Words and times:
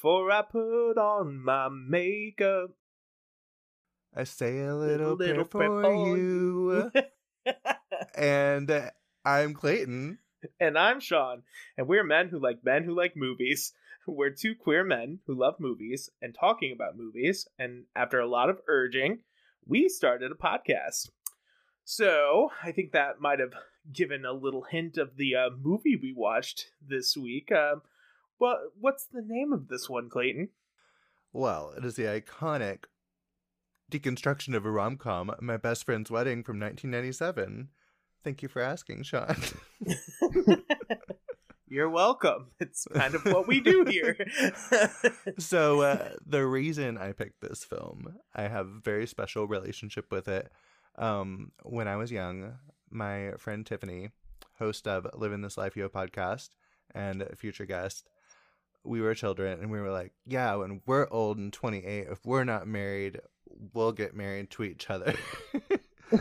Before 0.00 0.32
I 0.32 0.40
put 0.40 0.96
on 0.96 1.44
my 1.44 1.68
makeup. 1.68 2.70
I 4.16 4.24
say 4.24 4.60
a 4.60 4.74
little, 4.74 5.14
Little 5.14 5.44
prayer 5.44 5.68
prayer 5.68 5.82
for 5.82 5.82
for 5.82 6.16
you. 6.16 6.90
and 8.14 8.70
uh, 8.70 8.92
I'm 9.26 9.52
Clayton. 9.52 10.16
and 10.58 10.78
I'm 10.78 11.00
Sean, 11.00 11.42
and 11.76 11.86
we're 11.86 12.02
men 12.02 12.30
who 12.30 12.38
like 12.38 12.64
men 12.64 12.84
who 12.84 12.96
like 12.96 13.14
movies. 13.14 13.74
We're 14.06 14.30
two 14.30 14.54
queer 14.54 14.84
men 14.84 15.18
who 15.26 15.38
love 15.38 15.56
movies 15.60 16.08
and 16.22 16.34
talking 16.34 16.72
about 16.72 16.96
movies, 16.96 17.46
and 17.58 17.84
after 17.94 18.20
a 18.20 18.26
lot 18.26 18.48
of 18.48 18.62
urging, 18.68 19.18
we 19.66 19.90
started 19.90 20.32
a 20.32 20.34
podcast. 20.34 21.10
So, 21.84 22.52
I 22.64 22.72
think 22.72 22.92
that 22.92 23.20
might 23.20 23.38
have 23.38 23.52
given 23.92 24.24
a 24.24 24.32
little 24.32 24.62
hint 24.62 24.96
of 24.96 25.18
the 25.18 25.34
uh, 25.34 25.50
movie 25.60 25.96
we 25.96 26.14
watched 26.16 26.70
this 26.80 27.18
week. 27.18 27.52
Um, 27.52 27.82
well, 28.40 28.58
what's 28.80 29.04
the 29.04 29.22
name 29.22 29.52
of 29.52 29.68
this 29.68 29.88
one, 29.88 30.08
Clayton? 30.08 30.48
Well, 31.32 31.72
it 31.76 31.84
is 31.84 31.94
the 31.94 32.04
iconic 32.04 32.84
deconstruction 33.90 34.56
of 34.56 34.64
a 34.64 34.70
rom 34.70 34.96
com, 34.96 35.32
My 35.40 35.56
Best 35.56 35.84
Friend's 35.84 36.10
Wedding 36.10 36.42
from 36.42 36.58
1997. 36.58 37.68
Thank 38.24 38.42
you 38.42 38.48
for 38.48 38.62
asking, 38.62 39.04
Sean. 39.04 39.36
You're 41.68 41.88
welcome. 41.88 42.48
It's 42.58 42.88
kind 42.92 43.14
of 43.14 43.24
what 43.26 43.46
we 43.46 43.60
do 43.60 43.84
here. 43.88 44.16
so, 45.38 45.82
uh, 45.82 46.08
the 46.26 46.44
reason 46.44 46.98
I 46.98 47.12
picked 47.12 47.40
this 47.40 47.62
film, 47.62 48.16
I 48.34 48.42
have 48.48 48.66
a 48.66 48.80
very 48.82 49.06
special 49.06 49.46
relationship 49.46 50.10
with 50.10 50.26
it. 50.26 50.50
Um, 50.98 51.52
when 51.62 51.86
I 51.86 51.94
was 51.96 52.10
young, 52.10 52.54
my 52.90 53.32
friend 53.38 53.64
Tiffany, 53.64 54.10
host 54.58 54.88
of 54.88 55.06
Living 55.14 55.42
This 55.42 55.56
Life 55.56 55.76
Yo 55.76 55.88
podcast 55.88 56.50
and 56.92 57.24
future 57.36 57.66
guest, 57.66 58.08
we 58.84 59.00
were 59.00 59.14
children 59.14 59.60
and 59.60 59.70
we 59.70 59.80
were 59.80 59.90
like, 59.90 60.12
yeah, 60.26 60.54
when 60.54 60.80
we're 60.86 61.08
old 61.10 61.38
and 61.38 61.52
28, 61.52 62.06
if 62.10 62.24
we're 62.24 62.44
not 62.44 62.66
married, 62.66 63.20
we'll 63.74 63.92
get 63.92 64.14
married 64.14 64.50
to 64.50 64.62
each 64.62 64.88
other. 64.90 65.14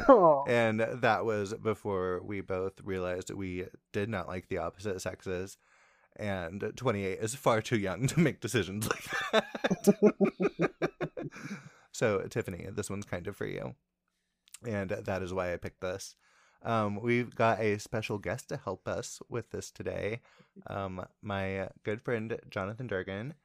Oh. 0.07 0.43
and 0.47 0.80
that 0.80 1.25
was 1.25 1.53
before 1.53 2.21
we 2.23 2.41
both 2.41 2.73
realized 2.83 3.30
that 3.30 3.37
we 3.37 3.65
did 3.91 4.09
not 4.09 4.27
like 4.27 4.47
the 4.47 4.58
opposite 4.58 5.02
sexes. 5.02 5.58
And 6.15 6.73
28 6.75 7.19
is 7.19 7.36
far 7.36 7.61
too 7.61 7.77
young 7.77 8.08
to 8.08 8.19
make 8.19 8.42
decisions 8.42 8.89
like 8.89 9.05
that. 9.31 10.71
so, 11.93 12.19
Tiffany, 12.30 12.67
this 12.71 12.89
one's 12.89 13.05
kind 13.05 13.27
of 13.27 13.37
for 13.37 13.45
you. 13.45 13.75
And 14.67 14.89
that 14.89 15.23
is 15.23 15.33
why 15.33 15.53
I 15.53 15.58
picked 15.58 15.80
this. 15.80 16.15
Um, 16.64 16.99
we've 17.02 17.33
got 17.33 17.59
a 17.59 17.80
special 17.80 18.17
guest 18.17 18.49
to 18.49 18.58
help 18.58 18.87
us 18.87 19.21
with 19.30 19.49
this 19.52 19.71
today. 19.71 20.21
Um, 20.67 21.05
my 21.21 21.70
good 21.83 22.02
friend 22.02 22.37
Jonathan 22.49 22.87
Durgan, 22.87 23.36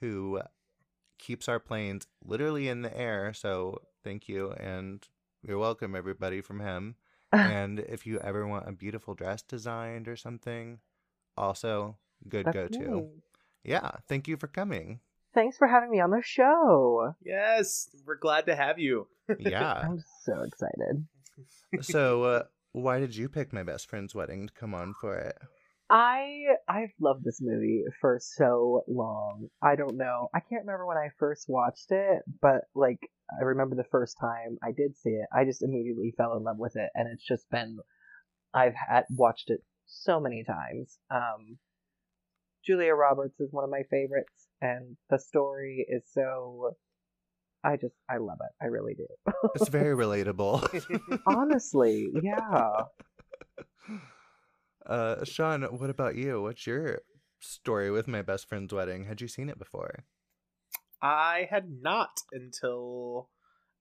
who 0.00 0.40
keeps 1.18 1.48
our 1.48 1.60
planes 1.60 2.06
literally 2.24 2.68
in 2.68 2.82
the 2.82 2.96
air. 2.96 3.32
So 3.32 3.82
thank 4.04 4.28
you, 4.28 4.52
and 4.52 5.06
you're 5.42 5.58
welcome, 5.58 5.94
everybody, 5.94 6.40
from 6.40 6.60
him. 6.60 6.96
and 7.32 7.80
if 7.80 8.06
you 8.06 8.18
ever 8.20 8.46
want 8.46 8.68
a 8.68 8.72
beautiful 8.72 9.14
dress 9.14 9.42
designed 9.42 10.08
or 10.08 10.16
something, 10.16 10.78
also 11.36 11.96
good 12.28 12.46
go 12.52 12.68
to. 12.68 12.78
me. 12.78 13.08
Yeah, 13.64 13.90
thank 14.08 14.28
you 14.28 14.36
for 14.36 14.46
coming. 14.46 15.00
Thanks 15.34 15.58
for 15.58 15.68
having 15.68 15.90
me 15.90 16.00
on 16.00 16.10
the 16.10 16.22
show. 16.24 17.14
yes, 17.22 17.90
we're 18.06 18.16
glad 18.16 18.46
to 18.46 18.56
have 18.56 18.78
you. 18.78 19.06
Yeah. 19.38 19.82
I'm 19.84 20.02
so 20.24 20.42
excited. 20.42 21.04
so, 21.80 22.22
uh, 22.22 22.42
why 22.76 23.00
did 23.00 23.16
you 23.16 23.26
pick 23.26 23.54
my 23.54 23.62
best 23.62 23.88
friend's 23.88 24.14
wedding 24.14 24.46
to 24.46 24.52
come 24.52 24.74
on 24.74 24.92
for 25.00 25.16
it? 25.16 25.38
I 25.88 26.56
I've 26.68 26.92
loved 27.00 27.24
this 27.24 27.40
movie 27.40 27.84
for 28.02 28.18
so 28.20 28.82
long. 28.86 29.48
I 29.62 29.76
don't 29.76 29.96
know. 29.96 30.28
I 30.34 30.40
can't 30.40 30.66
remember 30.66 30.84
when 30.84 30.98
I 30.98 31.08
first 31.18 31.46
watched 31.48 31.90
it, 31.90 32.22
but 32.42 32.64
like 32.74 32.98
I 33.40 33.44
remember 33.44 33.76
the 33.76 33.84
first 33.90 34.18
time 34.20 34.58
I 34.62 34.72
did 34.72 34.94
see 34.98 35.10
it, 35.10 35.26
I 35.32 35.44
just 35.44 35.62
immediately 35.62 36.12
fell 36.18 36.36
in 36.36 36.42
love 36.42 36.58
with 36.58 36.76
it 36.76 36.90
and 36.94 37.08
it's 37.10 37.26
just 37.26 37.48
been 37.50 37.78
I've 38.52 38.74
had 38.74 39.04
watched 39.10 39.48
it 39.48 39.60
so 39.86 40.20
many 40.20 40.44
times. 40.44 40.98
Um 41.10 41.56
Julia 42.66 42.92
Roberts 42.92 43.40
is 43.40 43.52
one 43.52 43.64
of 43.64 43.70
my 43.70 43.84
favorites 43.90 44.48
and 44.60 44.98
the 45.08 45.18
story 45.18 45.86
is 45.88 46.02
so 46.12 46.76
I 47.66 47.76
just 47.76 47.94
I 48.08 48.18
love 48.18 48.38
it. 48.40 48.64
I 48.64 48.66
really 48.66 48.94
do. 48.94 49.06
It's 49.56 49.68
very 49.68 49.96
relatable. 50.04 51.20
Honestly, 51.26 52.08
yeah. 52.22 52.82
uh, 54.86 55.24
Sean, 55.24 55.62
what 55.62 55.90
about 55.90 56.14
you? 56.14 56.42
What's 56.42 56.66
your 56.66 57.00
story 57.40 57.90
with 57.90 58.06
my 58.06 58.22
best 58.22 58.48
friend's 58.48 58.72
wedding? 58.72 59.06
Had 59.06 59.20
you 59.20 59.26
seen 59.26 59.48
it 59.48 59.58
before? 59.58 60.04
I 61.02 61.48
had 61.50 61.82
not 61.82 62.20
until 62.32 63.30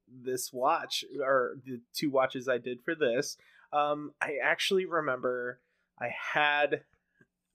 this 0.07 0.51
watch 0.51 1.05
or 1.23 1.57
the 1.63 1.81
two 1.93 2.09
watches 2.09 2.47
I 2.47 2.57
did 2.57 2.79
for 2.83 2.95
this. 2.95 3.37
Um, 3.71 4.13
I 4.19 4.37
actually 4.43 4.85
remember 4.85 5.59
I 5.99 6.09
had 6.33 6.83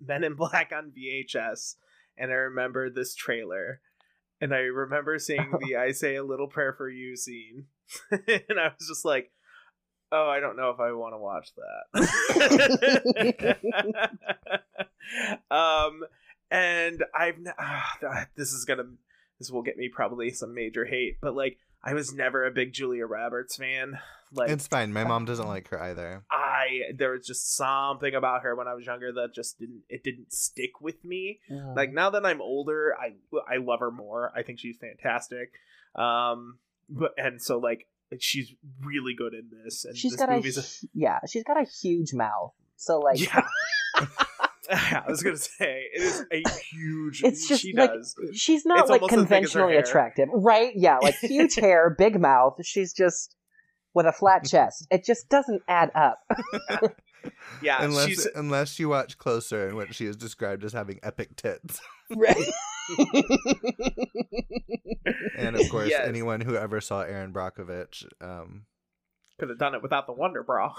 Men 0.00 0.24
in 0.24 0.34
Black 0.34 0.72
on 0.74 0.92
VHS, 0.96 1.74
and 2.16 2.30
I 2.30 2.34
remember 2.34 2.88
this 2.88 3.14
trailer, 3.14 3.80
and 4.40 4.54
I 4.54 4.58
remember 4.58 5.18
seeing 5.18 5.52
the 5.60 5.76
"I 5.76 5.92
Say 5.92 6.16
a 6.16 6.24
Little 6.24 6.48
Prayer 6.48 6.72
for 6.72 6.88
You" 6.88 7.16
scene, 7.16 7.66
and 8.10 8.58
I 8.58 8.72
was 8.78 8.88
just 8.88 9.04
like, 9.04 9.30
"Oh, 10.10 10.28
I 10.28 10.40
don't 10.40 10.56
know 10.56 10.70
if 10.70 10.80
I 10.80 10.92
want 10.92 11.14
to 11.14 11.18
watch 11.18 11.50
that." 13.34 13.56
um, 15.50 16.04
and 16.50 17.04
I've 17.14 17.36
ah, 17.58 18.26
this 18.36 18.52
is 18.52 18.64
gonna 18.64 18.84
this 19.38 19.50
will 19.50 19.62
get 19.62 19.76
me 19.76 19.88
probably 19.88 20.30
some 20.30 20.54
major 20.54 20.84
hate, 20.84 21.18
but 21.20 21.34
like 21.34 21.58
I 21.82 21.94
was 21.94 22.12
never 22.12 22.44
a 22.44 22.50
big 22.50 22.72
Julia 22.72 23.06
Roberts 23.06 23.56
fan. 23.56 23.98
Like 24.32 24.50
It's 24.50 24.66
fine. 24.68 24.92
My 24.92 25.04
mom 25.04 25.24
doesn't 25.24 25.46
like 25.48 25.68
her 25.68 25.82
either. 25.82 26.22
I 26.30 26.92
there 26.94 27.10
was 27.12 27.26
just 27.26 27.56
something 27.56 28.14
about 28.14 28.42
her 28.42 28.54
when 28.54 28.68
I 28.68 28.74
was 28.74 28.86
younger 28.86 29.12
that 29.12 29.34
just 29.34 29.58
didn't 29.58 29.82
it 29.88 30.04
didn't 30.04 30.32
stick 30.32 30.80
with 30.80 31.04
me. 31.04 31.40
Like 31.74 31.92
now 31.92 32.10
that 32.10 32.24
I'm 32.24 32.40
older, 32.40 32.94
I 32.98 33.14
I 33.52 33.56
love 33.58 33.80
her 33.80 33.90
more. 33.90 34.32
I 34.36 34.42
think 34.42 34.58
she's 34.60 34.76
fantastic. 34.76 35.52
Um 35.96 36.58
but 36.88 37.12
and 37.16 37.42
so 37.42 37.58
like 37.58 37.86
she's 38.18 38.52
really 38.84 39.14
good 39.14 39.34
in 39.34 39.50
this 39.64 39.84
and 39.84 39.96
she's 39.96 40.12
this 40.12 40.20
got 40.20 40.28
a 40.30 40.36
movie's 40.36 40.80
hu- 40.80 40.88
yeah, 40.94 41.18
she's 41.28 41.44
got 41.44 41.56
a 41.60 41.64
huge 41.82 42.12
mouth. 42.14 42.52
So 42.76 42.98
like 43.00 43.20
yeah. 43.20 43.42
I 44.70 45.02
was 45.08 45.22
gonna 45.22 45.36
say 45.36 45.86
it 45.92 46.00
is 46.00 46.24
a 46.32 46.48
huge. 46.72 47.22
it's 47.24 47.48
just 47.48 47.62
she 47.62 47.72
like 47.72 47.90
does. 47.90 48.14
she's 48.34 48.64
not 48.64 48.80
It's 48.80 48.90
like 48.90 49.02
almost 49.02 49.18
as 49.18 49.28
big 49.28 49.44
as 49.44 49.52
her 49.52 49.60
conventionally 49.62 49.76
attractive, 49.76 50.28
right? 50.32 50.72
Yeah, 50.76 50.98
like 50.98 51.16
huge 51.16 51.54
hair, 51.56 51.90
big 51.90 52.20
mouth. 52.20 52.54
She's 52.64 52.92
just 52.92 53.34
with 53.94 54.06
a 54.06 54.12
flat 54.12 54.44
chest. 54.48 54.86
It 54.90 55.04
just 55.04 55.28
doesn't 55.28 55.62
add 55.68 55.90
up. 55.94 56.18
Yeah, 57.60 57.84
unless 57.84 58.06
she's 58.08 58.26
unless 58.34 58.78
you 58.78 58.88
watch 58.88 59.18
closer 59.18 59.68
in 59.68 59.76
what 59.76 59.94
she 59.94 60.06
is 60.06 60.16
described 60.16 60.64
as 60.64 60.72
having 60.72 61.00
epic 61.02 61.36
tits. 61.36 61.78
Right. 62.16 62.34
And 65.36 65.54
of 65.56 65.68
course, 65.70 65.90
Yes. 65.90 66.06
anyone 66.08 66.40
who 66.40 66.56
ever 66.56 66.80
saw 66.80 67.02
Erin 67.02 67.32
Brockovich, 67.32 68.04
um, 68.20 68.64
could 69.38 69.48
have 69.50 69.58
done 69.58 69.74
it 69.74 69.82
without 69.82 70.06
the 70.06 70.12
Wonder 70.12 70.42
Bra. 70.42 70.74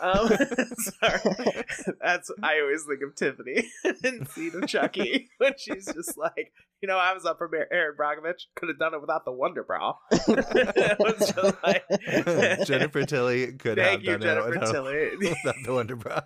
Um, 0.00 0.28
sorry, 0.78 1.64
that's 2.00 2.30
I 2.42 2.60
always 2.60 2.84
think 2.84 3.02
of 3.02 3.14
Tiffany 3.14 3.70
in 4.04 4.26
Seed 4.26 4.54
of 4.54 4.68
Chucky 4.68 5.28
when 5.38 5.52
she's 5.58 5.86
just 5.86 6.16
like, 6.18 6.52
you 6.80 6.88
know, 6.88 6.98
I 6.98 7.12
was 7.12 7.24
up 7.24 7.38
for 7.38 7.50
Erin 7.54 7.96
Brockovich, 7.98 8.46
could 8.54 8.68
have 8.68 8.78
done 8.78 8.94
it 8.94 9.00
without 9.00 9.24
the 9.24 9.32
Wonder 9.32 9.64
Bra. 9.64 9.94
it 10.10 10.98
was 10.98 11.32
just 11.32 11.56
like 11.62 12.66
Jennifer 12.66 13.04
Tilly 13.04 13.52
could 13.52 13.78
have 13.78 14.02
you, 14.02 14.12
done 14.12 14.20
Jennifer 14.20 14.54
it 14.54 14.60
without, 14.60 14.72
Tilly. 14.72 15.16
without 15.16 15.56
the 15.64 15.74
Wonder 15.74 15.96
Bra. 15.96 16.20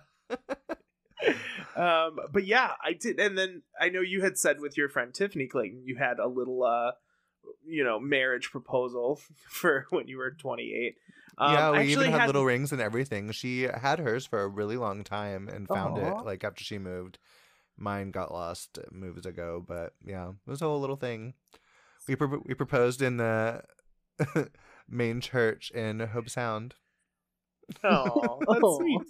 um 1.75 2.17
but 2.31 2.45
yeah 2.45 2.71
i 2.83 2.93
did 2.93 3.19
and 3.19 3.37
then 3.37 3.61
i 3.79 3.89
know 3.89 4.01
you 4.01 4.21
had 4.23 4.37
said 4.39 4.59
with 4.59 4.75
your 4.75 4.89
friend 4.89 5.13
tiffany 5.13 5.45
clayton 5.45 5.83
you 5.85 5.95
had 5.95 6.17
a 6.17 6.27
little 6.27 6.63
uh 6.63 6.91
you 7.65 7.83
know 7.83 7.99
marriage 7.99 8.49
proposal 8.51 9.19
for 9.47 9.85
when 9.89 10.07
you 10.07 10.17
were 10.17 10.31
28 10.31 10.95
um, 11.41 11.53
yeah, 11.53 11.71
we 11.71 11.91
even 11.91 12.11
had, 12.11 12.27
little 12.27 12.45
rings 12.45 12.71
and 12.71 12.81
everything. 12.81 13.31
She 13.31 13.63
had 13.63 13.99
hers 13.99 14.25
for 14.25 14.41
a 14.41 14.47
really 14.47 14.77
long 14.77 15.03
time 15.03 15.47
and 15.49 15.67
found 15.67 15.97
Aw. 15.97 16.19
it 16.19 16.25
like 16.25 16.43
after 16.43 16.63
she 16.63 16.77
moved. 16.77 17.17
Mine 17.77 18.11
got 18.11 18.31
lost 18.31 18.77
moves 18.91 19.25
ago, 19.25 19.63
but 19.65 19.93
yeah, 20.05 20.29
it 20.29 20.49
was 20.49 20.61
a 20.61 20.65
whole 20.65 20.79
little 20.79 20.97
thing. 20.97 21.33
We 22.07 22.15
pro- 22.15 22.43
we 22.45 22.53
proposed 22.53 23.01
in 23.01 23.17
the 23.17 23.63
main 24.87 25.19
church 25.19 25.71
in 25.71 25.99
Hobe 25.99 26.29
Sound. 26.29 26.75
oh 27.83 28.39
that's 28.47 28.77
sweet 28.77 29.01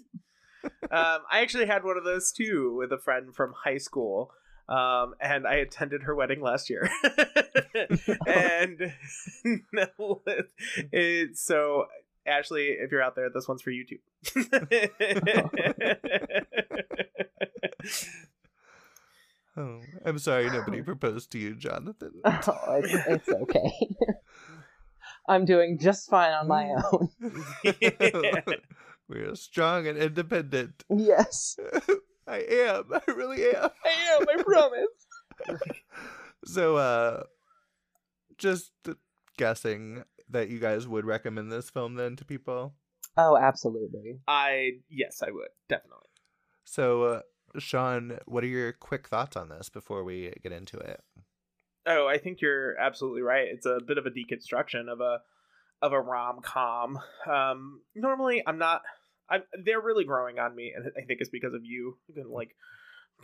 um 0.91 1.21
i 1.31 1.41
actually 1.41 1.65
had 1.65 1.83
one 1.83 1.97
of 1.97 2.03
those 2.03 2.31
too 2.31 2.75
with 2.77 2.91
a 2.91 2.97
friend 2.97 3.33
from 3.33 3.53
high 3.63 3.79
school 3.79 4.31
um 4.69 5.15
and 5.19 5.47
i 5.47 5.55
attended 5.55 6.03
her 6.03 6.13
wedding 6.13 6.41
last 6.41 6.69
year 6.69 6.87
and 8.27 8.93
no, 9.73 10.21
it, 10.91 11.37
so 11.37 11.85
ashley 12.25 12.77
if 12.79 12.91
you're 12.91 13.01
out 13.01 13.15
there 13.15 13.29
this 13.29 13.47
one's 13.47 13.61
for 13.61 13.71
you 13.71 13.85
too 13.85 13.99
Oh, 19.57 19.81
I'm 20.05 20.17
sorry 20.17 20.49
nobody 20.49 20.81
proposed 20.83 21.31
to 21.31 21.39
you, 21.39 21.55
Jonathan. 21.55 22.13
Oh, 22.25 22.81
it's, 22.83 22.93
it's 23.07 23.29
okay. 23.29 23.71
I'm 25.27 25.45
doing 25.45 25.77
just 25.79 26.09
fine 26.09 26.31
on 26.31 26.47
my 26.47 26.69
own. 26.91 27.09
We're 29.07 29.35
strong 29.35 29.87
and 29.87 29.97
independent. 29.97 30.83
Yes, 30.89 31.57
I 32.27 32.37
am. 32.39 32.85
I 32.93 33.11
really 33.11 33.45
am. 33.49 33.69
I 33.85 34.17
am. 34.19 34.25
I 34.29 34.41
promise. 34.41 35.59
So, 36.45 36.77
uh, 36.77 37.23
just 38.37 38.71
guessing 39.37 40.03
that 40.31 40.49
you 40.49 40.59
guys 40.59 40.87
would 40.87 41.05
recommend 41.05 41.51
this 41.51 41.69
film 41.69 41.95
then 41.95 42.15
to 42.17 42.25
people. 42.25 42.73
Oh, 43.17 43.37
absolutely. 43.37 44.19
I 44.27 44.71
yes, 44.89 45.21
I 45.25 45.31
would 45.31 45.49
definitely. 45.69 46.07
So, 46.63 47.03
uh, 47.03 47.21
Sean, 47.59 48.17
what 48.25 48.43
are 48.43 48.47
your 48.47 48.71
quick 48.71 49.07
thoughts 49.07 49.35
on 49.35 49.49
this 49.49 49.69
before 49.69 50.03
we 50.03 50.33
get 50.41 50.51
into 50.51 50.77
it? 50.77 51.01
Oh, 51.85 52.07
I 52.07 52.17
think 52.17 52.41
you're 52.41 52.77
absolutely 52.79 53.23
right. 53.23 53.47
It's 53.51 53.65
a 53.65 53.79
bit 53.85 53.97
of 53.97 54.05
a 54.05 54.11
deconstruction 54.11 54.87
of 54.91 55.01
a 55.01 55.19
of 55.81 55.93
a 55.93 55.99
rom 55.99 56.41
com. 56.41 56.99
Um, 57.29 57.81
normally, 57.95 58.43
I'm 58.45 58.57
not. 58.57 58.81
I'm. 59.29 59.41
They're 59.65 59.81
really 59.81 60.05
growing 60.05 60.39
on 60.39 60.55
me, 60.55 60.71
and 60.75 60.85
I 60.97 61.01
think 61.05 61.19
it's 61.21 61.29
because 61.29 61.53
of 61.53 61.61
you. 61.65 61.97
You 62.07 62.31
Like, 62.31 62.55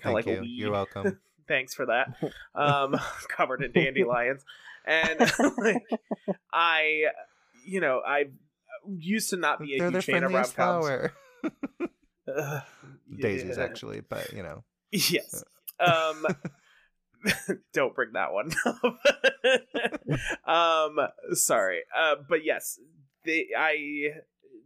kind 0.01 0.11
of 0.11 0.13
like 0.15 0.25
you. 0.25 0.37
a 0.39 0.41
weed. 0.41 0.57
You're 0.59 0.71
welcome. 0.71 1.19
Thanks 1.47 1.73
for 1.73 1.85
that. 1.85 2.07
Um, 2.55 2.95
covered 3.29 3.61
in 3.63 3.71
dandelions, 3.71 4.43
and 4.87 5.19
like, 5.57 5.83
I, 6.51 7.03
you 7.65 7.81
know, 7.81 8.01
I 8.05 8.25
used 8.87 9.29
to 9.31 9.37
not 9.37 9.59
be 9.59 9.75
a 9.75 9.79
They're 9.79 9.91
the 9.91 9.97
huge 9.97 10.05
fan 10.05 10.23
of 10.23 10.33
rom 10.33 10.45
friendliest 10.45 10.55
coms. 10.55 10.85
flower. 10.85 11.13
Daisies, 13.19 13.57
actually, 13.57 14.01
but 14.01 14.33
you 14.33 14.43
know. 14.43 14.63
Yes. 14.91 15.43
Um 15.79 16.25
don't 17.73 17.93
bring 17.93 18.13
that 18.13 18.31
one 18.31 18.51
up. 18.65 18.81
um 20.47 21.07
sorry. 21.33 21.81
Uh 21.95 22.15
but 22.27 22.45
yes, 22.45 22.79
they 23.25 23.47
I 23.57 24.21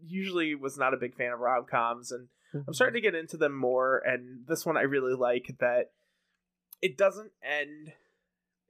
usually 0.06 0.56
was 0.56 0.78
not 0.78 0.94
a 0.94 0.98
big 0.98 1.16
fan 1.16 1.32
of 1.32 1.40
rom-coms 1.40 2.12
and 2.12 2.28
I'm 2.68 2.74
starting 2.74 3.02
to 3.02 3.02
get 3.02 3.16
into 3.16 3.38
them 3.38 3.56
more 3.56 4.00
and 4.00 4.46
this 4.48 4.66
one 4.66 4.78
I 4.78 4.82
really 4.82 5.14
like 5.14 5.56
that 5.60 5.92
it 6.82 6.98
doesn't 6.98 7.32
end 7.44 7.94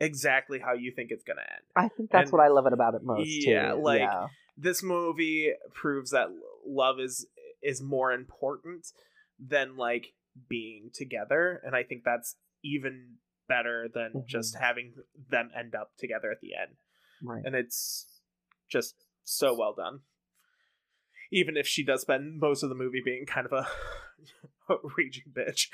exactly 0.01 0.59
how 0.59 0.73
you 0.73 0.91
think 0.95 1.11
it's 1.11 1.23
going 1.23 1.37
to 1.37 1.43
end. 1.53 1.61
I 1.75 1.87
think 1.95 2.09
that's 2.11 2.29
And- 2.31 2.33
what 2.37 2.43
I 2.43 2.49
love 2.49 2.65
it 2.67 2.73
about 2.73 2.95
it 2.95 3.01
most. 3.03 3.27
Yeah, 3.27 3.73
too. 3.73 3.81
like- 3.81 3.99
yeah. 4.01 4.27
This 4.57 4.83
movie 4.83 5.53
proves 5.73 6.11
that 6.11 6.27
love 6.65 6.99
is 6.99 7.27
is 7.63 7.81
more 7.81 8.11
important 8.11 8.87
than 9.39 9.77
like 9.77 10.13
being 10.49 10.89
together 10.93 11.61
and 11.65 11.75
I 11.75 11.83
think 11.83 12.03
that's 12.03 12.35
even 12.63 13.17
better 13.47 13.87
than 13.93 14.13
Mhm. 14.13 14.25
just 14.27 14.55
having 14.57 14.93
them 15.29 15.51
end 15.55 15.75
up 15.75 15.91
together 15.97 16.31
at 16.31 16.41
the 16.41 16.55
end. 16.55 16.77
right. 17.23 17.43
and 17.45 17.55
it's 17.55 18.19
just 18.69 18.95
so 19.23 19.53
well 19.55 19.73
done. 19.75 20.01
Even 21.31 21.55
if 21.55 21.67
she 21.67 21.83
does 21.83 22.01
spend 22.01 22.39
most 22.39 22.63
of 22.63 22.69
the 22.69 22.75
movie 22.75 23.01
being 23.03 23.25
kind 23.25 23.45
of 23.45 23.53
a 23.53 23.67
raging 24.97 25.31
bitch. 25.33 25.67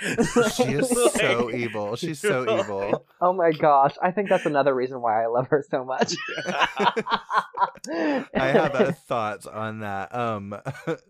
She 0.53 0.63
is 0.63 0.89
so 1.13 1.51
evil. 1.51 1.95
She's 1.95 2.19
so 2.19 2.59
evil. 2.59 3.05
Oh 3.21 3.33
my 3.33 3.51
gosh, 3.51 3.95
I 4.01 4.11
think 4.11 4.29
that's 4.29 4.45
another 4.45 4.73
reason 4.73 5.01
why 5.01 5.23
I 5.23 5.27
love 5.27 5.47
her 5.49 5.63
so 5.69 5.83
much. 5.83 6.15
I 7.89 8.25
have 8.33 8.75
uh, 8.75 8.91
thoughts 8.91 9.45
on 9.45 9.79
that. 9.79 10.13
Um, 10.13 10.55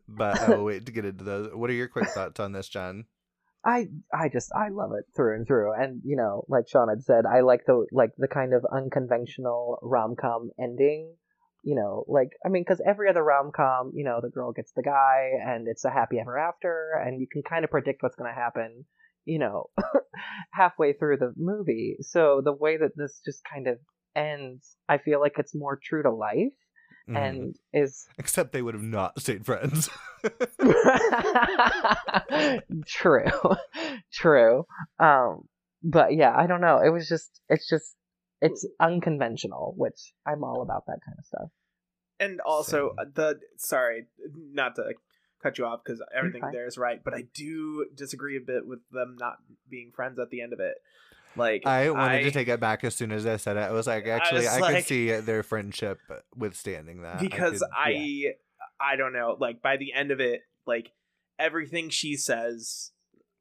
but 0.07 0.39
I 0.41 0.49
will 0.55 0.65
wait 0.65 0.85
to 0.85 0.91
get 0.91 1.05
into 1.05 1.23
those. 1.23 1.53
What 1.53 1.69
are 1.69 1.73
your 1.73 1.87
quick 1.87 2.09
thoughts 2.09 2.39
on 2.39 2.51
this, 2.51 2.69
Jon? 2.69 3.05
I 3.65 3.87
I 4.13 4.29
just 4.29 4.51
I 4.55 4.69
love 4.69 4.91
it 4.97 5.05
through 5.15 5.35
and 5.35 5.47
through, 5.47 5.73
and 5.73 6.01
you 6.05 6.15
know, 6.15 6.45
like 6.47 6.69
Sean 6.69 6.89
had 6.89 7.03
said, 7.03 7.25
I 7.25 7.41
like 7.41 7.65
the 7.65 7.85
like 7.91 8.11
the 8.17 8.27
kind 8.27 8.53
of 8.53 8.65
unconventional 8.71 9.79
rom 9.81 10.15
com 10.19 10.51
ending. 10.59 11.15
You 11.63 11.75
know, 11.75 12.05
like 12.07 12.29
I 12.45 12.49
mean, 12.49 12.63
because 12.63 12.81
every 12.85 13.09
other 13.09 13.23
rom 13.23 13.51
com, 13.55 13.91
you 13.93 14.03
know, 14.05 14.19
the 14.21 14.29
girl 14.29 14.51
gets 14.53 14.71
the 14.75 14.83
guy, 14.83 15.31
and 15.45 15.67
it's 15.67 15.83
a 15.85 15.89
happy 15.89 16.19
ever 16.19 16.37
after, 16.37 16.91
and 17.05 17.19
you 17.19 17.27
can 17.31 17.41
kind 17.43 17.65
of 17.65 17.71
predict 17.71 18.01
what's 18.03 18.15
going 18.15 18.29
to 18.33 18.39
happen. 18.39 18.85
You 19.25 19.39
know, 19.39 19.69
halfway 20.53 20.93
through 20.93 21.17
the 21.17 21.33
movie. 21.35 21.97
So 22.01 22.41
the 22.43 22.53
way 22.53 22.77
that 22.77 22.91
this 22.95 23.19
just 23.25 23.41
kind 23.51 23.67
of 23.67 23.77
ends, 24.15 24.77
I 24.87 24.97
feel 24.99 25.19
like 25.19 25.33
it's 25.37 25.53
more 25.53 25.77
true 25.83 26.03
to 26.03 26.11
life, 26.11 26.53
Mhm. 27.09 27.17
and 27.17 27.55
is 27.73 28.07
Except 28.17 28.51
they 28.53 28.61
would 28.61 28.73
have 28.73 28.83
not 28.83 29.19
stayed 29.19 29.45
friends. 29.45 29.89
true 32.85 33.25
true 34.13 34.65
um 34.99 35.41
but 35.83 36.13
yeah 36.15 36.33
i 36.35 36.47
don't 36.47 36.61
know 36.61 36.79
it 36.79 36.89
was 36.89 37.07
just 37.07 37.39
it's 37.49 37.69
just 37.69 37.95
it's 38.41 38.65
unconventional 38.79 39.73
which 39.77 40.13
i'm 40.25 40.43
all 40.43 40.61
about 40.61 40.85
that 40.85 40.99
kind 41.05 41.17
of 41.17 41.25
stuff 41.25 41.49
and 42.19 42.41
also 42.41 42.93
Same. 42.97 43.11
the 43.15 43.39
sorry, 43.57 44.07
not 44.35 44.75
to 44.75 44.93
cut 45.41 45.57
you 45.57 45.65
off 45.65 45.81
because 45.83 46.01
everything 46.15 46.43
there 46.51 46.65
is 46.65 46.77
right, 46.77 47.03
but 47.03 47.13
I 47.13 47.23
do 47.33 47.85
disagree 47.93 48.37
a 48.37 48.41
bit 48.41 48.65
with 48.65 48.79
them 48.91 49.15
not 49.19 49.37
being 49.69 49.91
friends 49.95 50.19
at 50.19 50.29
the 50.29 50.41
end 50.41 50.53
of 50.53 50.59
it. 50.59 50.75
Like 51.35 51.65
I 51.65 51.91
wanted 51.91 52.23
to 52.23 52.31
take 52.31 52.47
it 52.47 52.59
back 52.59 52.83
as 52.83 52.95
soon 52.95 53.11
as 53.11 53.25
I 53.25 53.37
said 53.37 53.57
it. 53.57 53.61
I 53.61 53.71
was 53.71 53.85
like, 53.85 54.07
actually, 54.07 54.45
was 54.45 54.47
I, 54.47 54.59
like- 54.59 54.75
could 54.77 54.85
see 54.85 55.11
their 55.11 55.43
friendship 55.43 55.99
withstanding 56.35 57.01
that. 57.01 57.19
because 57.19 57.59
could- 57.59 57.69
I 57.75 58.33
I 58.79 58.95
don't 58.95 59.13
know, 59.13 59.37
like 59.39 59.61
by 59.61 59.77
the 59.77 59.93
end 59.93 60.11
of 60.11 60.19
it, 60.19 60.41
like 60.65 60.91
everything 61.37 61.89
she 61.89 62.15
says 62.15 62.91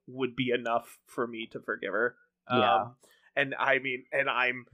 would 0.07 0.37
be 0.37 0.51
enough 0.51 0.99
for 1.07 1.27
me 1.27 1.49
to 1.53 1.61
forgive 1.61 1.93
her. 1.93 2.17
Yeah. 2.51 2.75
Um, 2.75 2.97
and 3.35 3.55
I 3.59 3.79
mean, 3.79 4.05
and 4.13 4.29
I'm 4.29 4.67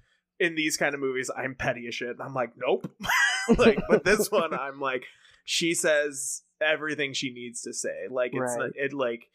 in 0.42 0.54
these 0.54 0.76
kind 0.76 0.94
of 0.94 1.00
movies, 1.00 1.30
I'm 1.36 1.54
petty 1.54 1.86
as 1.88 1.94
shit. 1.94 2.10
And 2.10 2.20
I'm 2.22 2.34
like, 2.34 2.50
nope. 2.56 2.90
like, 3.58 3.78
but 3.88 4.04
this 4.04 4.30
one, 4.30 4.52
I'm 4.58 4.80
like, 4.80 5.04
she 5.44 5.74
says 5.74 6.42
everything 6.60 7.12
she 7.12 7.32
needs 7.32 7.62
to 7.62 7.72
say. 7.72 8.06
Like, 8.10 8.32
it's 8.34 8.40
Right. 8.40 8.58
not, 8.58 8.70
it 8.76 8.92
like. 8.92 9.28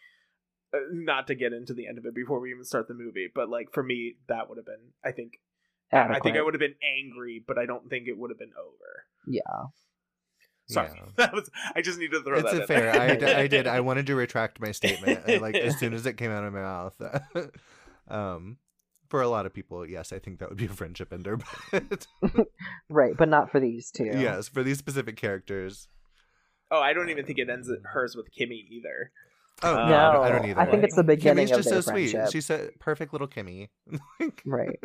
uh, 0.73 0.79
Not 0.91 1.27
to 1.27 1.35
get 1.35 1.53
into 1.53 1.73
the 1.73 1.87
end 1.87 1.97
of 1.97 2.05
it 2.05 2.13
before 2.13 2.39
we 2.39 2.51
even 2.51 2.63
start 2.65 2.87
the 2.87 2.93
movie, 2.93 3.29
but 3.33 3.49
like 3.49 3.71
for 3.73 3.83
me, 3.83 4.15
that 4.27 4.49
would 4.49 4.57
have 4.57 4.65
been. 4.65 4.91
I 5.03 5.11
think. 5.11 5.33
I 5.91 6.19
think 6.19 6.35
I 6.35 6.41
would 6.41 6.53
have 6.53 6.59
been 6.59 6.75
angry, 6.83 7.41
but 7.47 7.57
I 7.57 7.65
don't 7.65 7.89
think 7.89 8.09
it 8.09 8.17
would 8.17 8.29
have 8.29 8.37
been 8.37 8.51
over. 8.59 9.05
yeah 9.25 9.67
Sorry, 10.69 10.89
Yeah. 10.93 11.05
that 11.15 11.33
was. 11.33 11.49
I 11.73 11.81
just 11.81 11.97
need 11.97 12.11
to 12.11 12.21
throw 12.21 12.39
it's 12.39 12.51
that. 12.51 12.57
a 12.57 12.61
in 12.63 12.67
fair. 12.67 12.91
there. 12.91 13.01
I, 13.01 13.15
d- 13.15 13.25
I 13.25 13.47
did. 13.47 13.67
I 13.67 13.79
wanted 13.79 14.07
to 14.07 14.15
retract 14.15 14.59
my 14.59 14.71
statement. 14.73 15.41
Like 15.41 15.55
as 15.55 15.77
soon 15.79 15.93
as 15.93 16.05
it 16.05 16.17
came 16.17 16.29
out 16.31 16.43
of 16.43 16.51
my 16.51 16.59
mouth. 16.61 17.01
um, 18.09 18.57
for 19.09 19.21
a 19.21 19.27
lot 19.29 19.45
of 19.45 19.53
people, 19.53 19.85
yes, 19.87 20.11
I 20.11 20.19
think 20.19 20.39
that 20.39 20.49
would 20.49 20.57
be 20.57 20.65
a 20.65 20.69
friendship 20.69 21.11
ender. 21.13 21.37
But 21.71 22.07
right 22.89 23.15
but 23.17 23.29
not 23.29 23.51
for 23.51 23.59
these 23.59 23.91
two 23.91 24.05
yes, 24.05 24.47
for 24.47 24.63
these 24.63 24.77
specific 24.77 25.15
characters. 25.17 25.87
oh, 26.71 26.79
I 26.81 26.93
don't 26.93 27.09
even 27.09 27.25
think 27.25 27.39
it 27.39 27.49
ends 27.49 27.69
at 27.69 27.79
hers 27.83 28.15
with 28.15 28.27
Kimmy 28.37 28.65
either. 28.69 29.11
Oh 29.63 29.73
Uh, 29.75 29.89
no, 29.89 29.95
I 29.97 30.11
don't, 30.13 30.23
I 30.25 30.29
don't 30.29 30.45
either. 30.49 30.59
I 30.59 30.65
think 30.65 30.83
it's 30.83 30.95
the 30.95 31.03
beginning 31.03 31.47
Kimmy's 31.47 31.51
of 31.51 31.57
just 31.57 31.69
their 31.69 31.81
so 31.81 31.91
sweet. 31.91 32.11
friendship. 32.11 32.31
She's 32.31 32.49
a 32.49 32.69
perfect 32.79 33.11
little 33.13 33.27
Kimmy. 33.27 33.69
right 34.45 34.79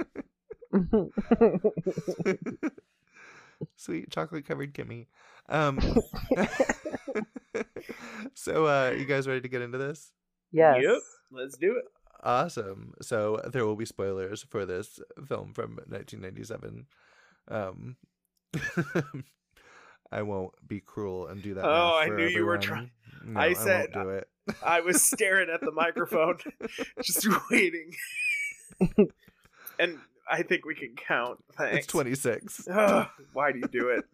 Sweet 3.76 4.10
chocolate 4.10 4.46
covered 4.46 4.74
Kimmy. 4.74 5.06
Um, 5.48 5.78
so, 8.34 8.66
uh, 8.66 8.94
you 8.96 9.04
guys 9.04 9.28
ready 9.28 9.40
to 9.40 9.48
get 9.48 9.62
into 9.62 9.78
this? 9.78 10.12
yes 10.52 10.78
Yep. 10.82 10.98
Let's 11.30 11.56
do 11.56 11.76
it. 11.76 11.84
Awesome. 12.22 12.94
So 13.02 13.40
there 13.50 13.66
will 13.66 13.76
be 13.76 13.84
spoilers 13.84 14.42
for 14.42 14.64
this 14.64 15.00
film 15.26 15.52
from 15.52 15.76
1997. 15.88 16.86
Um, 17.48 17.96
I 20.12 20.22
won't 20.22 20.52
be 20.66 20.80
cruel 20.80 21.26
and 21.26 21.42
do 21.42 21.54
that. 21.54 21.64
Oh, 21.64 21.98
I 21.98 22.08
knew 22.08 22.26
you 22.26 22.44
were 22.44 22.58
trying. 22.58 22.90
No, 23.24 23.40
I 23.40 23.46
I 23.46 23.52
said- 23.54 23.90
won't 23.94 24.06
do 24.08 24.10
it. 24.14 24.28
I 24.64 24.80
was 24.80 25.00
staring 25.00 25.50
at 25.50 25.60
the 25.60 25.70
microphone, 25.70 26.36
just 27.02 27.28
waiting. 27.48 27.94
and 29.78 29.98
I 30.28 30.42
think 30.42 30.64
we 30.66 30.74
can 30.74 30.96
count. 30.96 31.38
Thanks. 31.56 31.78
It's 31.78 31.86
26. 31.86 32.66
Ugh, 32.68 33.06
why 33.32 33.52
do 33.52 33.60
you 33.60 33.68
do 33.68 33.88
it? 33.88 34.04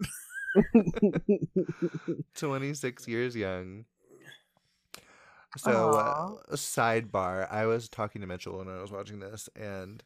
26 2.37 3.09
years 3.09 3.35
young. 3.35 3.87
So, 5.59 5.91
uh, 5.91 6.55
sidebar, 6.57 7.51
I 7.51 7.67
was 7.67 7.89
talking 7.89 8.21
to 8.21 8.27
Mitchell 8.27 8.59
when 8.59 8.69
I 8.69 8.81
was 8.81 8.91
watching 8.93 9.21
this, 9.21 9.49
and 9.57 10.03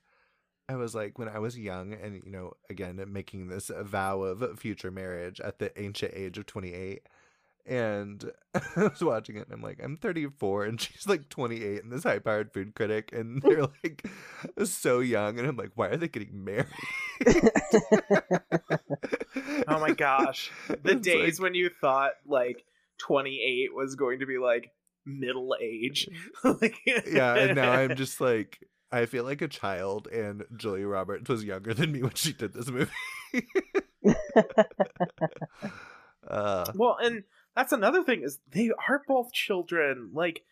I 0.68 0.76
was 0.76 0.94
like, 0.94 1.18
when 1.18 1.28
I 1.28 1.38
was 1.38 1.58
young, 1.58 1.92
and, 1.92 2.22
you 2.24 2.30
know, 2.30 2.54
again, 2.70 3.02
making 3.08 3.48
this 3.48 3.70
vow 3.80 4.22
of 4.22 4.58
future 4.58 4.90
marriage 4.90 5.40
at 5.40 5.58
the 5.58 5.78
ancient 5.80 6.12
age 6.14 6.38
of 6.38 6.46
28, 6.46 7.02
and 7.66 8.30
I 8.54 8.82
was 8.84 9.02
watching 9.02 9.36
it, 9.36 9.44
and 9.46 9.52
I'm 9.52 9.62
like, 9.62 9.78
I'm 9.82 9.96
34, 9.96 10.64
and 10.64 10.80
she's 10.80 11.06
like 11.06 11.28
28, 11.28 11.82
and 11.84 11.92
this 11.92 12.04
high 12.04 12.18
powered 12.18 12.52
food 12.52 12.74
critic, 12.74 13.10
and 13.12 13.42
they're 13.44 13.62
like 13.84 14.06
so 14.64 15.00
young, 15.00 15.38
and 15.38 15.46
I'm 15.46 15.56
like, 15.56 15.72
why 15.74 15.88
are 15.88 15.96
they 15.96 16.08
getting 16.08 16.44
married? 16.44 16.66
Oh 19.68 19.80
my 19.80 19.92
gosh. 19.92 20.50
The 20.68 20.92
It's 20.92 21.06
days 21.06 21.38
like- 21.38 21.44
when 21.44 21.54
you 21.54 21.70
thought 21.80 22.12
like 22.26 22.64
28 22.98 23.74
was 23.74 23.94
going 23.94 24.20
to 24.20 24.26
be 24.26 24.38
like 24.38 24.70
middle 25.04 25.56
age. 25.60 26.08
like, 26.44 26.76
yeah 26.86 27.34
and 27.34 27.56
now 27.56 27.72
i'm 27.72 27.96
just 27.96 28.20
like 28.20 28.58
I 28.94 29.06
feel 29.06 29.24
like 29.24 29.40
a 29.40 29.48
child, 29.48 30.06
and 30.08 30.44
Julia 30.54 30.86
Roberts 30.86 31.26
was 31.26 31.42
younger 31.42 31.72
than 31.72 31.92
me 31.92 32.02
when 32.02 32.12
she 32.12 32.34
did 32.34 32.52
this 32.52 32.68
movie. 32.68 32.90
uh, 36.28 36.70
Well, 36.74 36.98
and 37.02 37.24
that's 37.56 37.72
another 37.72 38.04
thing 38.04 38.22
is 38.22 38.38
they 38.52 38.70
are 38.88 39.02
both 39.08 39.32
children. 39.32 40.10
Like 40.12 40.42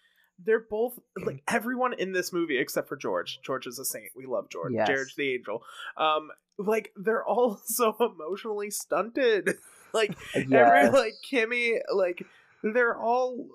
they're 0.45 0.65
both 0.71 0.99
like 1.23 1.43
everyone 1.49 1.93
in 1.93 2.13
this 2.13 2.33
movie 2.33 2.59
except 2.59 2.89
for 2.89 2.97
George. 2.97 3.41
George 3.45 3.67
is 3.67 3.79
a 3.79 3.85
saint. 3.85 4.11
We 4.17 4.27
love 4.27 4.49
George. 4.49 4.73
Yes. 4.73 4.89
George 4.89 5.15
the 5.17 5.35
angel. 5.35 5.63
Um, 5.97 6.31
like 6.59 6.93
they're 6.97 7.25
all 7.25 7.61
so 7.67 7.95
emotionally 8.01 8.71
stunted. 8.71 9.51
like 9.93 10.17
every 10.35 10.89
like 10.89 11.15
Kimmy, 11.31 11.79
like 11.95 12.25
they're 12.63 12.97
all 12.97 13.49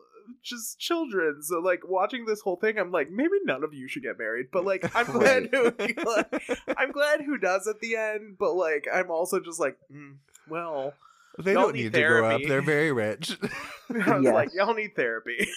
just 0.44 0.79
children. 0.79 1.41
So 1.41 1.60
like 1.60 1.82
watching 1.88 2.25
this 2.25 2.41
whole 2.41 2.55
thing, 2.58 2.77
I'm 2.77 2.91
like, 2.91 3.10
maybe 3.12 3.38
none 3.44 3.63
of 3.63 3.74
you 3.74 3.88
should 3.88 4.03
get 4.03 4.17
married. 4.17 4.48
But 4.51 4.65
like 4.65 4.96
I'm 4.96 5.05
glad 5.12 5.50
who 5.51 5.72
I'm 6.77 6.91
glad 6.91 7.22
who 7.22 7.38
does 7.38 7.67
at 7.67 7.79
the 7.79 7.96
end. 7.96 8.38
But 8.39 8.53
like 8.53 8.88
I'm 8.94 9.10
also 9.12 9.39
just 9.39 9.60
like, 9.60 9.77
mm, 9.91 10.15
well, 10.50 10.94
they 11.38 11.53
don't 11.53 11.74
need 11.74 11.84
need 11.86 11.94
to 11.94 12.01
grow 12.08 12.29
up. 12.36 12.41
They're 12.48 12.62
very 12.62 12.91
rich. 12.91 13.38
I 13.89 14.15
was 14.17 14.24
Yes. 14.24 14.34
like, 14.34 14.50
y'all 14.53 14.74
need 14.74 14.96
therapy. 14.96 15.48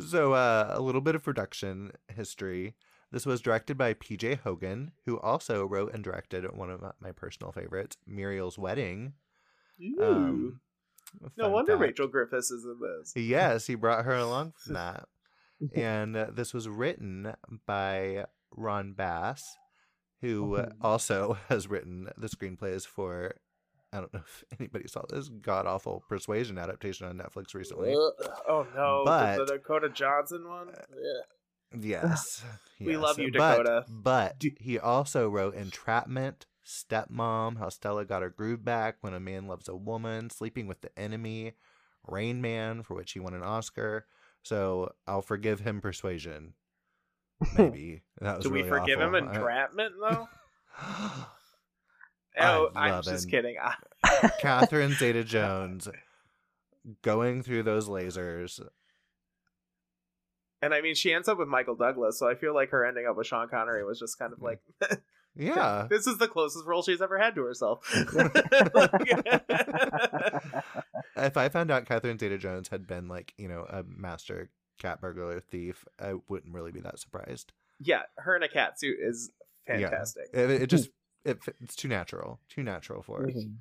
So, 0.00 0.32
uh, 0.32 0.72
a 0.74 0.80
little 0.80 1.00
bit 1.00 1.14
of 1.14 1.22
production 1.22 1.92
history. 2.08 2.74
This 3.12 3.24
was 3.26 3.40
directed 3.40 3.78
by 3.78 3.94
P.J. 3.94 4.36
Hogan, 4.42 4.90
who 5.06 5.20
also 5.20 5.64
wrote 5.64 5.94
and 5.94 6.02
directed 6.02 6.44
one 6.56 6.68
of 6.68 6.80
my- 6.82 6.90
my 7.00 7.12
personal 7.12 7.52
favorites, 7.52 7.96
Muriel's 8.06 8.58
Wedding. 8.58 9.12
Um, 10.00 10.60
no 11.36 11.48
wonder 11.48 11.72
fact. 11.72 11.82
Rachel 11.82 12.08
Griffiths 12.08 12.50
is 12.50 12.64
in 12.64 12.78
this. 12.80 13.12
Yes, 13.16 13.66
he 13.66 13.74
brought 13.74 14.04
her 14.04 14.14
along 14.16 14.52
for 14.58 14.72
that. 14.74 15.06
and 15.74 16.16
uh, 16.16 16.26
this 16.32 16.52
was 16.54 16.68
written 16.68 17.32
by 17.66 18.26
Ron 18.56 18.92
Bass, 18.92 19.56
who 20.20 20.56
uh, 20.56 20.66
Mhm. 20.66 20.72
also 20.80 21.36
has 21.48 21.68
written 21.68 22.08
the 22.16 22.28
screenplays 22.28 22.86
for. 22.86 23.34
I 23.92 23.98
don't 24.00 24.12
know 24.12 24.22
if 24.24 24.42
anybody 24.58 24.88
saw 24.88 25.02
this 25.08 25.28
god 25.28 25.66
awful 25.66 26.02
Persuasion 26.08 26.58
adaptation 26.58 27.06
on 27.06 27.16
Netflix 27.16 27.54
recently. 27.54 27.94
Oh 27.94 28.66
no, 28.74 29.04
the- 29.04 29.10
But- 29.10 29.36
the, 29.38 29.44
Dakota 29.58 29.88
Johnson 29.88 30.48
one. 30.48 30.70
Ugh. 30.70 31.80
Yes. 31.80 32.44
We 32.80 32.96
love 32.96 33.18
you, 33.18 33.30
Dakota. 33.32 33.84
But, 33.88 34.38
Do- 34.38 34.50
he 34.60 34.78
also 34.78 35.28
wrote 35.28 35.54
Entrapment, 35.56 36.46
Stepmom, 36.64 37.58
How 37.58 37.68
Stella 37.68 38.04
Got 38.04 38.22
Her 38.22 38.30
Groove 38.30 38.64
Back, 38.64 38.96
When 39.00 39.14
a 39.14 39.20
Man 39.20 39.46
Loves 39.46 39.68
a 39.68 39.76
Woman, 39.76 40.30
Sleeping 40.30 40.66
with 40.66 40.80
the 40.80 40.96
Enemy, 40.98 41.52
Rain 42.06 42.40
Man, 42.40 42.82
for 42.82 42.94
which 42.94 43.12
he 43.12 43.20
won 43.20 43.34
an 43.34 43.42
Oscar. 43.42 44.06
So 44.42 44.92
I'll 45.06 45.22
forgive 45.22 45.60
him 45.60 45.80
Persuasion. 45.80 46.54
Maybe. 47.58 48.02
That 48.20 48.36
was 48.36 48.44
Do 48.44 48.50
we 48.50 48.62
really 48.62 48.80
forgive 48.80 49.00
him 49.00 49.14
awful. 49.14 49.28
I- 49.28 49.34
entrapment 49.34 49.94
though? 50.00 50.28
Oh, 52.36 52.70
I'm 52.74 53.00
just 53.02 53.28
it. 53.28 53.30
kidding. 53.30 53.56
Catherine 54.40 54.92
Zeta 54.92 55.22
Jones 55.24 55.88
going 57.02 57.42
through 57.44 57.62
those 57.62 57.88
lasers. 57.88 58.60
And 60.60 60.74
I 60.74 60.80
mean, 60.80 60.94
she 60.94 61.12
ends 61.12 61.28
up 61.28 61.38
with 61.38 61.46
Michael 61.48 61.76
Douglas, 61.76 62.18
so 62.18 62.28
I 62.28 62.34
feel 62.34 62.54
like 62.54 62.70
her 62.70 62.84
ending 62.84 63.06
up 63.06 63.16
with 63.16 63.26
Sean 63.26 63.48
Connery 63.48 63.84
was 63.84 64.00
just 64.00 64.18
kind 64.18 64.32
of 64.32 64.38
hmm. 64.40 64.46
like, 64.46 64.60
Yeah. 65.36 65.86
this 65.90 66.06
is 66.06 66.18
the 66.18 66.28
closest 66.28 66.64
role 66.66 66.82
she's 66.82 67.02
ever 67.02 67.18
had 67.18 67.34
to 67.34 67.42
herself. 67.42 67.88
if 71.16 71.36
I 71.36 71.48
found 71.48 71.70
out 71.70 71.86
Catherine 71.86 72.18
Zeta 72.18 72.38
Jones 72.38 72.68
had 72.68 72.86
been 72.86 73.08
like, 73.08 73.34
you 73.36 73.48
know, 73.48 73.66
a 73.68 73.82
master 73.84 74.50
cat 74.78 75.00
burglar 75.00 75.40
thief, 75.40 75.84
I 76.00 76.14
wouldn't 76.28 76.54
really 76.54 76.72
be 76.72 76.80
that 76.80 76.98
surprised. 76.98 77.52
yeah, 77.80 78.02
her 78.18 78.36
in 78.36 78.42
a 78.42 78.48
cat 78.48 78.78
suit 78.78 78.98
is 79.00 79.30
Yeah. 79.68 79.88
fantastic. 79.90 80.26
It, 80.32 80.50
it 80.50 80.66
just 80.68 80.90
it, 81.24 81.38
it's 81.60 81.74
too 81.76 81.88
natural, 81.88 82.38
too 82.48 82.62
natural 82.62 83.02
for 83.02 83.22
her. 83.22 83.28
Mhm. 83.28 83.56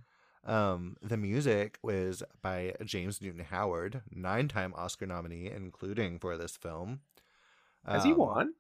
Um, 0.45 0.97
the 1.01 1.15
music 1.15 1.77
was 1.81 2.21
by 2.41 2.75
James 2.83 3.21
Newton 3.21 3.45
Howard, 3.45 4.01
nine-time 4.11 4.73
Oscar 4.75 5.05
nominee, 5.05 5.49
including 5.49 6.19
for 6.19 6.35
this 6.37 6.57
film. 6.57 6.99
Has 7.87 8.03
he 8.03 8.11
Um, 8.11 8.17
won? 8.17 8.53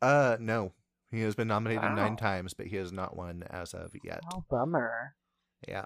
Uh, 0.00 0.36
no, 0.40 0.72
he 1.12 1.20
has 1.22 1.34
been 1.34 1.48
nominated 1.48 1.82
nine 1.94 2.16
times, 2.16 2.54
but 2.54 2.66
he 2.66 2.76
has 2.76 2.92
not 2.92 3.16
won 3.16 3.44
as 3.50 3.74
of 3.74 3.92
yet. 4.02 4.22
Oh, 4.34 4.44
bummer. 4.50 5.14
Yeah. 5.68 5.84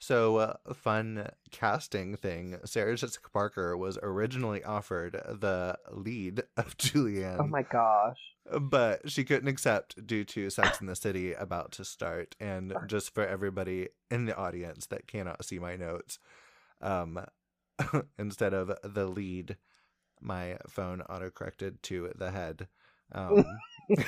So, 0.00 0.36
uh, 0.36 0.54
fun 0.74 1.28
casting 1.50 2.16
thing. 2.16 2.58
Sarah 2.64 2.94
Jessica 2.96 3.30
Parker 3.30 3.76
was 3.76 3.98
originally 4.00 4.62
offered 4.62 5.14
the 5.14 5.76
lead 5.90 6.44
of 6.56 6.76
Julianne, 6.78 7.40
Oh 7.40 7.46
my 7.48 7.62
gosh. 7.62 8.18
but 8.60 9.10
she 9.10 9.24
couldn't 9.24 9.48
accept 9.48 10.06
due 10.06 10.22
to 10.24 10.50
Sex 10.50 10.80
in 10.80 10.86
the 10.86 10.94
City 10.94 11.32
about 11.32 11.72
to 11.72 11.84
start. 11.84 12.36
And 12.38 12.72
just 12.86 13.12
for 13.12 13.26
everybody 13.26 13.88
in 14.08 14.26
the 14.26 14.36
audience 14.36 14.86
that 14.86 15.08
cannot 15.08 15.44
see 15.44 15.58
my 15.58 15.74
notes, 15.74 16.20
um, 16.80 17.18
instead 18.18 18.54
of 18.54 18.72
the 18.84 19.06
lead, 19.06 19.56
my 20.20 20.58
phone 20.68 21.02
autocorrected 21.10 21.82
to 21.82 22.12
the 22.14 22.30
head. 22.30 22.68
Um, 23.10 23.42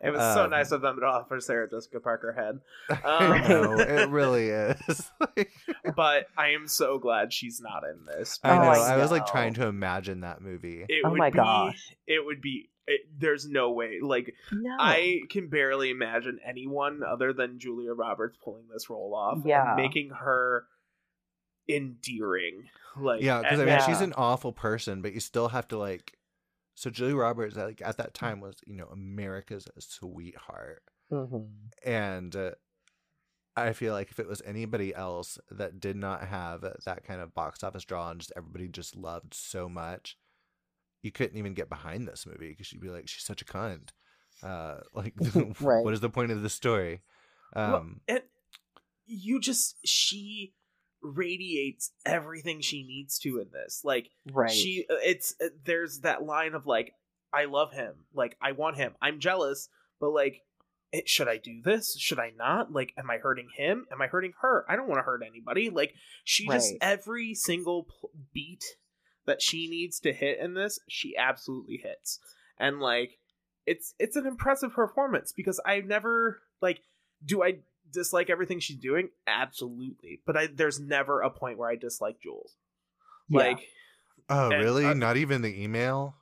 It 0.00 0.10
was 0.10 0.34
so 0.34 0.44
um, 0.44 0.50
nice 0.50 0.70
of 0.70 0.80
them 0.80 1.00
to 1.00 1.06
offer 1.06 1.40
Sarah 1.40 1.68
Jessica 1.68 1.98
Parker 1.98 2.32
head. 2.32 2.60
I 3.04 3.40
Um, 3.42 3.48
know, 3.48 3.78
it 3.80 4.08
really 4.10 4.48
is. 4.48 5.10
But 5.96 6.26
I 6.36 6.50
am 6.50 6.68
so 6.68 6.98
glad 6.98 7.32
she's 7.32 7.60
not 7.60 7.82
in 7.84 8.04
this. 8.06 8.38
I 8.44 8.50
Oh, 8.50 8.54
know. 8.62 8.68
I 8.68 8.94
I 8.94 8.96
was 8.98 9.10
like 9.10 9.26
trying 9.26 9.54
to 9.54 9.66
imagine 9.66 10.20
that 10.20 10.40
movie. 10.40 10.84
It 10.88 11.02
Oh 11.04 11.14
my 11.14 11.30
be, 11.30 11.36
gosh. 11.36 11.92
It 12.06 12.24
would 12.24 12.40
be. 12.40 12.70
It, 12.86 13.00
there's 13.18 13.48
no 13.48 13.72
way. 13.72 13.98
Like 14.00 14.34
No. 14.52 14.76
I 14.78 15.20
can 15.30 15.48
barely 15.48 15.90
imagine 15.90 16.38
anyone 16.46 17.02
other 17.02 17.32
than 17.32 17.58
Julia 17.58 17.92
Roberts 17.92 18.38
pulling 18.42 18.68
this 18.72 18.88
role 18.88 19.14
off. 19.16 19.38
and 19.38 19.46
Yeah. 19.46 19.74
making 19.76 20.10
her 20.10 20.64
endearing. 21.68 22.64
Like 23.00 23.22
yeah, 23.22 23.42
because 23.42 23.58
I 23.60 23.64
mean, 23.64 23.74
Yeah. 23.74 23.86
she's 23.86 24.00
an 24.00 24.12
awful 24.16 24.52
person, 24.52 25.02
but 25.02 25.12
you 25.12 25.20
still 25.20 25.48
have 25.48 25.66
to 25.68 25.78
like. 25.78 26.17
So 26.78 26.90
Julia 26.90 27.16
Roberts, 27.16 27.56
like 27.56 27.82
at 27.82 27.96
that 27.96 28.14
time, 28.14 28.40
was 28.40 28.56
you 28.64 28.76
know 28.76 28.86
America's 28.86 29.66
sweetheart, 29.80 30.84
Mhm. 31.10 31.70
and 31.84 32.34
uh, 32.36 32.52
I 33.56 33.72
feel 33.72 33.92
like 33.92 34.10
if 34.12 34.20
it 34.20 34.28
was 34.28 34.40
anybody 34.42 34.94
else 34.94 35.38
that 35.50 35.80
did 35.80 35.96
not 35.96 36.22
have 36.28 36.60
that 36.60 37.04
kind 37.04 37.20
of 37.20 37.34
box 37.34 37.64
office 37.64 37.84
draw 37.84 38.10
and 38.10 38.20
just 38.20 38.32
everybody 38.36 38.68
just 38.68 38.94
loved 38.94 39.34
so 39.34 39.68
much, 39.68 40.16
you 41.02 41.10
couldn't 41.10 41.36
even 41.38 41.54
get 41.54 41.68
behind 41.68 42.06
this 42.06 42.26
movie 42.26 42.50
because 42.50 42.72
you'd 42.72 42.82
be 42.82 42.90
like, 42.90 43.08
she's 43.08 43.24
such 43.24 43.42
a 43.42 43.44
cunt. 43.44 43.90
Uh, 44.42 44.80
like, 44.94 45.14
Right. 45.60 45.84
what 45.84 45.94
is 45.94 46.00
the 46.00 46.10
point 46.10 46.30
of 46.30 46.42
the 46.42 46.50
story? 46.50 47.02
Well, 47.64 47.76
Um, 47.76 48.00
and 48.06 48.22
you 49.06 49.40
just 49.40 49.76
she 49.86 50.54
radiates 51.02 51.92
everything 52.04 52.60
she 52.60 52.82
needs 52.84 53.18
to 53.20 53.38
in 53.40 53.48
this. 53.52 53.82
Like 53.84 54.10
Right. 54.32 54.50
she 54.50 54.86
uh, 54.90 54.96
it's 55.04 55.34
uh, 55.42 55.48
there's 55.64 56.00
that 56.00 56.22
line 56.24 56.54
of 56.54 56.66
like 56.66 56.92
i 57.32 57.44
love 57.44 57.72
him. 57.72 57.94
Like 58.14 58.36
i 58.40 58.52
want 58.52 58.76
him. 58.76 58.94
I'm 59.00 59.20
jealous 59.20 59.68
but 60.00 60.10
like 60.10 60.42
it, 60.90 61.08
should 61.08 61.28
i 61.28 61.36
do 61.36 61.60
this? 61.62 61.96
Should 61.98 62.18
i 62.18 62.32
not? 62.36 62.72
Like 62.72 62.92
am 62.96 63.10
i 63.10 63.18
hurting 63.18 63.48
him? 63.56 63.86
Am 63.92 64.00
i 64.00 64.06
hurting 64.06 64.32
her? 64.40 64.64
I 64.68 64.76
don't 64.76 64.88
want 64.88 64.98
to 64.98 65.04
hurt 65.04 65.22
anybody. 65.26 65.70
Like 65.70 65.94
she 66.24 66.46
just 66.48 66.74
every 66.80 67.34
single 67.34 67.84
pl- 67.84 68.10
beat 68.32 68.64
that 69.26 69.42
she 69.42 69.68
needs 69.68 70.00
to 70.00 70.12
hit 70.12 70.38
in 70.40 70.54
this 70.54 70.78
she 70.88 71.16
absolutely 71.16 71.80
hits. 71.82 72.18
And 72.58 72.80
like 72.80 73.18
it's 73.66 73.94
it's 73.98 74.16
an 74.16 74.26
impressive 74.26 74.72
performance 74.72 75.32
because 75.36 75.60
i 75.66 75.80
never 75.80 76.40
like 76.62 76.80
do 77.24 77.42
i 77.42 77.58
dislike 77.92 78.30
everything 78.30 78.60
she's 78.60 78.76
doing 78.76 79.08
absolutely 79.26 80.20
but 80.26 80.36
i 80.36 80.46
there's 80.46 80.78
never 80.80 81.20
a 81.20 81.30
point 81.30 81.58
where 81.58 81.70
i 81.70 81.76
dislike 81.76 82.20
jules 82.20 82.54
Yeah. 83.28 83.38
like 83.40 83.58
oh, 84.28 84.50
and, 84.50 84.62
really? 84.62 84.84
uh, 84.84 84.94
Not 84.94 85.16
even 85.16 85.42
the 85.42 85.62
email? 85.62 86.14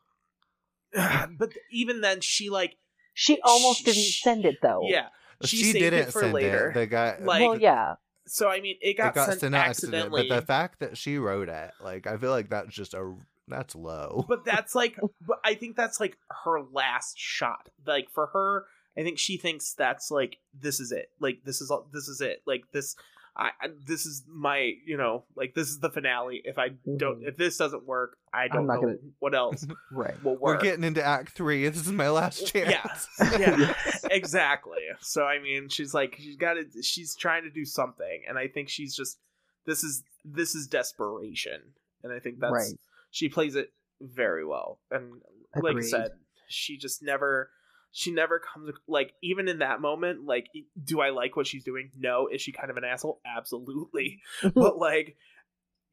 but 0.94 1.52
even 1.70 2.00
then 2.00 2.20
she 2.20 2.50
like 2.50 2.76
she 3.14 3.38
almost 3.42 3.84
didn't 3.84 4.02
send 4.02 4.44
it 4.44 4.56
though. 4.62 4.80
yeah 4.84 5.06
she, 5.42 5.56
she 5.58 5.64
saved 5.72 5.78
didn't 5.78 5.98
it 6.08 6.12
for 6.12 6.20
send 6.20 6.32
later 6.32 6.68
it. 6.70 6.74
The 6.74 6.86
guy, 6.86 7.16
Like- 7.20 7.40
well, 7.42 7.58
yeah. 7.60 7.94
so 8.26 8.48
i 8.48 8.60
mean 8.60 8.76
it 8.80 8.96
got, 8.96 9.08
it 9.08 9.14
got 9.14 9.28
sent, 9.28 9.40
sent 9.40 9.54
out 9.54 9.66
accidentally 9.68 10.28
but 10.28 10.40
the 10.40 10.46
fact 10.46 10.80
that 10.80 10.96
she 10.96 11.18
wrote 11.18 11.48
it, 11.48 11.70
like, 11.82 12.06
I 12.06 12.16
feel 12.16 12.30
like 12.30 12.48
that's 12.50 12.74
just 12.74 12.94
a 12.94 13.14
that's 13.48 13.74
low. 13.76 14.24
but 14.28 14.44
that's 14.44 14.74
like 14.74 14.96
but 15.26 15.38
i 15.44 15.54
think 15.54 15.76
that's 15.76 16.00
like 16.00 16.16
her 16.44 16.60
last 16.72 17.18
shot 17.18 17.68
like 17.86 18.08
for 18.10 18.26
her 18.28 18.64
i 18.96 19.02
think 19.02 19.18
she 19.18 19.36
thinks 19.36 19.74
that's 19.74 20.10
like 20.10 20.38
this 20.60 20.80
is 20.80 20.92
it 20.92 21.10
like 21.20 21.38
this 21.44 21.60
is 21.60 21.70
all 21.70 21.86
this 21.92 22.08
is 22.08 22.20
it 22.20 22.42
like 22.46 22.62
this 22.72 22.96
I, 23.38 23.50
I 23.60 23.68
this 23.84 24.06
is 24.06 24.24
my 24.26 24.72
you 24.86 24.96
know 24.96 25.24
like 25.36 25.54
this 25.54 25.68
is 25.68 25.78
the 25.78 25.90
finale 25.90 26.40
if 26.44 26.58
i 26.58 26.68
don't 26.96 27.20
Mhm. 27.20 27.28
if 27.28 27.36
this 27.36 27.58
doesn't 27.58 27.84
work 27.86 28.16
i 28.32 28.48
don't 28.48 28.66
know 28.66 28.80
gonna- 28.80 28.96
what 29.18 29.34
else 29.34 29.66
Right. 29.92 30.14
will 30.24 30.36
We're 30.36 30.56
getting 30.58 30.84
into 30.84 31.04
Act 31.04 31.32
Three. 31.32 31.68
This 31.68 31.84
is 31.86 31.92
my 31.92 32.08
last 32.08 32.46
chance. 32.46 33.06
Yeah. 33.20 33.36
yeah 33.38 33.74
exactly 34.10 34.80
so 35.00 35.24
i 35.24 35.38
mean 35.38 35.68
she's 35.68 35.92
like 35.92 36.16
she's 36.18 36.36
got 36.36 36.54
to 36.54 36.82
she's 36.82 37.14
trying 37.14 37.42
to 37.44 37.50
do 37.50 37.64
something 37.66 38.22
and 38.28 38.38
i 38.38 38.48
think 38.48 38.68
she's 38.70 38.96
just 38.96 39.18
this 39.66 39.84
is 39.84 40.02
this 40.24 40.54
is 40.54 40.66
desperation 40.66 41.60
and 42.02 42.12
i 42.12 42.18
think 42.18 42.38
that's 42.40 42.52
Right. 42.52 42.72
she 43.10 43.28
plays 43.28 43.54
it 43.54 43.70
very 44.00 44.44
well. 44.44 44.78
And 44.90 45.22
like 45.54 45.76
I 45.76 45.80
said, 45.80 46.10
she 46.48 46.76
just 46.76 47.02
never 47.02 47.48
she 47.96 48.12
never 48.12 48.38
comes 48.38 48.70
like 48.86 49.14
even 49.22 49.48
in 49.48 49.60
that 49.60 49.80
moment 49.80 50.26
like 50.26 50.48
do 50.84 51.00
I 51.00 51.08
like 51.08 51.34
what 51.34 51.46
she's 51.46 51.64
doing? 51.64 51.90
No. 51.98 52.28
Is 52.30 52.42
she 52.42 52.52
kind 52.52 52.70
of 52.70 52.76
an 52.76 52.84
asshole? 52.84 53.22
Absolutely. 53.26 54.20
but 54.54 54.76
like 54.76 55.16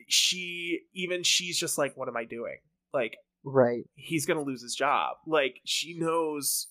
she 0.10 0.82
even 0.94 1.24
she's 1.24 1.58
just 1.58 1.78
like 1.78 1.96
what 1.96 2.10
am 2.10 2.18
I 2.18 2.26
doing? 2.26 2.58
Like 2.94 3.16
right. 3.46 3.86
he's 3.96 4.26
going 4.26 4.38
to 4.38 4.44
lose 4.44 4.62
his 4.62 4.76
job. 4.76 5.16
Like 5.26 5.62
she 5.64 5.98
knows 5.98 6.68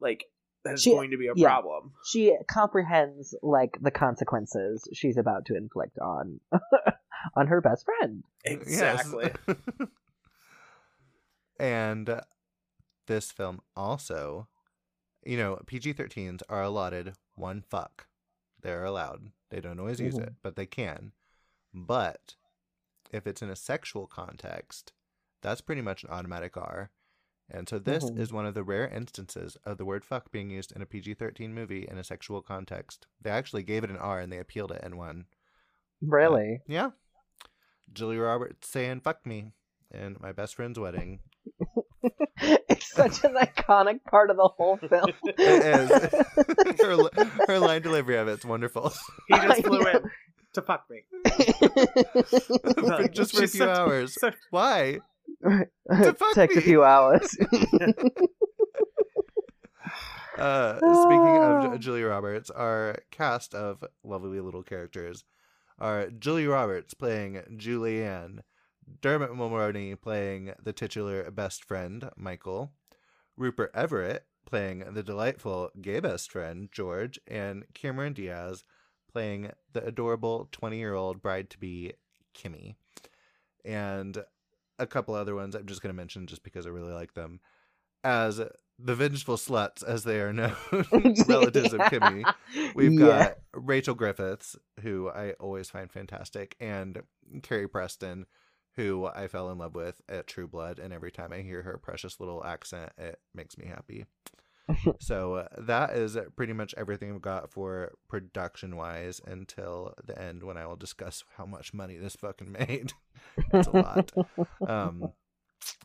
like 0.00 0.24
that's 0.64 0.82
She- 0.82 0.90
going 0.90 1.12
to 1.12 1.18
be 1.18 1.28
a 1.28 1.34
yeah. 1.36 1.50
problem. 1.50 1.92
She 2.04 2.36
comprehends 2.48 3.32
like 3.42 3.78
the 3.80 3.92
consequences 3.92 4.88
she's 4.92 5.16
about 5.16 5.44
to 5.46 5.56
inflict 5.56 6.00
on 6.00 6.40
on 7.36 7.46
her 7.46 7.60
best 7.60 7.84
friend. 7.84 8.24
Yes. 8.44 8.56
Exactly. 8.56 9.30
and 11.60 12.10
uh, 12.10 12.22
this 13.06 13.30
film 13.30 13.60
also, 13.76 14.48
you 15.26 15.36
know, 15.36 15.56
PG 15.66 15.94
13s 15.94 16.42
are 16.48 16.62
allotted 16.62 17.14
one 17.34 17.62
fuck. 17.62 18.06
They're 18.60 18.84
allowed. 18.84 19.30
They 19.50 19.60
don't 19.60 19.78
always 19.78 20.00
use 20.00 20.16
it, 20.18 20.34
but 20.42 20.56
they 20.56 20.66
can. 20.66 21.12
But 21.72 22.34
if 23.12 23.26
it's 23.26 23.42
in 23.42 23.50
a 23.50 23.56
sexual 23.56 24.06
context, 24.06 24.92
that's 25.42 25.60
pretty 25.60 25.82
much 25.82 26.02
an 26.04 26.10
automatic 26.10 26.56
R. 26.56 26.90
And 27.50 27.68
so 27.68 27.78
this 27.78 28.04
Mhm. 28.10 28.18
is 28.18 28.32
one 28.32 28.46
of 28.46 28.54
the 28.54 28.64
rare 28.64 28.88
instances 28.88 29.56
of 29.64 29.76
the 29.76 29.84
word 29.84 30.04
fuck 30.04 30.30
being 30.32 30.48
used 30.48 30.72
in 30.72 30.80
a 30.80 30.86
PG 30.86 31.12
13 31.14 31.52
movie 31.54 31.86
in 31.86 31.98
a 31.98 32.04
sexual 32.04 32.40
context. 32.40 33.06
They 33.20 33.30
actually 33.30 33.62
gave 33.64 33.84
it 33.84 33.90
an 33.90 33.98
R 33.98 34.18
and 34.20 34.32
they 34.32 34.38
appealed 34.38 34.72
it 34.72 34.80
and 34.82 34.96
won. 34.96 35.26
Really? 36.00 36.62
Yeah. 36.66 36.92
Julia 37.92 38.20
Roberts 38.20 38.68
saying 38.68 39.00
fuck 39.00 39.26
me 39.26 39.52
in 39.90 40.16
my 40.20 40.32
best 40.32 40.54
friend's 40.54 40.78
wedding. 40.78 41.20
it's 42.98 43.20
such 43.20 43.30
an 43.30 43.36
iconic 43.36 44.02
part 44.04 44.30
of 44.30 44.36
the 44.36 44.48
whole 44.48 44.76
film. 44.76 45.10
It 45.24 45.38
is. 45.38 45.90
her, 46.80 47.44
her 47.46 47.58
line 47.58 47.82
delivery 47.82 48.16
of 48.16 48.28
it's 48.28 48.44
wonderful. 48.44 48.92
He 49.28 49.34
just 49.36 49.58
I 49.58 49.62
flew 49.62 49.80
know. 49.80 49.90
in 49.90 50.10
to 50.54 50.62
fuck 50.62 50.84
me. 50.88 51.02
For- 52.76 53.08
just 53.12 53.34
for 53.36 53.44
a 53.44 53.48
few 53.48 53.58
such- 53.58 53.68
hours. 53.76 54.14
So 54.20 54.30
Why? 54.50 55.00
fuck 55.42 56.34
Takes 56.34 56.56
a 56.56 56.60
few 56.60 56.84
hours. 56.84 57.36
Uh, 60.36 60.78
speaking 60.78 61.36
of 61.42 61.72
Ju- 61.74 61.78
Julia 61.78 62.06
Roberts, 62.06 62.50
our 62.50 62.96
cast 63.12 63.54
of 63.54 63.84
lovely 64.02 64.40
little 64.40 64.64
characters 64.64 65.22
are 65.78 66.10
Julia 66.10 66.50
Roberts 66.50 66.92
playing 66.92 67.40
Julianne, 67.56 68.40
Dermot 69.00 69.30
Mulroney 69.30 70.00
playing 70.00 70.52
the 70.60 70.72
titular 70.72 71.30
best 71.30 71.64
friend, 71.64 72.10
Michael, 72.16 72.72
Rupert 73.36 73.70
Everett 73.74 74.26
playing 74.46 74.84
the 74.94 75.02
delightful 75.02 75.70
gay 75.80 76.00
best 76.00 76.30
friend, 76.30 76.68
George, 76.72 77.18
and 77.26 77.64
Cameron 77.74 78.12
Diaz 78.12 78.64
playing 79.10 79.50
the 79.72 79.84
adorable 79.84 80.48
20 80.52 80.76
year 80.78 80.94
old 80.94 81.22
bride 81.22 81.50
to 81.50 81.58
be, 81.58 81.92
Kimmy. 82.36 82.74
And 83.64 84.18
a 84.78 84.86
couple 84.86 85.14
other 85.14 85.34
ones 85.34 85.54
I'm 85.54 85.66
just 85.66 85.82
going 85.82 85.92
to 85.94 85.96
mention 85.96 86.26
just 86.26 86.42
because 86.42 86.66
I 86.66 86.70
really 86.70 86.92
like 86.92 87.14
them. 87.14 87.40
As 88.02 88.40
the 88.78 88.94
vengeful 88.94 89.36
sluts, 89.36 89.82
as 89.84 90.04
they 90.04 90.20
are 90.20 90.32
known, 90.32 90.54
relatives 91.28 91.72
of 91.72 91.80
Kimmy. 91.82 92.24
We've 92.74 92.92
Yeah. 92.92 92.98
got 92.98 93.34
Rachel 93.54 93.94
Griffiths, 93.94 94.56
who 94.80 95.08
I 95.08 95.32
always 95.34 95.70
find 95.70 95.90
fantastic, 95.90 96.56
and 96.60 97.02
Carrie 97.42 97.68
Preston, 97.68 98.26
who 98.76 99.06
I 99.06 99.28
fell 99.28 99.50
in 99.50 99.58
love 99.58 99.74
with 99.74 100.00
at 100.08 100.26
True 100.26 100.48
Blood. 100.48 100.78
And 100.78 100.92
every 100.92 101.10
time 101.10 101.32
I 101.32 101.42
hear 101.42 101.62
her 101.62 101.78
precious 101.78 102.18
little 102.20 102.44
accent, 102.44 102.92
it 102.98 103.20
makes 103.34 103.56
me 103.56 103.66
happy. 103.66 104.06
so 104.98 105.34
uh, 105.34 105.48
that 105.58 105.90
is 105.90 106.16
pretty 106.36 106.52
much 106.52 106.74
everything 106.76 107.12
I've 107.12 107.22
got 107.22 107.50
for 107.50 107.92
production 108.08 108.76
wise 108.76 109.20
until 109.24 109.94
the 110.04 110.20
end 110.20 110.42
when 110.42 110.56
I 110.56 110.66
will 110.66 110.76
discuss 110.76 111.22
how 111.36 111.44
much 111.44 111.74
money 111.74 111.96
this 111.96 112.16
fucking 112.16 112.52
made. 112.52 112.92
it's 113.52 113.68
a 113.68 113.70
lot. 113.70 114.12
Um, 114.66 115.12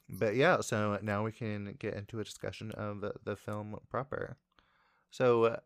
but 0.08 0.36
yeah, 0.36 0.62
so 0.62 0.97
now 1.02 1.23
we 1.23 1.32
can 1.32 1.75
get 1.78 1.93
into 1.93 2.19
a 2.19 2.23
discussion 2.23 2.71
of 2.71 3.02
the, 3.02 3.13
the 3.23 3.36
film 3.36 3.78
proper. 3.89 4.38
So 5.12 5.43
uh, 5.45 5.58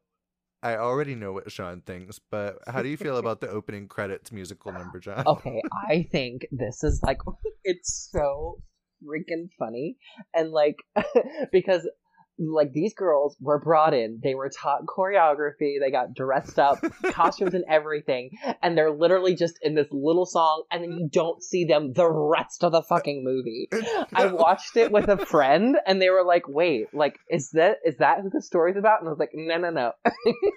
I 0.63 0.77
already 0.77 1.13
know 1.13 1.33
what 1.33 1.51
Sean 1.51 1.81
thinks, 1.81 2.19
but 2.31 2.59
how 2.67 2.81
do 2.81 2.87
you 2.87 2.95
feel 2.95 3.17
about 3.17 3.41
the 3.41 3.49
opening 3.49 3.87
credits 3.89 4.31
musical 4.31 4.71
number, 4.71 4.99
Jon? 4.99 5.27
okay, 5.27 5.61
I 5.89 6.07
think 6.09 6.47
this 6.51 6.83
is 6.83 7.01
like 7.03 7.19
it's 7.65 8.09
so 8.11 8.61
freaking 9.03 9.49
funny 9.59 9.97
and 10.33 10.51
like 10.51 10.77
because 11.51 11.87
like 12.37 12.73
these 12.73 12.93
girls 12.93 13.37
were 13.39 13.59
brought 13.59 13.93
in, 13.93 14.19
they 14.23 14.35
were 14.35 14.49
taught 14.49 14.85
choreography, 14.85 15.79
they 15.79 15.91
got 15.91 16.13
dressed 16.13 16.59
up, 16.59 16.79
costumes 17.11 17.53
and 17.53 17.63
everything, 17.69 18.31
and 18.61 18.77
they're 18.77 18.91
literally 18.91 19.35
just 19.35 19.59
in 19.61 19.75
this 19.75 19.87
little 19.91 20.25
song 20.25 20.63
and 20.71 20.83
then 20.83 20.91
you 20.91 21.09
don't 21.11 21.43
see 21.43 21.65
them 21.65 21.93
the 21.93 22.09
rest 22.09 22.63
of 22.63 22.71
the 22.71 22.81
fucking 22.81 23.23
movie. 23.23 23.69
I 24.13 24.27
watched 24.27 24.75
it 24.77 24.91
with 24.91 25.07
a 25.07 25.17
friend 25.25 25.77
and 25.85 26.01
they 26.01 26.09
were 26.09 26.23
like, 26.23 26.47
"Wait, 26.47 26.93
like 26.93 27.19
is 27.29 27.51
that 27.51 27.77
is 27.85 27.97
that 27.97 28.21
who 28.21 28.29
the 28.29 28.41
story's 28.41 28.77
about?" 28.77 28.99
And 28.99 29.07
I 29.07 29.11
was 29.11 29.19
like, 29.19 29.31
"No, 29.33 29.57
no, 29.57 29.69
no. 29.69 29.91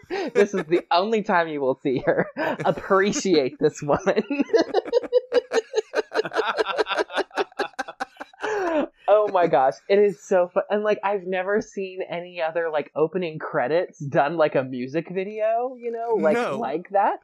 this 0.34 0.54
is 0.54 0.64
the 0.64 0.84
only 0.90 1.22
time 1.22 1.48
you 1.48 1.60
will 1.60 1.78
see 1.82 2.02
her. 2.06 2.28
Appreciate 2.64 3.58
this 3.58 3.82
woman." 3.82 4.24
Oh 9.08 9.28
my 9.32 9.46
gosh, 9.46 9.74
it 9.88 9.98
is 9.98 10.22
so 10.26 10.48
fun. 10.52 10.64
And 10.70 10.82
like 10.82 10.98
I've 11.04 11.24
never 11.26 11.60
seen 11.60 12.00
any 12.10 12.40
other 12.42 12.70
like 12.70 12.90
opening 12.94 13.38
credits 13.38 13.98
done 13.98 14.36
like 14.36 14.54
a 14.54 14.64
music 14.64 15.08
video, 15.12 15.76
you 15.78 15.92
know, 15.92 16.14
like 16.22 16.34
No. 16.34 16.58
like 16.58 16.88
that. 16.90 17.18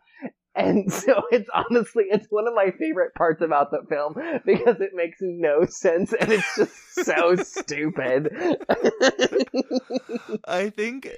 And 0.55 0.93
so 0.93 1.23
it's 1.31 1.49
honestly 1.55 2.05
it's 2.11 2.27
one 2.31 2.47
of 2.47 2.55
my 2.55 2.71
favorite 2.79 3.15
parts 3.15 3.41
about 3.43 3.71
the 3.71 3.83
film 3.89 4.15
because 4.45 4.81
it 4.81 4.91
makes 4.95 5.19
no 5.21 5.65
sense 5.65 6.13
and 6.13 6.31
it's 6.33 6.57
just 6.57 6.95
so 6.95 7.35
stupid. 7.43 8.29
I 10.47 10.71
think 10.71 11.09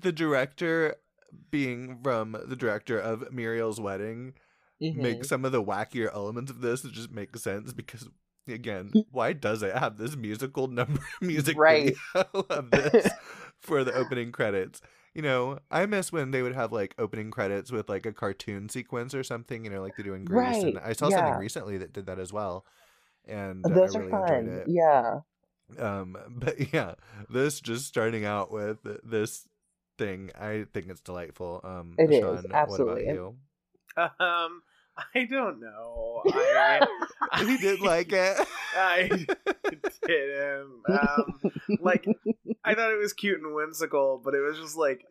the 0.00 0.12
director, 0.12 0.96
being 1.50 1.98
from 2.02 2.36
the 2.46 2.56
director 2.56 2.98
of 2.98 3.32
Muriel's 3.32 3.80
Wedding, 3.80 4.34
Mm-hmm. 4.80 5.02
makes 5.02 5.28
some 5.28 5.44
of 5.44 5.50
the 5.50 5.60
wackier 5.60 6.08
elements 6.14 6.52
of 6.52 6.60
this 6.60 6.82
just 6.82 7.10
make 7.10 7.36
sense 7.36 7.72
because. 7.72 8.08
Again, 8.52 8.92
why 9.10 9.32
does 9.32 9.62
it 9.62 9.76
have 9.76 9.96
this 9.98 10.16
musical 10.16 10.66
number 10.68 11.00
music 11.20 11.56
Right. 11.58 11.96
video 12.14 12.44
of 12.50 12.70
this 12.70 13.08
for 13.60 13.84
the 13.84 13.94
opening 13.94 14.32
credits? 14.32 14.80
You 15.14 15.22
know, 15.22 15.58
I 15.70 15.86
miss 15.86 16.12
when 16.12 16.30
they 16.30 16.42
would 16.42 16.54
have 16.54 16.72
like 16.72 16.94
opening 16.98 17.30
credits 17.30 17.72
with 17.72 17.88
like 17.88 18.06
a 18.06 18.12
cartoon 18.12 18.68
sequence 18.68 19.14
or 19.14 19.24
something. 19.24 19.64
You 19.64 19.70
know, 19.70 19.82
like 19.82 19.96
they 19.96 20.02
do 20.04 20.14
in 20.14 20.24
Grease. 20.24 20.62
And 20.62 20.78
I 20.78 20.92
saw 20.92 21.08
yeah. 21.08 21.16
something 21.16 21.38
recently 21.40 21.78
that 21.78 21.92
did 21.92 22.06
that 22.06 22.18
as 22.18 22.32
well, 22.32 22.64
and 23.26 23.64
uh, 23.64 23.74
Those 23.74 23.96
I 23.96 23.98
are 23.98 24.02
really 24.02 24.12
enjoyed 24.22 24.28
fun. 24.28 24.48
it. 24.48 24.68
Yeah. 24.68 25.20
Um, 25.78 26.16
but 26.28 26.72
yeah, 26.72 26.94
this 27.28 27.60
just 27.60 27.86
starting 27.86 28.24
out 28.24 28.50
with 28.52 28.78
this 29.04 29.46
thing, 29.98 30.30
I 30.38 30.66
think 30.72 30.88
it's 30.88 31.00
delightful. 31.00 31.60
Um, 31.64 31.94
It 31.98 32.10
is, 32.12 32.20
Sean, 32.20 32.46
absolutely. 32.52 33.06
What 33.06 33.34
about 33.96 34.20
um, 34.20 34.62
I 35.14 35.24
don't 35.24 35.60
know. 35.60 36.22
I, 36.26 36.86
he 37.46 37.56
did 37.58 37.80
like 37.80 38.12
it. 38.12 38.46
I 38.76 39.08
did 40.06 40.38
him. 40.38 40.82
Um, 40.88 41.78
like 41.80 42.04
I 42.64 42.74
thought 42.74 42.92
it 42.92 42.98
was 42.98 43.12
cute 43.12 43.40
and 43.40 43.54
whimsical, 43.54 44.20
but 44.24 44.34
it 44.34 44.40
was 44.40 44.58
just 44.58 44.76
like, 44.76 45.04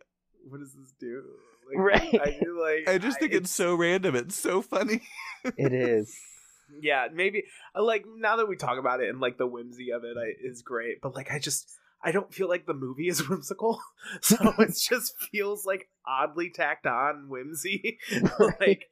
what 0.50 0.60
does 0.60 0.73
this 0.73 0.93
do? 1.00 1.23
Like, 1.69 1.78
Right. 1.78 2.21
I 2.21 2.39
like. 2.50 2.88
I 2.88 2.97
just 2.97 3.19
think 3.19 3.34
it's 3.34 3.52
so 3.52 3.76
random. 3.76 4.15
It's 4.15 4.36
so 4.36 4.62
funny. 4.62 5.02
It 5.43 5.73
is. 5.73 6.15
yeah. 6.82 7.08
Maybe 7.13 7.43
uh, 7.76 7.84
like 7.84 8.06
now 8.08 8.38
that 8.38 8.47
we 8.47 8.56
talk 8.56 8.80
about 8.80 9.02
it 9.02 9.10
and 9.10 9.19
like 9.19 9.38
the 9.38 9.47
whimsy 9.47 9.91
of 9.91 10.04
it 10.04 10.17
I, 10.17 10.34
is 10.43 10.62
great, 10.62 11.02
but 11.02 11.15
like 11.15 11.32
I 11.32 11.39
just 11.39 11.69
I 12.04 12.12
don't 12.12 12.34
feel 12.34 12.47
like 12.47 12.65
the 12.65 12.73
movie 12.73 13.08
is 13.08 13.28
whimsical, 13.28 13.82
so 14.21 14.36
it 14.60 14.78
just 14.89 15.13
feels 15.32 15.65
like 15.65 15.89
oddly 16.06 16.52
tacked 16.54 16.86
on 16.86 17.28
whimsy. 17.28 18.00
like 18.60 18.86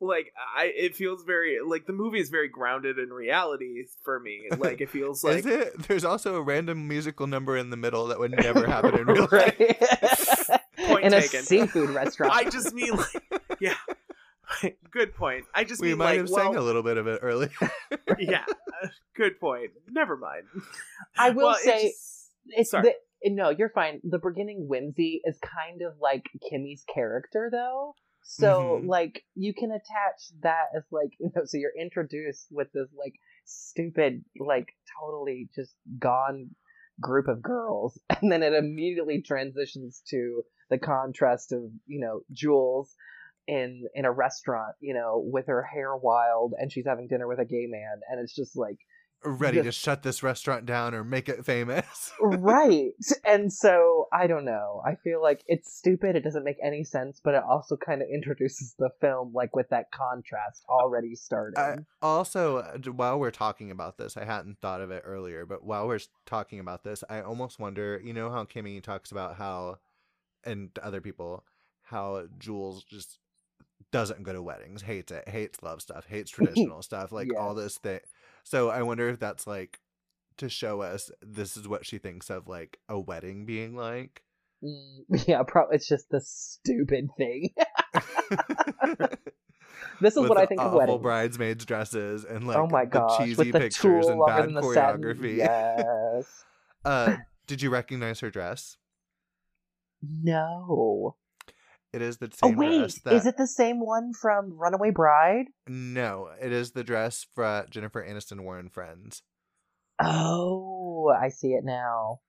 like 0.00 0.32
I 0.56 0.66
it 0.74 0.94
feels 0.96 1.24
very 1.24 1.58
like 1.66 1.86
the 1.86 1.92
movie 1.92 2.20
is 2.20 2.30
very 2.30 2.48
grounded 2.48 2.98
in 2.98 3.10
reality 3.10 3.84
for 4.02 4.18
me. 4.18 4.48
Like 4.56 4.80
it 4.80 4.90
feels 4.90 5.22
like 5.24 5.38
Is 5.40 5.46
it? 5.46 5.82
There's 5.88 6.04
also 6.04 6.36
a 6.36 6.42
random 6.42 6.88
musical 6.88 7.26
number 7.26 7.56
in 7.56 7.70
the 7.70 7.76
middle 7.76 8.06
that 8.08 8.18
would 8.18 8.32
never 8.32 8.66
happen 8.66 8.98
in 8.98 9.06
real 9.06 9.28
life. 9.30 9.32
right. 9.60 10.60
Point 10.86 11.04
In 11.04 11.14
a 11.14 11.20
taken. 11.20 11.42
seafood 11.42 11.90
restaurant. 11.94 12.32
I 12.34 12.44
just 12.48 12.72
mean 12.74 12.92
like 12.96 13.32
yeah. 13.60 13.74
Good 14.90 15.14
point. 15.14 15.44
I 15.54 15.62
just 15.64 15.80
We 15.80 15.88
mean 15.88 15.98
might 15.98 16.04
like 16.10 16.18
have 16.18 16.28
sang 16.28 16.56
a 16.56 16.60
little 16.60 16.82
bit 16.82 16.96
of 16.96 17.06
it 17.06 17.20
earlier. 17.22 17.50
yeah. 18.18 18.44
Good 19.14 19.38
point. 19.38 19.70
Never 19.88 20.16
mind. 20.16 20.44
I 21.16 21.30
will 21.30 21.46
Well, 21.46 21.54
it 21.56 21.60
say 21.60 21.82
just- 21.88 22.30
it's 22.48 22.70
sorry. 22.70 22.94
the 23.22 23.30
no, 23.30 23.50
you're 23.50 23.68
fine. 23.68 24.00
The 24.02 24.18
beginning 24.18 24.66
whimsy 24.66 25.20
is 25.24 25.38
kind 25.42 25.82
of 25.82 25.98
like 26.00 26.24
Kimmy's 26.48 26.84
character 26.92 27.48
though. 27.52 27.94
So 28.32 28.80
Mhm. 28.82 28.88
like 28.88 29.24
you 29.34 29.52
can 29.52 29.72
attach 29.72 30.30
that 30.42 30.66
as 30.76 30.84
like 30.92 31.12
you 31.18 31.30
know, 31.34 31.44
so 31.44 31.56
you're 31.56 31.76
introduced 31.76 32.46
with 32.52 32.70
this 32.72 32.88
like 32.96 33.14
stupid, 33.44 34.24
like 34.38 34.68
totally 35.00 35.48
just 35.54 35.74
gone 35.98 36.54
group 37.00 37.26
of 37.28 37.42
girls, 37.42 37.98
and 38.22 38.30
then 38.30 38.42
it 38.42 38.52
immediately 38.52 39.22
transitions 39.22 40.02
to 40.10 40.44
the 40.68 40.78
contrast 40.78 41.52
of 41.52 41.72
you 41.86 42.00
know 42.00 42.20
Jules 42.32 42.94
in 43.48 43.88
in 43.94 44.04
a 44.04 44.12
restaurant, 44.12 44.76
you 44.80 44.94
know, 44.94 45.18
with 45.24 45.46
her 45.48 45.62
hair 45.64 45.96
wild, 45.96 46.54
and 46.56 46.70
she's 46.70 46.86
having 46.86 47.08
dinner 47.08 47.26
with 47.26 47.40
a 47.40 47.44
gay 47.44 47.66
man, 47.66 48.00
and 48.08 48.20
it's 48.20 48.34
just 48.34 48.56
like 48.56 48.78
Ready 49.24 49.62
to 49.62 49.72
shut 49.72 50.02
this 50.02 50.22
restaurant 50.22 50.66
down 50.66 50.94
or 50.94 51.04
make 51.04 51.28
it 51.28 51.44
famous. 51.44 52.12
right. 52.20 52.92
And 53.24 53.52
so 53.52 54.08
i 54.12 54.26
don't 54.26 54.44
know. 54.44 54.82
I 54.84 54.94
feel 54.96 55.22
like 55.22 55.42
it's 55.46 55.72
stupid. 55.72 56.16
It 56.16 56.24
doesn't 56.24 56.44
make 56.44 56.58
any 56.62 56.84
sense 56.84 57.20
but 57.22 57.34
it 57.34 57.42
also 57.42 57.76
kind 57.76 58.02
of 58.02 58.08
introduces 58.08 58.74
the 58.78 58.90
film 59.00 59.32
like 59.34 59.54
with 59.54 59.68
that 59.70 59.90
contrast 59.90 60.64
already 60.68 61.14
starting. 61.14 61.58
I, 61.58 61.76
also, 62.02 62.58
uh, 62.58 62.78
while 62.92 63.18
we're 63.18 63.30
talking 63.30 63.70
about 63.70 63.98
this, 63.98 64.16
I 64.16 64.24
hadn't 64.24 64.60
thought 64.60 64.80
of 64.80 64.90
it 64.90 65.02
earlier, 65.04 65.46
but 65.46 65.64
while 65.64 65.86
we're 65.86 66.00
talking 66.26 66.60
about 66.60 66.84
this, 66.84 67.04
I 67.08 67.20
almost 67.20 67.58
wonder, 67.58 68.00
you 68.02 68.12
know 68.12 68.30
how 68.30 68.44
Kimmy 68.44 68.82
talks 68.82 69.10
about 69.10 69.36
how, 69.36 69.78
and 70.44 70.70
other 70.82 71.00
people, 71.00 71.44
how 71.82 72.24
Jules 72.38 72.84
just 72.84 73.18
doesn't 73.92 74.22
go 74.22 74.32
to 74.32 74.42
weddings, 74.42 74.82
hates 74.82 75.12
it, 75.12 75.28
hates 75.28 75.62
love 75.62 75.82
stuff, 75.82 76.06
hates 76.06 76.30
traditional 76.32 76.82
stuff, 76.82 77.12
like 77.12 77.28
all 77.38 77.54
this 77.54 77.78
thing. 77.78 78.00
So 78.44 78.70
I 78.70 78.82
wonder 78.82 79.08
if 79.08 79.18
that's 79.18 79.46
like 79.46 79.80
to 80.38 80.48
show 80.48 80.80
us 80.80 81.10
this 81.22 81.56
is 81.56 81.68
what 81.68 81.84
she 81.86 81.98
thinks 81.98 82.30
of 82.30 82.48
like 82.48 82.78
a 82.88 82.98
wedding 82.98 83.44
being 83.46 83.76
like. 83.76 84.22
Mm, 84.62 85.04
yeah 85.26 85.42
pro- 85.46 85.68
it's 85.70 85.88
just 85.88 86.10
the 86.10 86.20
stupid 86.20 87.08
thing 87.16 87.48
this 90.02 90.14
is 90.14 90.20
With 90.20 90.28
what 90.28 90.36
i 90.36 90.42
the 90.42 90.46
think 90.48 90.60
of 90.60 90.74
weddings 90.74 91.00
bridesmaids 91.00 91.64
dresses 91.64 92.24
and 92.26 92.46
like 92.46 92.58
oh 92.58 92.66
my 92.66 92.84
the 92.84 92.90
gosh 92.90 93.18
cheesy 93.18 93.36
with 93.36 93.52
the 93.52 93.58
pictures 93.60 94.06
and 94.06 94.20
bad 94.26 94.50
the 94.50 94.60
choreography. 94.60 95.36
yes 95.38 96.44
Uh, 96.84 97.16
did 97.46 97.60
you 97.62 97.70
recognize 97.70 98.20
her 98.20 98.30
dress? 98.30 98.76
no 100.02 101.16
It 101.92 102.02
is 102.02 102.18
the 102.18 102.30
same 102.32 102.54
oh 102.54 102.58
wait 102.58 102.78
dress 102.78 102.98
that. 103.04 103.12
is 103.14 103.26
it 103.26 103.36
the 103.36 103.46
same 103.46 103.80
one 103.80 104.12
from 104.12 104.52
runaway 104.56 104.90
bride 104.90 105.46
No, 105.66 106.28
it 106.40 106.52
is 106.52 106.70
the 106.72 106.84
dress 106.84 107.26
for 107.34 107.66
Jennifer 107.70 108.04
Aniston 108.06 108.40
wore 108.42 108.58
in 108.58 108.68
Friends. 108.68 109.22
oh 110.00 111.08
i 111.20 111.28
see 111.28 111.48
it 111.54 111.64
now 111.64 112.20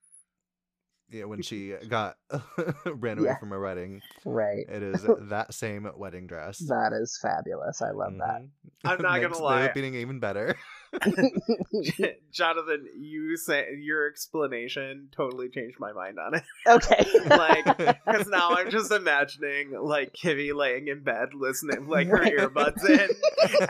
Yeah, 1.09 1.25
when 1.25 1.41
she 1.41 1.73
got 1.87 2.15
ran 2.85 3.19
away 3.19 3.27
Yeah. 3.29 3.37
from 3.37 3.51
a 3.53 3.59
wedding. 3.59 4.01
right 4.25 4.65
It 4.67 4.81
is 4.83 5.05
that 5.29 5.53
same 5.53 5.89
wedding 5.95 6.25
dress. 6.27 6.57
that 6.67 6.91
is 6.93 7.17
fabulous 7.21 7.81
i 7.81 7.91
love 7.91 8.13
that 8.17 8.41
Mhm. 8.41 8.49
I'm 8.83 9.01
not 9.01 9.21
gonna 9.21 9.37
lie. 9.37 9.61
The 9.63 9.69
opening 9.69 9.95
even 9.95 10.19
better. 10.19 10.55
Jonathan, 12.31 12.87
you 12.97 13.37
say 13.37 13.65
your 13.79 14.07
explanation 14.09 15.09
totally 15.15 15.49
changed 15.49 15.79
my 15.79 15.91
mind 15.93 16.17
on 16.19 16.35
it. 16.35 16.43
okay 16.67 17.05
Like, 17.29 17.65
because 18.05 18.27
now 18.27 18.51
I'm 18.51 18.69
just 18.69 18.91
imagining 18.91 19.71
like 19.79 20.13
Kimmy 20.13 20.53
laying 20.53 20.87
in 20.87 21.01
bed 21.03 21.33
listening, 21.33 21.87
like 21.87 22.07
her 22.07 22.17
earbuds 22.19 22.83
in, 22.89 23.09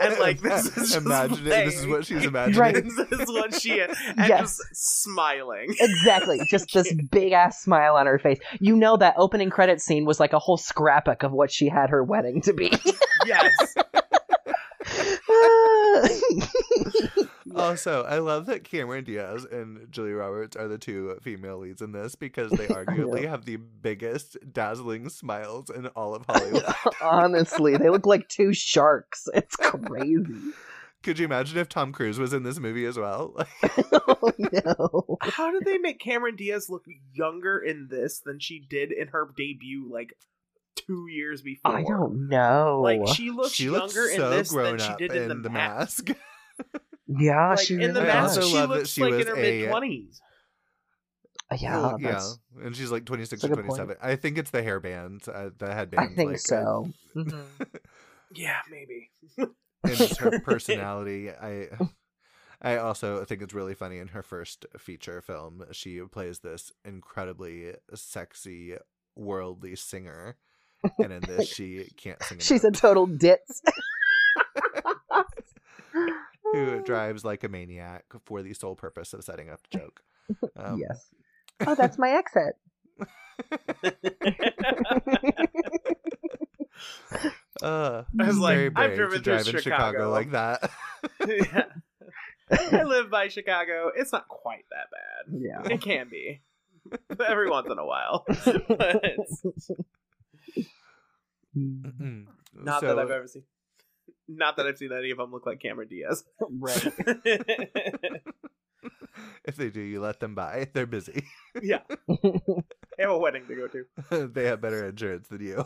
and 0.00 0.18
like 0.18 0.40
this 0.40 0.66
is 0.66 0.74
just 0.92 0.96
Imagine. 0.96 1.44
This 1.44 1.80
is 1.80 1.86
what 1.86 2.06
she's 2.06 2.24
imagining. 2.24 2.58
Right. 2.60 2.74
this 2.74 3.20
is 3.20 3.28
what 3.30 3.54
she 3.60 3.80
and 3.80 3.94
Yes. 4.18 4.58
just 4.58 4.62
smiling. 5.04 5.74
exactly 5.80 6.40
just 6.50 6.72
this 6.72 6.92
big 7.10 7.32
ass 7.32 7.62
smile 7.62 7.96
on 7.96 8.06
her 8.06 8.18
face 8.18 8.38
you 8.60 8.76
know 8.76 8.96
that 8.96 9.14
opening 9.16 9.50
credit 9.50 9.80
scene 9.80 10.04
was 10.04 10.20
like 10.20 10.32
a 10.32 10.38
whole 10.38 10.56
scrapbook 10.56 11.22
of 11.22 11.32
what 11.32 11.50
she 11.50 11.68
had 11.68 11.90
her 11.90 12.02
wedding 12.02 12.40
to 12.42 12.52
be 12.52 12.70
yes, 13.26 13.74
Also, 17.54 18.04
I 18.04 18.18
love 18.18 18.46
that 18.46 18.64
Cameron 18.64 19.04
Diaz 19.04 19.44
and 19.50 19.90
Julia 19.90 20.14
Roberts 20.14 20.56
are 20.56 20.68
the 20.68 20.78
two 20.78 21.18
female 21.22 21.58
leads 21.58 21.82
in 21.82 21.92
this 21.92 22.14
because 22.14 22.50
they 22.52 22.66
arguably 22.68 23.28
have 23.28 23.44
the 23.44 23.56
biggest, 23.56 24.38
dazzling 24.52 25.08
smiles 25.10 25.68
in 25.68 25.86
all 25.88 26.14
of 26.14 26.24
Hollywood. 26.28 26.64
honestly 27.02 27.76
they 27.76 27.90
look 27.90 28.06
like 28.06 28.28
two 28.28 28.54
sharks. 28.54 29.28
It's 29.34 29.56
crazy. 29.56 30.24
Could 31.02 31.18
you 31.18 31.24
imagine 31.24 31.58
if 31.58 31.68
Tom 31.68 31.92
Cruise 31.92 32.18
was 32.18 32.32
in 32.32 32.42
this 32.44 32.58
movie 32.60 32.86
as 32.86 32.96
well? 32.96 33.34
oh 33.92 34.32
no. 34.38 35.18
How 35.20 35.50
did 35.50 35.64
they 35.64 35.78
make 35.78 35.98
Cameron 35.98 36.36
Diaz 36.36 36.70
look 36.70 36.84
younger 37.12 37.58
in 37.58 37.88
this 37.90 38.20
than 38.20 38.38
she 38.38 38.60
did 38.60 38.92
in 38.92 39.08
her 39.08 39.28
debut, 39.36 39.90
like 39.92 40.14
two 40.86 41.06
years 41.08 41.42
before? 41.42 41.76
i 41.76 41.82
don't 41.82 42.28
know 42.28 42.80
Like 42.82 43.06
she 43.14 43.30
looks 43.30 43.52
she 43.52 43.64
younger 43.64 44.08
so 44.08 44.30
in 44.32 44.38
this 44.38 44.50
grown 44.50 44.76
than 44.76 44.98
she 44.98 45.06
did 45.08 45.16
in, 45.30 45.42
the, 45.42 45.50
mask. 45.50 46.08
mask. 46.08 46.18
yeah 47.06 47.50
Like 47.50 47.60
she 47.60 47.74
in 47.74 47.92
the 47.94 48.00
really 48.00 48.10
I 48.10 48.22
mask, 48.22 48.42
she 48.42 48.62
looks 48.62 48.88
she 48.90 49.00
like 49.02 49.12
was 49.12 49.20
in 49.22 49.26
her 49.28 49.36
mid 49.36 49.68
twenties. 49.68 50.20
yeah 51.58 51.76
Well, 51.76 51.96
yeah, 52.00 52.30
and 52.64 52.74
she's 52.76 52.90
like 52.90 53.04
26 53.04 53.42
or 53.44 53.46
a 53.46 53.48
good 53.50 53.56
point. 53.66 53.76
27. 53.76 53.96
I 54.02 54.16
think 54.16 54.38
it's 54.38 54.50
the 54.50 54.62
hairband, 54.62 55.28
uh, 55.28 55.50
the 55.58 55.98
i 55.98 56.06
think 56.06 56.30
like, 56.30 56.38
so 56.38 56.90
uh, 57.16 57.18
Mhm. 57.20 57.44
Yeah, 58.34 58.60
maybe. 58.70 59.10
and 59.36 59.96
just 59.96 60.16
her 60.20 60.40
personality. 60.40 61.30
I 61.30 61.68
I 62.62 62.76
also 62.78 63.24
think 63.26 63.42
it's 63.42 63.52
really 63.52 63.74
funny 63.74 63.98
in 63.98 64.08
her 64.08 64.22
first 64.22 64.64
feature 64.78 65.20
film. 65.20 65.64
She 65.72 66.00
plays 66.00 66.38
this 66.38 66.72
incredibly 66.84 67.74
sexy, 67.92 68.76
worldly 69.16 69.76
singer, 69.76 70.36
and 70.98 71.12
in 71.12 71.20
this 71.20 71.48
she 71.54 71.88
can't 71.96 72.22
sing. 72.22 72.38
a 72.38 72.40
she's 72.40 72.64
a 72.64 72.70
total 72.70 73.06
ditz 73.06 73.62
who 76.52 76.82
drives 76.82 77.24
like 77.24 77.44
a 77.44 77.48
maniac 77.48 78.04
for 78.24 78.42
the 78.42 78.52
sole 78.54 78.74
purpose 78.74 79.12
of 79.12 79.22
setting 79.24 79.50
up 79.50 79.60
a 79.72 79.78
joke. 79.78 80.02
Um, 80.56 80.78
yes 80.78 81.08
oh 81.66 81.74
that's 81.74 81.98
my 81.98 82.10
exit 82.10 82.54
Uh, 87.62 88.02
I 88.18 88.26
was 88.26 88.38
like, 88.38 88.58
I've 88.58 88.72
brave 88.74 88.96
driven 88.96 89.18
to 89.18 89.22
through 89.22 89.32
drive 89.34 89.46
in 89.46 89.60
Chicago 89.60 89.86
Chicago. 89.92 90.10
like 90.10 90.30
that. 90.32 90.70
yeah. 91.26 91.64
I 92.50 92.82
live 92.82 93.08
by 93.10 93.28
Chicago. 93.28 93.90
It's 93.94 94.12
not 94.12 94.26
quite 94.28 94.64
that 94.70 94.88
bad. 94.90 95.40
yeah 95.68 95.74
It 95.74 95.80
can 95.80 96.08
be. 96.10 96.42
Every 97.24 97.48
once 97.48 97.68
in 97.70 97.78
a 97.78 97.86
while. 97.86 98.24
but 98.26 99.04
it's 101.54 101.96
Mm. 102.00 102.26
not 102.54 102.80
So- 102.80 102.86
that 102.88 102.98
I've 102.98 103.10
ever 103.10 103.26
seen. 103.26 103.44
Not 104.28 104.56
that 104.56 104.66
I've 104.66 104.78
seen 104.78 104.92
any 104.92 105.10
of 105.10 105.18
them 105.18 105.30
look 105.32 105.46
like 105.46 105.60
Cameron 105.60 105.88
Diaz. 105.88 106.24
right 106.50 106.86
if 109.44 109.56
they 109.56 109.68
do, 109.70 109.80
you 109.80 110.00
let 110.00 110.20
them 110.20 110.34
by. 110.34 110.68
They're 110.72 110.86
busy. 110.86 111.24
yeah. 111.62 111.80
They 112.08 113.00
have 113.00 113.10
a 113.10 113.18
wedding 113.18 113.46
to 113.48 113.54
go 113.56 113.68
to. 113.68 114.28
they 114.28 114.44
have 114.46 114.60
better 114.60 114.86
insurance 114.86 115.28
than 115.28 115.40
you. 115.42 115.64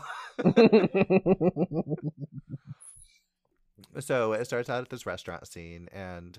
So 4.00 4.32
it 4.32 4.44
starts 4.44 4.68
out 4.68 4.82
at 4.82 4.90
this 4.90 5.06
restaurant 5.06 5.46
scene, 5.46 5.88
and 5.92 6.38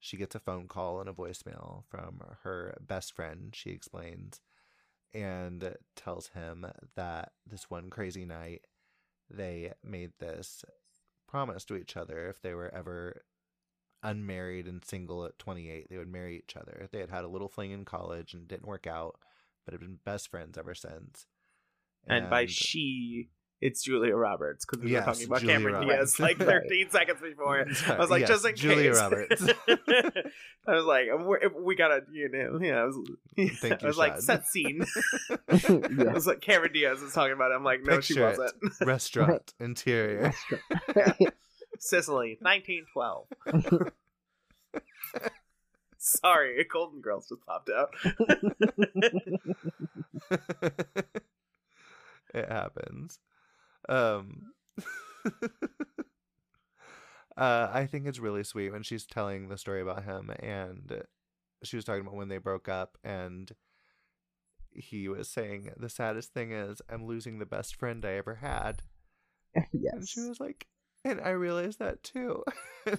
she 0.00 0.16
gets 0.16 0.34
a 0.34 0.40
phone 0.40 0.66
call 0.68 1.00
and 1.00 1.08
a 1.08 1.12
voicemail 1.12 1.84
from 1.88 2.20
her 2.42 2.76
best 2.80 3.14
friend, 3.14 3.54
she 3.54 3.70
explains, 3.70 4.40
and 5.14 5.74
tells 5.94 6.28
him 6.28 6.66
that 6.96 7.32
this 7.46 7.70
one 7.70 7.90
crazy 7.90 8.24
night 8.24 8.62
they 9.30 9.72
made 9.84 10.12
this 10.18 10.64
promise 11.26 11.64
to 11.66 11.76
each 11.76 11.96
other 11.96 12.28
if 12.28 12.40
they 12.40 12.54
were 12.54 12.72
ever 12.74 13.22
unmarried 14.02 14.66
and 14.66 14.84
single 14.84 15.24
at 15.24 15.38
28 15.38 15.88
they 15.90 15.98
would 15.98 16.10
marry 16.10 16.36
each 16.36 16.56
other. 16.56 16.88
They 16.92 17.00
had 17.00 17.10
had 17.10 17.24
a 17.24 17.28
little 17.28 17.48
fling 17.48 17.72
in 17.72 17.84
college 17.84 18.34
and 18.34 18.46
didn't 18.46 18.66
work 18.66 18.86
out 18.86 19.18
but 19.64 19.72
have 19.72 19.80
been 19.80 19.98
best 20.04 20.28
friends 20.28 20.56
ever 20.56 20.74
since. 20.74 21.26
And, 22.06 22.30
by 22.30 22.46
she, 22.46 23.30
it's 23.60 23.82
Julia 23.82 24.14
Roberts 24.14 24.64
because 24.66 24.84
we 24.84 24.90
Yes, 24.92 25.06
were 25.06 25.12
talking 25.12 25.26
about 25.26 25.40
Julia 25.40 25.54
Cameron 25.56 25.74
Roberts. 25.74 26.16
Diaz 26.16 26.20
like 26.20 26.38
Right. 26.46 26.62
13 26.68 26.90
seconds 26.90 27.20
before. 27.22 27.66
I 27.88 27.96
was 27.98 28.10
like, 28.10 28.20
Yes, 28.20 28.28
just 28.28 28.46
in 28.46 28.56
Julia 28.56 28.90
case. 28.92 29.00
Roberts. 29.00 29.42
I 30.68 30.74
was 30.74 30.84
like, 30.84 31.06
we, 31.24 31.36
we 31.62 31.74
gotta, 31.76 32.02
you 32.12 32.28
know, 32.28 32.58
yeah. 32.60 32.82
I 32.82 32.84
was, 32.84 32.96
Think 33.58 33.72
I 33.74 33.78
you 33.82 33.86
was 33.88 33.96
like, 33.98 34.20
set 34.20 34.46
scene. 34.46 34.84
Yeah. 35.38 35.46
I 36.08 36.12
was 36.12 36.26
like, 36.26 36.40
Cameron 36.40 36.72
Diaz 36.72 37.00
is 37.02 37.12
talking 37.12 37.32
about 37.34 37.50
it. 37.52 37.54
I'm 37.54 37.64
like, 37.64 37.82
no, 37.84 38.00
she 38.00 38.14
Picture 38.14 38.28
it. 38.28 38.38
wasn't. 38.38 38.80
restaurant 38.86 39.54
interior 39.60 40.32
Sicily, 41.78 42.38
1912. 42.40 43.26
Sorry, 45.98 46.64
Golden 46.72 47.00
Girls 47.00 47.28
just 47.28 47.44
popped 47.46 47.70
out. 47.70 47.90
it 52.34 52.48
happens. 52.48 53.18
Um 53.88 54.52
uh 57.36 57.68
I 57.72 57.86
think 57.86 58.06
it's 58.06 58.18
really 58.18 58.44
sweet 58.44 58.70
when 58.72 58.82
she's 58.82 59.06
telling 59.06 59.48
the 59.48 59.58
story 59.58 59.80
about 59.82 60.04
him 60.04 60.30
and 60.40 61.02
she 61.62 61.76
was 61.76 61.84
talking 61.84 62.02
about 62.02 62.14
when 62.14 62.28
they 62.28 62.38
broke 62.38 62.68
up 62.68 62.98
and 63.04 63.50
he 64.72 65.08
was 65.08 65.28
saying 65.28 65.70
the 65.76 65.88
saddest 65.88 66.32
thing 66.32 66.52
is 66.52 66.80
I'm 66.88 67.06
losing 67.06 67.38
the 67.38 67.46
best 67.46 67.74
friend 67.76 68.04
I 68.04 68.12
ever 68.14 68.36
had. 68.36 68.82
Yes. 69.72 69.94
And 69.96 70.08
she 70.08 70.20
was 70.20 70.40
like, 70.40 70.66
and 71.04 71.20
I 71.20 71.30
realized 71.30 71.78
that 71.78 72.02
too. 72.02 72.44
I 72.86 72.96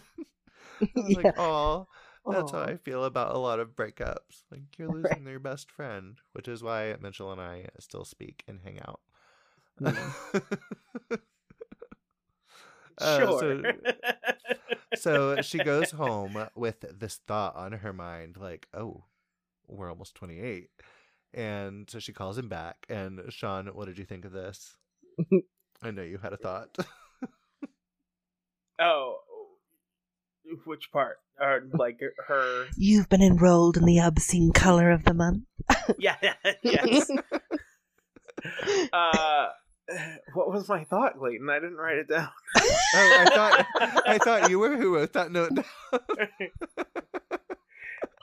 was 0.95 1.15
Yeah. 1.15 1.15
like, 1.15 1.33
oh, 1.37 1.87
that's 2.29 2.51
how 2.51 2.61
I 2.61 2.77
feel 2.77 3.03
about 3.05 3.35
a 3.35 3.39
lot 3.39 3.59
of 3.59 3.75
breakups. 3.75 4.43
Like 4.51 4.77
you're 4.77 4.89
losing 4.89 5.23
Right. 5.23 5.25
their 5.25 5.39
best 5.39 5.71
friend, 5.71 6.19
which 6.33 6.47
is 6.47 6.63
why 6.63 6.95
Mitchell 7.01 7.31
and 7.31 7.41
I 7.41 7.67
still 7.79 8.05
speak 8.05 8.43
and 8.47 8.59
hang 8.63 8.79
out. 8.81 9.01
Uh, 12.99 13.19
sure. 13.19 13.39
so- 13.39 13.73
so 14.95 15.41
she 15.43 15.59
goes 15.59 15.91
home 16.03 16.47
with 16.55 16.83
this 16.97 17.19
thought 17.27 17.55
on 17.55 17.71
her 17.71 17.93
mind 17.93 18.37
like 18.37 18.67
oh 18.73 19.03
we're 19.67 19.87
almost 19.87 20.15
28 20.15 20.71
and 21.35 21.87
so 21.87 21.99
she 21.99 22.11
calls 22.11 22.39
him 22.39 22.49
back 22.49 22.87
and 22.89 23.21
sean 23.29 23.67
what 23.67 23.85
did 23.85 23.99
you 23.99 24.05
think 24.05 24.25
of 24.25 24.31
this 24.31 24.77
i 25.83 25.91
know 25.91 26.01
you 26.01 26.17
had 26.17 26.33
a 26.33 26.37
thought 26.37 26.75
oh, 28.79 29.17
which 30.65 30.91
part? 30.91 31.17
Or 31.39 31.63
like 31.73 31.99
her? 32.27 32.65
You've 32.75 33.09
been 33.09 33.21
enrolled 33.21 33.77
in 33.77 33.85
the 33.85 33.99
obscene 33.99 34.51
color 34.51 34.91
of 34.91 35.03
the 35.03 35.13
month. 35.13 35.43
Yeah. 35.99 36.15
yes. 36.63 37.09
Uh, 38.93 39.47
what 40.33 40.51
was 40.51 40.67
my 40.69 40.83
thought, 40.83 41.17
Clayton? 41.17 41.49
I 41.49 41.59
didn't 41.59 41.77
write 41.77 41.97
it 41.97 42.07
down. 42.09 42.29
oh 42.57 42.69
i 42.95 43.25
thought 43.33 43.65
i 44.05 44.17
thought 44.17 44.49
you 44.49 44.59
were 44.59 44.75
who 44.77 44.95
wrote 44.95 45.13
that 45.13 45.31
note 45.31 45.53
down. 45.55 45.65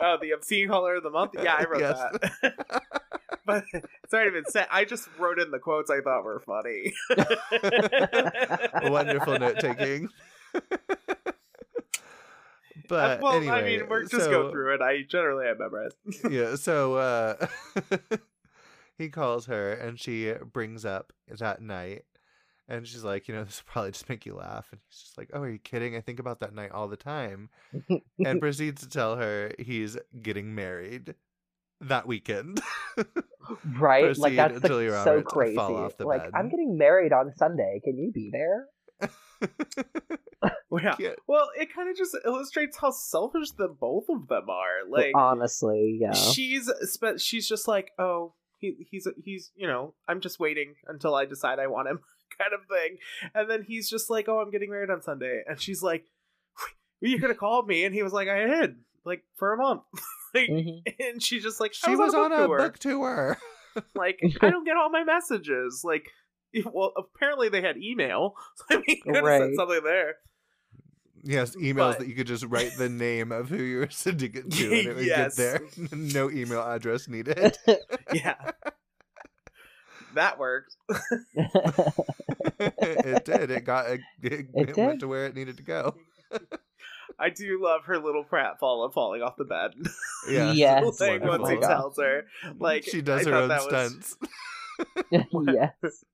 oh, 0.00 0.16
the 0.20 0.32
obscene 0.32 0.68
color 0.68 0.96
of 0.96 1.02
the 1.02 1.10
month. 1.10 1.32
Yeah, 1.40 1.54
I 1.58 1.64
wrote 1.64 1.80
Yes. 1.80 1.98
that. 2.42 2.82
but 3.46 3.64
it's 3.72 4.12
not 4.12 4.26
even 4.26 4.44
said. 4.48 4.66
I 4.70 4.84
just 4.84 5.08
wrote 5.18 5.38
in 5.38 5.50
the 5.50 5.58
quotes 5.58 5.90
I 5.90 6.00
thought 6.00 6.24
were 6.24 6.40
funny. 6.40 6.92
wonderful 8.90 9.38
note 9.38 9.58
taking 9.60 10.08
but 12.88 13.18
Uh, 13.18 13.22
well, 13.22 13.34
anyway, 13.36 13.52
I 13.54 13.62
mean, 13.62 13.88
we're 13.88 14.02
just 14.04 14.24
so- 14.24 14.30
go 14.30 14.50
through 14.50 14.74
it. 14.74 14.82
I 14.82 15.02
generally 15.08 15.46
have 15.46 15.58
memorized. 15.58 15.96
yeah 16.30 16.54
so 16.56 16.94
uh 16.94 17.46
he 18.98 19.08
calls 19.08 19.46
her 19.46 19.72
and 19.72 19.98
she 19.98 20.32
brings 20.52 20.84
up 20.84 21.12
that 21.28 21.60
night 21.60 22.04
and 22.68 22.86
she's 22.86 23.04
like 23.04 23.28
you 23.28 23.34
know 23.34 23.44
this 23.44 23.62
will 23.62 23.72
probably 23.72 23.90
just 23.90 24.08
make 24.08 24.24
you 24.24 24.34
laugh 24.34 24.68
and 24.72 24.80
he's 24.88 25.00
just 25.00 25.18
like 25.18 25.30
oh 25.32 25.42
are 25.42 25.50
you 25.50 25.58
kidding 25.58 25.96
i 25.96 26.00
think 26.00 26.18
about 26.18 26.40
that 26.40 26.54
night 26.54 26.70
all 26.70 26.88
the 26.88 26.96
time 26.96 27.50
and 28.24 28.40
proceeds 28.40 28.82
to 28.82 28.88
tell 28.88 29.16
her 29.16 29.52
he's 29.58 29.96
getting 30.22 30.54
married 30.54 31.14
that 31.80 32.06
weekend 32.06 32.60
right? 33.78 34.16
Like 34.16 34.36
that's 34.36 34.56
until 34.56 34.78
like, 34.78 35.04
so 35.04 35.22
crazy. 35.22 35.56
fall 35.56 35.76
off 35.76 35.96
the 35.96 36.06
like 36.06 36.22
bed. 36.22 36.30
I'm 36.34 36.48
getting 36.48 36.78
married 36.78 37.12
on 37.12 37.32
Sunday. 37.36 37.80
Can 37.84 37.98
you 37.98 38.12
be 38.12 38.30
there? 38.32 38.68
Well, 40.70 40.82
yeah. 40.82 40.96
Yeah. 40.98 41.10
Well, 41.28 41.50
it 41.56 41.72
kind 41.72 41.88
of 41.88 41.96
just 41.96 42.16
illustrates 42.24 42.76
how 42.76 42.90
selfish 42.90 43.52
the 43.52 43.68
both 43.68 44.06
of 44.08 44.26
them 44.26 44.50
are. 44.50 44.88
Like, 44.88 45.12
Honestly, 45.14 45.98
yeah. 46.00 46.12
she's 46.12 46.68
spe- 46.82 47.18
she's 47.18 47.48
just 47.48 47.68
like, 47.68 47.92
oh, 47.96 48.34
he, 48.78 48.86
he's 48.90 49.06
he's 49.24 49.50
you 49.54 49.66
know, 49.66 49.94
I'm 50.08 50.20
just 50.20 50.38
waiting 50.40 50.74
until 50.86 51.14
I 51.14 51.24
decide 51.26 51.58
I 51.58 51.66
want 51.66 51.88
him, 51.88 52.00
kind 52.38 52.52
of 52.52 52.60
thing. 52.68 52.98
And 53.34 53.50
then 53.50 53.62
he's 53.62 53.88
just 53.90 54.10
like, 54.10 54.28
oh, 54.28 54.38
I'm 54.40 54.50
getting 54.50 54.70
married 54.70 54.90
on 54.90 55.02
Sunday, 55.02 55.42
and 55.46 55.60
she's 55.60 55.82
like, 55.82 56.04
you 57.00 57.18
could 57.18 57.30
have 57.30 57.38
called 57.38 57.66
me, 57.66 57.84
and 57.84 57.94
he 57.94 58.02
was 58.02 58.12
like, 58.12 58.28
I 58.28 58.44
did, 58.44 58.76
like 59.04 59.22
for 59.36 59.52
a 59.52 59.56
month. 59.56 59.82
like, 60.34 60.48
Mhm. 60.48 60.82
and 61.00 61.22
she's 61.22 61.42
just 61.42 61.60
like, 61.60 61.74
she 61.74 61.94
was 61.94 62.14
on 62.14 62.32
a 62.32 62.46
tour. 62.46 62.58
book 62.58 62.78
tour 62.78 63.38
Like, 63.94 64.20
I 64.40 64.50
don't 64.50 64.64
get 64.64 64.76
all 64.76 64.88
my 64.90 65.02
messages. 65.04 65.82
Like, 65.84 66.06
well, 66.72 66.92
apparently 66.96 67.48
they 67.48 67.60
had 67.60 67.76
email. 67.76 68.34
So 68.56 68.76
I 68.78 68.82
mean, 68.86 69.00
could 69.02 69.16
have 69.16 69.24
said 69.26 69.54
something 69.56 69.80
there. 69.82 70.14
Yes 71.24 71.56
emails 71.56 71.92
But- 71.92 71.98
that 72.00 72.08
you 72.08 72.14
could 72.14 72.26
just 72.26 72.44
write 72.44 72.72
the 72.76 72.88
name 72.88 73.32
of 73.32 73.48
who 73.48 73.56
you 73.62 73.78
were 73.78 73.88
sending 73.90 74.34
it 74.34 74.50
to 74.50 74.64
and 74.66 74.86
it 74.88 74.94
would 74.96 75.06
Yes. 75.06 75.36
get 75.36 75.60
there 75.76 75.88
no 75.98 76.30
email 76.30 76.62
address 76.62 77.08
needed 77.08 77.56
Yeah, 78.12 78.34
that 80.14 80.38
worked. 80.38 80.76
it 82.58 83.24
did 83.24 83.50
it 83.50 83.64
got 83.64 83.90
it, 83.90 84.00
it, 84.22 84.46
It 84.54 84.68
it 84.70 84.76
went 84.76 85.00
to 85.00 85.08
where 85.08 85.26
it 85.26 85.34
needed 85.34 85.56
to 85.58 85.62
go 85.62 85.94
I 87.18 87.30
do 87.30 87.62
love 87.62 87.82
her 87.84 87.98
little 87.98 88.24
prat 88.24 88.58
fall 88.58 88.90
falling 88.90 89.22
off 89.22 89.36
the 89.36 89.44
bed. 89.44 89.70
yeah 90.28 90.52
Yes. 90.52 90.82
it's 90.86 91.00
like 91.00 91.20
once 91.22 91.42
wonderful. 91.42 91.48
he 91.48 91.54
my 91.56 91.60
God. 91.60 91.68
tells 91.68 91.96
her, 91.98 92.24
like 92.58 92.84
she 92.84 93.02
does 93.02 93.26
I 93.26 93.30
her 93.30 93.36
own 93.36 93.48
that 93.48 93.60
was- 93.64 93.68
stunts 93.68 94.16
yes. 95.46 96.04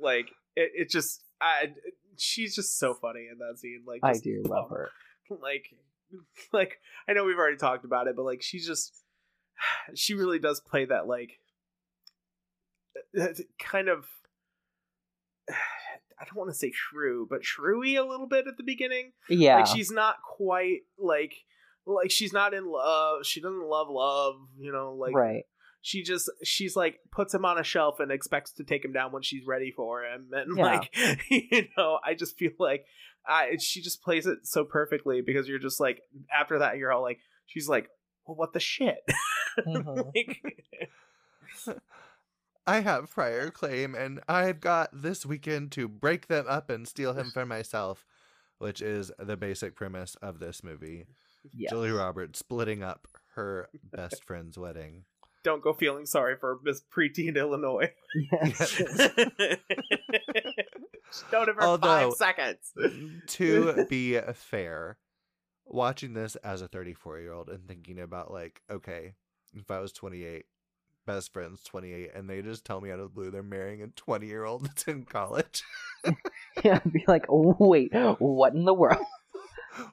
like 0.00 0.26
it, 0.56 0.72
it 0.74 0.90
just, 0.90 1.22
I, 1.40 1.72
she's 2.18 2.54
just 2.54 2.78
so 2.78 2.94
funny 2.94 3.28
in 3.30 3.38
that 3.38 3.58
scene. 3.58 3.82
Like 3.86 4.00
I 4.02 4.18
do 4.18 4.42
love 4.46 4.70
her. 4.70 4.90
Like, 5.28 5.66
like 6.52 6.78
I 7.08 7.12
know 7.12 7.24
we've 7.24 7.36
already 7.36 7.56
talked 7.56 7.84
about 7.84 8.06
it, 8.06 8.14
but 8.14 8.24
like 8.24 8.42
she's 8.42 8.64
just, 8.64 8.94
she 9.96 10.14
really 10.14 10.38
does 10.38 10.60
play 10.60 10.84
that 10.84 11.08
like, 11.08 11.40
kind 13.58 13.88
of. 13.88 14.06
I 16.18 16.24
don't 16.24 16.36
want 16.36 16.48
to 16.48 16.56
say 16.56 16.72
shrew, 16.72 17.26
but 17.28 17.40
shrewy 17.42 17.98
a 17.98 18.08
little 18.08 18.28
bit 18.28 18.46
at 18.46 18.56
the 18.56 18.62
beginning. 18.62 19.12
Yeah. 19.28 19.56
like 19.56 19.66
she's 19.66 19.90
not 19.90 20.14
quite 20.22 20.82
like 20.96 21.34
like 21.86 22.10
she's 22.10 22.32
not 22.32 22.52
in 22.52 22.66
love 22.66 23.24
she 23.24 23.40
doesn't 23.40 23.68
love 23.68 23.88
love 23.88 24.36
you 24.58 24.72
know 24.72 24.94
like 24.94 25.14
right. 25.14 25.44
She 25.82 26.02
just 26.02 26.30
she's 26.42 26.74
like 26.76 26.98
puts 27.12 27.32
him 27.34 27.44
on 27.44 27.58
a 27.58 27.62
shelf 27.64 28.00
and 28.00 28.10
expects 28.10 28.52
to 28.52 28.64
take 28.64 28.84
him 28.84 28.92
down 28.92 29.12
when 29.12 29.22
she's 29.22 29.46
ready 29.46 29.72
for 29.74 30.02
him 30.04 30.28
and 30.32 30.56
Yeah. 30.56 30.64
like 30.64 30.90
you 31.30 31.68
know 31.76 31.98
i 32.04 32.14
just 32.14 32.36
feel 32.36 32.52
like 32.58 32.84
i 33.26 33.56
she 33.60 33.80
just 33.82 34.02
plays 34.02 34.26
it 34.26 34.40
so 34.46 34.64
perfectly 34.64 35.20
because 35.20 35.48
you're 35.48 35.58
just 35.58 35.80
like 35.80 36.00
after 36.36 36.58
that 36.60 36.76
you're 36.78 36.92
all 36.92 37.02
like 37.02 37.18
she's 37.46 37.68
like 37.68 37.88
well 38.26 38.36
what 38.36 38.52
the 38.52 38.60
shit 38.60 38.98
Mhm. 39.66 40.12
like, 40.14 40.42
I 42.66 42.80
have 42.80 43.10
prior 43.10 43.50
claim, 43.50 43.94
and 43.94 44.20
I've 44.28 44.60
got 44.60 44.90
this 44.92 45.24
weekend 45.24 45.72
to 45.72 45.86
break 45.88 46.26
them 46.26 46.46
up 46.48 46.68
and 46.68 46.86
steal 46.86 47.12
him 47.14 47.30
for 47.32 47.46
myself, 47.46 48.04
which 48.58 48.82
is 48.82 49.12
the 49.18 49.36
basic 49.36 49.76
premise 49.76 50.16
of 50.16 50.40
this 50.40 50.64
movie. 50.64 51.06
Yeah. 51.54 51.70
Julie 51.70 51.92
Roberts 51.92 52.40
splitting 52.40 52.82
up 52.82 53.06
her 53.36 53.68
best 53.82 54.24
friend's 54.24 54.58
wedding. 54.58 55.04
Don't 55.46 55.62
go 55.62 55.72
feeling 55.72 56.04
sorry 56.06 56.34
for 56.36 56.58
miss 56.64 56.82
preteen 56.92 57.36
illinois 57.36 57.88
Yes. 58.32 58.80
don't 61.30 61.48
ever 61.48 61.62
Although- 61.62 62.10
five 62.10 62.12
seconds 62.14 62.72
to 63.28 63.86
be 63.88 64.18
fair, 64.34 64.98
watching 65.64 66.14
this 66.14 66.36
as 66.36 66.62
a 66.62 66.68
34 66.68 67.20
year 67.20 67.32
old 67.32 67.48
and 67.48 67.66
thinking 67.66 68.00
about, 68.00 68.32
like, 68.32 68.60
okay, 68.70 69.14
if 69.54 69.70
I 69.70 69.78
was 69.80 69.92
28, 69.92 70.44
best 71.06 71.32
friends 71.32 71.62
28, 71.62 72.10
and 72.14 72.28
they 72.28 72.42
just 72.42 72.64
tell 72.64 72.80
me 72.80 72.90
out 72.90 72.98
of 72.98 73.04
the 73.06 73.14
blue 73.14 73.30
they're 73.30 73.42
marrying 73.42 73.82
a 73.82 73.88
20 73.88 74.26
year 74.26 74.44
old 74.44 74.64
that's 74.66 74.84
in 74.88 75.04
college. 75.04 75.62
yeah. 76.64 76.80
Be 76.90 77.04
like, 77.06 77.26
oh, 77.28 77.56
wait, 77.58 77.92
what 78.18 78.54
in 78.54 78.64
the 78.64 78.74
world? 78.74 78.98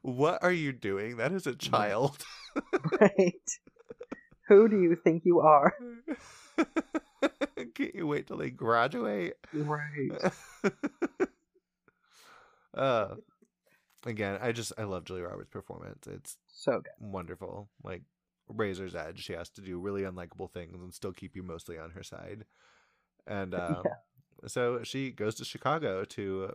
what 0.01 0.41
are 0.43 0.51
you 0.51 0.71
doing? 0.73 1.17
That 1.17 1.31
is 1.31 1.45
a 1.47 1.55
child. 1.55 2.23
right. 3.01 3.49
Who 4.47 4.67
do 4.67 4.79
you 4.81 4.95
think 4.95 5.23
you 5.25 5.39
are? 5.41 5.73
Can't 7.75 7.95
you 7.95 8.07
wait 8.07 8.27
till 8.27 8.37
they 8.37 8.49
graduate? 8.49 9.35
Right. 9.53 10.11
uh 12.73 13.15
again, 14.05 14.39
I 14.41 14.51
just 14.51 14.73
I 14.77 14.83
love 14.83 15.05
Julie 15.05 15.21
Roberts' 15.21 15.49
performance. 15.49 16.07
It's 16.07 16.37
So 16.47 16.81
good. 16.81 16.91
wonderful. 16.99 17.69
Like 17.83 18.01
Razor's 18.49 18.95
Edge, 18.95 19.23
she 19.23 19.33
has 19.33 19.49
to 19.51 19.61
do 19.61 19.79
really 19.79 20.01
unlikable 20.03 20.51
things 20.51 20.81
and 20.81 20.93
still 20.93 21.13
keep 21.13 21.35
you 21.35 21.43
mostly 21.43 21.77
on 21.77 21.91
her 21.91 22.03
side. 22.03 22.45
And 23.25 23.53
um, 23.55 23.83
so 24.47 24.83
she 24.83 25.11
goes 25.11 25.35
to 25.35 25.45
Chicago 25.45 26.03
to 26.05 26.53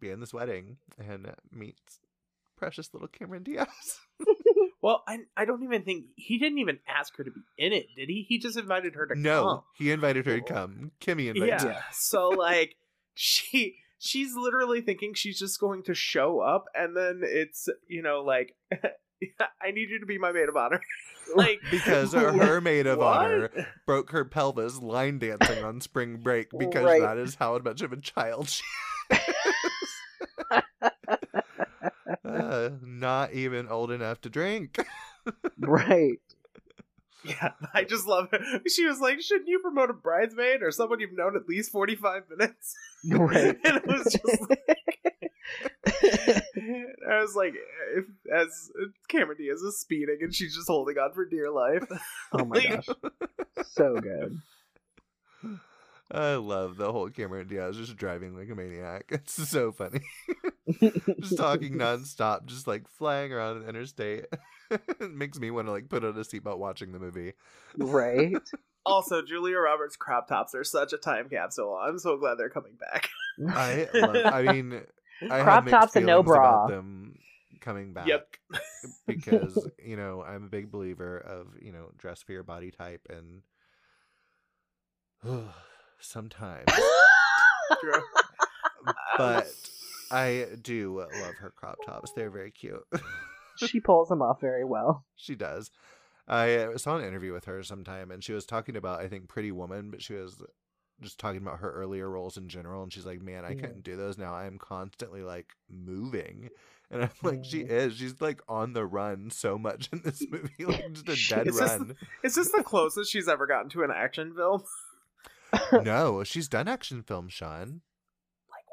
be 0.00 0.10
in 0.10 0.20
this 0.20 0.32
wedding 0.34 0.78
and 0.98 1.32
meets 1.52 2.00
precious 2.56 2.92
little 2.94 3.08
Cameron 3.08 3.42
Diaz. 3.42 3.98
Well, 4.86 5.02
I 5.08 5.18
I 5.36 5.46
don't 5.46 5.64
even 5.64 5.82
think 5.82 6.04
he 6.14 6.38
didn't 6.38 6.58
even 6.58 6.78
ask 6.86 7.16
her 7.16 7.24
to 7.24 7.30
be 7.32 7.40
in 7.58 7.72
it, 7.72 7.86
did 7.96 8.08
he? 8.08 8.24
He 8.28 8.38
just 8.38 8.56
invited 8.56 8.94
her 8.94 9.04
to 9.08 9.16
no, 9.18 9.42
come. 9.44 9.62
he 9.76 9.90
invited 9.90 10.26
her 10.26 10.38
to 10.38 10.42
oh. 10.44 10.46
come. 10.46 10.92
Kimmy 11.00 11.26
invited 11.26 11.48
Yeah. 11.48 11.72
her. 11.72 11.84
So 11.90 12.28
like 12.28 12.76
she 13.12 13.78
she's 13.98 14.36
literally 14.36 14.80
thinking 14.82 15.12
she's 15.14 15.40
just 15.40 15.58
going 15.58 15.82
to 15.86 15.94
show 15.94 16.38
up 16.38 16.66
and 16.72 16.96
then 16.96 17.22
it's, 17.24 17.68
you 17.88 18.00
know, 18.00 18.20
like 18.20 18.54
I 19.60 19.72
need 19.72 19.90
you 19.90 19.98
to 19.98 20.06
be 20.06 20.18
my 20.18 20.30
maid 20.30 20.48
of 20.48 20.56
honor. 20.56 20.80
like 21.34 21.58
Because 21.68 22.12
her, 22.12 22.30
her 22.46 22.60
maid 22.60 22.86
of 22.86 22.98
what? 22.98 23.06
honor 23.24 23.50
broke 23.86 24.12
her 24.12 24.24
pelvis 24.24 24.78
line 24.78 25.18
dancing 25.18 25.64
on 25.64 25.80
spring 25.80 26.18
break 26.18 26.50
because 26.56 26.84
Right. 26.84 27.00
that 27.00 27.18
is 27.18 27.34
how 27.34 27.58
much 27.58 27.82
of 27.82 27.92
a 27.92 27.96
child 27.96 28.48
she 28.50 28.62
uh, 32.24 32.70
not 32.82 33.32
even 33.32 33.68
old 33.68 33.90
enough 33.90 34.20
to 34.22 34.30
drink. 34.30 34.84
Right. 35.58 36.20
Yeah, 37.24 37.50
I 37.74 37.82
just 37.82 38.06
love 38.06 38.28
her. 38.30 38.38
She 38.68 38.86
was 38.86 39.00
like, 39.00 39.20
"Shouldn't 39.20 39.48
you 39.48 39.58
promote 39.58 39.90
a 39.90 39.92
bridesmaid 39.92 40.62
or 40.62 40.70
someone 40.70 41.00
you've 41.00 41.16
known 41.16 41.34
at 41.34 41.48
least 41.48 41.72
forty 41.72 41.96
five 41.96 42.22
minutes?" 42.30 42.76
Right. 43.10 43.58
and 43.64 43.76
it 43.76 43.86
was 43.86 44.04
just 44.04 44.48
like, 44.48 45.22
I 47.10 47.20
was 47.20 47.34
like, 47.34 47.54
if, 47.96 48.04
as 48.32 48.70
Cameron 49.08 49.38
Diaz 49.38 49.60
is 49.60 49.80
speeding 49.80 50.18
and 50.20 50.34
she's 50.34 50.54
just 50.54 50.68
holding 50.68 50.98
on 50.98 51.12
for 51.12 51.24
dear 51.24 51.50
life. 51.50 51.84
Oh 52.32 52.44
my 52.44 52.64
gosh, 52.64 52.86
so 53.64 53.96
good. 53.96 54.40
I 56.10 56.34
love 56.34 56.76
the 56.76 56.92
whole 56.92 57.10
Cameron 57.10 57.48
Diaz 57.48 57.76
just 57.76 57.96
driving 57.96 58.36
like 58.36 58.48
a 58.48 58.54
maniac. 58.54 59.06
It's 59.10 59.48
so 59.48 59.72
funny. 59.72 60.00
just 61.20 61.36
talking 61.36 61.74
nonstop, 61.74 62.46
just 62.46 62.66
like 62.66 62.88
flying 62.88 63.32
around 63.32 63.60
the 63.62 63.68
interstate. 63.68 64.26
it 64.70 65.10
makes 65.12 65.38
me 65.38 65.50
want 65.50 65.66
to 65.68 65.72
like 65.72 65.88
put 65.88 66.04
on 66.04 66.10
a 66.16 66.20
seatbelt 66.20 66.58
watching 66.58 66.92
the 66.92 66.98
movie. 66.98 67.32
Right? 67.76 68.36
Also, 68.84 69.20
Julia 69.20 69.58
Roberts 69.58 69.96
crop 69.96 70.28
tops 70.28 70.54
are 70.54 70.62
such 70.62 70.92
a 70.92 70.96
time 70.96 71.28
capsule. 71.28 71.74
I'm 71.74 71.98
so 71.98 72.16
glad 72.18 72.36
they're 72.38 72.50
coming 72.50 72.76
back. 72.78 73.08
I 73.48 73.88
love, 73.92 74.16
I 74.26 74.42
mean, 74.42 74.80
I 75.30 75.42
Crop 75.42 75.64
have 75.64 75.70
tops 75.70 75.96
and 75.96 76.06
no 76.06 76.22
feelings 76.22 76.38
about 76.38 76.68
bra. 76.68 76.76
them 76.76 77.18
coming 77.60 77.92
back. 77.92 78.06
Yep. 78.06 78.36
because 79.06 79.68
you 79.84 79.96
know 79.96 80.22
I'm 80.22 80.44
a 80.44 80.48
big 80.48 80.70
believer 80.70 81.18
of 81.18 81.48
you 81.60 81.72
know 81.72 81.90
dress 81.98 82.22
for 82.22 82.32
your 82.32 82.44
body 82.44 82.70
type 82.70 83.08
and 83.10 83.42
sometimes, 86.06 86.64
but 89.18 89.46
I 90.10 90.46
do 90.62 90.96
love 90.98 91.34
her 91.40 91.50
crop 91.50 91.76
tops. 91.84 92.12
They're 92.12 92.30
very 92.30 92.50
cute. 92.50 92.84
she 93.56 93.80
pulls 93.80 94.08
them 94.08 94.22
off 94.22 94.40
very 94.40 94.64
well. 94.64 95.04
she 95.16 95.34
does. 95.34 95.70
I 96.28 96.54
uh, 96.56 96.78
saw 96.78 96.96
an 96.96 97.04
interview 97.04 97.32
with 97.32 97.44
her 97.44 97.62
sometime, 97.62 98.10
and 98.10 98.22
she 98.22 98.32
was 98.32 98.46
talking 98.46 98.76
about 98.76 99.00
I 99.00 99.08
think 99.08 99.28
Pretty 99.28 99.52
Woman, 99.52 99.90
but 99.90 100.02
she 100.02 100.14
was 100.14 100.42
just 101.00 101.18
talking 101.20 101.40
about 101.42 101.60
her 101.60 101.70
earlier 101.70 102.08
roles 102.08 102.36
in 102.36 102.48
general, 102.48 102.82
and 102.82 102.92
she's 102.92 103.06
like, 103.06 103.22
"Man, 103.22 103.44
I 103.44 103.50
Yeah. 103.50 103.60
couldn't 103.60 103.84
do 103.84 103.96
those 103.96 104.18
now. 104.18 104.34
I'm 104.34 104.58
constantly 104.58 105.22
like 105.22 105.48
moving." 105.70 106.48
And 106.88 107.02
I'm 107.02 107.10
like, 107.24 107.44
she 107.44 107.62
is. 107.62 107.94
She's 107.96 108.20
like 108.20 108.40
on 108.48 108.72
the 108.72 108.86
run 108.86 109.30
so 109.30 109.58
much 109.58 109.88
in 109.92 110.02
this 110.04 110.22
movie, 110.30 110.64
like 110.64 110.92
just 110.92 111.08
a 111.08 111.34
dead 111.34 111.48
It's 111.48 111.58
just- 111.58 111.78
run. 111.78 111.96
Is 112.22 112.34
this 112.36 112.52
the 112.52 112.62
closest 112.62 113.10
she's 113.10 113.26
ever 113.28 113.46
gotten 113.48 113.68
to 113.70 113.82
an 113.82 113.90
action 113.94 114.32
film? 114.36 114.62
No, 115.84 116.24
she's 116.24 116.48
done 116.48 116.68
action 116.68 117.02
films, 117.02 117.32
Sean. 117.32 117.80
Like 118.50 118.64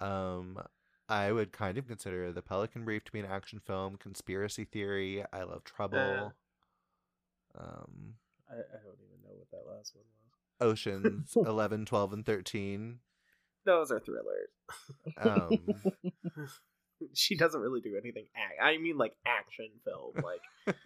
what? 0.00 0.08
Um, 0.08 0.58
I 1.08 1.30
would 1.32 1.52
kind 1.52 1.78
of 1.78 1.86
consider 1.86 2.32
The 2.32 2.42
Pelican 2.42 2.84
Brief 2.84 3.04
to 3.04 3.12
be 3.12 3.20
an 3.20 3.26
action 3.26 3.60
film. 3.64 3.96
Conspiracy 3.96 4.64
Theory, 4.64 5.24
I 5.32 5.42
Love 5.44 5.64
Trouble. 5.64 6.32
um, 7.58 8.14
I, 8.50 8.54
I 8.54 8.78
don't 8.82 8.98
even 9.04 9.22
know 9.22 9.34
what 9.36 9.50
that 9.50 9.70
last 9.70 9.94
one 9.94 10.04
was. 10.04 10.70
Oceans 10.72 11.34
11, 11.46 11.84
12, 11.86 12.12
and 12.12 12.26
13. 12.26 12.98
Those 13.64 13.90
are 13.92 14.00
thrillers. 14.00 14.48
Um, 15.18 15.58
she 17.14 17.36
doesn't 17.36 17.60
really 17.60 17.80
do 17.80 17.96
anything. 18.00 18.26
Act- 18.36 18.60
I 18.62 18.78
mean, 18.78 18.96
like 18.98 19.14
action 19.26 19.68
film. 19.84 20.14
Like, 20.24 20.76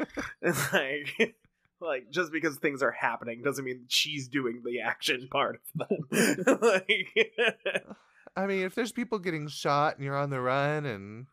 it's 0.43 0.73
like, 0.73 1.37
like 1.81 2.11
just 2.11 2.33
because 2.33 2.57
things 2.57 2.83
are 2.83 2.91
happening 2.93 3.43
doesn't 3.43 3.65
mean 3.65 3.85
she's 3.89 4.29
doing 4.29 4.63
the 4.65 4.81
action 4.81 5.29
part 5.31 5.61
of 5.75 5.89
them. 5.89 6.59
like, 6.63 7.23
I 8.37 8.47
mean, 8.47 8.65
if 8.65 8.75
there's 8.75 8.93
people 8.93 9.19
getting 9.19 9.49
shot 9.49 9.97
and 9.97 10.05
you're 10.05 10.17
on 10.17 10.31
the 10.31 10.41
run 10.41 10.87
and. 10.87 11.27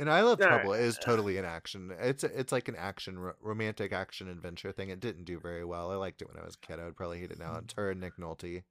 And 0.00 0.08
I 0.08 0.20
Love 0.20 0.40
All 0.40 0.46
Trouble 0.46 0.70
right. 0.74 0.80
is 0.80 0.96
totally 0.96 1.38
an 1.38 1.44
action. 1.44 1.92
It's 2.00 2.22
it's 2.22 2.52
like 2.52 2.68
an 2.68 2.76
action 2.76 3.18
ro- 3.18 3.32
romantic 3.40 3.92
action 3.92 4.28
adventure 4.28 4.70
thing. 4.70 4.90
It 4.90 5.00
didn't 5.00 5.24
do 5.24 5.40
very 5.40 5.64
well. 5.64 5.90
I 5.90 5.96
liked 5.96 6.22
it 6.22 6.28
when 6.28 6.40
I 6.40 6.44
was 6.44 6.54
a 6.54 6.64
kid. 6.64 6.78
I 6.78 6.84
would 6.84 6.94
probably 6.96 7.18
hate 7.18 7.32
it 7.32 7.38
now. 7.40 7.56
It's 7.56 7.74
her 7.74 7.90
and 7.90 8.00
Nick 8.00 8.16
Nolte. 8.16 8.62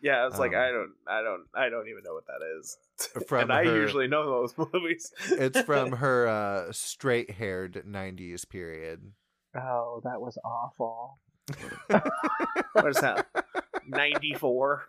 yeah, 0.00 0.18
I 0.18 0.26
was 0.26 0.38
like, 0.38 0.54
Um, 0.54 0.60
I 0.60 0.70
don't, 0.70 0.92
I 1.08 1.22
don't, 1.22 1.42
I 1.56 1.68
don't 1.70 1.88
even 1.88 2.04
know 2.04 2.14
what 2.14 2.28
that 2.28 2.38
is. 2.60 2.78
From 3.26 3.42
and 3.42 3.52
I 3.52 3.62
usually 3.62 4.06
know 4.06 4.30
those 4.46 4.54
movies. 4.72 5.12
It's 5.28 5.60
from 5.62 5.90
her 5.90 6.28
uh, 6.28 6.70
straight 6.72 7.32
haired 7.32 7.82
'90s 7.84 8.48
period. 8.48 9.10
Oh, 9.56 10.00
that 10.04 10.20
was 10.20 10.38
awful. 10.44 11.18
what 12.72 12.88
is 12.88 12.96
that? 13.00 13.26
Ninety 13.86 14.34
four. 14.34 14.84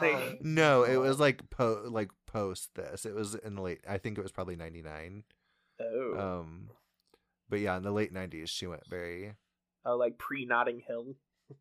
like, 0.00 0.38
No, 0.42 0.82
it 0.84 0.96
was 0.96 1.18
like 1.20 1.48
po 1.50 1.82
like 1.88 2.10
post 2.26 2.70
this. 2.74 3.06
It 3.06 3.14
was 3.14 3.34
in 3.34 3.54
the 3.56 3.62
late. 3.62 3.80
I 3.88 3.98
think 3.98 4.18
it 4.18 4.22
was 4.22 4.32
probably 4.32 4.56
'99. 4.56 5.24
oh, 5.80 6.18
Um, 6.40 6.70
but 7.48 7.60
yeah, 7.60 7.76
in 7.76 7.82
the 7.82 7.92
late 7.92 8.12
'90s, 8.12 8.48
she 8.48 8.66
went 8.66 8.82
very 8.88 9.34
oh, 9.84 9.96
like 9.96 10.18
pre 10.18 10.44
Notting 10.44 10.80
Hill. 10.86 11.14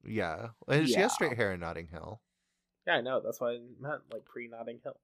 yeah. 0.06 0.50
And 0.68 0.88
She 0.88 0.94
Yeah. 0.94 1.02
has 1.02 1.14
straight 1.14 1.38
hair 1.38 1.54
in 1.54 1.60
Notting 1.60 1.88
Hill. 1.88 2.22
Yeah, 2.88 2.96
I 2.96 3.02
know. 3.02 3.22
That's 3.24 3.40
what 3.40 3.52
I 3.52 3.60
meant. 3.80 4.02
Like 4.12 4.26
pre 4.26 4.48
Notting 4.48 4.80
Hill. 4.84 4.98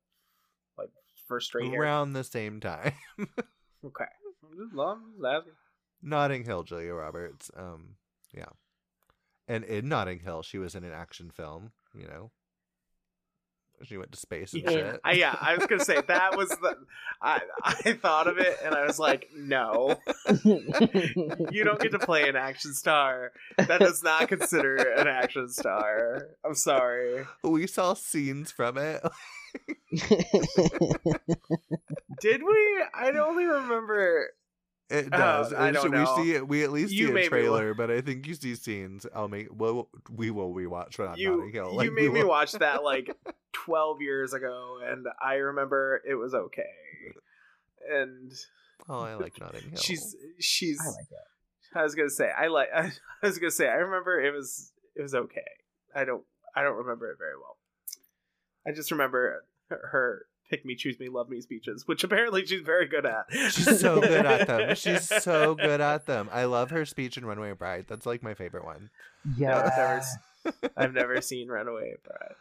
Like 0.78 0.90
first 1.28 1.48
straight 1.48 1.70
hair. 1.70 1.82
Around 1.82 2.14
the 2.14 2.24
same 2.24 2.60
time, 2.60 2.94
Okay. 3.86 4.06
I'm 4.44 4.58
just, 4.58 4.78
I'm 4.80 5.14
just 5.14 5.26
asking. 5.26 5.54
Notting 6.06 6.46
Hill, 6.46 6.64
Julia 6.64 6.94
Roberts. 6.94 7.52
Um, 7.58 7.96
yeah, 8.34 8.46
and 9.48 9.64
in 9.64 9.90
Notting 9.90 10.20
Hill, 10.20 10.44
she 10.44 10.58
was 10.58 10.76
in 10.76 10.84
an 10.84 10.94
action 10.94 11.32
film. 11.32 11.72
You 11.94 12.08
know, 12.08 12.32
she 13.84 13.98
went 13.98 14.12
to 14.12 14.18
space 14.18 14.54
and 14.54 14.64
Yeah, 14.64 14.70
shit. 14.70 15.00
I, 15.04 15.14
yeah, 15.14 15.36
I 15.40 15.56
was 15.58 15.66
gonna 15.68 15.84
say 15.84 16.00
that 16.08 16.38
was 16.38 16.50
the. 16.50 16.76
I 17.22 17.42
I 17.64 17.94
thought 17.94 18.28
of 18.28 18.38
it 18.38 18.58
and 18.64 18.74
I 18.76 18.86
was 18.86 19.00
like, 19.00 19.30
no, 19.36 19.96
you 20.44 21.64
don't 21.64 21.80
get 21.80 21.92
to 21.92 22.00
play 22.00 22.30
an 22.30 22.36
action 22.36 22.74
star. 22.74 23.32
That 23.58 23.80
does 23.80 24.04
not 24.04 24.28
consider 24.28 24.76
an 24.76 25.08
action 25.08 25.50
star. 25.50 26.28
I'm 26.46 26.56
sorry. 26.56 27.26
we 27.44 27.68
saw 27.68 27.94
scenes 27.96 28.52
from 28.52 28.78
it. 28.78 29.02
Did 32.22 32.44
we? 32.44 32.84
I 32.94 33.12
only 33.20 33.46
remember. 33.46 34.30
It 34.90 35.08
Oh, 35.08 35.18
does. 35.18 35.52
I 35.54 35.70
eh, 35.70 35.72
don't 35.72 35.82
should 35.84 35.92
know. 35.94 36.16
We 36.18 36.24
see 36.24 36.34
it. 36.36 36.48
We 36.48 36.64
at 36.64 36.72
least 36.72 36.94
You 36.94 37.08
see 37.08 37.14
made 37.14 37.20
a 37.22 37.24
me 37.24 37.30
trailer, 37.30 37.74
but 37.74 37.90
I 37.90 38.02
think 38.02 38.28
you 38.28 38.36
see 38.36 38.54
scenes. 38.56 39.06
I'll 39.16 39.28
make. 39.28 39.48
Well, 39.52 39.90
we 40.12 40.30
will 40.30 40.54
rewatch 40.54 41.00
when 41.00 41.08
I'm 41.08 41.18
You 41.18 41.38
Notting 41.38 41.52
Hill. 41.54 41.72
you 41.72 41.78
Like, 41.78 41.90
we 41.90 41.96
made 41.96 42.12
me 42.14 42.22
will- 42.22 42.30
watch 42.30 42.52
that 42.54 42.84
like 42.84 43.10
12 43.54 44.02
years 44.02 44.34
ago, 44.34 44.78
and 44.86 45.08
I 45.24 45.36
remember 45.36 46.02
it 46.08 46.14
was 46.16 46.34
okay. 46.36 46.64
And 47.92 48.32
Oh, 48.90 49.00
I 49.02 49.16
like 49.16 49.40
Notting 49.40 49.62
Hill. 49.70 49.80
she's 49.80 50.16
she's. 50.40 50.80
I 50.80 50.88
like 50.90 51.08
it. 51.12 51.78
I 51.78 51.84
was 51.84 51.96
gonna 51.96 52.10
say 52.10 52.30
I 52.32 52.48
like. 52.48 52.70
I, 52.76 52.92
was 53.24 53.40
gonna 53.40 53.52
say 53.52 53.68
I 53.68 53.76
remember 53.76 54.22
it 54.22 54.32
was 54.34 54.72
it 54.96 55.02
was 55.02 55.16
okay. 55.16 55.42
I 55.96 56.06
don't 56.06 56.24
I 56.56 56.62
don't 56.64 56.78
remember 56.78 57.10
it 57.12 57.18
very 57.18 57.36
well. 57.36 57.58
I 58.68 58.72
just 58.72 58.92
remember 58.92 59.44
her, 59.70 59.80
her 59.92 60.26
pick 60.50 60.66
me, 60.66 60.76
choose 60.76 61.00
me, 61.00 61.10
love 61.10 61.30
me 61.30 61.42
speeches, 61.42 61.88
which 61.88 62.04
apparently 62.04 62.46
she's 62.46 62.62
very 62.62 62.88
good 62.88 63.06
at. 63.06 63.26
She's 63.52 63.80
so 63.80 64.00
good 64.00 64.26
at 64.26 64.48
them. 64.48 64.76
She's 64.76 65.08
so 65.24 65.56
good 65.56 65.82
at 65.82 66.06
them. 66.06 66.30
I 66.32 66.46
love 66.46 66.70
her 66.72 66.86
speech 66.86 67.18
in 67.18 67.26
Runaway 67.26 67.54
Bride. 67.54 67.86
That's 67.88 68.06
like 68.06 68.22
my 68.24 68.34
favorite 68.34 68.66
one. 68.66 68.90
Yeah. 69.38 69.58
I've 69.58 69.78
never 69.78 69.98
s- 69.98 70.18
I've 70.78 70.94
never 70.94 71.22
seen 71.22 71.48
Runaway 71.48 71.94
Bride. 72.04 72.36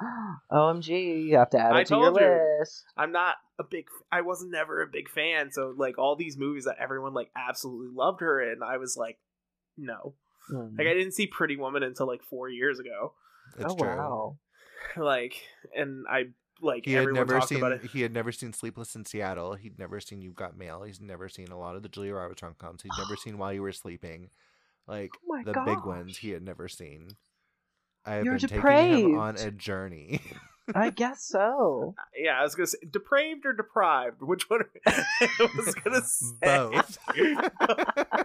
OMG, 0.52 1.24
you 1.24 1.36
have 1.36 1.50
to 1.50 1.58
add 1.58 1.72
I 1.72 1.80
it 1.80 1.86
to 1.88 1.96
your 1.96 2.06
you. 2.20 2.58
list. 2.60 2.84
I'm 2.96 3.12
not 3.12 3.36
a 3.58 3.64
big. 3.64 3.86
I 4.10 4.20
was 4.22 4.42
never 4.44 4.82
a 4.82 4.86
big 4.86 5.08
fan. 5.08 5.50
So 5.52 5.74
like 5.76 5.98
all 5.98 6.16
these 6.16 6.36
movies 6.36 6.64
that 6.64 6.76
everyone 6.80 7.14
like 7.14 7.30
absolutely 7.36 7.88
loved 7.94 8.20
her 8.20 8.40
in, 8.40 8.62
I 8.62 8.76
was 8.78 8.96
like, 8.96 9.18
no. 9.76 10.14
Hmm. 10.48 10.76
Like 10.78 10.86
I 10.86 10.94
didn't 10.94 11.12
see 11.12 11.26
Pretty 11.26 11.56
Woman 11.56 11.82
until 11.82 12.06
like 12.06 12.22
four 12.22 12.48
years 12.48 12.78
ago. 12.78 13.12
It's 13.58 13.72
oh 13.72 13.76
true. 13.76 13.88
wow. 13.88 14.38
Like, 14.96 15.34
and 15.76 16.06
I 16.10 16.24
like 16.62 16.84
He 16.84 16.92
had 16.92 17.02
everyone 17.02 17.20
never 17.20 17.38
talked 17.38 17.48
seen. 17.48 17.58
about 17.58 17.72
it. 17.72 17.82
He 17.90 18.02
had 18.02 18.12
never 18.12 18.32
seen 18.32 18.52
Sleepless 18.52 18.94
in 18.94 19.04
Seattle. 19.04 19.54
He'd 19.54 19.78
never 19.78 20.00
seen 20.00 20.20
You've 20.22 20.34
Got 20.34 20.56
Mail. 20.56 20.82
He's 20.82 21.00
never 21.00 21.28
seen 21.28 21.48
a 21.48 21.58
lot 21.58 21.76
of 21.76 21.82
the 21.82 21.88
Julia 21.88 22.14
Roberts 22.14 22.42
rom 22.42 22.54
coms. 22.58 22.82
He'd 22.82 22.92
never 22.98 23.16
seen 23.24 23.38
While 23.38 23.52
You 23.52 23.62
Were 23.62 23.72
Sleeping. 23.72 24.30
Like 24.86 25.10
Oh 25.30 25.42
the 25.44 25.52
gosh. 25.52 25.66
big 25.66 25.84
ones, 25.84 26.18
he 26.18 26.30
had 26.30 26.42
never 26.42 26.68
seen. 26.68 27.10
I 28.04 28.14
have 28.14 28.24
You're 28.24 28.38
been 28.38 28.48
taking 28.48 28.62
him 29.12 29.18
on 29.18 29.36
a 29.36 29.50
journey. 29.50 30.20
I 30.74 30.90
guess 30.90 31.22
so. 31.22 31.94
Yeah, 32.16 32.38
I 32.38 32.42
was 32.42 32.54
gonna 32.54 32.66
say 32.66 32.78
depraved 32.90 33.46
or 33.46 33.52
deprived. 33.54 34.20
Which 34.22 34.50
one? 34.50 34.62
I 34.86 35.48
was 35.56 35.74
gonna 35.74 36.02
say 36.04 36.34
Both. 36.42 36.98
I 37.08 38.24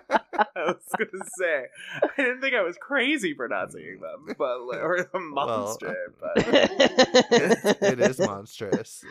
was 0.58 0.84
gonna 0.98 1.24
say 1.38 1.66
I 2.04 2.10
didn't 2.18 2.42
think 2.42 2.56
I 2.56 2.62
was 2.62 2.78
crazy 2.78 3.34
for 3.34 3.48
not 3.48 3.72
seeing 3.72 4.00
them, 4.02 4.36
but 4.38 4.58
or 4.78 5.08
a 5.14 5.20
monster. 5.20 5.96
but 6.20 6.34
it 7.82 8.00
is 8.02 8.20
monstrous. 8.20 9.04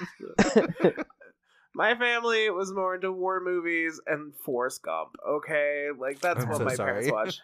my 1.74 1.94
family 1.94 2.50
was 2.50 2.72
more 2.72 2.94
into 2.96 3.10
war 3.12 3.40
movies 3.40 4.00
and 4.06 4.34
Forrest 4.44 4.82
Gump. 4.82 5.16
Okay, 5.26 5.88
like 5.98 6.20
that's 6.20 6.42
I'm 6.44 6.48
what 6.50 6.58
so 6.58 6.64
my 6.64 6.76
parents 6.76 7.08
sorry. 7.08 7.24
watch. 7.26 7.40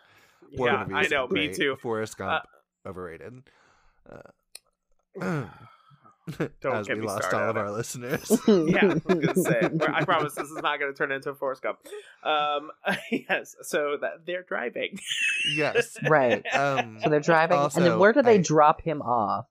War 0.57 0.67
yeah, 0.69 0.87
I 0.95 1.07
know. 1.09 1.25
are 1.27 1.29
Me 1.29 1.53
too. 1.55 1.77
Forrest 1.81 2.19
Gump 2.19 2.45
overrated. 2.85 3.43
Uh, 5.21 5.45
Don't 6.61 6.77
as 6.77 6.87
get 6.87 6.97
we 6.97 7.03
me 7.03 7.07
lost 7.09 7.33
all 7.35 7.49
of 7.51 7.57
our 7.57 7.71
listeners. 7.71 8.31
yeah, 8.49 8.79
I 8.83 8.87
was 8.87 9.03
gonna 9.05 9.35
say. 9.35 9.69
We're- 9.73 9.93
I 9.95 10.05
promise 10.05 10.35
this 10.35 10.49
is 10.51 10.61
not 10.63 10.79
gonna 10.81 10.93
turn 10.93 11.13
into 11.13 11.31
a 11.31 11.35
Forrest 11.35 11.63
Gump. 11.63 11.79
Um, 12.25 12.71
yes. 13.11 13.55
So 13.63 13.97
that 14.01 14.27
they're 14.27 14.43
driving. 14.43 14.99
yes. 15.55 15.97
right. 16.09 16.45
Um, 16.55 16.99
So 17.03 17.11
they're 17.11 17.21
driving, 17.21 17.59
and 17.59 17.85
then 17.85 17.99
where 17.99 18.13
do 18.13 18.23
they 18.23 18.35
I- 18.39 18.43
drop 18.43 18.83
him 18.83 19.03
off? 19.03 19.47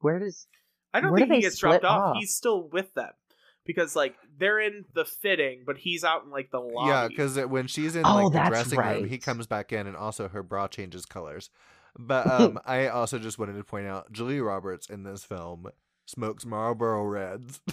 Where 0.00 0.18
does? 0.18 0.46
I 0.94 1.00
don't 1.00 1.14
think 1.14 1.28
do 1.28 1.34
he 1.34 1.40
gets 1.42 1.58
dropped 1.58 1.84
off. 1.84 2.00
off? 2.10 2.16
He's 2.18 2.34
still 2.34 2.66
with 2.68 2.92
them 2.94 3.10
because 3.66 3.94
like 3.94 4.14
they're 4.38 4.58
in 4.60 4.84
the 4.94 5.04
fitting, 5.04 5.64
but 5.66 5.76
he's 5.76 6.02
out 6.04 6.24
in 6.24 6.30
like 6.30 6.50
the 6.50 6.60
lobby. 6.60 6.88
Yeah, 6.88 7.08
because 7.08 7.38
when 7.46 7.66
she's 7.66 7.94
in 7.96 8.06
Oh, 8.06 8.14
like 8.14 8.24
the 8.32 8.38
that's 8.38 8.48
dressing 8.48 8.78
room, 8.78 9.08
he 9.08 9.18
comes 9.18 9.46
back 9.46 9.72
in, 9.72 9.86
and 9.86 9.96
also 9.96 10.28
her 10.28 10.42
bra 10.42 10.66
changes 10.68 11.04
colors. 11.04 11.50
But 11.96 12.26
um, 12.30 12.58
I 12.64 12.88
also 12.88 13.18
just 13.18 13.38
wanted 13.38 13.56
to 13.56 13.64
point 13.64 13.86
out 13.86 14.12
Julia 14.12 14.42
Roberts 14.42 14.88
in 14.88 15.02
this 15.02 15.24
film 15.24 15.68
smokes 16.06 16.44
Marlboro 16.46 17.04
Reds. 17.04 17.60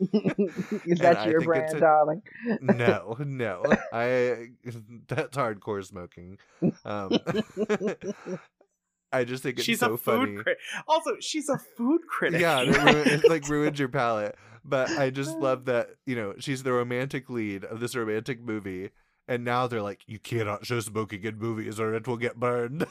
Is 0.00 0.98
that 1.00 1.26
your 1.28 1.40
think 1.40 1.44
brand, 1.44 1.76
a- 1.76 1.80
darling? 1.80 2.22
no, 2.62 3.16
no, 3.24 3.62
I 3.92 4.48
that's 5.08 5.36
hardcore 5.36 5.84
smoking. 5.84 6.38
Um, 6.86 7.18
I 9.12 9.24
just 9.24 9.42
think 9.42 9.56
it's 9.58 9.64
she's 9.64 9.80
so 9.80 9.94
a 9.94 9.98
food 9.98 10.20
funny. 10.28 10.34
critic. 10.36 10.58
Also, 10.86 11.16
she's 11.20 11.48
a 11.48 11.58
food 11.76 12.00
critic. 12.08 12.40
Yeah, 12.40 12.62
it, 12.62 12.76
ruin, 12.76 13.08
it 13.08 13.28
like 13.28 13.48
ruins 13.48 13.78
your 13.78 13.88
palate. 13.88 14.36
But 14.64 14.90
I 14.90 15.10
just 15.10 15.36
love 15.36 15.64
that 15.66 15.90
you 16.06 16.14
know 16.16 16.34
she's 16.38 16.62
the 16.62 16.72
romantic 16.72 17.28
lead 17.28 17.64
of 17.64 17.80
this 17.80 17.96
romantic 17.96 18.40
movie, 18.40 18.90
and 19.30 19.44
now 19.44 19.66
they're 19.68 19.80
like, 19.80 20.00
you 20.06 20.18
cannot 20.18 20.66
show 20.66 20.80
smoking 20.80 21.22
in 21.22 21.38
movies 21.38 21.78
or 21.78 21.94
it 21.94 22.06
will 22.06 22.16
get 22.18 22.34
burned. 22.38 22.84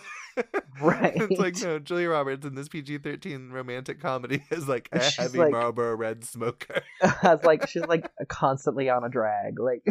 Right. 0.82 1.12
it's 1.18 1.38
like 1.40 1.62
no, 1.62 1.80
Julia 1.80 2.10
Roberts 2.10 2.46
in 2.46 2.56
this 2.56 2.70
PG 2.70 3.00
thirteen 3.00 3.50
romantic 3.52 4.00
comedy 4.00 4.46
is 4.52 4.68
like 4.70 4.88
a 4.94 5.02
She's 5.04 5.16
heavy 5.18 5.40
like- 5.40 5.52
Marlboro 5.52 5.96
Red 5.96 6.24
smoker. 6.24 6.82
I 7.04 7.36
was 7.36 7.44
like, 7.44 7.68
she's 7.68 7.86
like 7.86 8.10
constantly 8.30 8.90
on 8.90 9.04
a 9.04 9.10
drag. 9.10 9.60
Like, 9.60 9.84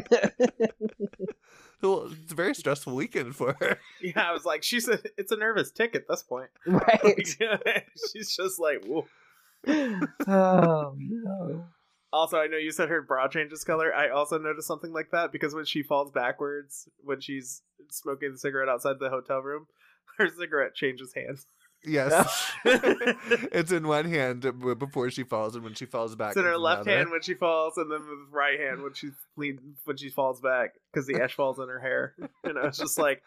well, 1.83 2.11
it's 2.23 2.33
a 2.33 2.35
very 2.35 2.55
stressful 2.55 2.95
weekend 2.95 3.37
for 3.37 3.55
her. 3.61 3.79
yeah. 4.01 4.31
I 4.31 4.33
was 4.33 4.45
like, 4.47 4.63
she's 4.63 4.89
a. 4.89 4.99
It's 5.19 5.31
a 5.33 5.37
nervous 5.37 5.71
tic 5.71 5.95
at 5.95 6.09
this 6.09 6.23
point. 6.23 6.49
right? 6.67 7.27
she's 8.13 8.35
just 8.35 8.59
like, 8.59 8.83
whoa. 8.87 9.07
Oh 10.27 10.95
no. 10.97 11.65
Also, 12.13 12.39
I 12.39 12.47
know 12.47 12.57
you 12.57 12.71
said 12.73 12.89
her 12.89 13.03
bra 13.03 13.29
changes 13.29 13.65
color. 13.65 13.95
I 13.95 14.09
also 14.09 14.39
noticed 14.39 14.67
something 14.69 14.93
like 14.93 15.11
that 15.13 15.31
because 15.33 15.55
when 15.55 15.65
she 15.67 15.83
falls 15.83 16.11
backwards 16.11 16.89
when 17.05 17.21
she's 17.21 17.63
smoking 17.91 18.33
the 18.33 18.39
cigarette 18.39 18.69
outside 18.69 18.97
the 18.99 19.11
hotel 19.11 19.41
room, 19.41 19.67
her 20.19 20.29
cigarette 20.29 20.75
changes 20.75 21.13
hands. 21.15 21.47
Yes, 21.85 22.51
it's 22.65 23.71
in 23.71 23.87
one 23.87 24.05
hand 24.07 24.41
before 24.81 25.11
she 25.11 25.23
falls, 25.23 25.55
and 25.55 25.63
when 25.63 25.75
she 25.75 25.85
falls 25.87 26.17
back, 26.17 26.31
It's 26.31 26.39
in 26.39 26.45
her 26.45 26.59
left 26.59 26.83
another. 26.87 26.99
hand 26.99 27.11
when 27.13 27.23
she 27.23 27.35
falls, 27.35 27.77
and 27.77 27.89
then 27.89 28.01
with 28.01 28.19
right 28.33 28.59
hand 28.59 28.83
when 28.83 28.95
she 28.95 29.11
lean 29.37 29.77
when 29.85 29.97
she 29.97 30.09
falls 30.09 30.41
back 30.41 30.75
because 30.93 31.07
the 31.07 31.23
ash 31.23 31.35
falls 31.35 31.61
in 31.61 31.69
her 31.69 31.79
hair. 31.79 32.15
You 32.45 32.55
know, 32.55 32.63
it's 32.63 32.79
just 32.79 32.99
like 32.99 33.23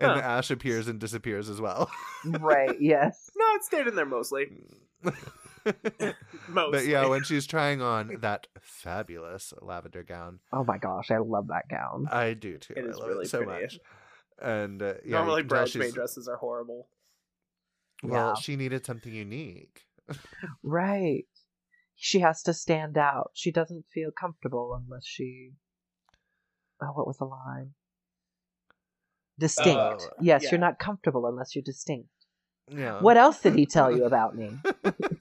and 0.00 0.18
the 0.18 0.24
ash 0.24 0.50
appears 0.50 0.88
and 0.88 0.98
disappears 0.98 1.48
as 1.48 1.60
well. 1.60 1.88
Right? 2.24 2.80
Yes. 2.80 3.30
no, 3.36 3.44
it 3.54 3.62
stayed 3.62 3.86
in 3.86 3.94
there 3.94 4.04
mostly. 4.04 4.46
But 6.48 6.86
yeah, 6.86 7.06
when 7.06 7.22
she's 7.24 7.46
trying 7.46 7.80
on 7.82 8.16
that 8.20 8.46
fabulous 8.60 9.52
lavender 9.62 10.02
gown, 10.02 10.40
Oh 10.52 10.64
my 10.64 10.78
gosh, 10.78 11.10
I 11.10 11.18
love 11.18 11.48
that 11.48 11.68
gown. 11.68 12.06
I 12.10 12.34
do 12.34 12.58
too. 12.58 12.74
It 12.76 12.84
I 12.84 12.88
is 12.88 12.96
love 12.98 13.08
really 13.08 13.24
it 13.24 13.30
so 13.30 13.42
pretty. 13.44 13.62
much. 13.62 13.78
And 14.40 14.82
uh, 14.82 14.94
yeah, 15.04 15.16
normally 15.18 15.42
you 15.42 15.42
can 15.44 15.48
tell 15.48 15.58
bridesmaid 15.58 15.94
dresses 15.94 16.28
are 16.28 16.36
horrible. 16.36 16.88
Well, 18.02 18.28
Yeah. 18.36 18.40
she 18.40 18.56
needed 18.56 18.84
something 18.86 19.12
unique. 19.14 19.82
Right. 20.62 21.24
She 21.94 22.18
has 22.20 22.42
to 22.42 22.52
stand 22.52 22.98
out. 22.98 23.30
She 23.34 23.52
doesn't 23.52 23.84
feel 23.94 24.10
comfortable 24.10 24.74
unless 24.84 25.06
she. 25.06 25.52
Oh, 26.82 26.86
what 26.94 27.06
was 27.06 27.18
the 27.18 27.24
line? 27.26 27.74
Distinct. 29.38 29.78
Oh, 30.02 30.08
yes, 30.20 30.42
yeah. 30.42 30.50
you're 30.50 30.60
not 30.60 30.78
comfortable 30.80 31.26
unless 31.26 31.54
you're 31.54 31.62
distinct. 31.62 32.08
Yeah. 32.70 33.00
What 33.00 33.16
else 33.16 33.40
did 33.40 33.54
he 33.54 33.66
tell 33.66 33.90
you 33.94 34.04
about 34.06 34.36
me? 34.36 34.58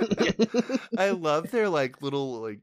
I 0.98 1.10
love 1.12 1.52
their 1.52 1.70
like 1.70 2.02
little 2.02 2.42
like. 2.42 2.60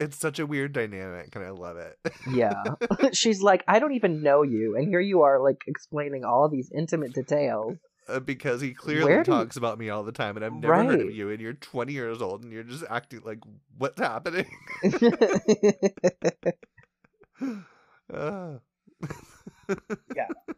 It's 0.00 0.16
such 0.18 0.40
a 0.40 0.46
weird 0.46 0.72
dynamic, 0.72 1.36
and 1.36 1.44
I 1.44 1.50
love 1.50 1.76
it. 1.76 1.96
yeah. 2.32 2.64
She's 3.12 3.40
like, 3.40 3.62
I 3.68 3.78
don't 3.78 3.92
even 3.94 4.20
know 4.20 4.42
you, 4.42 4.74
and 4.76 4.88
here 4.88 4.98
you 4.98 5.22
are, 5.22 5.38
like, 5.38 5.62
explaining 5.68 6.24
all 6.24 6.48
these 6.48 6.72
intimate 6.76 7.12
details. 7.12 7.76
Uh, 8.08 8.18
because 8.18 8.60
he 8.60 8.74
clearly 8.74 9.04
Where 9.04 9.22
do 9.22 9.30
you- 9.30 9.36
talks 9.38 9.56
about 9.56 9.78
me 9.78 9.90
all 9.90 10.02
the 10.02 10.10
time, 10.10 10.34
and 10.36 10.44
I've 10.44 10.54
never 10.54 10.74
heard 10.82 11.00
of 11.02 11.10
you, 11.14 11.30
and 11.30 11.40
you're 11.40 11.52
20 11.52 11.92
years 11.92 12.20
old, 12.20 12.42
and 12.42 12.52
you're 12.52 12.64
just 12.64 12.82
acting 12.90 13.20
like, 13.24 13.38
what's 13.78 14.00
happening? 14.00 14.46
Uh. 18.12 18.54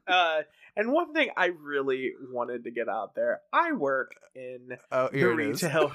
Uh, 0.08 0.40
and 0.76 0.92
one 0.92 1.12
thing 1.12 1.30
I 1.36 1.46
really 1.46 2.12
wanted 2.32 2.64
to 2.64 2.70
get 2.70 2.88
out 2.88 3.14
there, 3.14 3.40
I 3.52 3.72
work 3.72 4.12
in 4.34 4.76
oh, 4.90 5.08
the 5.10 5.18
here 5.18 5.40
it 5.40 5.50
is. 5.50 5.62
retail. 5.62 5.92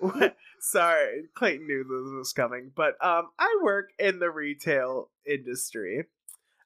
Sorry, 0.60 1.24
Clayton 1.34 1.66
knew 1.66 1.84
this 1.84 2.16
was 2.16 2.32
coming, 2.32 2.70
but 2.74 2.94
um, 3.04 3.30
I 3.38 3.58
work 3.62 3.90
in 3.98 4.18
the 4.18 4.30
retail 4.30 5.10
industry. 5.26 6.04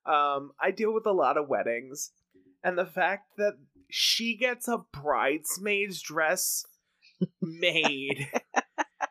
Um, 0.06 0.52
I 0.60 0.70
deal 0.70 0.92
with 0.94 1.06
a 1.06 1.12
lot 1.12 1.36
of 1.36 1.48
weddings, 1.48 2.12
and 2.62 2.78
the 2.78 2.86
fact 2.86 3.36
that 3.38 3.54
she 3.90 4.36
gets 4.36 4.68
a 4.68 4.84
bridesmaid's 4.92 6.00
dress 6.00 6.64
made 7.40 8.28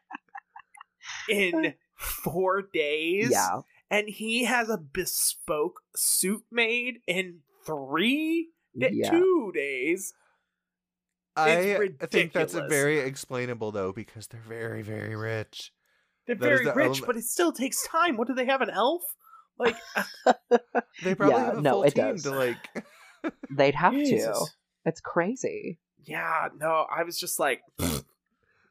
in 1.29 1.73
four 1.95 2.61
days, 2.61 3.31
yeah. 3.31 3.61
And 3.89 4.07
he 4.09 4.43
has 4.45 4.69
a 4.69 4.77
bespoke 4.77 5.81
suit 5.95 6.43
made 6.51 6.99
in 7.07 7.39
three, 7.65 8.49
Yeah. 8.73 9.09
two 9.11 9.51
days. 9.53 10.13
I 11.35 11.49
It's 11.51 12.05
think 12.11 12.33
that's 12.33 12.55
a 12.55 12.67
very 12.67 12.99
explainable, 12.99 13.71
though, 13.71 13.91
because 13.91 14.27
they're 14.27 14.41
very, 14.41 14.81
very 14.81 15.15
rich. 15.15 15.71
They're 16.25 16.35
That 16.35 16.51
is 16.51 16.59
very 16.59 16.65
the 16.65 16.73
rich, 16.73 16.85
element- 16.87 17.05
but 17.05 17.15
it 17.17 17.23
still 17.25 17.51
takes 17.51 17.85
time. 17.87 18.17
What 18.17 18.27
do 18.27 18.33
they 18.33 18.45
have? 18.47 18.61
An 18.61 18.69
elf? 18.71 19.03
Like 19.59 19.75
uh, 20.25 20.33
They 21.03 21.15
probably 21.15 21.35
Yeah, 21.35 21.45
have 21.45 21.57
a 21.59 21.61
no, 21.61 21.71
full 21.71 21.83
it 21.83 21.95
team 21.95 22.05
does. 22.13 22.23
to, 22.23 22.31
like, 22.31 22.83
They'd 23.51 23.75
have 23.75 23.93
to. 23.93 24.45
It's 24.85 25.01
crazy. 25.01 25.79
Yeah, 26.03 26.47
no, 26.57 26.85
I 26.89 27.03
was 27.03 27.19
just 27.19 27.39
like, 27.39 27.61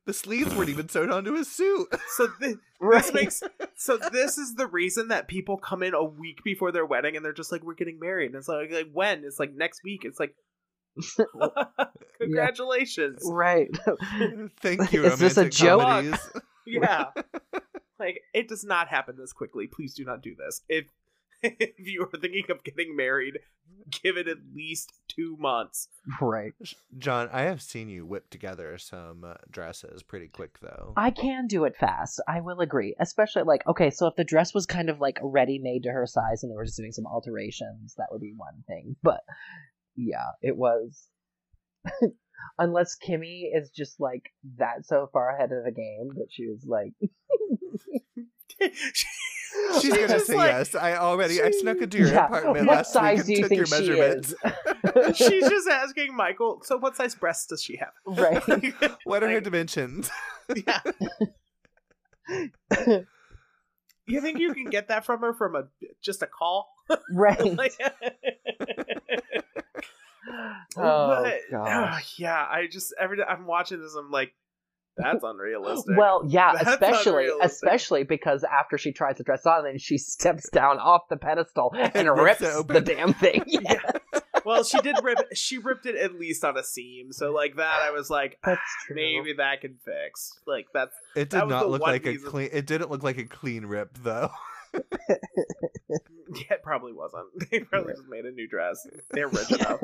the 0.06 0.12
sleeves 0.14 0.54
weren't 0.54 0.68
even 0.70 0.88
sewed 0.88 1.10
onto 1.10 1.34
his 1.34 1.50
suit. 1.50 1.88
so 2.08 2.28
thi- 2.40 2.54
this 2.80 3.12
makes 3.12 3.42
so 3.74 3.98
this 4.12 4.38
is 4.38 4.54
the 4.54 4.66
reason 4.66 5.08
that 5.08 5.28
people 5.28 5.56
come 5.58 5.82
in 5.82 5.94
a 5.94 6.02
week 6.04 6.42
before 6.44 6.72
their 6.72 6.86
wedding 6.86 7.16
and 7.16 7.24
they're 7.24 7.32
just 7.32 7.52
like, 7.52 7.62
we're 7.62 7.74
getting 7.74 7.98
married, 8.00 8.26
and 8.26 8.34
it's 8.36 8.48
like, 8.48 8.70
like 8.72 8.88
when? 8.92 9.24
It's 9.24 9.38
like 9.38 9.52
next 9.54 9.82
week. 9.84 10.04
It's 10.04 10.18
like, 10.20 10.34
congratulations. 12.20 13.22
right. 13.24 13.68
Thank 14.60 14.92
you, 14.92 15.04
Is 15.04 15.18
this 15.18 15.36
a 15.36 15.42
romantic 15.42 15.52
joke? 15.52 16.20
Yeah, 16.66 17.04
like 18.00 18.22
it 18.34 18.48
does 18.48 18.64
not 18.64 18.88
happen 18.88 19.16
this 19.18 19.32
quickly. 19.32 19.66
Please 19.68 19.94
do 19.94 20.04
not 20.04 20.22
do 20.22 20.34
this. 20.34 20.62
If 20.68 20.86
if 21.42 21.86
you 21.86 22.02
are 22.02 22.18
thinking 22.18 22.44
of 22.50 22.64
getting 22.64 22.96
married, 22.96 23.38
give 24.02 24.16
it 24.16 24.28
at 24.28 24.38
least 24.54 24.92
two 25.08 25.36
months. 25.38 25.88
right. 26.20 26.52
Jon, 26.98 27.28
I 27.32 27.42
have 27.42 27.62
seen 27.62 27.88
you 27.88 28.06
whip 28.06 28.30
together 28.30 28.78
some 28.78 29.24
uh, 29.24 29.34
dresses 29.50 30.02
pretty 30.02 30.28
quick, 30.28 30.58
though. 30.60 30.92
I 30.96 31.10
can 31.10 31.46
do 31.46 31.64
it 31.64 31.76
fast. 31.76 32.20
I 32.28 32.40
will 32.40 32.60
agree. 32.60 32.94
Especially 32.98 33.42
like 33.42 33.66
okay, 33.66 33.90
so 33.90 34.06
if 34.06 34.16
the 34.16 34.24
dress 34.24 34.54
was 34.54 34.66
kind 34.66 34.90
of 34.90 35.00
like 35.00 35.18
ready 35.22 35.58
made 35.58 35.84
to 35.84 35.92
her 35.92 36.06
size 36.06 36.42
and 36.42 36.50
they 36.50 36.56
were 36.56 36.64
just 36.64 36.76
doing 36.76 36.92
some 36.92 37.06
alterations, 37.06 37.94
that 37.96 38.08
would 38.10 38.20
be 38.20 38.34
one 38.36 38.64
thing. 38.66 38.96
But 39.02 39.20
yeah, 39.94 40.30
it 40.42 40.56
was 40.56 41.08
unless 42.58 42.96
Kimmy 42.96 43.44
is 43.54 43.70
just 43.70 44.00
like 44.00 44.30
that 44.58 44.84
so 44.84 45.08
far 45.12 45.30
ahead 45.30 45.52
of 45.52 45.64
the 45.64 45.72
game 45.72 46.10
that 46.16 46.28
she 46.30 46.46
was 46.46 46.64
like 46.66 46.92
She's 49.74 49.82
She's 49.82 49.94
gonna 49.96 50.20
say 50.20 50.34
like- 50.36 50.50
yes. 50.52 50.74
I 50.74 50.94
already 50.96 51.42
I 51.42 51.50
snuck 51.50 51.78
into 51.78 51.98
your 51.98 52.08
Yeah, 52.08 52.26
apartment 52.26 52.66
what 52.66 52.76
last 52.78 52.92
size 52.92 53.26
week 53.26 53.26
do 53.26 53.32
and 53.32 53.36
you 53.36 53.42
took 53.42 53.48
think 53.48 53.56
your 53.58 53.66
she 53.66 53.90
measurements. 53.90 54.34
is? 55.10 55.16
She's 55.28 55.48
just 55.48 55.68
asking 55.68 56.14
Michael, 56.16 56.60
so 56.64 56.76
what 56.78 56.96
size 56.96 57.14
breasts 57.14 57.46
does 57.46 57.62
she 57.62 57.76
have? 57.76 57.92
right. 58.06 58.42
What 59.04 59.22
are 59.22 59.30
her 59.30 59.40
dimensions? 59.40 60.10
yeah. 60.54 60.80
You 64.08 64.20
think 64.20 64.38
you 64.38 64.54
can 64.54 64.70
get 64.70 64.88
that 64.88 65.04
from 65.04 65.20
her 65.20 65.34
from 65.34 65.56
a 65.56 65.64
just 66.00 66.22
a 66.22 66.26
call? 66.26 66.68
right. 67.12 67.40
Like- 67.56 67.74
oh 70.76 71.22
But, 71.24 71.34
gosh. 71.50 72.14
yeah, 72.18 72.36
I 72.50 72.66
just 72.70 72.94
every 73.00 73.16
time 73.18 73.26
I'm 73.28 73.46
watching 73.46 73.80
this, 73.80 73.94
I'm 73.94 74.10
like, 74.10 74.32
that's 74.96 75.22
unrealistic. 75.24 75.96
Well, 75.96 76.22
yeah, 76.26 76.52
That's 76.54 76.70
especially 76.70 77.28
especially 77.42 78.04
because 78.04 78.44
after 78.44 78.78
she 78.78 78.92
tries 78.92 79.16
to 79.16 79.22
dress 79.22 79.46
on, 79.46 79.66
and 79.66 79.80
she 79.80 79.98
steps 79.98 80.48
down 80.50 80.78
off 80.78 81.02
the 81.08 81.16
pedestal 81.16 81.72
and, 81.76 81.94
And 81.94 82.08
rips, 82.20 82.40
rips 82.40 82.62
the 82.64 82.80
damn 82.80 83.12
thing. 83.12 83.44
Yeah. 83.46 83.80
well, 84.44 84.62
she 84.64 84.78
did 84.80 84.96
rip. 85.02 85.18
She 85.34 85.58
ripped 85.58 85.86
it 85.86 85.96
at 85.96 86.14
least 86.18 86.44
on 86.44 86.56
a 86.56 86.62
seam, 86.64 87.12
so 87.12 87.32
like 87.32 87.56
that, 87.56 87.80
I 87.82 87.90
was 87.90 88.10
like, 88.10 88.38
ah, 88.44 88.50
That's 88.50 88.60
true. 88.86 88.96
maybe 88.96 89.34
that 89.34 89.60
can 89.60 89.76
fix. 89.84 90.38
Like 90.46 90.66
that's 90.72 90.94
It 91.14 91.30
did 91.30 91.42
was 91.42 91.50
not 91.50 91.68
look 91.70 91.82
like 91.82 92.04
reason- 92.04 92.26
a 92.26 92.30
clean. 92.30 92.48
It 92.52 92.66
didn't 92.66 92.90
look 92.90 93.02
like 93.02 93.18
a 93.18 93.24
clean 93.24 93.66
rip 93.66 93.96
though. 94.02 94.30
yeah, 94.74 94.80
it 96.50 96.62
probably 96.62 96.92
wasn't. 96.92 97.26
They 97.50 97.60
probably 97.60 97.94
just 97.94 98.08
made 98.08 98.24
a 98.26 98.30
new 98.30 98.46
dress. 98.48 98.86
They're 99.10 99.28
rich 99.28 99.52
enough. 99.52 99.80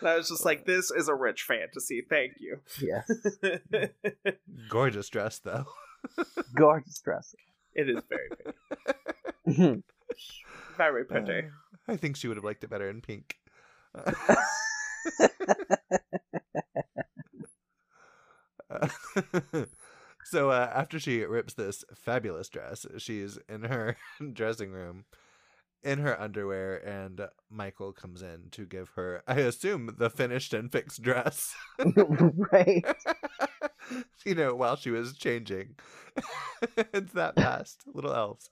And 0.00 0.08
I 0.08 0.16
was 0.16 0.28
just 0.28 0.44
like, 0.44 0.64
this 0.64 0.90
is 0.90 1.08
a 1.08 1.14
rich 1.14 1.42
fantasy. 1.42 2.02
Thank 2.08 2.34
you. 2.38 2.60
Yes. 2.80 3.10
Gorgeous 4.68 5.08
dress 5.08 5.38
though. 5.40 5.66
Gorgeous 6.54 7.00
dress. 7.00 7.34
it 7.74 7.88
is 7.88 8.02
very 8.08 8.28
pretty. 8.28 9.82
Very 10.76 11.04
pretty. 11.04 11.48
Uh, 11.48 11.92
I 11.92 11.96
think 11.96 12.16
she 12.16 12.28
would 12.28 12.36
have 12.36 12.44
liked 12.44 12.62
it 12.64 12.70
better 12.70 12.88
in 12.88 13.00
pink. 13.00 13.36
Uh, 13.94 14.12
so 20.24 20.50
uh, 20.50 20.70
after 20.74 21.00
she 21.00 21.24
rips 21.24 21.54
this 21.54 21.84
fabulous 21.94 22.48
dress, 22.48 22.86
she's 22.98 23.38
in 23.48 23.64
her 23.64 23.96
dressing 24.32 24.70
room 24.70 25.04
in 25.82 25.98
her 26.00 26.20
underwear, 26.20 26.76
and 26.76 27.20
Michael 27.50 27.92
comes 27.92 28.22
in 28.22 28.48
to 28.52 28.66
give 28.66 28.90
her, 28.90 29.22
I 29.26 29.36
assume, 29.40 29.94
the 29.98 30.10
finished 30.10 30.52
and 30.52 30.70
fixed 30.70 31.02
dress. 31.02 31.54
right. 32.52 32.84
you 34.24 34.34
know, 34.34 34.54
while 34.54 34.76
she 34.76 34.90
was 34.90 35.16
changing. 35.16 35.76
it's 36.76 37.12
that 37.12 37.36
fast, 37.36 37.84
little 37.92 38.12
elves. 38.12 38.50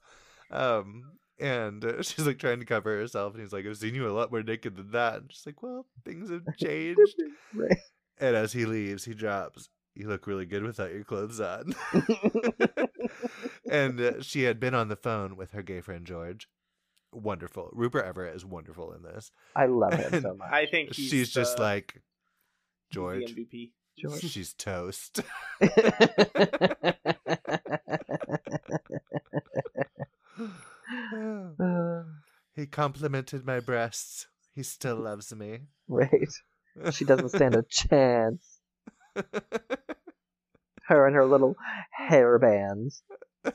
Um, 0.51 1.17
and 1.39 1.83
uh, 1.83 2.01
she's 2.01 2.25
like 2.25 2.39
trying 2.39 2.59
to 2.59 2.65
cover 2.65 2.97
herself, 2.97 3.33
and 3.33 3.41
he's 3.41 3.53
like, 3.53 3.65
"I've 3.65 3.77
seen 3.77 3.95
you 3.95 4.07
a 4.07 4.11
lot 4.11 4.31
more 4.31 4.43
naked 4.43 4.75
than 4.75 4.91
that." 4.91 5.21
And 5.21 5.31
she's 5.31 5.45
like, 5.45 5.61
"Well, 5.61 5.85
things 6.05 6.29
have 6.29 6.45
changed." 6.57 7.21
right. 7.53 7.77
and 8.19 8.35
as 8.35 8.53
he 8.53 8.65
leaves, 8.65 9.05
he 9.05 9.13
drops, 9.13 9.69
"You 9.93 10.07
look 10.07 10.25
really 10.25 10.45
good 10.45 10.63
without 10.63 10.93
your 10.93 11.03
clothes 11.03 11.39
on." 11.41 11.75
and 13.69 13.99
uh, 13.99 14.21
she 14.21 14.43
had 14.43 14.59
been 14.59 14.73
on 14.73 14.87
the 14.87 14.95
phone 14.95 15.35
with 15.35 15.51
her 15.51 15.61
gay 15.61 15.81
friend 15.81 16.05
George. 16.05 16.47
Wonderful. 17.11 17.69
Rupert 17.73 18.05
Everett 18.05 18.35
is 18.35 18.45
wonderful 18.45 18.93
in 18.93 19.03
this. 19.03 19.31
I 19.55 19.65
love 19.67 19.93
him 19.93 20.21
so 20.21 20.33
much. 20.35 20.51
I 20.51 20.65
think 20.65 20.93
he's 20.93 21.09
She's 21.09 21.29
just 21.31 21.59
like 21.59 22.01
George. 22.91 23.33
MVP. 23.33 23.71
George. 23.97 24.21
She's 24.21 24.53
toast. 24.53 25.21
He 32.55 32.65
complimented 32.65 33.45
my 33.45 33.59
breasts. 33.59 34.27
He 34.53 34.63
still 34.63 34.95
loves 34.97 35.33
me. 35.35 35.59
right. 35.87 36.31
She 36.91 37.05
doesn't 37.05 37.29
stand 37.29 37.55
a 37.55 37.63
chance. 37.69 38.59
Her 40.83 41.07
and 41.07 41.15
her 41.15 41.25
little 41.25 41.55
hair 41.91 42.37
bands. 42.39 43.01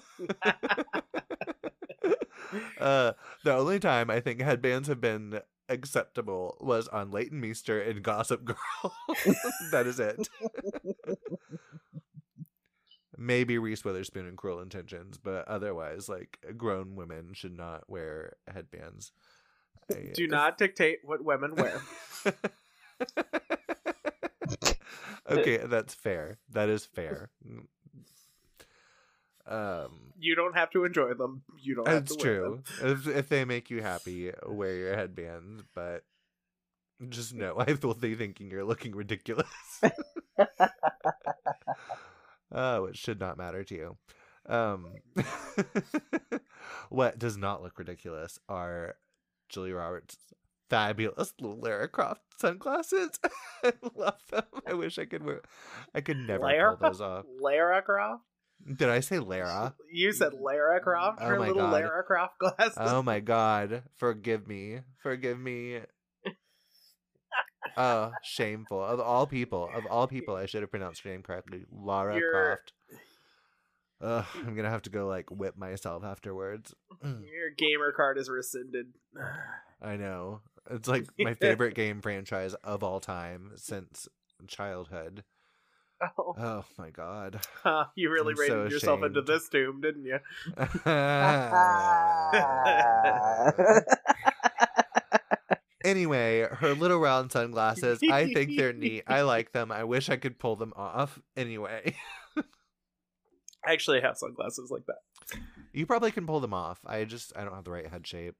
uh, 2.80 3.12
the 3.44 3.54
only 3.54 3.78
time 3.78 4.10
I 4.10 4.20
think 4.20 4.40
headbands 4.40 4.88
have 4.88 5.00
been 5.00 5.40
acceptable 5.68 6.56
was 6.60 6.88
on 6.88 7.10
Leighton 7.10 7.40
Meester 7.40 7.80
in 7.80 8.02
Gossip 8.02 8.44
Girl. 8.46 8.56
that 9.70 9.86
is 9.86 9.98
it. 10.00 10.28
Maybe 13.16 13.58
Reese 13.58 13.84
Witherspoon 13.84 14.26
in 14.26 14.36
Cruel 14.36 14.60
Intentions, 14.60 15.18
but 15.18 15.46
otherwise, 15.46 16.08
like 16.08 16.38
grown 16.56 16.96
women 16.96 17.34
should 17.34 17.56
not 17.56 17.88
wear 17.88 18.36
headbands. 18.52 19.12
I- 19.90 20.10
Do 20.14 20.26
not 20.26 20.58
dictate 20.58 20.98
what 21.04 21.24
women 21.24 21.54
wear. 21.54 21.80
okay, 25.30 25.58
that's 25.58 25.94
fair. 25.94 26.38
That 26.50 26.68
is 26.68 26.84
fair. 26.86 27.30
Um, 29.46 30.12
You 30.18 30.34
don't 30.34 30.56
have 30.56 30.70
to 30.70 30.84
enjoy 30.84 31.14
them. 31.14 31.42
You 31.60 31.74
don't 31.76 31.88
have 31.88 32.02
it's 32.04 32.16
true. 32.16 32.62
If, 32.80 33.06
if 33.06 33.28
they 33.28 33.44
make 33.44 33.70
you 33.70 33.82
happy, 33.82 34.30
wear 34.46 34.74
your 34.76 34.94
headband. 34.96 35.64
But 35.74 36.04
just 37.08 37.34
know, 37.34 37.56
I 37.58 37.76
will 37.82 37.94
be 37.94 38.14
thinking 38.14 38.50
you're 38.50 38.64
looking 38.64 38.94
ridiculous. 38.94 39.46
oh, 42.52 42.84
it 42.86 42.96
should 42.96 43.20
not 43.20 43.36
matter 43.38 43.64
to 43.64 43.74
you. 43.74 43.96
Um, 44.46 44.94
what 46.88 47.18
does 47.18 47.36
not 47.36 47.62
look 47.62 47.78
ridiculous 47.78 48.38
are 48.48 48.96
Julia 49.48 49.76
Roberts' 49.76 50.16
fabulous 50.68 51.32
little 51.40 51.60
Lara 51.60 51.88
Croft 51.88 52.22
sunglasses. 52.38 53.20
I 53.64 53.72
love 53.94 54.20
them. 54.30 54.44
I 54.66 54.74
wish 54.74 54.98
I 54.98 55.04
could 55.04 55.22
wear. 55.24 55.42
I 55.94 56.00
could 56.00 56.16
never 56.16 56.44
Lara? 56.44 56.76
pull 56.76 56.88
those 56.88 57.00
off. 57.00 57.24
Lara 57.40 57.82
Croft? 57.82 58.24
Did 58.66 58.88
I 58.88 59.00
say 59.00 59.18
Lara? 59.18 59.74
You 59.90 60.12
said 60.12 60.34
Lara 60.34 60.78
oh 60.80 60.82
Croft? 60.84 61.18
Oh 61.20 61.26
Her 61.26 61.38
my 61.38 61.48
little 61.48 61.62
God. 61.62 61.72
Lara 61.72 62.04
Croft 62.04 62.38
glasses? 62.38 62.76
Oh 62.78 63.02
my 63.02 63.20
god. 63.20 63.82
Forgive 63.96 64.46
me. 64.46 64.80
Forgive 65.02 65.38
me. 65.38 65.80
Oh, 67.76 68.12
shameful. 68.22 68.84
Of 68.84 69.00
all 69.00 69.26
people, 69.26 69.70
of 69.74 69.86
all 69.86 70.06
people, 70.06 70.34
I 70.34 70.46
should 70.46 70.62
have 70.62 70.70
pronounced 70.70 71.02
her 71.04 71.10
name 71.10 71.22
correctly. 71.22 71.64
Lara 71.70 72.16
You're- 72.16 72.30
Croft. 72.30 72.72
Ugh, 74.02 74.26
I'm 74.34 74.56
gonna 74.56 74.68
have 74.68 74.82
to 74.82 74.90
go 74.90 75.06
like 75.06 75.30
whip 75.30 75.56
myself 75.56 76.02
afterwards. 76.04 76.74
Your 77.04 77.50
gamer 77.56 77.92
card 77.92 78.18
is 78.18 78.28
rescinded. 78.28 78.88
I 79.80 79.96
know. 79.96 80.40
It's 80.70 80.88
like 80.88 81.06
my 81.18 81.34
favorite 81.40 81.74
game 81.74 82.00
franchise 82.02 82.54
of 82.64 82.82
all 82.82 82.98
time 82.98 83.52
since 83.54 84.08
childhood. 84.48 85.22
Oh. 86.02 86.34
Oh 86.38 86.64
my 86.78 86.90
god. 86.90 87.40
Huh, 87.62 87.84
you 87.94 88.10
really 88.10 88.32
I'm 88.32 88.40
rated 88.40 88.70
so 88.70 88.74
yourself 88.74 89.02
into 89.04 89.22
this 89.22 89.48
tomb, 89.48 89.80
didn't 89.80 90.04
you? 90.04 90.18
Anyway, 95.84 96.46
her 96.48 96.74
little 96.74 96.98
round 96.98 97.32
sunglasses, 97.32 98.00
I 98.08 98.32
think 98.32 98.56
they're 98.56 98.72
neat. 98.72 99.02
I 99.06 99.22
like 99.22 99.52
them. 99.52 99.72
I 99.72 99.84
wish 99.84 100.10
I 100.10 100.16
could 100.16 100.38
pull 100.38 100.56
them 100.56 100.72
off. 100.76 101.18
Anyway, 101.36 101.94
I 103.66 103.72
actually 103.72 104.00
have 104.00 104.16
sunglasses 104.16 104.70
like 104.70 104.84
that. 104.86 105.38
you 105.72 105.86
probably 105.86 106.12
can 106.12 106.26
pull 106.26 106.40
them 106.40 106.54
off. 106.54 106.78
I 106.86 107.04
just 107.04 107.32
I 107.36 107.44
don't 107.44 107.54
have 107.54 107.64
the 107.64 107.72
right 107.72 107.86
head 107.88 108.06
shape. 108.06 108.36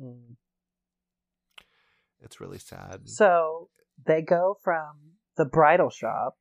Mm. 0.00 0.36
It's 2.20 2.40
really 2.40 2.58
sad. 2.58 3.08
So 3.08 3.68
they 4.06 4.22
go 4.22 4.58
from 4.62 4.96
the 5.36 5.44
bridal 5.44 5.90
shop 5.90 6.36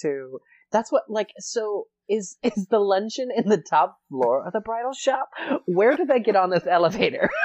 to 0.00 0.40
that's 0.70 0.90
what 0.90 1.04
like 1.08 1.30
so 1.38 1.86
is 2.08 2.36
is 2.42 2.66
the 2.70 2.78
luncheon 2.78 3.28
in 3.34 3.48
the 3.48 3.58
top 3.58 3.98
floor 4.08 4.46
of 4.46 4.52
the 4.52 4.60
bridal 4.60 4.92
shop? 4.92 5.30
Where 5.66 5.96
do 5.96 6.04
they 6.04 6.20
get 6.20 6.36
on 6.36 6.50
this 6.50 6.66
elevator? 6.66 7.30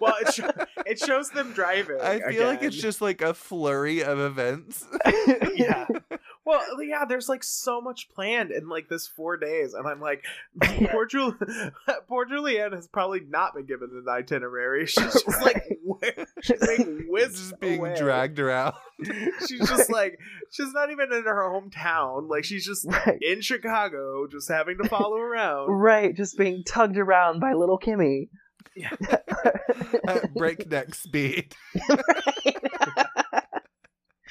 Well, 0.00 0.14
it, 0.20 0.34
sho- 0.34 0.50
it 0.86 0.98
shows 0.98 1.30
them 1.30 1.52
driving. 1.52 2.00
I 2.00 2.18
feel 2.32 2.46
like 2.46 2.64
it's 2.64 2.76
just 2.76 3.00
like 3.00 3.20
a 3.22 3.32
flurry 3.32 4.02
of 4.02 4.18
events. 4.18 4.84
yeah. 5.54 5.86
Well, 6.46 6.60
uh, 6.60 6.80
yeah, 6.80 7.04
there's 7.04 7.28
like 7.28 7.44
so 7.44 7.80
much 7.82 8.08
planned 8.08 8.50
in 8.50 8.68
like 8.68 8.88
this 8.88 9.06
four 9.06 9.36
days, 9.36 9.74
and 9.74 9.86
I'm 9.86 10.00
like, 10.00 10.24
poor, 10.90 11.04
Jul- 11.06 11.36
poor 12.08 12.26
Julianne 12.26 12.74
has 12.74 12.88
probably 12.88 13.20
not 13.20 13.54
been 13.54 13.66
given 13.66 13.90
an 13.92 14.06
itinerary. 14.08 14.86
She's 14.86 15.12
just 15.12 15.42
like, 15.42 15.62
where? 15.84 16.26
She's 16.42 16.66
being 16.66 17.06
whisked 17.08 17.36
just 17.36 17.60
being 17.60 17.80
away. 17.80 17.94
dragged 17.94 18.38
around. 18.38 18.74
She's 19.46 19.68
just 19.68 19.90
like, 19.90 20.18
she's 20.50 20.72
not 20.72 20.90
even 20.90 21.12
in 21.12 21.24
her 21.24 21.50
hometown. 21.50 22.28
Like 22.28 22.44
she's 22.44 22.64
just 22.64 22.86
right. 22.86 23.18
in 23.20 23.42
Chicago, 23.42 24.26
just 24.26 24.48
having 24.48 24.78
to 24.82 24.88
follow 24.88 25.16
around. 25.18 25.68
Right, 25.68 26.16
just 26.16 26.38
being 26.38 26.64
tugged 26.66 26.96
around 26.96 27.40
by 27.40 27.52
little 27.52 27.78
Kimmy. 27.78 28.28
at 30.06 30.32
breakneck 30.34 30.94
speed. 30.94 31.54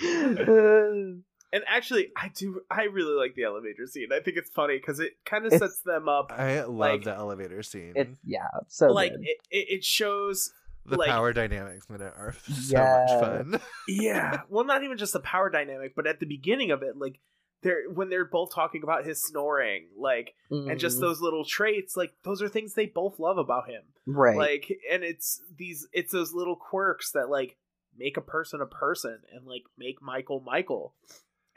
Uh, 0.02 1.20
And 1.52 1.64
actually, 1.68 2.10
I 2.16 2.30
do. 2.30 2.62
I 2.70 2.84
really 2.84 3.14
like 3.16 3.34
the 3.36 3.44
elevator 3.44 3.88
scene. 3.88 4.10
I 4.14 4.20
think 4.20 4.38
it's 4.38 4.50
funny 4.52 4.78
because 4.78 5.00
it 5.00 5.14
kind 5.26 5.46
of 5.46 5.54
sets 5.54 5.82
them 5.82 6.08
up. 6.08 6.32
I 6.32 6.62
love 6.62 6.70
Like- 6.76 7.04
the 7.04 7.16
elevator 7.16 7.64
scene. 7.64 7.94
it's 7.96 8.12
yeah, 8.24 8.48
so 8.68 8.88
like 8.92 9.14
it, 9.14 9.38
it, 9.50 9.66
it 9.78 9.84
shows 9.84 10.52
the 10.86 10.98
like- 10.98 11.10
power 11.10 11.34
dynamics 11.34 11.88
in 11.90 11.96
it 11.96 12.02
are 12.02 12.36
so 12.48 12.76
Yeah. 12.78 13.06
much 13.08 13.22
fun. 13.22 13.62
yeah 13.88 14.42
well 14.50 14.64
not 14.66 14.84
even 14.84 14.98
just 14.98 15.14
the 15.14 15.20
power 15.20 15.50
dynamic 15.50 15.94
but 15.96 16.08
at 16.08 16.20
the 16.20 16.26
beginning 16.26 16.72
of 16.72 16.82
it 16.82 16.98
like 16.98 17.20
they're 17.62 17.84
when 17.94 18.10
they're 18.10 18.26
both 18.26 18.54
talking 18.56 18.82
about 18.82 19.06
his 19.06 19.22
snoring 19.22 19.88
like 19.98 20.34
and 20.50 20.80
just 20.80 20.98
Mm, 20.98 21.02
those 21.02 21.22
little 21.22 21.44
traits 21.46 21.96
like 21.98 22.14
those 22.24 22.42
are 22.42 22.48
things 22.50 22.74
they 22.74 22.86
both 22.88 23.20
love 23.20 23.38
about 23.38 23.70
him 23.70 23.84
right. 24.08 24.38
like 24.38 24.80
and 24.92 25.04
it's 25.04 25.42
these 25.58 25.88
it's 25.94 26.12
those 26.14 26.34
little 26.34 26.56
quirks 26.56 27.12
that 27.12 27.30
like 27.30 27.58
make 27.98 28.18
a 28.18 28.22
person 28.22 28.62
a 28.62 28.66
person 28.66 29.20
and 29.36 29.46
like 29.46 29.64
make 29.78 30.02
michael 30.02 30.40
michael 30.40 30.96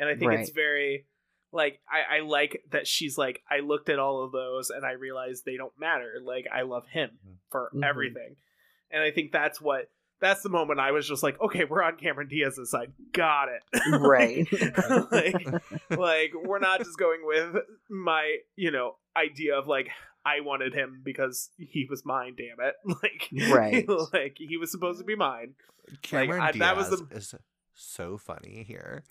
and 0.03 0.11
i 0.11 0.15
think 0.17 0.33
it's 0.33 0.51
very 0.51 1.07
like 1.53 1.81
I, 1.89 2.17
I 2.17 2.21
like 2.21 2.63
that 2.73 2.87
she's 2.87 3.17
like 3.17 3.41
i 3.51 3.61
looked 3.61 3.89
at 3.89 3.99
all 3.99 4.25
of 4.25 4.33
those 4.33 4.71
and 4.71 4.85
i 4.85 4.93
realized 4.93 5.45
they 5.45 5.57
don't 5.57 5.73
matter 5.79 6.15
like 6.25 6.47
i 6.53 6.63
love 6.63 6.87
him 6.93 7.11
for 7.51 7.71
Mhm. 7.75 7.85
everything 7.89 8.37
and 8.91 9.03
i 9.03 9.11
think 9.11 9.33
that's 9.33 9.61
what 9.61 9.91
that's 10.21 10.43
the 10.43 10.49
moment 10.49 10.81
i 10.81 10.91
was 10.93 11.07
just 11.07 11.23
like 11.23 11.41
okay 11.41 11.65
we're 11.65 11.83
on 11.83 11.97
cameron 11.97 12.29
diaz's 12.29 12.71
side 12.71 12.93
got 13.13 13.49
it 13.49 13.63
right. 14.01 14.47
like, 15.11 15.63
like 15.91 16.33
we're 16.45 16.59
not 16.59 16.79
just 16.81 16.99
going 16.99 17.21
with 17.25 17.57
my 17.91 18.37
you 18.57 18.71
know 18.71 18.97
idea 19.17 19.57
of 19.59 19.67
like 19.67 19.89
i 20.25 20.41
wanted 20.41 20.73
him 20.75 21.01
because 21.05 21.51
he 21.59 21.87
was 21.91 22.05
mine 22.05 22.35
damn 22.37 22.67
it 22.67 22.75
like 23.03 23.29
Right. 23.53 23.87
like 24.13 24.37
he 24.39 24.57
was 24.57 24.71
supposed 24.71 24.99
to 25.01 25.05
be 25.05 25.17
mine 25.17 25.55
Cameron 26.03 26.41
I- 26.41 26.53
Diaz 26.53 26.61
that 26.61 26.77
was 26.77 26.91
the- 26.91 27.17
is 27.17 27.35
so 27.75 28.17
funny 28.17 28.65
here. 28.67 29.03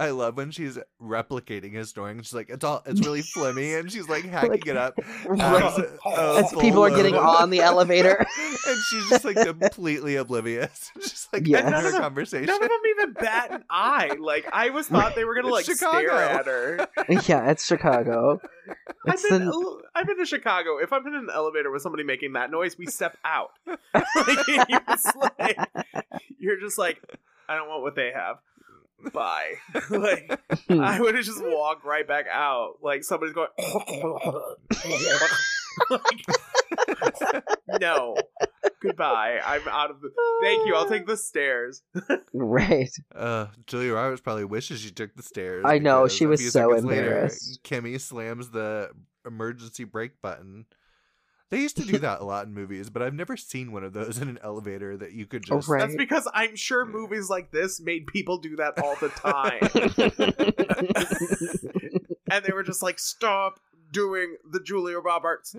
I 0.00 0.10
love 0.10 0.36
when 0.36 0.50
she's 0.50 0.78
replicating 1.00 1.72
his 1.74 1.90
snoring. 1.90 2.18
She's 2.22 2.32
like, 2.34 2.48
it's 2.50 2.64
all, 2.64 2.82
it's 2.86 3.00
really 3.06 3.20
flimmy, 3.22 3.78
and 3.78 3.92
she's 3.92 4.08
like 4.08 4.24
hacking 4.28 4.50
Like- 4.50 4.66
it 4.66 4.76
up 4.76 4.94
uh, 5.28 5.32
as, 5.34 5.78
uh, 6.06 6.42
As 6.44 6.52
people 6.60 6.82
are 6.84 6.90
getting 6.90 7.14
on 7.14 7.50
the 7.50 7.60
elevator. 7.60 8.16
and 8.66 8.78
she's 8.90 9.08
just 9.10 9.24
like 9.24 9.36
completely 9.36 10.16
oblivious, 10.16 10.90
just 11.00 11.32
like 11.32 11.46
Yeah. 11.46 11.66
in 11.66 11.70
None 11.70 11.82
her 11.82 11.86
of 11.88 11.92
them- 11.92 12.02
conversation. 12.02 12.46
None 12.46 12.62
of 12.62 12.68
them 12.68 12.80
even 12.90 13.12
bat 13.12 13.50
an 13.52 13.64
eye. 13.68 14.16
Like 14.18 14.46
I 14.52 14.70
was 14.70 14.88
thought 14.88 15.14
they 15.14 15.24
were 15.24 15.34
gonna 15.34 15.48
like 15.48 15.68
It's 15.68 15.78
stare 15.78 16.00
Chicago. 16.00 16.16
at 16.18 16.46
her. 16.46 16.88
yeah, 17.28 17.50
it's 17.50 17.66
Chicago. 17.66 18.40
I've 19.06 19.22
been, 19.28 19.46
the- 19.46 19.82
I've 19.94 20.06
been 20.06 20.18
to 20.18 20.26
Chicago. 20.26 20.78
If 20.78 20.92
I'm 20.92 21.06
in 21.06 21.14
an 21.14 21.28
elevator 21.32 21.70
with 21.70 21.82
somebody 21.82 22.04
making 22.04 22.32
that 22.34 22.50
noise, 22.50 22.78
we 22.78 22.86
step 22.86 23.16
out. 23.24 23.50
like, 23.66 24.46
you're, 24.48 24.80
just 24.88 25.16
like, 25.16 25.58
you're 26.38 26.60
just 26.60 26.78
like, 26.78 27.00
I 27.48 27.56
don't 27.56 27.68
want 27.68 27.82
what 27.82 27.96
they 27.96 28.12
have. 28.14 28.36
Bye. 29.12 29.54
like 29.90 30.40
I 30.68 31.00
would 31.00 31.14
have 31.14 31.24
just 31.24 31.42
walked 31.42 31.84
right 31.84 32.06
back 32.06 32.26
out. 32.30 32.74
Like 32.82 33.04
somebody's 33.04 33.34
going. 33.34 33.48
like, 35.90 36.24
no. 37.80 38.16
Goodbye. 38.82 39.40
I'm 39.44 39.66
out 39.68 39.90
of 39.90 40.00
the. 40.00 40.10
Thank 40.42 40.66
you. 40.66 40.74
I'll 40.74 40.88
take 40.88 41.06
the 41.06 41.16
stairs. 41.16 41.82
right. 42.32 42.90
Uh, 43.14 43.46
Julia 43.66 43.94
Roberts 43.94 44.20
probably 44.20 44.44
wishes 44.44 44.80
she 44.80 44.90
took 44.90 45.14
the 45.14 45.22
stairs. 45.22 45.64
I 45.66 45.78
know, 45.78 46.08
she 46.08 46.26
was 46.26 46.40
few 46.40 46.50
so 46.50 46.68
seconds 46.70 46.84
later, 46.84 47.02
embarrassed. 47.02 47.60
Kimmy 47.62 48.00
slams 48.00 48.50
the 48.50 48.90
emergency 49.26 49.84
brake 49.84 50.20
button. 50.22 50.66
They 51.50 51.58
used 51.58 51.76
to 51.78 51.84
do 51.84 51.98
that 52.06 52.20
a 52.20 52.24
lot 52.24 52.46
in 52.46 52.54
movies, 52.54 52.90
but 52.90 53.02
I've 53.02 53.14
never 53.14 53.36
seen 53.36 53.72
one 53.72 53.82
of 53.84 53.92
those 53.92 54.18
in 54.18 54.28
an 54.28 54.38
elevator 54.42 54.96
that 54.96 55.12
you 55.12 55.26
could 55.26 55.44
Oh, 55.50 55.56
just. 55.56 55.68
right. 55.68 55.80
That's 55.80 55.96
because 55.96 56.28
I'm 56.32 56.54
sure 56.56 56.84
movies 56.86 57.28
like 57.28 57.50
this 57.50 57.80
made 57.80 58.06
people 58.06 58.38
do 58.38 58.56
that 58.56 58.78
all 58.82 58.94
the 58.96 59.08
time. 59.08 59.60
and 62.30 62.44
they 62.44 62.52
were 62.52 62.62
just 62.62 62.82
like, 62.82 62.98
stop 62.98 63.58
doing 63.92 64.36
the 64.48 64.60
Julia 64.60 64.98
Roberts. 65.00 65.56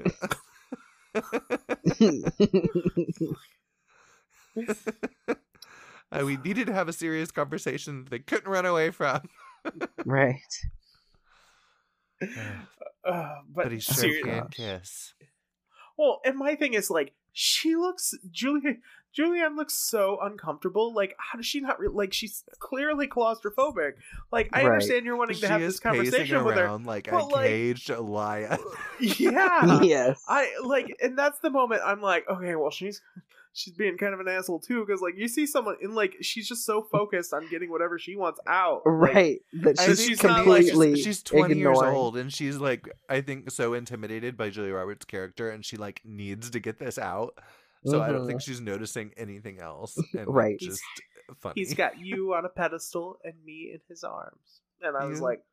Uh, 6.12 6.24
we 6.26 6.38
needed 6.38 6.68
to 6.68 6.74
have 6.74 6.88
a 6.89 6.94
serious 6.94 7.32
conversation 7.32 8.04
that 8.04 8.10
they 8.10 8.20
couldn't 8.20 8.50
run 8.52 8.66
away 8.66 8.92
from. 8.92 9.22
right. 10.06 10.39
Uh, 13.04 13.38
but 13.52 13.64
But 13.64 13.72
he 13.72 13.80
sure 13.80 13.96
ser- 13.96 14.22
can 14.24 14.48
kiss. 14.52 15.16
Well, 16.02 16.20
and 16.26 16.36
my 16.36 16.56
thing 16.56 16.74
is 16.74 16.89
like, 16.89 17.14
she 17.32 17.76
looks 17.76 18.14
Julia. 18.32 18.76
Julianne 19.18 19.56
looks 19.58 19.74
so 19.74 20.18
uncomfortable. 20.22 20.93
Like, 20.93 21.16
how 21.20 21.38
does 21.38 21.45
she 21.45 21.60
not 21.60 21.80
re- 21.80 21.89
like? 21.89 22.12
She's 22.14 22.43
clearly 22.60 23.08
claustrophobic. 23.08 23.93
Like, 24.32 24.49
I 24.54 24.62
Right. 24.64 24.72
understand 24.72 25.06
you're 25.06 25.18
wanting 25.18 25.36
She 25.36 25.41
to 25.41 25.47
have 25.49 25.62
this 25.62 25.80
conversation 25.82 26.43
with 26.45 26.56
her. 26.56 26.64
around 26.64 26.86
like 26.86 27.08
a 27.10 27.12
but, 27.12 27.28
like- 27.30 27.47
caged 27.49 27.89
lion. 27.89 28.58
Yeah, 29.02 29.80
yes. 29.84 30.24
I 30.28 30.52
like, 30.64 30.95
and 31.04 31.18
that's 31.18 31.39
the 31.39 31.49
moment 31.49 31.82
I'm 31.86 32.02
like, 32.02 32.28
okay, 32.30 32.56
well, 32.56 32.72
she's 32.72 33.02
she's 33.54 33.74
being 33.74 33.97
kind 33.97 34.14
of 34.14 34.20
an 34.20 34.28
asshole 34.28 34.60
too, 34.60 34.86
because 34.86 35.02
like 35.02 35.16
you 35.18 35.28
see 35.28 35.45
someone 35.45 35.76
in 35.82 35.93
like 35.93 36.16
she's 36.22 36.47
just 36.47 36.66
so 36.66 36.82
focused 36.82 37.34
on 37.34 37.47
getting 37.49 37.70
whatever 37.70 37.99
she 37.99 38.16
wants 38.16 38.39
out. 38.47 38.82
Like, 38.86 39.14
right. 39.14 39.41
That 39.54 39.80
I 39.80 39.88
she's, 39.88 39.97
think 39.97 40.10
she's 40.10 40.24
not, 40.24 40.47
like, 40.47 40.68
completely 40.68 40.95
she's, 40.95 41.06
she's 41.06 41.24
20 41.24 41.56
years 41.56 41.78
old 41.82 42.18
and 42.18 42.32
she's 42.32 42.58
like 42.58 42.88
i 43.10 43.22
think 43.22 43.52
so 43.52 43.74
intimidated 43.74 44.38
by 44.38 44.49
julia 44.49 44.74
roberts 44.74 45.06
character 45.06 45.49
and 45.49 45.66
she 45.66 45.78
like 45.78 46.02
needs 46.06 46.49
to 46.49 46.60
get 46.60 46.80
this 46.80 46.97
out 46.97 47.38
so 47.86 48.02
i 48.02 48.12
don't 48.12 48.28
think 48.28 48.41
mm-hmm. 48.41 48.52
she's 48.52 48.62
noticing 48.62 49.12
anything 49.18 49.60
else 49.60 49.97
and 50.18 50.28
Right. 50.28 50.60
just 50.60 50.82
funny 51.39 51.54
he's 51.56 51.74
got 51.74 51.99
you 51.99 52.34
on 52.34 52.45
a 52.45 52.49
pedestal 52.49 53.18
and 53.24 53.34
me 53.45 53.72
in 53.74 53.80
his 53.88 54.04
arms, 54.04 54.62
and 54.82 54.95
I 54.97 55.06
was 55.06 55.20
You- 55.20 55.26
like, 55.26 55.43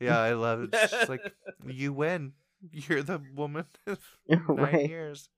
yeah 0.00 0.18
i 0.18 0.32
love 0.32 0.62
it 0.62 0.70
it's 0.72 1.08
like 1.08 1.32
you 1.66 1.92
win 1.92 2.32
you're 2.72 3.02
the 3.02 3.20
woman 3.34 3.66
of 3.86 3.98
nine 4.28 4.42
right. 4.48 4.88
years 4.88 5.28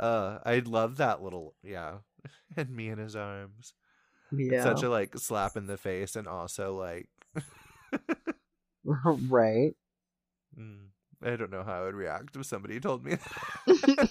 uh 0.00 0.38
i 0.44 0.58
love 0.60 0.96
that 0.96 1.22
little 1.22 1.54
yeah 1.62 1.96
and 2.56 2.70
me 2.70 2.88
in 2.88 2.98
his 2.98 3.14
arms 3.16 3.74
Yeah. 4.30 4.62
such 4.62 4.82
a 4.82 4.88
like 4.90 5.16
slap 5.18 5.56
in 5.56 5.66
the 5.66 5.76
face 5.76 6.16
and 6.16 6.26
also 6.26 6.76
like 6.76 7.08
right. 8.84 9.74
mm, 10.58 10.86
i 11.22 11.36
don't 11.36 11.50
know 11.50 11.62
how 11.62 11.80
i 11.80 11.84
would 11.84 11.94
react 11.94 12.36
if 12.36 12.46
somebody 12.46 12.80
told 12.80 13.04
me 13.04 13.16
that. 13.66 14.08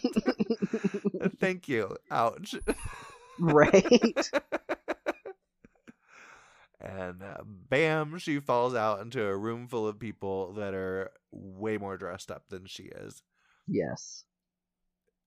thank 1.39 1.67
you 1.67 1.95
ouch 2.11 2.55
right. 3.39 4.29
and 6.79 7.21
uh, 7.23 7.37
bam, 7.45 8.17
she 8.17 8.39
falls 8.39 8.75
out 8.75 8.99
into 9.01 9.23
a 9.23 9.35
room 9.37 9.67
full 9.67 9.87
of 9.87 9.99
people 9.99 10.53
that 10.53 10.73
are 10.73 11.11
way 11.31 11.77
more 11.77 11.97
dressed 11.97 12.29
up 12.31 12.49
than 12.49 12.65
she 12.65 12.83
is. 12.83 13.21
Yes. 13.67 14.25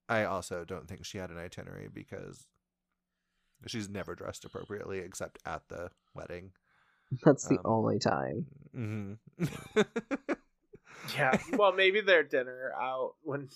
I 0.08 0.24
also 0.24 0.64
don't 0.64 0.86
think 0.88 1.04
she 1.04 1.18
had 1.18 1.30
an 1.30 1.38
itinerary 1.38 1.88
because 1.92 2.46
she's 3.66 3.88
never 3.88 4.14
dressed 4.14 4.44
appropriately 4.44 4.98
except 5.00 5.38
at 5.44 5.62
the 5.68 5.90
wedding. 6.14 6.52
That's 7.24 7.46
the 7.46 7.56
Um, 7.58 7.62
only 7.66 7.98
time. 7.98 8.46
hmm 8.74 9.12
yeah. 11.16 11.38
Well, 11.52 11.72
maybe 11.72 12.00
their 12.00 12.22
dinner 12.22 12.72
out 12.80 13.14
when 13.22 13.48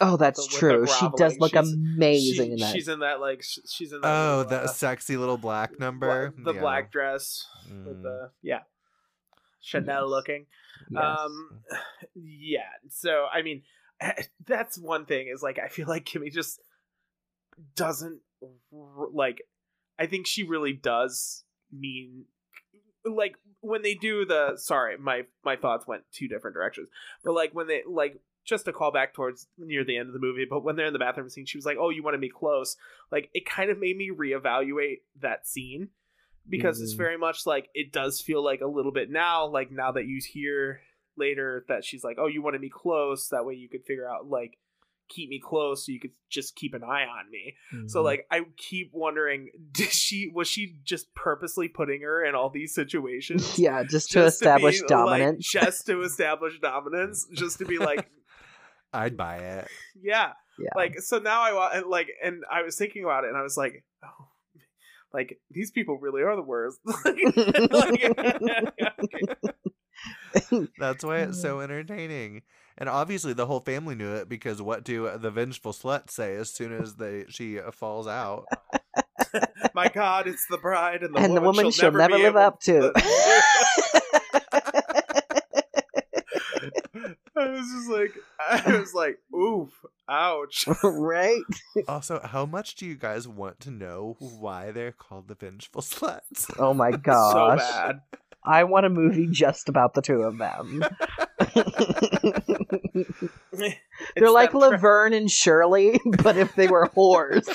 Oh, 0.00 0.16
that's 0.16 0.48
the 0.48 0.56
true. 0.58 0.86
She 0.88 1.08
does 1.16 1.38
look 1.38 1.52
she's- 1.52 1.72
amazing 1.72 2.46
she- 2.46 2.52
in 2.52 2.56
that. 2.58 2.72
She's 2.74 2.88
in 2.88 2.98
that 2.98 3.20
like 3.20 3.42
she's 3.42 3.92
in 3.92 4.00
that. 4.00 4.08
oh, 4.08 4.36
little, 4.38 4.50
that 4.50 4.62
uh, 4.64 4.66
sexy 4.66 5.16
little 5.16 5.38
black 5.38 5.78
number. 5.78 6.30
bla- 6.30 6.44
the 6.52 6.54
Yeah. 6.54 6.60
black 6.60 6.90
dress 6.90 7.46
with 7.68 7.98
Mm. 7.98 8.02
the 8.02 8.30
yeah, 8.42 8.62
Chanel 9.60 10.02
Yes. 10.02 10.10
looking. 10.10 10.46
Yes. 10.90 11.02
Um, 11.20 11.62
yeah. 12.16 12.62
So 12.90 13.26
I 13.32 13.42
mean, 13.42 13.62
that's 14.46 14.78
one 14.78 15.06
thing 15.06 15.28
is 15.28 15.42
like 15.42 15.58
I 15.58 15.68
feel 15.68 15.86
like 15.88 16.04
Kimmy 16.04 16.32
just 16.32 16.60
doesn't 17.76 18.20
like. 18.72 19.42
I 19.98 20.06
think 20.06 20.26
she 20.26 20.42
really 20.42 20.72
does 20.72 21.44
mean 21.72 22.24
like 23.04 23.36
when 23.60 23.82
they 23.82 23.94
do 23.94 24.24
the 24.24 24.54
sorry 24.56 24.96
my 24.96 25.22
my 25.44 25.56
thoughts 25.56 25.86
went 25.86 26.02
two 26.12 26.26
different 26.26 26.54
directions 26.54 26.88
but 27.22 27.32
like 27.32 27.52
when 27.54 27.66
they 27.66 27.82
like 27.88 28.18
just 28.46 28.64
to 28.64 28.72
call 28.72 28.90
back 28.90 29.12
towards 29.12 29.46
near 29.58 29.84
the 29.84 29.96
end 29.96 30.08
of 30.08 30.14
the 30.14 30.18
movie 30.20 30.46
but 30.48 30.64
when 30.64 30.74
they're 30.76 30.86
in 30.86 30.92
the 30.92 30.98
bathroom 30.98 31.28
scene 31.28 31.44
she 31.44 31.58
was 31.58 31.66
like 31.66 31.76
oh 31.78 31.90
you 31.90 32.02
wanted 32.02 32.20
me 32.20 32.28
close 32.30 32.76
like 33.12 33.28
it 33.34 33.44
kind 33.44 33.70
of 33.70 33.78
made 33.78 33.96
me 33.96 34.10
reevaluate 34.10 35.00
that 35.20 35.46
scene 35.46 35.88
because 36.48 36.80
it's 36.80 36.94
Mhm. 36.94 36.98
very 36.98 37.18
much 37.18 37.44
like 37.46 37.68
it 37.74 37.92
does 37.92 38.20
feel 38.20 38.42
like 38.42 38.60
a 38.62 38.66
little 38.66 38.92
bit 38.92 39.10
now 39.10 39.46
like 39.46 39.70
now 39.70 39.92
that 39.92 40.06
you 40.06 40.20
hear 40.26 40.80
later 41.16 41.64
that 41.68 41.84
she's 41.84 42.02
like 42.04 42.16
oh 42.18 42.26
you 42.26 42.42
wanted 42.42 42.60
me 42.60 42.68
close 42.72 43.28
that 43.28 43.44
way 43.44 43.54
you 43.54 43.68
could 43.68 43.84
figure 43.84 44.08
out 44.08 44.28
like 44.28 44.58
keep 45.10 45.28
me 45.28 45.38
close 45.38 45.84
so 45.84 45.92
you 45.92 46.00
could 46.00 46.12
just 46.30 46.56
keep 46.56 46.72
an 46.72 46.82
eye 46.82 47.04
on 47.04 47.30
me 47.30 47.54
so 47.88 48.00
Mhm. 48.00 48.04
like 48.04 48.26
I 48.30 48.40
keep 48.56 48.90
wondering, 48.94 49.50
did 49.72 49.90
she 49.90 50.30
was 50.34 50.48
she 50.48 50.76
just 50.82 51.14
purposely 51.14 51.68
putting 51.68 52.00
her 52.00 52.24
in 52.24 52.34
all 52.34 52.48
these 52.48 52.74
situations? 52.74 53.58
yeah, 53.58 53.82
just 53.82 54.08
to 54.12 54.14
just 54.22 54.36
establish 54.36 54.76
be, 54.76 54.82
like, 54.82 54.88
dominance. 54.88 55.46
just 55.50 55.86
to 55.86 56.00
establish 56.08 56.58
dominance, 56.58 57.26
just 57.34 57.58
to 57.58 57.66
be 57.66 57.76
like, 57.78 58.08
I'd 58.94 59.16
buy 59.16 59.36
it. 59.36 59.68
yeah, 60.00 60.32
yeah. 60.58 60.70
like 60.74 60.98
so 61.00 61.18
now 61.18 61.42
I 61.42 61.52
wa- 61.52 61.70
and 61.74 61.86
like 61.86 62.08
and 62.22 62.42
I 62.50 62.62
was 62.62 62.76
thinking 62.76 63.04
about 63.04 63.24
it 63.24 63.28
and 63.28 63.36
I 63.36 63.42
was 63.42 63.58
like, 63.58 63.84
oh, 64.02 64.28
like 65.12 65.38
these 65.50 65.70
people 65.70 65.98
really 65.98 66.22
are 66.22 66.34
the 66.34 66.42
worst. 66.42 66.78
Like, 67.04 67.18
That's 70.78 71.04
why 71.04 71.18
it's 71.20 71.40
so 71.40 71.60
entertaining. 71.60 72.42
And 72.76 72.88
obviously, 72.88 73.32
the 73.32 73.46
whole 73.46 73.60
family 73.60 73.94
knew 73.94 74.14
it 74.14 74.28
because 74.28 74.60
what 74.60 74.84
do 74.84 75.10
the 75.16 75.30
vengeful 75.30 75.72
sluts 75.72 76.10
say 76.10 76.34
as 76.34 76.52
soon 76.52 76.72
as 76.72 76.96
they 76.96 77.24
she 77.28 77.60
uh, 77.60 77.70
falls 77.70 78.06
out? 78.06 78.46
my 79.74 79.88
God, 79.88 80.26
it's 80.26 80.46
the 80.48 80.58
bride 80.58 81.02
and 81.02 81.14
the 81.14 81.20
and 81.20 81.36
the 81.36 81.40
woman 81.40 81.56
woman 81.56 81.70
she'll 81.70 81.92
never, 81.92 81.98
never 81.98 82.22
live 82.22 82.36
up 82.36 82.60
to. 82.62 82.92
I 87.36 87.48
was 87.48 87.68
just 87.72 87.90
like, 87.90 88.14
I 88.38 88.78
was 88.78 88.94
like, 88.94 89.18
oof, 89.34 89.70
ouch. 90.08 90.66
right? 90.84 91.42
Also, 91.88 92.20
how 92.22 92.46
much 92.46 92.76
do 92.76 92.86
you 92.86 92.94
guys 92.94 93.26
want 93.26 93.60
to 93.60 93.70
know 93.70 94.16
why 94.18 94.70
they're 94.70 94.92
called 94.92 95.28
the 95.28 95.34
vengeful 95.34 95.82
sluts? 95.82 96.52
Oh 96.58 96.74
my 96.74 96.92
God, 96.92 97.58
so 97.58 97.64
bad. 97.64 98.00
I 98.44 98.64
want 98.64 98.84
a 98.84 98.90
movie 98.90 99.26
just 99.30 99.68
about 99.68 99.94
the 99.94 100.02
two 100.02 100.22
of 100.22 100.38
them. 100.38 100.84
They're 104.16 104.30
like 104.30 104.50
them 104.50 104.60
tra- 104.60 104.70
Laverne 104.70 105.12
and 105.14 105.30
Shirley, 105.30 105.98
but 106.22 106.36
if 106.36 106.54
they 106.54 106.68
were 106.68 106.88
whores. 106.94 107.48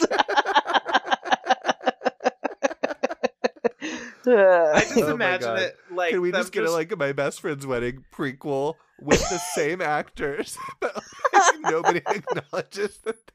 I 4.27 4.81
just 4.81 4.97
Oh 4.97 5.09
imagine 5.09 5.57
it 5.57 5.75
like 5.91 6.11
Can 6.11 6.21
we 6.21 6.31
just 6.31 6.51
get 6.51 6.63
a, 6.63 6.71
like 6.71 6.95
my 6.97 7.13
best 7.13 7.41
friend's 7.41 7.65
wedding 7.65 8.05
prequel 8.13 8.75
with 8.99 9.27
the 9.29 9.39
same 9.39 9.81
actors? 9.81 10.55
but, 10.79 10.95
like, 11.33 11.59
nobody 11.61 12.01
acknowledges 12.05 12.99
that. 13.05 13.31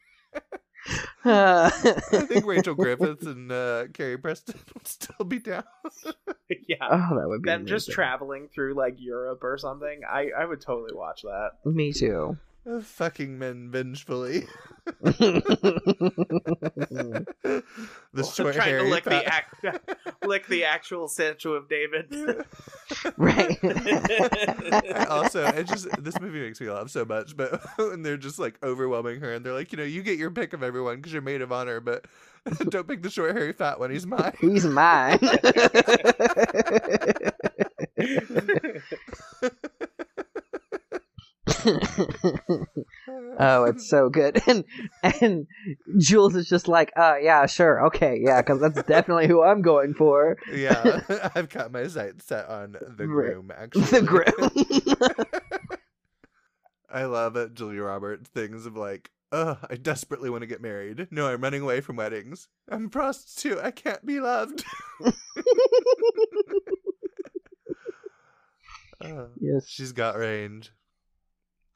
Uh, 1.24 1.70
I 1.72 1.90
think 2.26 2.44
Rachel 2.46 2.74
Griffiths 2.74 3.24
and 3.24 3.50
uh, 3.50 3.86
Carrie 3.92 4.18
Preston 4.18 4.60
would 4.74 4.86
still 4.86 5.24
be 5.26 5.38
down. 5.38 5.64
yeah. 6.68 6.76
oh, 6.90 7.18
that 7.18 7.28
would 7.28 7.42
be 7.42 7.48
Them 7.48 7.66
just 7.66 7.90
traveling 7.90 8.48
through 8.48 8.74
like 8.74 8.96
Europe 8.98 9.42
or 9.42 9.56
something. 9.56 10.02
I 10.08 10.30
I 10.36 10.44
would 10.44 10.60
totally 10.60 10.94
watch 10.94 11.22
that. 11.22 11.52
Me 11.64 11.92
too. 11.92 12.36
Fucking 12.82 13.38
men 13.38 13.70
vengefully. 13.70 14.46
the 15.02 15.52
short 18.34 18.54
trying 18.54 18.78
to 18.78 18.84
lick 18.84 19.04
the 19.04 19.10
fat- 19.10 19.44
ac- 19.62 19.78
lick 20.26 20.46
the 20.46 20.64
actual 20.64 21.08
statue 21.08 21.52
of 21.52 21.68
David. 21.68 22.06
right. 23.18 23.58
I 23.62 25.06
also, 25.10 25.44
it 25.44 25.66
just 25.66 25.88
this 26.02 26.18
movie 26.20 26.40
makes 26.40 26.58
me 26.58 26.70
laugh 26.70 26.88
so 26.88 27.04
much. 27.04 27.36
But 27.36 27.60
when 27.76 28.02
they're 28.02 28.16
just 28.16 28.38
like 28.38 28.58
overwhelming 28.62 29.20
her, 29.20 29.34
and 29.34 29.44
they're 29.44 29.52
like, 29.52 29.70
you 29.72 29.78
know, 29.78 29.84
you 29.84 30.02
get 30.02 30.18
your 30.18 30.30
pick 30.30 30.54
of 30.54 30.62
everyone 30.62 30.96
because 30.96 31.12
you're 31.12 31.20
maid 31.20 31.42
of 31.42 31.52
honor, 31.52 31.80
but 31.80 32.06
don't 32.70 32.88
pick 32.88 33.02
the 33.02 33.10
short 33.10 33.36
hairy 33.36 33.52
fat 33.52 33.78
one. 33.78 33.90
He's 33.90 34.06
mine. 34.06 34.32
He's 34.40 34.64
mine. 34.64 35.18
oh, 43.38 43.64
it's 43.64 43.88
so 43.88 44.08
good. 44.08 44.40
And 44.46 44.64
and 45.02 45.46
Jules 45.98 46.34
is 46.36 46.48
just 46.48 46.68
like, 46.68 46.92
uh, 46.96 47.16
yeah, 47.20 47.46
sure, 47.46 47.86
okay, 47.86 48.18
yeah, 48.22 48.42
because 48.42 48.60
that's 48.60 48.82
definitely 48.86 49.26
who 49.26 49.42
I'm 49.42 49.62
going 49.62 49.94
for. 49.94 50.36
yeah, 50.52 51.00
I've 51.34 51.48
got 51.48 51.72
my 51.72 51.86
sights 51.88 52.26
set 52.26 52.48
on 52.48 52.76
the 52.96 53.06
groom. 53.06 53.50
Actually, 53.56 53.82
The 53.84 54.02
groom. 54.02 54.50
I 56.90 57.04
love 57.06 57.36
it. 57.36 57.54
Julia 57.54 57.82
Roberts 57.82 58.28
things 58.30 58.66
of 58.66 58.76
like, 58.76 59.10
oh, 59.32 59.58
I 59.68 59.74
desperately 59.76 60.30
want 60.30 60.42
to 60.42 60.46
get 60.46 60.60
married. 60.62 61.08
No, 61.10 61.26
I'm 61.26 61.40
running 61.40 61.62
away 61.62 61.80
from 61.80 61.96
weddings. 61.96 62.48
I'm 62.68 62.86
a 62.86 62.88
prostitute. 62.88 63.58
I 63.58 63.70
can't 63.72 64.04
be 64.06 64.20
loved. 64.20 64.64
Uh, 69.00 69.26
yes, 69.40 69.68
she's 69.68 69.92
got 69.92 70.16
range. 70.16 70.72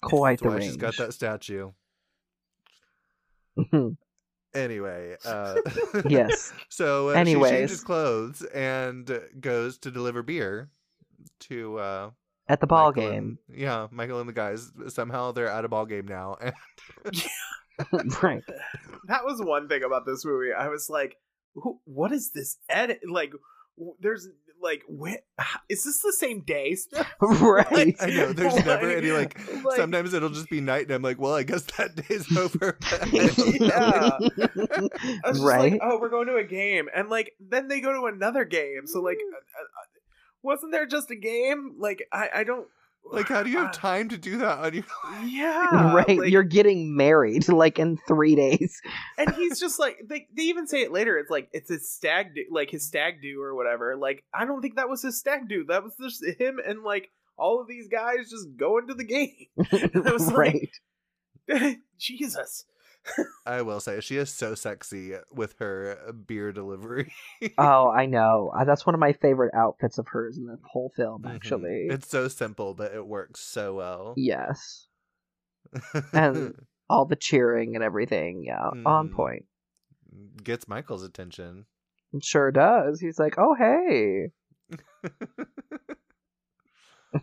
Quite 0.02 0.32
That's 0.32 0.42
the 0.42 0.48
why 0.48 0.54
range. 0.56 0.64
she's 0.66 0.76
got 0.76 0.96
that 0.98 1.12
statue. 1.14 1.70
Anyway, 4.54 5.14
uh, 5.26 5.56
yes. 6.08 6.52
so 6.70 7.10
uh, 7.10 7.12
she 7.14 7.18
Anyways. 7.20 7.50
changes 7.50 7.80
clothes 7.84 8.42
and 8.42 9.20
goes 9.38 9.76
to 9.78 9.90
deliver 9.90 10.22
beer 10.22 10.70
to 11.40 11.78
uh, 11.78 12.10
At 12.48 12.60
the 12.60 12.66
ball 12.66 12.88
Michael 12.92 13.10
game. 13.10 13.38
and- 13.48 13.58
yeah, 13.60 13.88
Michael 13.90 14.20
and 14.20 14.28
the 14.28 14.32
guys. 14.32 14.72
Somehow 14.88 15.32
they're 15.32 15.50
at 15.50 15.66
a 15.66 15.68
ball 15.68 15.84
game 15.84 16.08
now. 16.08 16.38
right. 18.22 18.42
that 19.06 19.24
was 19.24 19.40
one 19.42 19.68
thing 19.68 19.82
about 19.84 20.06
this 20.06 20.24
movie. 20.24 20.52
I 20.54 20.68
was 20.68 20.88
like, 20.88 21.16
who, 21.54 21.78
what 21.84 22.10
is 22.10 22.30
this 22.30 22.56
edit? 22.70 23.00
Like, 23.06 23.32
w- 23.32 23.42
there's 24.00 24.28
like, 24.60 24.82
wh- 24.88 25.14
is 25.68 25.84
this 25.84 26.00
the 26.02 26.12
same 26.18 26.40
day? 26.40 26.74
still? 26.74 27.04
Right. 27.20 27.94
I 28.00 28.06
know 28.10 28.32
there's 28.32 28.54
never 28.64 28.90
any 28.90 29.12
like. 29.12 29.38
like- 29.64 29.76
Sometimes 29.76 30.14
it'll 30.14 30.30
just 30.30 30.50
be 30.50 30.60
night, 30.60 30.82
and 30.86 30.92
I'm 30.92 31.02
like, 31.02 31.18
well, 31.20 31.34
I 31.34 31.42
guess 31.44 31.62
that 31.76 31.94
day's 31.96 32.36
over. 32.36 32.76
but 32.80 33.02
I 33.02 33.06
don't 33.06 33.60
know. 33.60 33.66
Yeah. 33.66 34.10
I 35.24 35.28
was 35.28 35.36
just 35.38 35.42
right. 35.42 35.72
like, 35.72 35.80
oh, 35.82 35.98
we're 36.00 36.08
going 36.08 36.26
to 36.28 36.36
a 36.36 36.44
game, 36.44 36.88
and 36.94 37.08
like 37.08 37.32
then 37.40 37.68
they 37.68 37.80
go 37.80 37.92
to 37.92 38.06
another 38.06 38.44
game. 38.44 38.86
So 38.86 39.00
like, 39.00 39.18
uh, 39.32 39.36
uh, 39.36 39.64
wasn't 40.42 40.72
there 40.72 40.86
just 40.86 41.10
a 41.10 41.16
game? 41.16 41.74
Like, 41.78 42.06
I 42.12 42.28
I 42.36 42.44
don't 42.44 42.66
Like, 43.10 43.28
how 43.28 43.42
do 43.42 43.48
you 43.50 43.56
have 43.58 43.68
Uh, 43.68 43.72
time 43.72 44.08
to 44.10 44.18
do 44.18 44.36
that 44.38 44.58
on 44.58 44.74
your? 44.74 44.84
Yeah, 45.24 45.94
right. 45.94 46.18
like- 46.18 46.30
You're 46.30 46.42
getting 46.42 46.94
married 46.94 47.48
like 47.62 47.78
in 47.78 47.96
three 48.06 48.34
days. 48.34 48.80
and 49.16 49.34
he's 49.34 49.58
just 49.58 49.78
like 49.78 49.96
they, 50.06 50.26
they 50.36 50.42
even 50.44 50.66
say 50.66 50.82
it 50.82 50.92
later. 50.92 51.16
It's 51.18 51.30
like 51.30 51.48
it's 51.52 51.70
his 51.70 51.90
stag 51.90 52.34
do, 52.34 52.44
like 52.50 52.70
his 52.70 52.86
stag 52.86 53.22
do 53.22 53.40
or 53.40 53.54
whatever. 53.54 53.96
Like 53.96 54.24
I 54.34 54.44
don't 54.44 54.60
think 54.60 54.76
that 54.76 54.88
was 54.90 55.00
his 55.02 55.18
stag 55.18 55.48
do. 55.48 55.64
That 55.64 55.84
was 55.84 55.94
just 55.98 56.22
him 56.38 56.58
and 56.64 56.82
like 56.82 57.10
all 57.38 57.60
of 57.62 57.66
these 57.68 57.88
guys 57.88 58.28
just 58.30 58.56
going 58.56 58.88
to 58.88 58.94
the 58.94 59.04
game. 59.04 59.46
I 59.72 60.10
was 60.12 60.30
like- 60.30 60.70
right. 61.48 61.76
Jesus. 61.98 62.64
I 63.46 63.62
will 63.62 63.80
say 63.80 64.00
she 64.00 64.16
is 64.16 64.30
so 64.30 64.54
sexy 64.54 65.14
with 65.32 65.54
her 65.60 66.12
beer 66.26 66.52
delivery. 66.52 67.12
oh, 67.58 67.88
I 67.90 68.06
know. 68.06 68.52
Uh, 68.58 68.64
That's 68.64 68.84
one 68.84 68.94
of 68.94 69.00
my 69.00 69.12
favorite 69.14 69.54
outfits 69.54 69.98
of 69.98 70.08
hers 70.08 70.36
in 70.36 70.46
the 70.46 70.58
whole 70.70 70.92
film, 70.96 71.22
Mhm. 71.22 71.34
actually. 71.34 71.86
it's 71.90 72.08
so 72.08 72.28
simple, 72.28 72.74
but 72.74 72.92
it 72.92 73.06
works 73.06 73.40
so 73.40 73.74
well. 73.74 74.14
Yes. 74.16 74.86
and- 76.12 76.54
All 76.90 77.04
the 77.04 77.16
cheering 77.16 77.74
and 77.74 77.84
everything. 77.84 78.44
Yeah. 78.44 78.70
On 78.86 79.10
Mm. 79.10 79.12
point. 79.12 79.44
gets 80.42 80.66
Michael's 80.68 81.02
attention. 81.02 81.66
It 82.14 82.24
sure 82.24 82.50
does. 82.50 82.98
He's 82.98 83.18
like, 83.18 83.34
oh, 83.36 83.54
hey. 83.54 84.30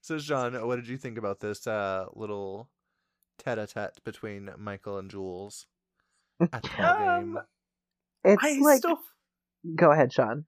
so, 0.00 0.18
Jean, 0.18 0.54
what 0.66 0.76
did 0.76 0.88
you 0.88 0.96
think 0.96 1.18
about 1.18 1.40
this 1.40 1.66
uh, 1.66 2.06
little 2.14 2.70
tete-a-tete 3.38 3.98
between 4.04 4.50
Michael 4.58 4.98
and 4.98 5.10
Jules 5.10 5.66
at 6.40 6.62
the 6.62 6.70
ball 6.76 6.94
game? 6.98 7.36
Um, 7.36 7.44
It's 8.24 8.42
I 8.44 8.58
like. 8.60 8.78
still. 8.78 8.98
Go 9.76 9.90
ahead, 9.92 10.12
Sean. 10.12 10.44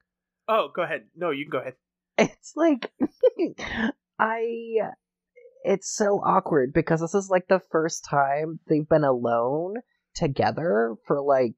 Oh, 0.48 0.68
go 0.74 0.82
ahead. 0.82 1.06
No, 1.16 1.30
you 1.30 1.44
can 1.44 1.50
go 1.50 1.58
ahead. 1.58 1.74
it's 2.18 2.52
like 2.56 2.90
I 4.18 4.46
it's 5.64 5.94
so 5.94 6.20
awkward 6.24 6.72
because 6.72 7.00
this 7.00 7.14
is 7.14 7.28
like 7.30 7.48
the 7.48 7.60
first 7.70 8.04
time 8.08 8.60
they've 8.68 8.88
been 8.88 9.04
alone 9.04 9.74
together 10.14 10.94
for 11.06 11.20
like 11.20 11.56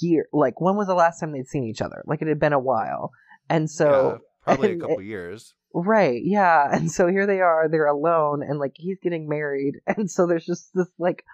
year 0.00 0.26
like 0.32 0.60
when 0.60 0.76
was 0.76 0.86
the 0.86 0.94
last 0.94 1.18
time 1.18 1.32
they'd 1.32 1.46
seen 1.46 1.64
each 1.64 1.82
other 1.82 2.02
like 2.06 2.22
it 2.22 2.28
had 2.28 2.38
been 2.38 2.52
a 2.52 2.58
while 2.58 3.10
and 3.50 3.68
so 3.68 4.12
yeah, 4.12 4.18
probably 4.44 4.72
a 4.72 4.78
couple 4.80 5.00
it- 5.00 5.04
years. 5.04 5.54
Right 5.74 6.22
yeah 6.24 6.68
and 6.70 6.90
so 6.90 7.06
here 7.06 7.26
they 7.26 7.40
are 7.40 7.68
they're 7.68 7.86
alone 7.86 8.42
and 8.42 8.58
like 8.58 8.72
he's 8.74 8.98
getting 9.02 9.28
married 9.28 9.74
and 9.86 10.10
so 10.10 10.26
there's 10.26 10.46
just 10.46 10.70
this 10.74 10.88
like 10.98 11.24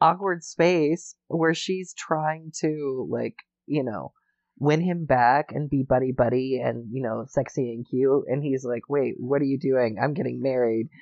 awkward 0.00 0.42
space 0.42 1.14
where 1.28 1.54
she's 1.54 1.94
trying 1.94 2.50
to 2.54 3.06
like 3.10 3.36
you 3.66 3.84
know 3.84 4.12
win 4.58 4.80
him 4.80 5.04
back 5.04 5.50
and 5.52 5.68
be 5.68 5.82
buddy 5.82 6.12
buddy 6.12 6.60
and 6.62 6.86
you 6.92 7.02
know 7.02 7.24
sexy 7.28 7.72
and 7.72 7.86
cute 7.88 8.24
and 8.28 8.42
he's 8.42 8.64
like 8.64 8.88
wait 8.88 9.14
what 9.18 9.40
are 9.42 9.46
you 9.46 9.58
doing? 9.58 9.98
I'm 10.02 10.14
getting 10.14 10.40
married. 10.42 10.88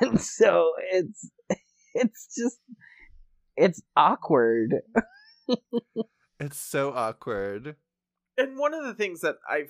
And 0.00 0.20
so 0.20 0.74
it's 0.92 1.28
it's 1.94 2.28
just 2.38 2.60
it's 3.56 3.82
awkward. 3.96 4.76
It's 6.38 6.56
so 6.56 6.92
awkward. 6.92 7.74
And 8.38 8.56
one 8.56 8.74
of 8.74 8.84
the 8.84 8.94
things 8.94 9.22
that 9.22 9.38
I 9.48 9.64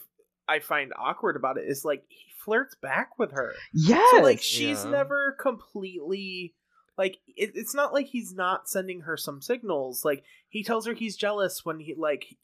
I 0.49 0.59
find 0.59 0.93
awkward 0.99 1.37
about 1.37 1.59
it 1.59 1.65
is 1.69 1.85
like 1.85 2.05
he 2.09 2.33
flirts 2.45 2.75
back 2.75 3.19
with 3.19 3.33
her. 3.33 3.55
yes 3.73 4.11
So 4.17 4.23
like 4.23 4.43
she's 4.43 4.85
Yeah. 4.85 4.91
never 4.91 5.33
completely 5.41 6.55
like 6.99 7.19
it, 7.29 7.53
it's 7.55 7.75
not 7.75 7.93
like 7.93 8.07
he's 8.07 8.35
not 8.35 8.69
sending 8.69 9.03
her 9.03 9.17
some 9.17 9.41
signals. 9.41 10.05
Like 10.05 10.25
he 10.49 10.63
tells 10.63 10.87
her 10.87 10.93
he's 10.93 11.17
jealous 11.17 11.65
when 11.65 11.81
he 11.81 11.95
like 11.95 12.37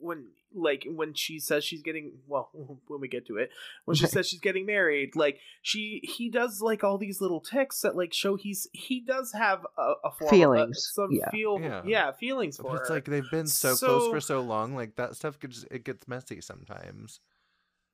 when 0.00 0.26
like 0.54 0.86
when 0.88 1.14
she 1.14 1.38
says 1.38 1.64
she's 1.64 1.82
getting 1.82 2.12
well 2.26 2.50
when 2.86 3.00
we 3.00 3.08
get 3.08 3.26
to 3.26 3.36
it 3.36 3.50
when 3.84 3.96
she 3.96 4.06
says 4.06 4.28
she's 4.28 4.40
getting 4.40 4.66
married 4.66 5.14
like 5.16 5.38
she 5.62 6.00
he 6.04 6.28
does 6.30 6.60
like 6.60 6.82
all 6.84 6.98
these 6.98 7.20
little 7.20 7.40
tics 7.40 7.80
that 7.80 7.96
like 7.96 8.12
show 8.12 8.36
he's 8.36 8.68
he 8.72 9.00
does 9.00 9.32
have 9.32 9.66
a, 9.78 9.92
a 10.04 10.10
form 10.18 10.30
Feelings, 10.30 10.76
of, 10.76 10.82
some 10.94 11.08
yeah. 11.12 11.30
feel 11.30 11.60
Yeah. 11.60 11.82
yeah, 11.84 12.12
feelings 12.12 12.56
But 12.58 12.66
for 12.66 12.76
it's 12.76 12.88
her. 12.88 12.94
like 12.96 13.04
they've 13.06 13.30
been 13.30 13.46
so, 13.46 13.74
close 13.76 14.10
for 14.10 14.20
so 14.20 14.40
long. 14.40 14.74
Like 14.74 14.96
that 14.96 15.14
stuff 15.16 15.38
gets 15.40 15.64
it 15.70 15.84
gets 15.84 16.06
messy 16.08 16.40
sometimes. 16.40 17.20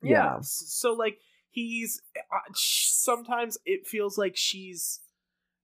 Yeah. 0.01 0.37
S- 0.37 0.63
So 0.67 0.93
like 0.93 1.19
he's 1.49 2.01
uh, 2.17 2.37
sometimes 2.53 3.57
it 3.65 3.87
feels 3.87 4.17
like 4.17 4.35
she's 4.35 4.99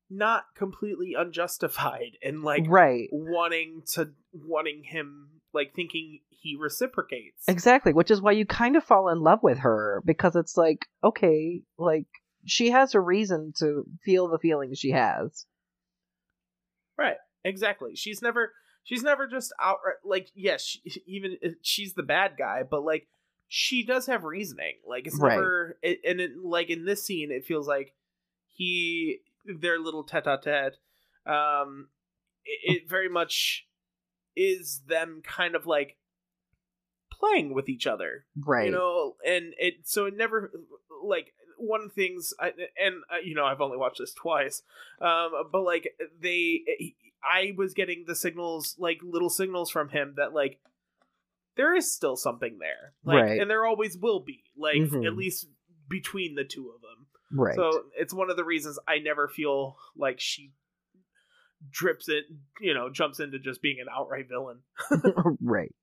not 0.09 0.45
completely 0.55 1.15
unjustified 1.17 2.17
and 2.23 2.43
like 2.43 2.63
right 2.67 3.09
wanting 3.11 3.81
to 3.93 4.09
wanting 4.33 4.83
him 4.83 5.29
like 5.53 5.73
thinking 5.73 6.19
he 6.45 6.55
reciprocates. 6.59 7.43
exactly 7.47 7.91
which 7.93 8.11
is 8.11 8.21
why 8.21 8.31
you 8.31 8.45
kind 8.45 8.75
of 8.75 8.83
fall 8.83 9.09
in 9.09 9.19
love 9.19 9.39
with 9.41 9.57
her 9.59 10.01
because 10.05 10.35
it's 10.35 10.55
like 10.55 10.85
okay 11.03 11.61
like 11.77 12.05
she 12.45 12.69
has 12.69 12.93
a 12.93 12.99
reason 12.99 13.51
to 13.57 13.83
feel 14.03 14.27
the 14.27 14.37
feelings 14.39 14.77
she 14.77 14.91
has 14.91 15.45
Right. 16.97 17.17
Exactly. 17.43 17.95
She's 17.95 18.21
never 18.21 18.53
she's 18.83 19.03
never 19.03 19.27
just 19.27 19.53
outright 19.61 19.95
like 20.03 20.29
yes, 20.33 20.63
she, 20.63 20.81
even 21.05 21.37
she's 21.61 21.93
the 21.93 22.03
bad 22.03 22.33
guy, 22.37 22.63
but 22.63 22.83
like 22.83 23.07
she 23.47 23.83
does 23.83 24.07
have 24.07 24.23
reasoning. 24.23 24.75
Like 24.87 25.07
it's 25.07 25.19
Right. 25.19 25.35
never 25.35 25.77
it, 25.81 25.99
and 26.07 26.19
it, 26.19 26.31
like 26.43 26.69
in 26.69 26.85
this 26.85 27.05
scene 27.05 27.31
it 27.31 27.45
feels 27.45 27.67
like 27.67 27.93
he 28.47 29.19
their 29.45 29.77
little 29.79 30.03
tete-a-tete 30.03 30.77
um 31.27 31.89
it, 32.45 32.77
it 32.83 32.89
very 32.89 33.09
much 33.09 33.67
is 34.35 34.81
them 34.87 35.21
kind 35.23 35.55
of 35.55 35.65
like 35.65 35.97
playing 37.19 37.53
with 37.53 37.69
each 37.69 37.87
other 37.87 38.25
right 38.45 38.65
you 38.67 38.71
know 38.71 39.15
and 39.25 39.53
it 39.57 39.75
so 39.83 40.05
it 40.05 40.15
never 40.15 40.51
like 41.03 41.33
one 41.57 41.81
of 41.81 41.87
the 41.89 41.93
things 41.95 42.33
I, 42.39 42.47
and 42.83 42.95
uh, 43.11 43.17
you 43.23 43.33
know 43.35 43.45
i've 43.45 43.61
only 43.61 43.77
watched 43.77 43.99
this 43.99 44.13
twice 44.13 44.61
um 45.01 45.31
but 45.51 45.61
like 45.61 45.87
they 46.19 46.61
I 47.27 47.53
was 47.57 47.73
getting 47.73 48.03
the 48.05 48.13
signals, 48.13 48.75
like 48.77 48.99
little 49.01 49.31
signals 49.31 49.71
from 49.71 49.89
him 49.89 50.13
that 50.17 50.31
like 50.35 50.59
there 51.55 51.73
is 51.75 51.91
still 51.91 52.15
something 52.15 52.59
there, 52.59 52.93
like, 53.03 53.23
Right. 53.23 53.41
and 53.41 53.49
there 53.49 53.65
always 53.65 53.97
will 53.97 54.19
be, 54.19 54.43
like 54.55 54.75
Mhm. 54.75 55.07
at 55.07 55.15
least 55.17 55.47
between 55.89 56.35
the 56.35 56.43
two 56.43 56.69
of 56.69 56.81
them. 56.81 57.07
Right. 57.31 57.55
So 57.55 57.85
it's 57.97 58.13
one 58.13 58.29
of 58.29 58.37
the 58.37 58.43
reasons 58.43 58.77
I 58.87 58.99
never 58.99 59.27
feel 59.27 59.75
like 59.95 60.19
she 60.19 60.51
drips 61.71 62.09
it, 62.09 62.25
you 62.61 62.75
know, 62.75 62.91
jumps 62.91 63.19
into 63.19 63.39
just 63.39 63.59
being 63.59 63.79
an 63.79 63.87
outright 63.91 64.27
villain. 64.29 64.59
right. 65.41 65.73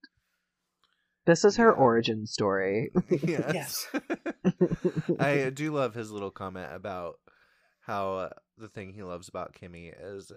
This 1.25 1.45
is 1.45 1.57
her 1.57 1.71
Yeah. 1.71 1.77
origin 1.77 2.27
story. 2.27 2.91
yes. 3.27 3.87
I 5.21 5.51
do 5.51 5.73
love 5.73 5.95
his 5.95 6.11
little 6.11 6.31
comment 6.31 6.71
about 6.73 7.21
how 7.81 8.15
uh, 8.15 8.31
the 8.59 8.69
thing 8.69 8.93
he 8.93 9.03
loves 9.03 9.29
about 9.29 9.55
Kimmy 9.55 9.93
is 9.99 10.33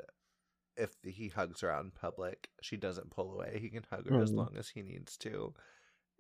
if 0.78 0.92
he 1.04 1.30
hugs 1.30 1.62
her 1.62 1.72
out 1.72 1.86
in 1.86 1.92
public, 1.92 2.50
she 2.62 2.78
doesn't 2.78 3.12
pull 3.12 3.34
away. 3.34 3.60
He 3.62 3.70
can 3.70 3.86
hug 3.90 4.08
her 4.10 4.22
as 4.22 4.32
Mhm. 4.32 4.38
long 4.38 4.56
as 4.58 4.70
he 4.70 4.82
needs 4.82 5.18
to. 5.18 5.54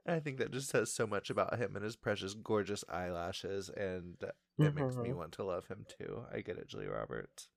And 0.05 0.15
I 0.15 0.19
think 0.19 0.37
that 0.37 0.51
just 0.51 0.69
says 0.69 0.93
so 0.93 1.05
much 1.07 1.29
about 1.29 1.57
him 1.59 1.75
and 1.75 1.83
his 1.83 1.95
precious, 1.95 2.33
gorgeous 2.33 2.83
eyelashes, 2.89 3.69
and 3.69 4.15
it 4.59 4.73
makes 4.75 4.97
me 4.97 5.09
Mhm. 5.09 5.17
want 5.17 5.31
to 5.33 5.43
love 5.43 5.67
him 5.67 5.85
too. 5.87 6.25
I 6.31 6.41
get 6.41 6.57
it, 6.57 6.67
Julie 6.67 6.87
Roberts. 6.87 7.49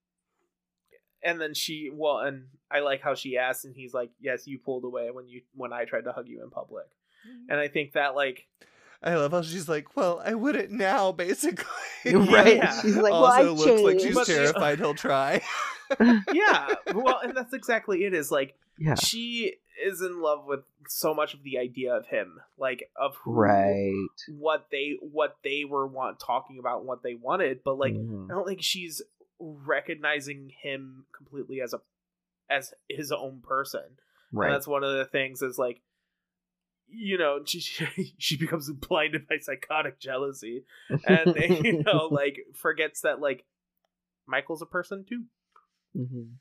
And 1.22 1.40
then 1.40 1.52
she, 1.54 1.90
well, 1.92 2.18
and 2.18 2.48
I 2.70 2.80
like 2.80 3.00
how 3.00 3.14
she 3.14 3.36
asked, 3.36 3.64
and 3.64 3.74
he's 3.74 3.92
like, 3.92 4.10
"Yes, 4.20 4.46
you 4.46 4.58
pulled 4.58 4.84
away 4.84 5.10
when 5.10 5.26
you 5.28 5.42
when 5.52 5.72
I 5.72 5.84
tried 5.84 6.04
to 6.04 6.12
hug 6.12 6.28
you 6.28 6.42
in 6.42 6.50
public." 6.50 6.86
And 7.48 7.58
I 7.58 7.68
think 7.68 7.92
that 7.92 8.14
like 8.14 8.46
I 9.02 9.14
love 9.14 9.30
how 9.32 9.42
she's 9.42 9.68
like, 9.68 9.96
"Well, 9.96 10.20
I 10.24 10.34
wouldn't 10.34 10.70
now," 10.70 11.12
basically. 11.24 11.64
right. 12.04 12.56
Yeah. 12.56 12.80
She's 12.80 12.96
like, 12.96 13.12
also 13.12 13.54
well, 13.54 13.68
I 13.68 13.72
looks 13.72 13.82
like 13.82 14.00
she's. 14.00 14.14
But- 14.14 14.26
terrified 14.26 14.78
he'll 14.78 14.94
try. 14.94 15.42
yeah 16.34 16.68
well 16.94 17.18
and 17.22 17.34
that's 17.34 17.54
exactly 17.54 18.04
it 18.04 18.12
is 18.12 18.30
like 18.30 18.54
yeah. 18.78 18.94
she 18.94 19.54
is 19.82 20.02
in 20.02 20.20
love 20.20 20.44
with 20.46 20.60
so 20.86 21.14
much 21.14 21.32
of 21.32 21.42
the 21.44 21.56
idea 21.56 21.94
of 21.94 22.06
him 22.08 22.38
like 22.58 22.90
of 22.94 23.16
who, 23.24 23.32
Right. 23.32 23.94
what 24.28 24.66
they 24.70 24.96
what 25.00 25.38
they 25.42 25.64
were 25.64 25.86
want 25.86 26.20
talking 26.20 26.58
about 26.58 26.80
and 26.80 26.86
what 26.86 27.02
they 27.02 27.14
wanted 27.14 27.60
but 27.64 27.78
like 27.78 27.94
Mhm. 27.94 28.26
i 28.30 28.34
don't 28.34 28.46
think 28.46 28.62
she's 28.62 29.00
recognizing 29.40 30.50
him 30.62 31.06
completely 31.16 31.60
as 31.60 31.72
a 31.72 31.80
as 32.50 32.74
his 32.88 33.12
own 33.12 33.40
person 33.40 33.80
and 33.82 34.40
right. 34.40 34.50
that's 34.50 34.66
one 34.66 34.84
of 34.84 34.92
the 34.94 35.04
things 35.06 35.40
is 35.40 35.58
like 35.58 35.80
you 36.90 37.18
know 37.18 37.38
she 37.46 38.14
she 38.18 38.36
becomes 38.36 38.70
blinded 38.70 39.26
by 39.28 39.38
psychotic 39.38 39.98
jealousy 40.00 40.64
and 41.06 41.34
you 41.64 41.82
know 41.82 42.08
like 42.10 42.38
forgets 42.54 43.02
that 43.02 43.20
like 43.20 43.44
michael's 44.26 44.62
a 44.62 44.66
person 44.66 45.04
too 45.08 45.24
Mhm. 45.96 46.34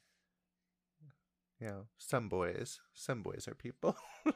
You 1.59 1.67
know, 1.67 1.87
some 1.97 2.29
boys, 2.29 2.79
some 2.93 3.23
boys 3.23 3.47
are 3.47 3.55
people. 3.55 3.95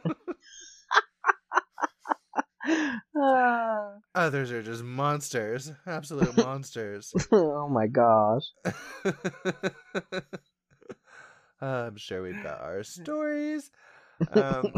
Others 4.15 4.51
are 4.51 4.63
just 4.63 4.83
monsters, 4.83 5.71
absolute 5.85 6.35
monsters. 6.37 7.13
oh 7.31 7.67
my 7.69 7.87
gosh. 7.87 8.45
I'm 11.61 11.97
sure 11.97 12.23
we've 12.23 12.41
got 12.41 12.61
our 12.61 12.81
stories. 12.83 13.69
Um, 14.31 14.73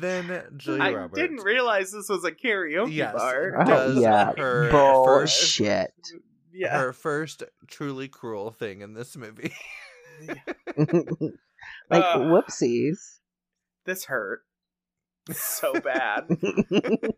then 0.00 0.42
Julia 0.56 0.82
I 0.82 0.92
Roberts. 0.94 1.20
didn't 1.20 1.42
realize 1.42 1.90
this 1.92 2.08
was 2.08 2.24
a 2.24 2.32
karaoke 2.32 2.92
Yes, 2.94 3.14
bar. 3.14 3.54
Oh, 3.60 3.64
does 3.64 3.98
yeah. 3.98 4.32
her 4.36 4.70
first, 4.70 5.58
Bullshit. 5.58 5.92
Yeah. 6.54 6.78
her 6.78 6.92
first 6.92 7.42
truly 7.66 8.08
cruel 8.08 8.50
thing 8.50 8.82
in 8.82 8.92
this 8.92 9.16
movie. 9.16 9.52
like, 10.28 12.04
Uh. 12.04 12.18
whoopsies. 12.18 13.18
This 13.84 14.04
hurt 14.04 14.42
so 15.32 15.72
bad. 15.80 16.24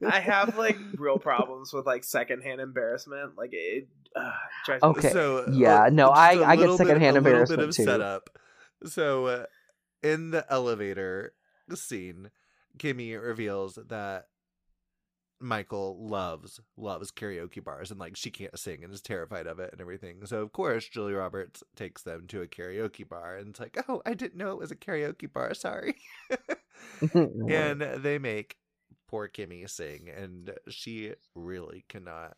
I 0.07 0.21
have 0.21 0.57
like 0.59 0.77
real 0.97 1.19
problems 1.19 1.73
with 1.73 1.85
like 1.87 2.05
secondhand 2.05 2.61
embarrassment. 2.61 3.33
Like 3.37 3.51
it 3.53 3.89
uh, 4.15 4.31
drives 4.67 4.83
me- 4.83 4.89
Okay. 4.91 5.11
So 5.11 5.47
Yeah, 5.51 5.85
uh, 5.85 5.91
no, 5.91 6.09
I 6.09 6.29
I 6.31 6.57
get 6.57 6.61
little 6.61 6.79
bit- 6.79 6.87
secondhand 6.87 7.17
a 7.17 7.21
little 7.21 7.27
embarrassment 7.43 7.61
bit 7.61 7.69
of 7.71 7.75
too. 7.77 7.85
setup. 7.85 8.31
So 8.85 9.27
uh, 9.27 9.45
in 10.03 10.31
the 10.31 10.45
elevator 10.53 11.33
scene, 11.75 12.31
Kimmy 12.79 13.21
reveals 13.21 13.77
that 13.89 14.27
Michael 15.41 16.09
loves 16.09 16.61
loves 16.77 17.11
karaoke 17.11 17.63
bars 17.63 17.91
and 17.91 18.01
like 18.01 18.17
she 18.17 18.31
can't 18.31 18.59
sing 18.59 18.83
and 18.83 18.93
is 18.93 19.03
terrified 19.03 19.47
of 19.47 19.59
it 19.59 19.71
and 19.73 19.81
everything. 19.81 20.25
So 20.27 20.43
of 20.43 20.53
course 20.53 20.89
Julia 20.89 21.17
Roberts 21.17 21.63
takes 21.77 22.03
them 22.03 22.27
to 22.29 22.43
a 22.43 22.47
karaoke 22.47 23.09
bar 23.09 23.37
and 23.37 23.51
it's 23.51 23.61
like, 23.61 23.77
"Oh, 23.89 24.01
I 24.07 24.15
didn't 24.15 24.39
know 24.39 24.53
it 24.53 24.59
was 24.59 24.71
a 24.71 24.77
karaoke 24.77 25.31
bar. 25.31 25.53
Sorry." 25.55 25.97
and 27.15 27.81
they 27.81 28.19
make 28.19 28.57
poor 29.09 29.29
Kimmy 29.29 29.69
sing 29.69 30.09
and 30.09 30.53
she 30.69 31.13
really 31.35 31.85
cannot 31.89 32.37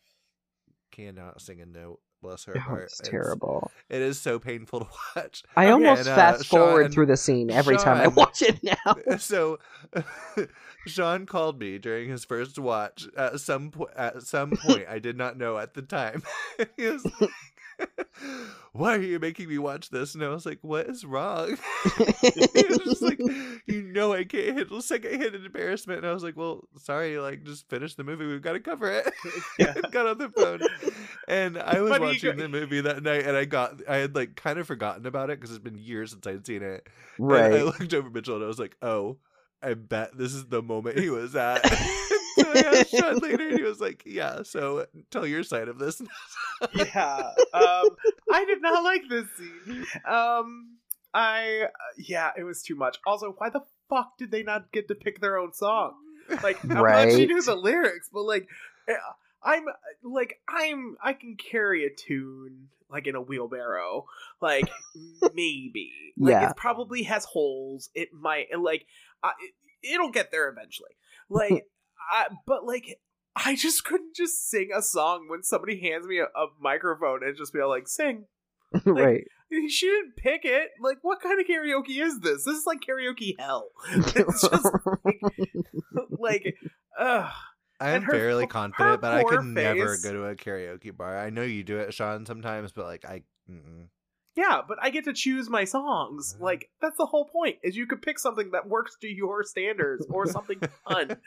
cannot 0.91 1.41
sing 1.41 1.61
a 1.61 1.65
note. 1.65 1.99
Bless 2.21 2.45
her 2.45 2.53
Oh, 2.57 2.59
heart. 2.59 2.83
it's 2.83 2.99
terrible. 2.99 3.71
It 3.89 4.01
is 4.01 4.19
so 4.19 4.39
painful 4.39 4.79
to 4.85 4.87
watch. 5.15 5.43
I 5.55 5.69
almost 5.69 6.01
And, 6.01 6.09
uh, 6.09 6.15
fast 6.15 6.47
forward 6.47 6.85
Sean- 6.85 6.91
through 6.91 7.05
the 7.07 7.17
scene 7.17 7.51
every 7.51 7.77
time 7.77 7.97
I 7.97 8.07
watch 8.07 8.41
it 8.41 8.59
now. 8.63 9.17
so 9.17 9.59
Sean 10.85 11.25
called 11.25 11.59
me 11.59 11.77
during 11.77 12.09
his 12.09 12.25
first 12.25 12.57
watch 12.57 13.05
at 13.17 13.39
some 13.39 13.71
point 13.71 13.91
at 13.95 14.23
some 14.23 14.51
point 14.51 14.85
I 14.89 14.99
did 14.99 15.17
not 15.17 15.37
know 15.37 15.57
at 15.57 15.73
the 15.73 15.81
time. 15.81 16.23
he 16.75 16.85
was 16.87 17.05
like, 17.21 17.29
Why 18.73 18.95
are 18.95 19.01
you 19.01 19.19
making 19.19 19.49
me 19.49 19.57
watch 19.57 19.89
this? 19.89 20.13
And 20.13 20.23
I 20.23 20.29
was 20.29 20.45
like, 20.45 20.59
What 20.61 20.87
is 20.87 21.03
wrong? 21.03 21.57
was 21.99 22.79
just 22.83 23.01
like, 23.01 23.19
You 23.65 23.81
know 23.81 24.13
I 24.13 24.23
can't 24.23 24.57
handle 24.57 24.81
secondhand 24.81 25.35
embarrassment. 25.35 25.99
And 25.99 26.07
I 26.07 26.13
was 26.13 26.23
like, 26.23 26.37
Well, 26.37 26.67
sorry, 26.77 27.17
like 27.17 27.43
just 27.43 27.67
finish 27.69 27.95
the 27.95 28.03
movie. 28.03 28.25
We've 28.27 28.41
got 28.41 28.53
to 28.53 28.59
cover 28.59 28.91
it. 28.91 29.11
Yeah. 29.59 29.73
got 29.91 30.05
on 30.07 30.17
the 30.19 30.29
phone. 30.29 30.61
And 31.27 31.57
I 31.57 31.81
was 31.81 31.93
he 31.93 31.99
watching 31.99 32.37
the 32.37 32.47
movie 32.47 32.81
that 32.81 33.01
night 33.01 33.25
and 33.25 33.35
I 33.35 33.45
got 33.45 33.81
I 33.89 33.97
had 33.97 34.15
like 34.15 34.35
kind 34.35 34.59
of 34.59 34.67
forgotten 34.67 35.05
about 35.07 35.29
it 35.31 35.39
because 35.39 35.49
it's 35.49 35.63
been 35.63 35.77
years 35.77 36.11
since 36.11 36.27
I'd 36.27 36.45
seen 36.45 36.61
it. 36.61 36.87
And 37.47 37.55
I 37.55 37.63
looked 37.63 37.93
over 37.93 38.09
Mitchell 38.09 38.35
and 38.35 38.43
I 38.43 38.47
was 38.47 38.59
like, 38.59 38.75
oh, 38.83 39.17
I 39.61 39.73
bet 39.73 40.15
this 40.15 40.33
is 40.33 40.45
the 40.45 40.61
moment 40.61 40.99
he 40.99 41.09
was 41.09 41.35
at. 41.35 41.61
so 42.55 42.67
I 42.69 42.79
asked 42.79 42.91
Sean 42.91 43.17
later 43.19 43.47
and 43.49 43.57
he 43.57 43.63
was 43.63 43.79
like, 43.79 44.03
yeah, 44.05 44.43
so 44.43 44.85
tell 45.11 45.25
your 45.25 45.43
side 45.43 45.67
of 45.67 45.79
this. 45.79 46.01
yeah. 46.73 47.31
Um, 47.53 47.89
I 48.31 48.45
did 48.45 48.61
not 48.61 48.83
like 48.83 49.03
this 49.09 49.25
scene. 49.37 49.85
Um, 50.07 50.77
I 51.13 51.63
uh, 51.65 51.67
yeah, 51.97 52.31
it 52.37 52.43
was 52.43 52.61
too 52.61 52.75
much. 52.75 52.97
Also, 53.05 53.33
why 53.37 53.49
the 53.49 53.61
fuck 53.89 54.17
did 54.17 54.31
they 54.31 54.43
not 54.43 54.71
get 54.71 54.87
to 54.89 54.95
pick 54.95 55.21
their 55.21 55.37
own 55.37 55.53
song? 55.53 55.93
Like, 56.43 56.61
I'm 56.63 56.69
glad 56.69 57.11
she 57.11 57.25
knew 57.25 57.41
the 57.41 57.55
lyrics, 57.55 58.09
but 58.11 58.23
like, 58.23 58.47
eh, 58.89 58.93
I'm 59.43 59.65
like, 60.03 60.39
I'm 60.49 60.97
I 61.01 61.13
can 61.13 61.37
carry 61.37 61.85
a 61.85 61.89
tune 61.89 62.67
like 62.89 63.07
in 63.07 63.15
a 63.15 63.21
wheelbarrow, 63.21 64.05
like 64.41 64.69
maybe. 65.33 65.91
Like, 66.17 66.31
Yeah. 66.31 66.49
it 66.49 66.57
probably 66.57 67.03
has 67.03 67.25
holes. 67.25 67.89
It 67.93 68.09
might 68.13 68.47
like, 68.57 68.85
I, 69.23 69.31
it, 69.81 69.93
it'll 69.93 70.11
get 70.11 70.31
there 70.31 70.49
eventually. 70.49 70.91
Like, 71.29 71.65
I, 72.11 72.27
but 72.45 72.65
like. 72.65 72.99
I 73.39 73.55
just 73.55 73.85
couldn't 73.85 74.15
just 74.15 74.49
sing 74.49 74.69
a 74.75 74.81
song 74.81 75.27
when 75.29 75.43
somebody 75.43 75.79
hands 75.79 76.07
me 76.07 76.17
a, 76.17 76.23
a 76.23 76.47
microphone 76.59 77.23
and 77.23 77.37
just 77.37 77.53
be 77.53 77.61
like, 77.61 77.87
sing. 77.87 78.25
right. 78.83 79.25
She 79.69 79.85
didn't 79.85 80.15
pick 80.17 80.41
it. 80.43 80.69
Like, 80.81 80.97
what 81.03 81.21
kind 81.21 81.39
of 81.39 81.45
karaoke 81.45 82.01
is 82.01 82.19
this? 82.19 82.45
This 82.45 82.57
is 82.57 82.65
like 82.65 82.79
karaoke 82.81 83.35
hell. 83.37 83.69
It's 83.91 84.41
just 84.41 84.65
like, 85.05 85.21
like 86.09 86.55
ugh. 86.99 87.31
I 87.79 87.89
am 87.89 87.95
And 87.97 88.03
her- 88.05 88.11
fairly 88.11 88.45
her 88.45 88.49
confident, 88.49 89.01
but 89.01 89.13
I 89.13 89.21
poor 89.21 89.37
could 89.37 89.45
never 89.45 89.97
go 90.01 90.13
to 90.13 90.25
a 90.25 90.35
karaoke 90.35 90.97
bar. 90.97 91.15
I 91.19 91.29
know 91.29 91.43
you 91.43 91.63
do 91.63 91.77
it, 91.77 91.93
Sean, 91.93 92.25
sometimes, 92.25 92.71
but 92.71 92.85
like 92.85 93.05
I. 93.05 93.21
Mm-mm. 93.49 93.89
Yeah, 94.37 94.61
but 94.67 94.77
I 94.79 94.91
get 94.91 95.05
to 95.05 95.13
choose 95.13 95.49
my 95.49 95.63
songs. 95.63 96.37
Like, 96.39 96.69
that's 96.79 96.95
the 96.97 97.07
whole 97.07 97.25
point, 97.25 97.57
is 97.63 97.75
you 97.75 97.87
could 97.87 98.03
pick 98.03 98.19
something 98.19 98.51
that 98.51 98.69
works 98.69 98.95
to 99.01 99.07
your 99.07 99.43
standards 99.43 100.05
or 100.09 100.27
something 100.31 100.59
fun. 100.87 101.17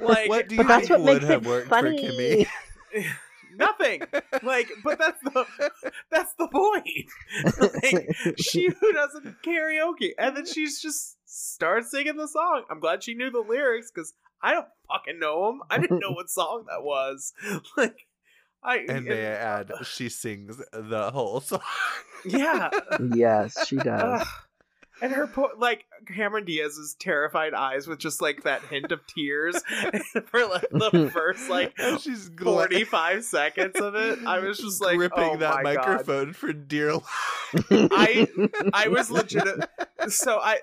Like, 0.00 0.28
what 0.28 0.48
do 0.48 0.56
you 0.56 0.64
that's 0.64 0.88
think 0.88 0.98
what 0.98 1.00
would 1.06 1.22
makes 1.22 1.26
have 1.26 1.46
it 1.46 1.48
worked 1.48 1.68
funny. 1.68 1.96
for 1.96 2.12
Kimmy? 2.12 2.46
nothing. 3.56 4.02
Like, 4.42 4.70
but 4.82 4.98
that's 4.98 5.20
the 5.22 5.46
that's 6.10 6.34
the 6.36 6.48
point. 6.48 7.82
like, 7.84 8.36
she 8.40 8.70
who 8.80 8.92
doesn't 8.92 9.36
karaoke, 9.44 10.10
and 10.18 10.36
then 10.36 10.44
she's 10.44 10.82
just 10.82 11.16
starts 11.26 11.92
singing 11.92 12.16
the 12.16 12.26
song. 12.26 12.64
I'm 12.70 12.80
glad 12.80 13.04
she 13.04 13.14
knew 13.14 13.30
the 13.30 13.38
lyrics 13.38 13.92
because 13.94 14.14
I 14.42 14.52
don't 14.52 14.66
fucking 14.88 15.20
know 15.20 15.46
them. 15.46 15.60
I 15.70 15.78
didn't 15.78 16.00
know 16.00 16.10
what 16.10 16.28
song 16.28 16.64
that 16.68 16.82
was. 16.82 17.32
Like, 17.76 18.07
I 18.62 18.78
and 18.88 19.04
may 19.06 19.26
I 19.26 19.30
add, 19.30 19.72
she 19.84 20.08
sings 20.08 20.60
the 20.72 21.10
whole 21.10 21.40
song. 21.40 21.60
yeah. 22.24 22.70
yes, 23.14 23.66
she 23.66 23.76
does. 23.76 24.22
Ugh. 24.22 24.26
and 25.00 25.12
her 25.12 25.26
po- 25.28 25.52
like 25.56 25.84
Cameron 26.06 26.44
Diaz's 26.44 26.96
terrified 26.98 27.54
eyes 27.54 27.86
with 27.86 27.98
just 28.00 28.20
like 28.20 28.42
that 28.42 28.62
hint 28.62 28.90
of 28.90 29.00
tears 29.06 29.62
for 30.26 30.44
like 30.46 30.66
the 30.70 31.08
first 31.14 31.48
like 31.48 31.72
she's 32.00 32.28
gla- 32.30 32.52
45 32.66 33.24
seconds 33.24 33.76
of 33.76 33.94
it. 33.94 34.18
I 34.26 34.40
was 34.40 34.58
just 34.58 34.80
like, 34.82 34.96
gripping 34.96 35.22
oh 35.34 35.36
that 35.36 35.62
my 35.62 35.74
God. 35.76 35.86
microphone 35.86 36.32
for 36.32 36.52
dear 36.52 36.94
life. 36.94 37.04
I 37.70 38.26
I 38.74 38.88
was 38.88 39.10
legit. 39.10 39.46
So 40.08 40.38
I 40.40 40.58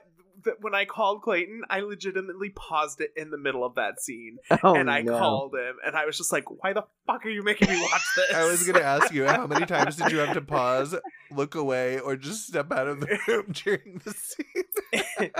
th- 0.45 0.55
when 0.61 0.73
I 0.73 0.85
called 0.85 1.21
Clayton, 1.23 1.63
I 1.69 1.81
legitimately 1.81 2.51
paused 2.51 3.01
it 3.01 3.11
in 3.17 3.29
the 3.31 3.37
middle 3.37 3.65
of 3.65 3.75
that 3.75 3.99
scene, 3.99 4.37
oh, 4.63 4.75
and 4.75 4.89
I 4.89 5.01
no. 5.01 5.17
called 5.19 5.53
him, 5.55 5.75
and 5.85 5.95
I 5.97 6.05
was 6.05 6.17
just 6.17 6.31
like, 6.31 6.45
"Why 6.49 6.71
the 6.71 6.83
fuck 7.05 7.25
are 7.25 7.29
you 7.29 7.43
making 7.43 7.67
me 7.69 7.81
watch 7.81 8.01
this?" 8.15 8.33
I 8.33 8.45
was 8.45 8.65
gonna 8.65 8.79
ask 8.85 9.13
you 9.13 9.25
how 9.25 9.45
many 9.47 9.65
times 9.65 9.97
did 9.97 10.13
you 10.13 10.19
have 10.19 10.33
to 10.35 10.41
pause, 10.55 10.95
look 11.31 11.55
away, 11.55 11.99
or 11.99 12.15
just 12.15 12.47
step 12.47 12.71
out 12.71 12.87
of 12.87 13.01
the 13.01 13.19
room 13.27 13.51
during 13.51 14.01
the 14.05 14.13
scene? 14.13 15.31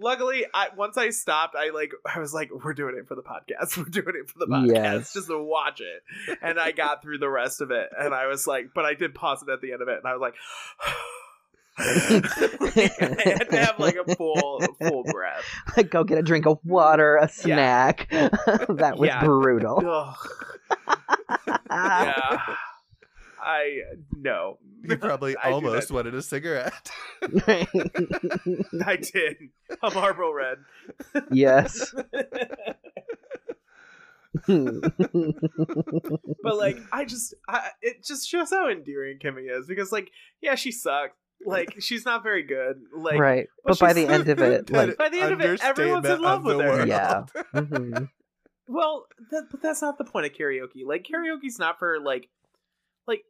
Luckily, 0.00 0.46
I 0.54 0.68
once 0.76 0.96
I 0.96 1.10
stopped, 1.10 1.54
I 1.54 1.70
like 1.70 1.92
I 2.06 2.20
was 2.20 2.32
like, 2.32 2.48
"We're 2.64 2.72
doing 2.72 2.96
it 2.96 3.06
for 3.06 3.14
the 3.16 3.22
podcast. 3.22 3.76
We're 3.76 3.84
doing 3.84 4.14
it 4.14 4.30
for 4.30 4.38
the 4.38 4.46
podcast, 4.46 4.72
Yes. 4.74 5.12
just 5.12 5.26
to 5.26 5.42
watch 5.42 5.80
it." 5.82 6.38
And 6.40 6.58
I 6.58 6.72
got 6.72 7.02
through 7.02 7.18
the 7.18 7.28
rest 7.28 7.60
of 7.60 7.70
it, 7.70 7.90
and 7.98 8.14
I 8.14 8.28
was 8.28 8.46
like, 8.46 8.70
but 8.74 8.86
I 8.86 8.94
did 8.94 9.14
pause 9.14 9.42
it 9.46 9.50
at 9.52 9.60
the 9.60 9.72
end 9.72 9.82
of 9.82 9.88
it, 9.88 9.98
and 9.98 10.06
I 10.06 10.12
was 10.14 10.20
like. 10.22 10.34
I 11.80 13.22
had 13.24 13.50
to 13.50 13.56
have 13.56 13.78
like 13.78 13.96
a 13.96 14.14
full 14.16 14.60
full 14.80 15.04
breath. 15.04 15.44
Like 15.76 15.90
go 15.90 16.02
get 16.04 16.18
a 16.18 16.22
drink 16.22 16.46
of 16.46 16.58
water, 16.64 17.16
a 17.16 17.28
snack. 17.28 18.08
that 18.10 18.94
was 18.98 19.06
Yeah. 19.08 19.24
brutal. 19.24 19.80
Yeah. 21.70 22.42
I 23.40 23.78
no. 24.16 24.58
You 24.82 24.96
probably 24.96 25.36
I 25.36 25.52
almost 25.52 25.90
wanted 25.92 26.14
a 26.14 26.22
cigarette. 26.22 26.90
I 27.46 27.66
did. 29.00 29.36
A 29.82 29.90
Marlboro 29.94 30.32
Red. 30.32 30.58
yes. 31.30 31.94
But 36.42 36.56
like, 36.56 36.78
I 36.92 37.04
just, 37.04 37.34
I, 37.48 37.70
it 37.82 38.04
just 38.04 38.28
shows 38.28 38.50
how 38.50 38.68
endearing 38.68 39.18
Kimmy 39.18 39.46
is 39.50 39.66
because, 39.66 39.90
like, 39.92 40.10
yeah, 40.40 40.54
she 40.54 40.70
sucks. 40.72 41.16
Like, 41.44 41.76
she's 41.80 42.04
not 42.04 42.22
very 42.22 42.42
good. 42.42 42.82
Like, 42.94 43.18
right. 43.18 43.46
but 43.64 43.78
But 43.78 43.80
by 43.80 43.92
the 43.92 44.06
end 44.06 44.28
of 44.28 44.40
it, 44.40 44.70
like, 44.72 44.96
By 44.96 45.08
the 45.08 45.20
end 45.20 45.32
of 45.32 45.40
it, 45.40 45.62
everyone's 45.62 46.06
in 46.06 46.20
love 46.20 46.44
with 46.44 46.60
her. 46.60 46.68
world. 46.68 46.88
Yeah. 46.88 47.24
mhm. 47.54 48.08
Well, 48.68 49.06
that, 49.30 49.44
but 49.50 49.62
that's 49.62 49.80
not 49.80 49.96
the 49.96 50.04
point 50.04 50.26
of 50.26 50.32
karaoke. 50.32 50.84
Like 50.84 51.06
karaoke's 51.10 51.58
not 51.58 51.78
for 51.78 51.98
like, 52.00 52.28
like 53.06 53.22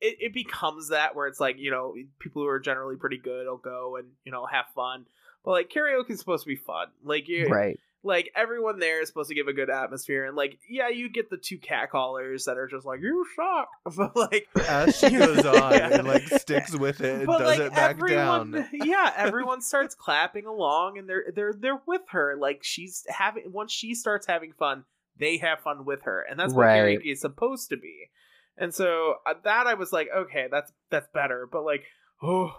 it, 0.00 0.16
it 0.20 0.32
becomes 0.34 0.90
that 0.90 1.16
where 1.16 1.26
it's 1.26 1.40
like 1.40 1.56
you 1.58 1.70
know 1.72 1.94
people 2.20 2.42
who 2.42 2.48
are 2.48 2.60
generally 2.60 2.96
pretty 2.96 3.18
good 3.18 3.46
will 3.46 3.56
go 3.56 3.96
and 3.96 4.08
you 4.24 4.30
know 4.30 4.46
have 4.46 4.66
fun. 4.74 5.06
But 5.44 5.50
like 5.50 5.70
karaoke 5.70 6.10
is 6.10 6.20
supposed 6.20 6.44
to 6.44 6.48
be 6.48 6.56
fun. 6.56 6.88
Like 7.02 7.28
you, 7.28 7.48
right. 7.48 7.78
Like 8.04 8.30
everyone 8.36 8.78
there 8.78 9.00
is 9.02 9.08
supposed 9.08 9.28
to 9.30 9.34
give 9.34 9.48
a 9.48 9.52
good 9.52 9.70
atmosphere. 9.70 10.26
And 10.26 10.36
like 10.36 10.58
yeah, 10.68 10.88
you 10.88 11.08
get 11.08 11.30
the 11.30 11.36
two 11.36 11.58
catcallers 11.58 12.44
that 12.44 12.58
are 12.58 12.66
just 12.68 12.84
like 12.86 13.00
you 13.00 13.26
suck, 13.34 13.68
but 13.96 14.14
like 14.16 14.46
As 14.68 14.96
she 14.98 15.10
goes 15.10 15.38
on 15.46 15.72
Yeah. 15.72 15.98
and 15.98 16.06
like 16.06 16.22
sticks 16.28 16.76
with 16.76 17.00
it 17.00 17.16
and 17.16 17.26
but 17.26 17.38
does 17.38 17.46
like 17.58 17.60
it 17.60 17.72
back 17.74 17.90
everyone, 17.96 18.50
down. 18.52 18.68
yeah, 18.72 19.12
everyone 19.16 19.60
starts 19.62 19.94
clapping 19.94 20.46
along, 20.46 20.98
and 20.98 21.08
they're 21.08 21.24
they're 21.34 21.54
they're 21.54 21.80
with 21.86 22.02
her. 22.10 22.36
Like 22.38 22.60
she's 22.62 23.04
having 23.08 23.44
once 23.52 23.72
she 23.72 23.94
starts 23.94 24.26
having 24.26 24.52
fun, 24.52 24.84
they 25.18 25.38
have 25.38 25.60
fun 25.60 25.84
with 25.84 26.02
her, 26.02 26.20
and 26.28 26.38
that's 26.38 26.52
what 26.54 26.66
Right. 26.66 26.98
karaoke 26.98 27.12
is 27.12 27.20
supposed 27.20 27.70
to 27.70 27.76
be. 27.76 28.10
And 28.56 28.72
so 28.72 29.16
uh, 29.26 29.34
that 29.44 29.66
I 29.66 29.74
was 29.74 29.92
like, 29.92 30.08
okay, 30.16 30.46
that's 30.50 30.70
that's 30.90 31.08
better. 31.12 31.48
But 31.50 31.64
like, 31.64 31.84
oh, 32.22 32.52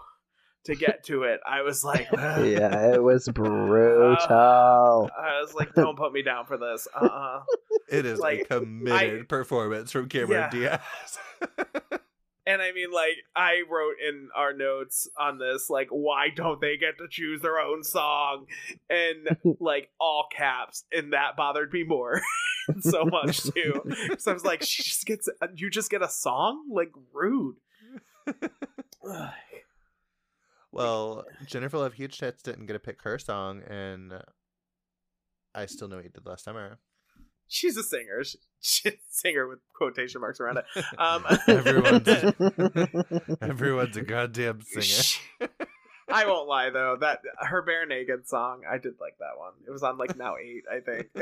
to 0.66 0.74
get 0.76 1.04
to 1.04 1.24
it, 1.24 1.40
I 1.46 1.62
was 1.62 1.82
like, 1.84 2.08
Yeah, 2.12 2.92
it 2.94 3.02
was 3.02 3.28
brutal. 3.34 4.16
I 4.30 5.40
was 5.40 5.54
like, 5.54 5.74
don't 5.74 5.96
put 5.98 6.12
me 6.12 6.22
down 6.22 6.46
for 6.46 6.56
this. 6.58 6.86
Uh 6.94 7.04
uh 7.06 7.42
It 7.88 8.06
is 8.06 8.18
like, 8.18 8.42
a 8.50 8.60
committed 8.60 9.20
I- 9.22 9.24
performance 9.24 9.90
from 9.92 10.08
Cameron 10.08 10.48
Yeah. 10.54 10.78
Diaz. 10.80 11.18
And 12.48 12.62
I 12.62 12.70
mean, 12.70 12.92
like, 12.92 13.16
I 13.34 13.62
wrote 13.68 13.96
in 14.08 14.28
our 14.32 14.52
notes 14.52 15.08
on 15.18 15.38
this, 15.38 15.68
like, 15.68 15.88
why 15.90 16.28
don't 16.32 16.60
they 16.60 16.76
get 16.76 16.96
to 16.98 17.08
choose 17.10 17.42
their 17.42 17.58
own 17.58 17.82
song? 17.82 18.46
And, 18.88 19.36
like, 19.58 19.90
all 19.98 20.28
caps. 20.30 20.84
And 20.92 21.12
that 21.12 21.34
bothered 21.36 21.72
me 21.72 21.82
more 21.82 22.22
so 22.82 23.04
much, 23.04 23.42
too. 23.42 23.82
So 24.18 24.30
I 24.30 24.34
was 24.34 24.44
like, 24.44 24.62
she 24.62 24.84
just 24.84 25.04
gets, 25.06 25.28
you 25.56 25.70
just 25.70 25.90
get 25.90 26.02
a 26.02 26.08
song? 26.08 26.68
Like, 26.70 26.92
rude. 27.12 27.56
Well, 30.76 31.24
Jennifer 31.46 31.78
Love 31.78 31.94
Huge 31.94 32.18
Tits 32.18 32.42
didn't 32.42 32.66
get 32.66 32.74
to 32.74 32.78
pick 32.78 33.02
her 33.02 33.18
song, 33.18 33.62
and 33.68 34.12
I 35.54 35.66
still 35.66 35.88
know 35.88 35.96
what 35.96 36.04
you 36.04 36.10
did 36.10 36.26
last 36.26 36.44
summer. 36.44 36.78
She's 37.48 37.76
a 37.76 37.82
singer. 37.82 38.24
She- 38.24 38.38
She's 38.58 38.94
a 38.94 38.96
singer 39.10 39.46
with 39.46 39.60
quotation 39.76 40.20
marks 40.20 40.40
around 40.40 40.56
it. 40.58 40.64
Um, 40.98 41.24
Everyone's- 41.46 42.08
Everyone's 43.40 43.96
a 43.96 44.02
goddamn 44.02 44.60
singer. 44.62 44.82
She- 44.82 45.20
I 46.08 46.26
won't 46.26 46.48
lie 46.48 46.70
though 46.70 46.96
that 47.00 47.20
her 47.38 47.62
bare 47.62 47.84
naked 47.86 48.28
song 48.28 48.62
I 48.68 48.78
did 48.78 48.94
like 49.00 49.18
that 49.18 49.36
one. 49.38 49.52
It 49.66 49.70
was 49.70 49.82
on 49.82 49.98
like 49.98 50.16
now 50.16 50.36
eight 50.36 50.64
I 50.70 50.80
think. 50.80 51.08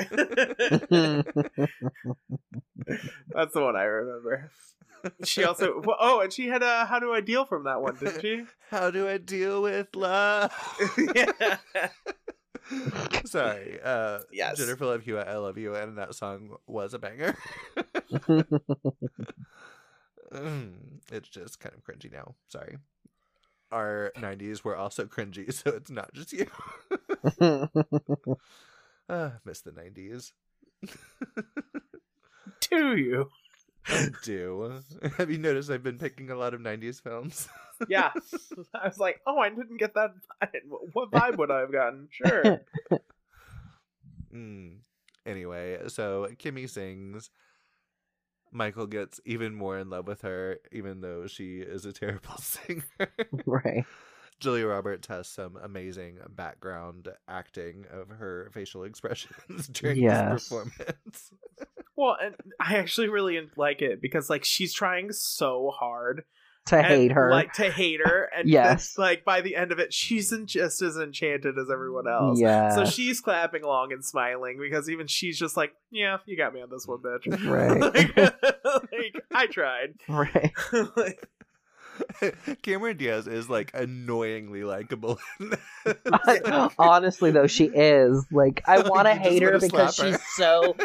That's 3.29 3.55
the 3.55 3.63
one 3.63 3.77
I 3.77 3.85
remember. 3.85 4.51
She 5.23 5.45
also 5.45 5.83
oh 6.01 6.21
and 6.21 6.33
she 6.33 6.47
had 6.49 6.63
a 6.63 6.87
how 6.87 6.99
do 6.99 7.13
I 7.13 7.21
deal 7.21 7.45
from 7.45 7.65
that 7.65 7.83
one 7.83 7.95
didn't 7.97 8.23
she? 8.23 8.45
How 8.71 8.91
do 8.91 9.07
I 9.07 9.19
deal 9.19 9.61
with 9.61 9.95
love? 9.95 10.51
yeah. 11.15 11.89
Sorry. 13.27 13.79
Uh, 13.85 14.21
Yes. 14.33 14.57
Jennifer 14.57 14.87
Love 14.87 15.03
Hewitt, 15.03 15.29
I 15.29 15.37
love 15.37 15.59
you, 15.59 15.75
and 15.75 15.99
that 15.99 16.15
song 16.15 16.57
was 16.67 16.95
a 16.95 16.99
banger. 16.99 17.37
It's 21.13 21.29
just 21.29 21.61
kind 21.61 21.75
of 21.75 21.85
cringy 21.85 22.11
now. 22.11 22.35
Sorry. 22.49 22.79
Our 23.75 24.13
90s 24.17 24.63
were 24.63 24.77
also 24.77 25.05
cringy, 25.07 25.53
so 25.53 25.71
it's 25.71 25.91
not 25.91 26.15
just 26.15 26.33
you. 26.33 26.47
uh, 29.09 29.31
miss 29.45 29.63
the 29.63 29.73
90s. 29.73 30.31
Do 32.71 32.97
you? 32.97 33.31
I 33.89 34.09
do. 34.23 34.81
Have 35.19 35.31
you 35.31 35.39
noticed 35.39 35.71
I've 35.71 35.83
been 35.83 35.99
picking 35.99 36.31
a 36.31 36.37
lot 36.37 36.55
of 36.55 36.61
90s 36.61 37.03
films? 37.03 37.49
Yeah. 37.89 38.13
I 38.73 38.87
was 38.89 38.99
like, 38.99 39.21
oh, 39.27 39.39
I 39.39 39.51
didn't 39.51 39.79
get 39.79 39.95
that. 39.95 40.13
vibe. 40.41 40.61
What 40.93 41.11
vibe 41.11 41.37
would 41.39 41.51
I 41.51 41.61
have 41.61 41.73
gotten? 41.73 42.09
Sure. 42.11 42.61
Mm. 44.33 44.77
Anyway, 45.27 45.79
so 45.89 46.29
Kimmy 46.39 46.69
sings. 46.71 47.31
Michael 48.55 48.87
gets 48.87 49.21
even 49.27 49.55
more 49.55 49.77
in 49.79 49.91
love 49.91 50.07
with 50.07 50.23
her, 50.23 50.59
even 50.73 51.01
though 51.03 51.27
she 51.27 51.59
is 51.59 51.85
a 51.85 51.93
terrible 51.93 52.37
singer. 52.39 52.83
right. 53.45 53.85
Julia 54.41 54.67
Roberts 54.67 55.07
has 55.09 55.29
some 55.29 55.57
amazing 55.63 56.19
background 56.31 57.09
acting 57.29 57.85
of 57.91 58.09
her 58.11 58.51
facial 58.53 58.85
expressions 58.85 59.69
during 59.69 59.99
Yes. 59.99 60.33
this 60.33 60.49
performance. 60.49 61.33
Well, 61.97 62.17
and 62.21 62.35
I 62.59 62.79
actually 62.79 63.09
really 63.09 63.41
like 63.57 63.81
it 63.81 64.03
because 64.03 64.29
like 64.29 64.45
she's 64.45 64.75
trying 64.75 65.13
so 65.13 65.71
hard 65.73 66.25
To 66.69 66.79
and, 66.79 66.87
hate 66.87 67.13
her. 67.13 67.31
like 67.31 67.53
to 67.55 67.71
hate 67.71 68.01
her, 68.03 68.31
and 68.37 68.49
Yes. 68.49 68.97
like 68.97 69.23
by 69.25 69.43
the 69.43 69.55
end 69.55 69.71
of 69.71 69.79
it, 69.79 69.93
she's 69.93 70.33
just 70.47 70.81
as 70.81 70.97
enchanted 70.97 71.59
as 71.59 71.71
everyone 71.71 72.09
else. 72.09 72.41
yeah. 72.41 72.71
So 72.75 72.87
she's 72.87 73.21
clapping 73.21 73.63
along 73.63 73.93
and 73.93 74.03
smiling 74.03 74.59
because 74.59 74.89
even 74.89 75.07
she's 75.07 75.39
just 75.39 75.57
like, 75.59 75.75
"Yeah, 75.91 76.19
you 76.25 76.37
got 76.39 76.55
me 76.55 76.63
on 76.63 76.71
this 76.71 76.87
one, 76.87 77.01
bitch." 77.01 77.27
Right. 77.47 77.79
like, 77.95 78.93
like, 78.93 79.25
I 79.35 79.47
tried. 79.47 79.95
right. 80.09 80.53
Like, 80.97 81.29
Cameron 82.63 82.97
Diaz 82.97 83.27
is 83.27 83.49
like 83.49 83.71
annoyingly 83.75 84.65
likable. 84.65 85.19
Honestly, 86.79 87.31
though, 87.31 87.47
she 87.47 87.67
is 87.67 88.25
like 88.31 88.63
I 88.67 88.79
want 88.89 89.07
to 89.07 89.15
hate 89.15 89.43
her 89.43 89.53
wanna 89.53 89.61
because 89.61 89.97
slap 89.97 90.13
her. 90.13 90.19
she's 90.19 90.27
so 90.37 90.77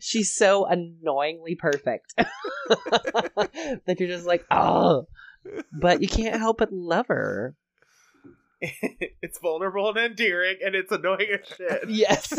she's 0.00 0.32
so 0.34 0.66
annoyingly 0.66 1.54
perfect 1.54 2.14
that 2.16 3.96
you're 3.98 4.08
just 4.08 4.26
like 4.26 4.44
oh, 4.50 5.06
but 5.72 6.02
you 6.02 6.08
can't 6.08 6.38
help 6.38 6.58
but 6.58 6.72
love 6.72 7.06
her. 7.08 7.54
it's 8.60 9.38
vulnerable 9.40 9.88
and 9.88 9.98
endearing, 9.98 10.56
and 10.64 10.74
it's 10.76 10.92
annoying 10.92 11.26
as 11.32 11.56
shit. 11.56 11.88
Yes. 11.88 12.32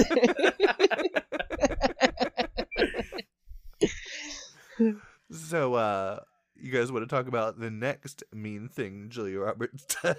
so, 5.29 5.73
uh, 5.73 6.19
you 6.63 6.71
guys 6.71 6.91
want 6.91 7.07
to 7.07 7.13
talk 7.15 7.27
about 7.27 7.59
the 7.59 7.69
next 7.69 8.23
mean 8.33 8.69
thing 8.69 9.07
Julia 9.09 9.39
Roberts 9.39 9.85
does? 10.03 10.17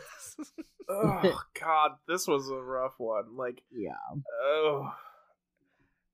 oh 0.88 1.40
God, 1.60 1.92
this 2.06 2.28
was 2.28 2.48
a 2.50 2.54
rough 2.56 2.94
one. 2.98 3.36
Like, 3.36 3.62
yeah. 3.72 3.92
oh, 4.42 4.92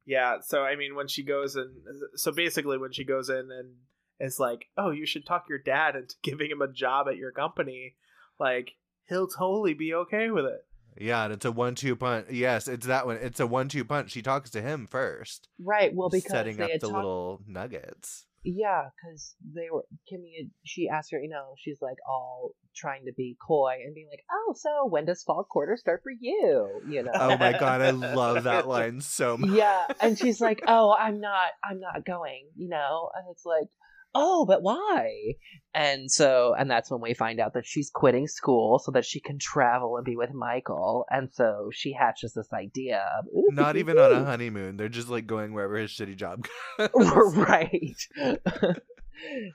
yeah. 0.06 0.36
So 0.42 0.62
I 0.62 0.76
mean, 0.76 0.94
when 0.94 1.08
she 1.08 1.22
goes 1.22 1.56
and 1.56 1.70
so 2.14 2.32
basically, 2.32 2.78
when 2.78 2.92
she 2.92 3.04
goes 3.04 3.28
in 3.28 3.48
and 3.50 3.74
is 4.20 4.38
like, 4.38 4.66
"Oh, 4.76 4.90
you 4.90 5.06
should 5.06 5.26
talk 5.26 5.46
your 5.48 5.58
dad 5.58 5.96
into 5.96 6.14
giving 6.22 6.50
him 6.50 6.62
a 6.62 6.72
job 6.72 7.08
at 7.08 7.16
your 7.16 7.32
company," 7.32 7.96
like 8.38 8.72
he'll 9.08 9.28
totally 9.28 9.74
be 9.74 9.94
okay 9.94 10.30
with 10.30 10.44
it. 10.44 10.60
Yeah, 10.98 11.24
and 11.24 11.32
it's 11.32 11.44
a 11.44 11.52
one-two 11.52 11.94
punch. 11.96 12.26
Yes, 12.30 12.66
it's 12.66 12.86
that 12.86 13.06
one. 13.06 13.16
It's 13.16 13.38
a 13.40 13.46
one-two 13.46 13.84
punch. 13.84 14.10
She 14.10 14.22
talks 14.22 14.50
to 14.50 14.60
him 14.60 14.88
first, 14.90 15.48
Right. 15.58 15.94
Well, 15.94 16.08
because 16.10 16.30
setting 16.30 16.56
they 16.56 16.64
up 16.64 16.70
had 16.72 16.80
the 16.80 16.88
talked- 16.88 16.96
little 16.96 17.40
nuggets. 17.46 18.26
Yeah, 18.42 18.84
because 18.96 19.34
they 19.54 19.68
were 19.70 19.84
Kimmy. 20.10 20.32
had- 20.38 20.50
She 20.64 20.88
asked 20.88 21.10
her, 21.12 21.20
you 21.20 21.28
know, 21.28 21.54
she's 21.58 21.78
like 21.82 21.98
all 22.08 22.52
trying 22.74 23.04
to 23.06 23.12
be 23.12 23.36
coy 23.46 23.74
and 23.84 23.94
being 23.94 24.08
like, 24.10 24.24
"Oh, 24.32 24.54
so 24.56 24.86
when 24.88 25.04
does 25.04 25.22
fall 25.22 25.44
quarter 25.44 25.76
start 25.76 26.02
for 26.02 26.12
you?" 26.18 26.80
You 26.88 27.02
know. 27.02 27.12
Oh 27.14 27.36
my 27.36 27.52
god, 27.52 27.82
I 27.82 27.90
love 27.90 28.44
that 28.44 28.66
line 28.74 29.00
so 29.02 29.36
much. 29.36 29.50
yeah, 29.50 29.86
and 30.00 30.18
she's 30.18 30.40
like, 30.40 30.62
"Oh, 30.66 30.94
I'm 30.98 31.20
not. 31.20 31.50
I'm 31.62 31.80
not 31.80 32.04
going." 32.06 32.46
You 32.56 32.68
know, 32.70 33.10
and 33.14 33.26
it's 33.30 33.44
like, 33.44 33.68
"Oh, 34.14 34.44
but 34.46 34.62
why?" 34.62 35.34
And 35.72 36.10
so, 36.10 36.52
and 36.58 36.68
that's 36.68 36.90
when 36.90 37.00
we 37.00 37.14
find 37.14 37.38
out 37.38 37.54
that 37.54 37.64
she's 37.64 37.90
quitting 37.90 38.26
school 38.26 38.80
so 38.80 38.90
that 38.92 39.04
she 39.04 39.20
can 39.20 39.38
travel 39.38 39.96
and 39.96 40.04
be 40.04 40.16
with 40.16 40.32
Michael. 40.34 41.06
And 41.10 41.32
so 41.32 41.70
she 41.72 41.92
hatches 41.92 42.32
this 42.34 42.52
idea 42.52 43.04
of 43.18 43.26
Not 43.54 43.76
even 43.76 43.96
on 43.98 44.12
a 44.12 44.24
honeymoon. 44.24 44.76
They're 44.76 44.88
just 44.88 45.08
like 45.08 45.26
going 45.28 45.52
wherever 45.52 45.76
his 45.76 45.90
shitty 45.92 46.16
job 46.16 46.46
goes. 46.78 46.90
right. 47.36 47.96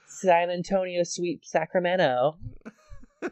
San 0.07 0.49
Antonio, 0.49 1.03
sweet 1.03 1.45
Sacramento. 1.45 2.37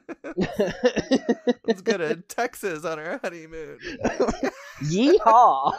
Let's 1.66 1.82
go 1.84 1.98
to 1.98 2.16
Texas 2.28 2.84
on 2.84 3.00
our 3.00 3.20
honeymoon. 3.24 3.78
Yeehaw! 4.84 5.74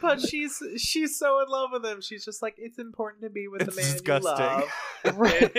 But 0.00 0.20
she's 0.20 0.62
she's 0.76 1.18
so 1.18 1.40
in 1.42 1.48
love 1.48 1.70
with 1.72 1.84
him. 1.84 2.00
She's 2.00 2.24
just 2.24 2.42
like, 2.42 2.54
it's 2.58 2.78
important 2.78 3.22
to 3.22 3.30
be 3.30 3.48
with 3.48 3.62
It's 3.62 3.74
the 3.74 3.82
man 3.82 3.92
disgusting. 3.92 4.68
you 5.04 5.10
love. 5.10 5.16
right. 5.18 5.56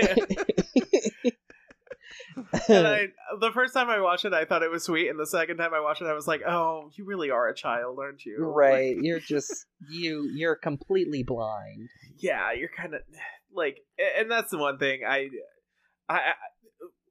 And 2.69 2.87
I, 2.87 3.07
the 3.39 3.51
first 3.53 3.73
time 3.73 3.89
I 3.89 3.99
watched 3.99 4.25
it, 4.25 4.33
I 4.33 4.45
thought 4.45 4.63
it 4.63 4.71
was 4.71 4.83
sweet, 4.83 5.09
and 5.09 5.19
the 5.19 5.25
second 5.27 5.57
time 5.57 5.73
I 5.73 5.81
watched 5.81 6.01
it, 6.01 6.05
I 6.05 6.13
was 6.13 6.27
like, 6.27 6.41
"Oh, 6.47 6.89
you 6.95 7.05
really 7.05 7.29
are 7.29 7.47
a 7.49 7.55
child, 7.55 7.97
aren't 7.99 8.25
you?" 8.25 8.37
right. 8.43 8.95
You're 8.99 9.19
just 9.19 9.65
you. 9.89 10.29
You're 10.33 10.55
completely 10.55 11.23
blind. 11.23 11.89
yeah, 12.19 12.51
you're 12.53 12.69
kind 12.69 12.93
of 12.93 13.01
like, 13.53 13.79
and 14.17 14.31
that's 14.31 14.51
the 14.51 14.57
one 14.57 14.77
thing 14.77 15.01
I, 15.07 15.29
I, 16.07 16.15
I, 16.15 16.29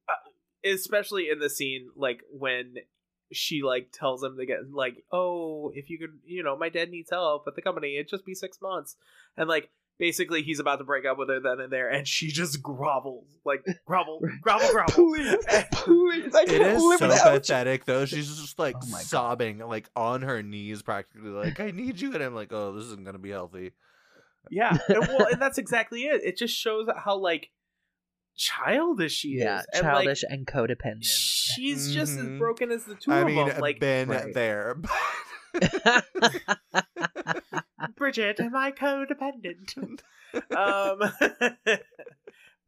uh, 0.09 0.71
especially 0.73 1.29
in 1.31 1.39
the 1.39 1.51
scene, 1.51 1.89
like 1.97 2.21
when 2.33 2.75
she 3.33 3.63
like 3.63 3.91
tells 3.93 4.23
him 4.23 4.37
to 4.39 4.47
get 4.47 4.73
like, 4.73 5.05
oh, 5.13 5.71
if 5.75 5.91
you 5.91 5.99
could, 5.99 6.19
you 6.25 6.43
know, 6.43 6.57
my 6.57 6.69
dad 6.69 6.91
needs 6.91 7.11
help 7.11 7.45
at 7.47 7.55
the 7.55 7.63
company, 7.63 7.97
it'd 7.97 8.09
just 8.09 8.27
be 8.27 8.35
six 8.35 8.61
months, 8.61 8.97
and 9.37 9.49
like. 9.49 9.71
Basically, 9.99 10.43
he's 10.43 10.61
about 10.61 10.77
to 10.77 10.85
break 10.85 11.05
up 11.05 11.19
with 11.19 11.29
her 11.29 11.41
then 11.41 11.61
and 11.61 11.71
there, 11.71 11.91
and 11.91 12.09
she 12.09 12.29
just 12.29 12.63
grovels, 12.63 13.27
like 13.45 13.63
grovel, 13.85 14.21
grovel, 14.41 14.71
grovel. 14.73 14.95
please, 14.95 16.35
I 16.35 16.43
It 16.45 16.47
can't 16.49 16.63
is 16.63 16.83
live 16.83 16.99
so 17.01 17.09
without 17.09 17.35
you. 17.35 17.41
pathetic 17.41 17.85
though. 17.85 18.07
She's 18.07 18.35
just 18.41 18.59
like 18.59 18.77
Oh 18.83 18.87
my 18.87 18.97
God. 19.01 19.07
sobbing, 19.07 19.59
like 19.59 19.91
on 19.95 20.23
her 20.23 20.43
knees, 20.43 20.81
practically 20.81 21.29
like, 21.29 21.61
"I 21.61 21.71
need 21.71 22.01
you," 22.01 22.15
and 22.15 22.23
I'm 22.23 22.35
like, 22.35 22.51
"Oh, 22.51 22.73
this 22.73 22.87
isn't 22.87 23.05
gonna 23.05 23.19
be 23.19 23.29
healthy." 23.29 23.73
Yeah, 24.51 24.79
and, 24.89 25.01
well, 25.07 25.27
and 25.31 25.41
that's 25.43 25.59
exactly 25.59 26.05
it. 26.05 26.23
It 26.25 26.39
just 26.39 26.57
shows 26.57 26.89
how 26.97 27.19
like 27.19 27.51
childish 28.41 29.13
she 29.13 29.35
is. 29.35 29.43
Yeah, 29.43 29.63
and, 29.75 29.83
childish 29.83 30.25
Like, 30.25 30.33
and 30.33 30.47
codependent. 30.47 31.05
she's 31.05 31.93
just 31.95 32.13
as 32.19 32.25
Mhm. 32.25 32.39
broken 32.39 32.71
as 32.73 32.85
the 32.85 32.95
two 32.95 33.13
I 33.13 33.19
of 33.21 33.27
mean, 33.27 33.49
them. 33.49 33.61
Like 33.61 33.79
been 33.81 34.09
right. 34.09 34.33
there. 34.33 34.77
Bridget, 37.97 38.41
am 38.41 38.57
I 38.57 38.73
codependent? 38.73 40.01
um, 40.57 41.13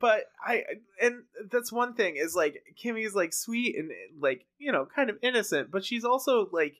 but 0.00 0.24
I 0.44 0.64
and 1.00 1.22
that's 1.50 1.72
one 1.72 1.94
thing 1.94 2.16
is 2.16 2.34
like 2.34 2.62
Kimmy's 2.76 3.14
like 3.14 3.32
sweet 3.32 3.76
and 3.76 3.90
like 4.20 4.44
you 4.58 4.72
know 4.72 4.86
kind 4.94 5.10
of 5.10 5.16
innocent, 5.22 5.70
but 5.70 5.84
she's 5.84 6.04
also 6.04 6.48
like 6.52 6.74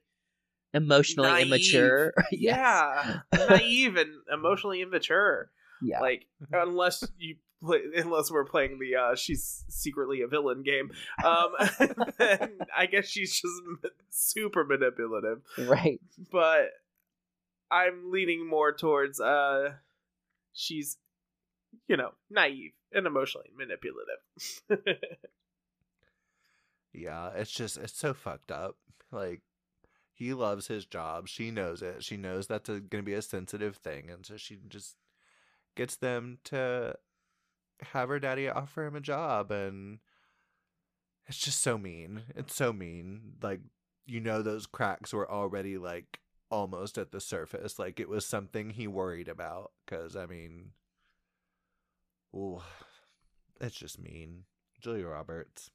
Emotionally 0.74 1.30
Naive. 1.30 1.46
immature. 1.46 2.12
Yes. 2.32 3.20
yeah 3.32 3.46
naive 3.48 3.96
and 3.96 4.10
emotionally 4.32 4.80
immature. 4.82 5.50
Yeah. 5.82 6.00
like 6.00 6.26
unless 6.52 7.04
you 7.18 7.36
play 7.62 7.80
unless 7.96 8.30
we're 8.30 8.44
playing 8.44 8.78
the 8.78 8.96
uh 8.96 9.14
she's 9.14 9.64
secretly 9.68 10.20
a 10.22 10.26
villain 10.26 10.62
game 10.62 10.90
um 11.24 11.52
then 12.18 12.58
i 12.76 12.86
guess 12.86 13.06
she's 13.06 13.40
just 13.40 13.62
super 14.10 14.64
manipulative 14.64 15.40
Right. 15.58 16.00
but 16.30 16.70
i'm 17.70 18.10
leaning 18.10 18.46
more 18.48 18.72
towards 18.72 19.20
uh 19.20 19.74
she's 20.52 20.98
you 21.88 21.96
know 21.96 22.10
naive 22.30 22.72
and 22.92 23.06
emotionally 23.06 23.50
manipulative 23.56 24.98
yeah, 26.92 27.30
it's 27.34 27.50
just 27.50 27.78
it's 27.78 27.96
so 27.96 28.12
fucked 28.12 28.50
up. 28.52 28.76
Like 29.10 29.40
he 30.12 30.34
loves 30.34 30.66
his 30.66 30.84
job. 30.84 31.28
She 31.28 31.50
knows 31.50 31.82
it. 31.82 32.04
She 32.04 32.16
knows 32.16 32.46
that's 32.46 32.68
gonna 32.68 33.02
be 33.02 33.14
a 33.14 33.22
sensitive 33.22 33.76
thing, 33.76 34.10
and 34.10 34.24
so 34.26 34.36
she 34.36 34.58
just 34.68 34.96
gets 35.74 35.96
them 35.96 36.38
to 36.44 36.94
have 37.92 38.08
her 38.08 38.18
daddy 38.18 38.48
offer 38.48 38.86
him 38.86 38.96
a 38.96 39.00
job, 39.00 39.50
and 39.50 39.98
it's 41.26 41.38
just 41.38 41.62
so 41.62 41.78
mean. 41.78 42.22
It's 42.34 42.54
so 42.54 42.72
mean. 42.72 43.34
Like 43.42 43.60
you 44.06 44.20
know, 44.20 44.42
those 44.42 44.66
cracks 44.66 45.12
were 45.12 45.30
already 45.30 45.78
like 45.78 46.20
almost 46.50 46.98
at 46.98 47.12
the 47.12 47.20
surface. 47.20 47.78
Like 47.78 48.00
it 48.00 48.08
was 48.08 48.26
something 48.26 48.70
he 48.70 48.86
worried 48.86 49.28
about. 49.28 49.72
Because 49.84 50.16
I 50.16 50.26
mean, 50.26 50.70
ooh, 52.34 52.60
it's 53.60 53.76
just 53.76 54.00
mean. 54.00 54.44
Julia 54.80 55.06
Roberts. 55.06 55.70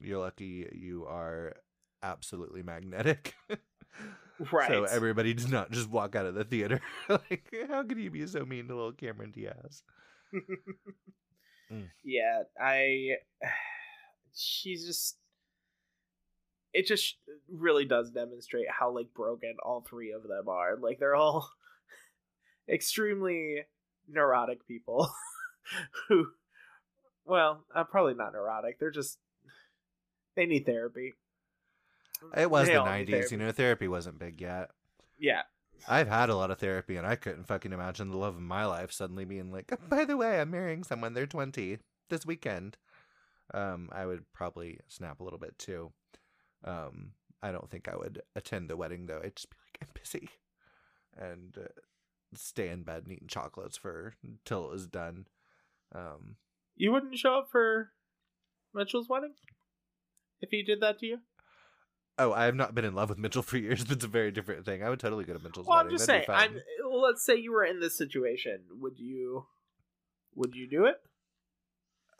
You're 0.00 0.20
lucky 0.20 0.68
you 0.72 1.06
are 1.06 1.54
absolutely 2.02 2.62
magnetic. 2.62 3.34
Right. 4.50 4.68
So 4.68 4.84
everybody 4.84 5.32
does 5.32 5.50
not 5.50 5.70
just 5.70 5.88
walk 5.88 6.16
out 6.16 6.26
of 6.26 6.34
the 6.34 6.44
theater. 6.44 6.80
like, 7.08 7.54
how 7.68 7.84
could 7.84 7.98
you 7.98 8.10
be 8.10 8.26
so 8.26 8.44
mean 8.44 8.66
to 8.68 8.74
little 8.74 8.92
Cameron 8.92 9.30
Diaz? 9.30 9.82
Mm. 11.72 11.88
yeah 12.04 12.42
i 12.60 13.12
she's 14.34 14.84
just 14.86 15.16
it 16.72 16.86
just 16.86 17.16
really 17.50 17.84
does 17.84 18.10
demonstrate 18.10 18.66
how 18.68 18.90
like 18.94 19.14
broken 19.14 19.54
all 19.64 19.80
three 19.80 20.12
of 20.12 20.24
them 20.24 20.48
are 20.48 20.76
like 20.76 20.98
they're 20.98 21.14
all 21.14 21.48
extremely 22.68 23.62
neurotic 24.08 24.66
people 24.66 25.10
who 26.08 26.26
well 27.24 27.64
uh, 27.74 27.84
probably 27.84 28.14
not 28.14 28.32
neurotic 28.32 28.78
they're 28.78 28.90
just 28.90 29.18
they 30.36 30.46
need 30.46 30.66
therapy 30.66 31.14
It 32.36 32.50
was 32.50 32.66
They 32.66 32.74
the 32.74 32.80
90s, 32.80 33.10
therapy. 33.10 33.28
you 33.30 33.36
know, 33.38 33.52
therapy 33.52 33.88
wasn't 33.88 34.18
big 34.18 34.40
yet. 34.40 34.70
yeah 35.18 35.42
I've 35.86 36.08
had 36.08 36.30
a 36.30 36.36
lot 36.36 36.50
of 36.50 36.58
therapy 36.58 36.96
and 36.96 37.06
I 37.06 37.16
couldn't 37.16 37.46
fucking 37.46 37.72
imagine 37.72 38.10
the 38.10 38.16
love 38.16 38.36
of 38.36 38.40
my 38.40 38.64
life 38.64 38.92
suddenly 38.92 39.24
being 39.24 39.52
like, 39.52 39.70
"Oh, 39.72 39.76
by 39.88 40.04
the 40.04 40.16
way, 40.16 40.40
I'm 40.40 40.50
marrying 40.50 40.84
someone, 40.84 41.14
they're 41.14 41.26
20 41.26 41.78
this 42.10 42.26
weekend. 42.26 42.76
Um, 43.52 43.88
I 43.92 44.06
would 44.06 44.24
probably 44.32 44.78
snap 44.88 45.20
a 45.20 45.24
little 45.24 45.38
bit 45.38 45.58
too. 45.58 45.92
Um, 46.64 47.12
I 47.42 47.52
don't 47.52 47.70
think 47.70 47.88
I 47.88 47.96
would 47.96 48.22
attend 48.34 48.70
the 48.70 48.76
wedding 48.76 49.06
though. 49.06 49.20
I'd 49.22 49.36
just 49.36 49.50
be 49.50 49.56
like, 49.66 49.78
I'm 49.82 49.88
busy. 49.94 50.28
And 51.16 51.56
uh, 51.58 51.68
stay 52.34 52.68
in 52.68 52.82
bed 52.82 53.02
and 53.04 53.12
eating 53.12 53.28
chocolates 53.28 53.76
for 53.76 54.14
until 54.22 54.64
it 54.64 54.70
was 54.70 54.86
done. 54.86 55.26
Um, 55.94 56.36
you 56.76 56.90
wouldn't 56.90 57.18
show 57.18 57.38
up 57.38 57.48
for 57.50 57.90
mitchell's 58.74 59.08
wedding 59.08 59.34
if 60.40 60.50
he 60.50 60.62
did 60.62 60.80
that 60.80 60.98
to 60.98 61.06
you 61.06 61.18
oh, 62.18 62.32
I 62.32 62.44
have 62.44 62.54
not 62.54 62.74
been 62.74 62.84
in 62.84 62.94
love 62.94 63.08
with 63.08 63.18
Mitchell 63.18 63.42
for 63.42 63.56
years, 63.58 63.84
but 63.84 63.96
it's 63.96 64.04
a 64.04 64.08
very 64.08 64.30
different 64.30 64.64
thing. 64.64 64.82
I 64.82 64.90
would 64.90 65.00
totally 65.00 65.24
go 65.24 65.32
to 65.32 65.42
Mitchell's 65.42 65.66
well 65.66 65.78
i'm 65.78 65.90
just 65.90 66.06
That'd 66.06 66.26
saying 66.26 66.38
i'm 66.38 66.60
let's 66.92 67.24
say 67.24 67.36
you 67.36 67.52
were 67.52 67.64
in 67.64 67.80
this 67.80 67.96
situation 67.96 68.60
would 68.80 68.98
you 68.98 69.46
would 70.34 70.54
you 70.54 70.68
do 70.68 70.84
it 70.86 70.96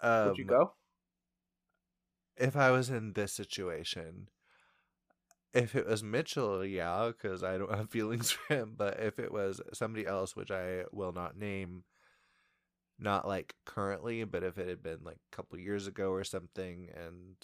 would 0.02 0.36
you 0.38 0.44
Um, 0.44 0.48
go 0.48 0.72
if 2.36 2.56
I 2.56 2.70
was 2.70 2.90
in 2.90 3.12
this 3.12 3.32
situation, 3.32 4.28
if 5.52 5.74
it 5.74 5.86
was 5.86 6.02
Mitchell, 6.02 6.64
yeah, 6.64 7.10
because 7.12 7.42
I 7.42 7.58
don't 7.58 7.74
have 7.74 7.90
feelings 7.90 8.30
for 8.32 8.54
him. 8.54 8.74
But 8.76 9.00
if 9.00 9.18
it 9.18 9.32
was 9.32 9.60
somebody 9.72 10.06
else, 10.06 10.34
which 10.34 10.50
I 10.50 10.84
will 10.92 11.12
not 11.12 11.36
name, 11.36 11.84
not 12.98 13.26
like 13.26 13.54
currently, 13.64 14.24
but 14.24 14.42
if 14.42 14.58
it 14.58 14.68
had 14.68 14.82
been 14.82 15.00
like 15.04 15.18
a 15.32 15.36
couple 15.36 15.58
years 15.58 15.86
ago 15.86 16.10
or 16.10 16.24
something, 16.24 16.88
and 16.94 17.36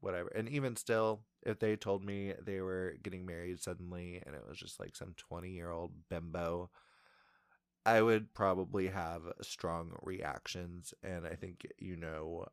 whatever, 0.00 0.28
and 0.28 0.48
even 0.48 0.76
still, 0.76 1.22
if 1.44 1.58
they 1.58 1.76
told 1.76 2.04
me 2.04 2.34
they 2.44 2.60
were 2.60 2.94
getting 3.02 3.26
married 3.26 3.60
suddenly 3.60 4.22
and 4.24 4.34
it 4.34 4.42
was 4.48 4.58
just 4.58 4.80
like 4.80 4.96
some 4.96 5.14
20 5.16 5.50
year 5.50 5.70
old 5.70 5.92
bimbo, 6.08 6.70
I 7.84 8.02
would 8.02 8.34
probably 8.34 8.88
have 8.88 9.22
strong 9.42 9.92
reactions. 10.02 10.92
And 11.02 11.26
I 11.26 11.34
think, 11.34 11.66
you 11.78 11.96
know, 11.96 12.46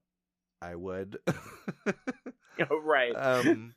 I 0.61 0.75
would. 0.75 1.17
right 2.83 3.13
um 3.15 3.73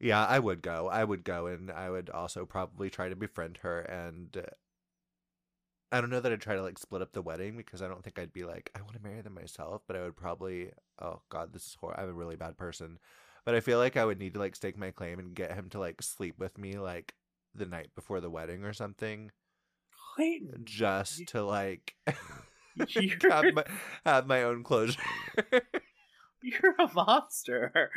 yeah 0.00 0.24
i 0.24 0.38
would 0.38 0.62
go 0.62 0.88
i 0.88 1.04
would 1.04 1.22
go 1.22 1.46
and 1.46 1.70
i 1.70 1.88
would 1.90 2.10
also 2.10 2.44
probably 2.46 2.90
try 2.90 3.08
to 3.08 3.16
befriend 3.16 3.58
her 3.58 3.80
and 3.80 4.42
I 5.92 6.00
don't 6.00 6.10
know 6.10 6.20
that 6.20 6.32
I'd 6.32 6.40
try 6.40 6.56
to 6.56 6.62
like 6.62 6.78
split 6.78 7.02
up 7.02 7.12
the 7.12 7.22
wedding 7.22 7.56
because 7.56 7.82
I 7.82 7.88
don't 7.88 8.02
think 8.02 8.18
I'd 8.18 8.32
be 8.32 8.44
like 8.44 8.70
I 8.74 8.80
want 8.80 8.94
to 8.94 9.02
marry 9.02 9.20
them 9.20 9.34
myself, 9.34 9.82
but 9.86 9.96
I 9.96 10.02
would 10.02 10.16
probably 10.16 10.70
oh 11.00 11.20
god, 11.28 11.52
this 11.52 11.66
is 11.66 11.76
horrible. 11.78 12.02
I'm 12.02 12.08
a 12.08 12.14
really 12.14 12.36
bad 12.36 12.56
person, 12.56 12.98
but 13.44 13.54
I 13.54 13.60
feel 13.60 13.78
like 13.78 13.96
I 13.96 14.04
would 14.04 14.18
need 14.18 14.34
to 14.34 14.40
like 14.40 14.56
stake 14.56 14.78
my 14.78 14.90
claim 14.90 15.18
and 15.18 15.34
get 15.34 15.52
him 15.52 15.68
to 15.70 15.78
like 15.78 16.02
sleep 16.02 16.38
with 16.38 16.56
me 16.58 16.78
like 16.78 17.14
the 17.54 17.66
night 17.66 17.90
before 17.94 18.20
the 18.20 18.30
wedding 18.30 18.64
or 18.64 18.72
something, 18.72 19.30
Clayton, 20.14 20.62
just 20.64 21.26
to 21.28 21.44
like 21.44 21.94
have 23.30 23.52
my 23.52 23.64
have 24.06 24.26
my 24.26 24.42
own 24.44 24.62
closure. 24.62 24.98
you're 26.42 26.74
a 26.78 26.90
monster. 26.94 27.92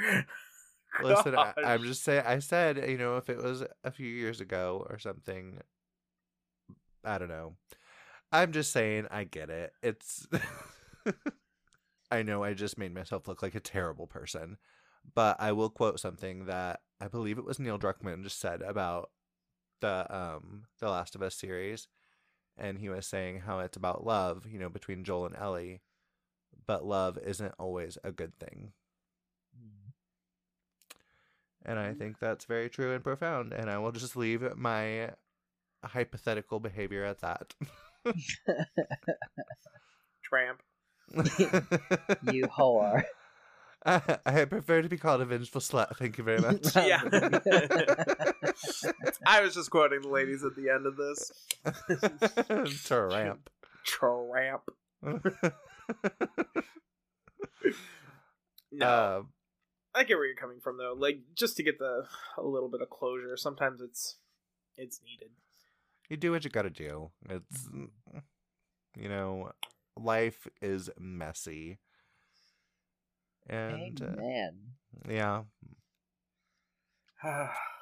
Listen, 1.02 1.36
I, 1.36 1.54
I'm 1.64 1.84
just 1.84 2.04
saying. 2.04 2.24
I 2.26 2.40
said, 2.40 2.78
you 2.90 2.98
know, 2.98 3.18
if 3.18 3.30
it 3.30 3.38
was 3.38 3.64
a 3.84 3.92
few 3.92 4.08
years 4.08 4.42
ago 4.42 4.86
or 4.90 4.98
something, 4.98 5.60
I 7.04 7.18
don't 7.18 7.30
know. 7.30 7.56
I'm 8.36 8.52
just 8.52 8.72
saying, 8.72 9.08
I 9.10 9.24
get 9.24 9.50
it. 9.50 9.74
It's. 9.82 10.28
I 12.12 12.22
know 12.22 12.44
I 12.44 12.54
just 12.54 12.78
made 12.78 12.94
myself 12.94 13.28
look 13.28 13.42
like 13.42 13.56
a 13.56 13.60
terrible 13.60 14.08
person, 14.08 14.58
but 15.16 15.38
I 15.40 15.54
will 15.54 15.70
quote 15.70 16.00
something 16.00 16.46
that 16.46 16.82
I 17.02 17.08
believe 17.08 17.38
it 17.38 17.46
was 17.46 17.60
Neil 17.60 17.80
Druckmann 17.80 18.24
just 18.24 18.40
said 18.40 18.62
about 18.62 19.10
the 19.82 20.06
um 20.16 20.64
the 20.80 20.90
Last 20.90 21.16
of 21.16 21.22
Us 21.22 21.36
series, 21.36 21.88
and 22.58 22.78
he 22.80 22.90
was 22.90 23.08
saying 23.08 23.42
how 23.42 23.60
it's 23.60 23.78
about 23.78 24.06
love, 24.06 24.46
you 24.52 24.60
know, 24.60 24.70
between 24.70 25.04
Joel 25.04 25.28
and 25.28 25.36
Ellie, 25.36 25.82
but 26.68 26.86
love 26.86 27.18
isn't 27.18 27.54
always 27.58 27.98
a 28.04 28.12
good 28.12 28.38
thing. 28.38 28.74
And 31.66 31.80
I 31.80 31.94
think 31.94 32.20
that's 32.20 32.46
very 32.46 32.70
true 32.70 32.94
and 32.94 33.04
profound. 33.04 33.52
And 33.52 33.70
I 33.70 33.80
will 33.80 33.92
just 33.92 34.16
leave 34.16 34.56
my 34.56 35.12
hypothetical 35.84 36.60
behavior 36.60 37.04
at 37.04 37.22
that. 37.22 37.56
tramp. 40.24 40.62
you 42.34 42.48
whore. 42.48 43.04
I, 43.86 44.18
I 44.26 44.46
prefer 44.46 44.82
to 44.82 44.90
be 44.90 44.98
called 44.98 45.22
a 45.22 45.26
vengeful 45.26 45.62
slut. 45.62 45.96
Thank 45.98 46.18
you 46.18 46.24
very 46.24 46.40
much. 46.42 46.76
Yeah. 46.76 47.02
I 49.26 49.42
was 49.42 49.54
just 49.54 49.70
quoting 49.70 50.02
the 50.02 50.10
ladies 50.10 50.44
at 50.44 50.56
the 50.56 50.70
end 50.70 50.86
of 50.88 50.96
this. 50.98 51.32
Tramp. 52.84 53.50
Tramp. 53.86 54.64
No, 58.72 59.18
Um, 59.20 59.30
I 59.94 60.04
get 60.04 60.18
where 60.18 60.26
you're 60.26 60.36
coming 60.36 60.60
from 60.60 60.78
though. 60.78 60.96
Like 60.98 61.20
just 61.36 61.56
to 61.58 61.64
get 61.64 61.80
the 61.80 62.06
a 62.38 62.44
little 62.44 62.70
bit 62.70 62.82
of 62.82 62.90
closure. 62.90 63.38
Sometimes 63.38 63.82
it's 63.82 64.18
it's 64.78 65.00
needed. 65.06 65.30
You 66.10 66.18
do 66.18 66.32
what 66.32 66.44
you 66.44 66.50
gotta 66.50 66.70
do. 66.70 67.12
It's, 67.30 67.70
you 68.96 69.10
know, 69.10 69.52
life 69.98 70.48
is 70.62 70.90
messy. 71.00 71.80
And 73.48 74.02
uh, 74.02 74.22
yeah, 75.10 75.44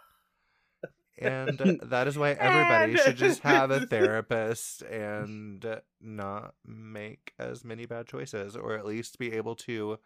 and 1.18 1.62
uh, 1.62 1.74
that 1.84 2.08
is 2.08 2.18
why 2.18 2.32
everybody 2.40 2.96
should 2.96 3.18
just 3.18 3.42
have 3.42 3.72
a 3.72 3.82
therapist 3.82 4.82
and 4.90 5.66
uh, 5.66 5.80
not 6.02 6.54
make 6.66 7.34
as 7.40 7.64
many 7.64 7.86
bad 7.86 8.08
choices 8.08 8.56
or 8.56 8.74
at 8.78 8.86
least 8.86 9.18
be 9.20 9.34
able 9.34 9.56
to 9.56 9.98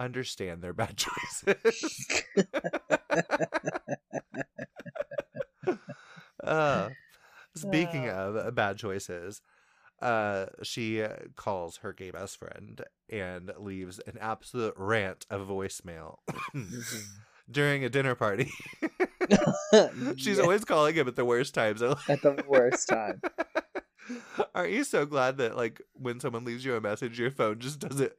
understand 0.00 0.62
their 0.62 0.74
bad 0.74 0.96
choices. 0.96 2.16
Uh, 6.42 6.90
speaking 7.56 8.08
of 8.08 8.36
uh, 8.36 8.50
bad 8.52 8.78
choices 8.78 9.42
uh 10.02 10.46
she 10.62 11.02
uh, 11.02 11.14
calls 11.36 11.78
her 11.78 11.92
gay 11.92 12.10
best 12.10 12.38
friend 12.38 12.82
and 13.10 13.52
leaves 13.58 14.00
an 14.06 14.18
absolute 14.20 14.74
rant 14.76 15.26
of 15.30 15.46
voicemail 15.48 16.16
during 17.50 17.84
a 17.84 17.90
dinner 17.90 18.14
party 18.14 18.50
She's 20.16 20.38
Yeah, 20.38 20.44
always 20.44 20.64
calling 20.64 20.94
him 20.94 21.08
at 21.08 21.16
the 21.16 21.24
worst 21.24 21.54
times. 21.54 21.82
At 22.08 22.22
the 22.22 22.44
worst 22.48 22.88
time. 22.88 23.20
Aren't 24.54 24.72
you 24.72 24.84
so 24.84 25.06
glad 25.06 25.38
that 25.38 25.56
like 25.56 25.80
when 25.94 26.20
someone 26.20 26.44
leaves 26.44 26.64
you 26.64 26.74
a 26.76 26.80
message, 26.80 27.18
your 27.18 27.30
phone 27.30 27.58
just 27.58 27.80
doesn't 27.80 28.12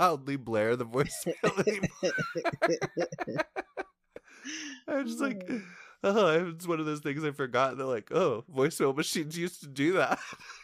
loudly 0.00 0.36
blare 0.36 0.76
the 0.76 0.86
voicemail 0.86 1.66
anymore? 1.66 2.12
I'm 4.88 5.06
just 5.06 5.20
like, 5.20 5.50
oh, 6.04 6.48
it's 6.54 6.66
one 6.66 6.80
of 6.80 6.86
those 6.86 7.00
things 7.00 7.24
I 7.24 7.30
forgot. 7.30 7.76
They're 7.76 7.86
like, 7.86 8.12
oh, 8.12 8.44
voicemail 8.54 8.96
machines 8.96 9.38
used 9.38 9.60
to 9.62 9.68
do 9.68 9.94
that. 9.94 10.18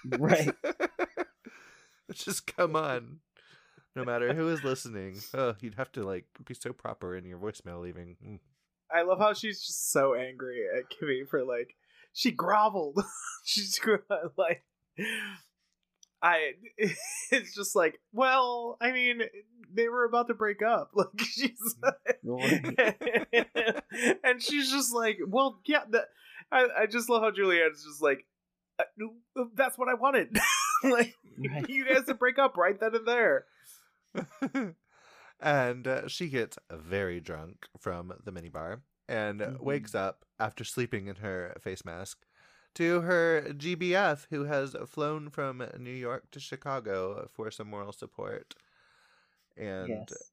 Right. 0.04 0.54
just 2.12 2.54
come 2.56 2.76
on. 2.76 3.20
No 3.96 4.04
matter 4.04 4.32
who 4.32 4.48
is 4.48 4.62
listening, 4.62 5.20
oh, 5.34 5.54
you'd 5.60 5.74
have 5.74 5.90
to 5.92 6.04
like 6.04 6.26
be 6.44 6.54
so 6.54 6.72
proper 6.72 7.16
in 7.16 7.24
your 7.24 7.38
voicemail 7.38 7.80
leaving. 7.82 8.16
Mm. 8.24 8.38
I 8.94 9.02
love 9.02 9.18
how 9.18 9.32
she's 9.32 9.60
just 9.60 9.90
so 9.90 10.14
angry 10.14 10.62
at 10.76 10.84
Kimmy 10.90 11.28
for 11.28 11.44
like 11.44 11.74
she 12.12 12.30
groveled. 12.30 13.02
she's 13.44 13.78
like 14.36 14.62
I 16.22 16.52
it's 17.30 17.54
just 17.54 17.76
like, 17.76 18.00
well, 18.12 18.76
I 18.80 18.92
mean, 18.92 19.22
they 19.72 19.88
were 19.88 20.04
about 20.04 20.28
to 20.28 20.34
break 20.34 20.62
up. 20.62 20.90
Like 20.94 21.20
she's 21.20 21.76
and 24.24 24.42
she's 24.42 24.70
just 24.70 24.94
like, 24.94 25.18
well, 25.26 25.60
yeah, 25.66 25.82
that 25.90 26.06
I, 26.50 26.66
I 26.80 26.86
just 26.86 27.08
love 27.08 27.22
how 27.22 27.30
Juliette's 27.30 27.84
just 27.84 28.02
like 28.02 28.26
"Uh, 28.78 29.44
that's 29.54 29.78
what 29.78 29.88
I 29.88 29.94
wanted. 29.94 30.36
like 30.84 31.14
Right. 31.38 31.68
you 31.68 31.84
guys 31.86 32.04
to 32.06 32.14
break 32.14 32.38
up 32.38 32.56
right 32.56 32.78
then 32.80 32.94
and 32.96 33.06
there. 33.06 33.44
and 35.40 35.86
uh, 35.86 36.08
she 36.08 36.28
gets 36.28 36.58
very 36.70 37.20
drunk 37.20 37.66
from 37.78 38.12
the 38.24 38.32
minibar 38.32 38.80
and 39.08 39.40
Mhm. 39.40 39.60
wakes 39.60 39.94
up 39.94 40.24
after 40.38 40.64
sleeping 40.64 41.06
in 41.06 41.16
her 41.16 41.56
face 41.62 41.84
mask 41.84 42.18
to 42.78 43.00
her 43.00 43.42
GBF 43.48 44.28
who 44.30 44.44
has 44.44 44.76
flown 44.86 45.30
from 45.30 45.64
New 45.80 45.90
York 45.90 46.30
to 46.30 46.38
Chicago 46.38 47.24
uh, 47.24 47.26
for 47.26 47.50
some 47.50 47.68
moral 47.68 47.92
support. 47.92 48.54
And 49.56 49.88
yes. 49.88 50.30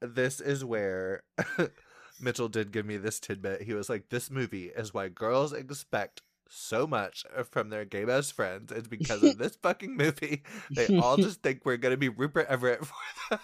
this 0.00 0.40
is 0.40 0.64
where 0.64 1.22
Mitchell 2.20 2.48
did 2.48 2.72
give 2.72 2.86
me 2.86 2.96
this 2.96 3.20
tidbit. 3.20 3.62
He 3.62 3.72
was 3.72 3.88
like, 3.88 4.08
This 4.08 4.32
movie 4.32 4.72
is 4.76 4.92
why 4.92 5.08
girls 5.08 5.52
expect 5.52 6.22
so 6.48 6.88
much 6.88 7.24
from 7.52 7.70
their 7.70 7.84
gay 7.84 8.04
best 8.04 8.32
friends. 8.32 8.72
It's 8.72 8.88
because 8.88 9.22
of 9.22 9.38
this 9.38 9.54
fucking 9.62 9.96
movie. 9.96 10.42
They 10.72 10.98
all 10.98 11.16
just 11.18 11.40
think 11.40 11.60
we're 11.64 11.76
going 11.76 11.94
to 11.94 11.96
be 11.96 12.08
Rupert 12.08 12.48
Everett 12.48 12.84
for 12.84 13.38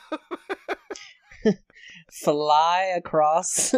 them. 1.44 1.54
Fly 2.10 2.92
across 2.96 3.72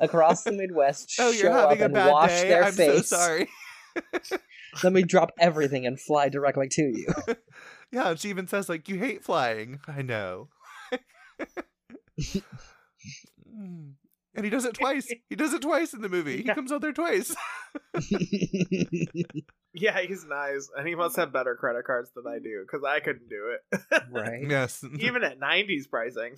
across 0.00 0.42
the 0.42 0.52
Midwest. 0.52 1.14
oh, 1.20 1.32
show 1.32 1.42
you're 1.42 1.52
up 1.52 1.70
having 1.70 1.84
a 1.84 1.88
bad 1.88 2.10
wash 2.10 2.42
day. 2.42 2.58
I'm 2.58 2.72
face. 2.72 3.08
so 3.08 3.16
sorry. 3.16 3.48
Let 4.84 4.92
me 4.92 5.02
drop 5.02 5.30
everything 5.38 5.86
and 5.86 6.00
fly 6.00 6.28
directly 6.28 6.68
to 6.70 6.82
you. 6.82 7.06
Yeah, 7.92 8.10
and 8.10 8.20
she 8.20 8.28
even 8.28 8.46
says, 8.46 8.68
like, 8.68 8.88
you 8.88 8.98
hate 9.00 9.24
flying. 9.24 9.80
I 9.88 10.02
know. 10.02 10.46
And 14.36 14.44
he 14.44 14.48
does 14.50 14.64
it 14.64 14.74
twice. 14.74 15.12
He 15.28 15.34
does 15.34 15.52
it 15.54 15.62
twice 15.62 15.92
in 15.92 16.00
the 16.02 16.08
movie. 16.08 16.36
He 16.36 16.44
comes 16.44 16.70
out 16.70 16.82
there 16.82 16.92
twice. 16.92 17.34
Yeah, 19.72 20.00
he's 20.00 20.24
nice, 20.24 20.68
and 20.76 20.86
he 20.86 20.96
must 20.96 21.14
have 21.14 21.32
better 21.32 21.54
credit 21.54 21.84
cards 21.84 22.10
than 22.16 22.26
I 22.26 22.40
do 22.40 22.64
because 22.66 22.84
I 22.84 22.98
couldn't 22.98 23.28
do 23.28 23.54
it. 23.54 24.02
right. 24.10 24.42
yes. 24.48 24.84
Even 24.98 25.22
at 25.22 25.38
'90s 25.38 25.88
pricing. 25.88 26.34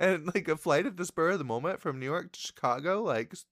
and 0.00 0.26
like 0.34 0.48
a 0.48 0.56
flight 0.56 0.86
at 0.86 0.96
the 0.96 1.04
spur 1.04 1.30
of 1.30 1.38
the 1.38 1.44
moment 1.44 1.80
from 1.80 2.00
New 2.00 2.06
York 2.06 2.32
to 2.32 2.40
Chicago, 2.40 3.00
like 3.02 3.32
s- 3.32 3.46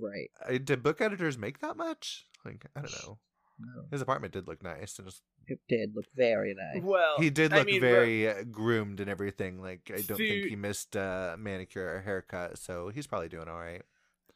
Right. 0.00 0.30
I- 0.46 0.58
did 0.58 0.82
book 0.82 1.00
editors 1.00 1.38
make 1.38 1.60
that 1.60 1.76
much? 1.76 2.26
Like 2.44 2.66
I 2.76 2.80
don't 2.80 2.92
know. 3.06 3.18
No. 3.60 3.82
His 3.90 4.00
apartment 4.00 4.32
did 4.32 4.46
look 4.46 4.62
nice, 4.62 4.96
and 5.00 5.08
just, 5.08 5.22
It 5.48 5.58
did 5.68 5.90
look 5.96 6.04
very 6.14 6.54
nice. 6.54 6.80
Well, 6.82 7.16
he 7.18 7.28
did 7.28 7.52
I 7.52 7.58
look 7.58 7.66
mean, 7.66 7.80
very 7.80 8.28
uh, 8.28 8.44
groomed 8.44 9.00
and 9.00 9.10
everything. 9.10 9.60
Like 9.60 9.90
I 9.92 10.00
don't 10.02 10.16
think 10.16 10.46
he 10.46 10.54
missed 10.54 10.94
a 10.94 11.34
manicure 11.36 11.96
or 11.96 12.00
haircut, 12.02 12.56
so 12.58 12.90
he's 12.94 13.08
probably 13.08 13.28
doing 13.28 13.48
all 13.48 13.58
right. 13.58 13.82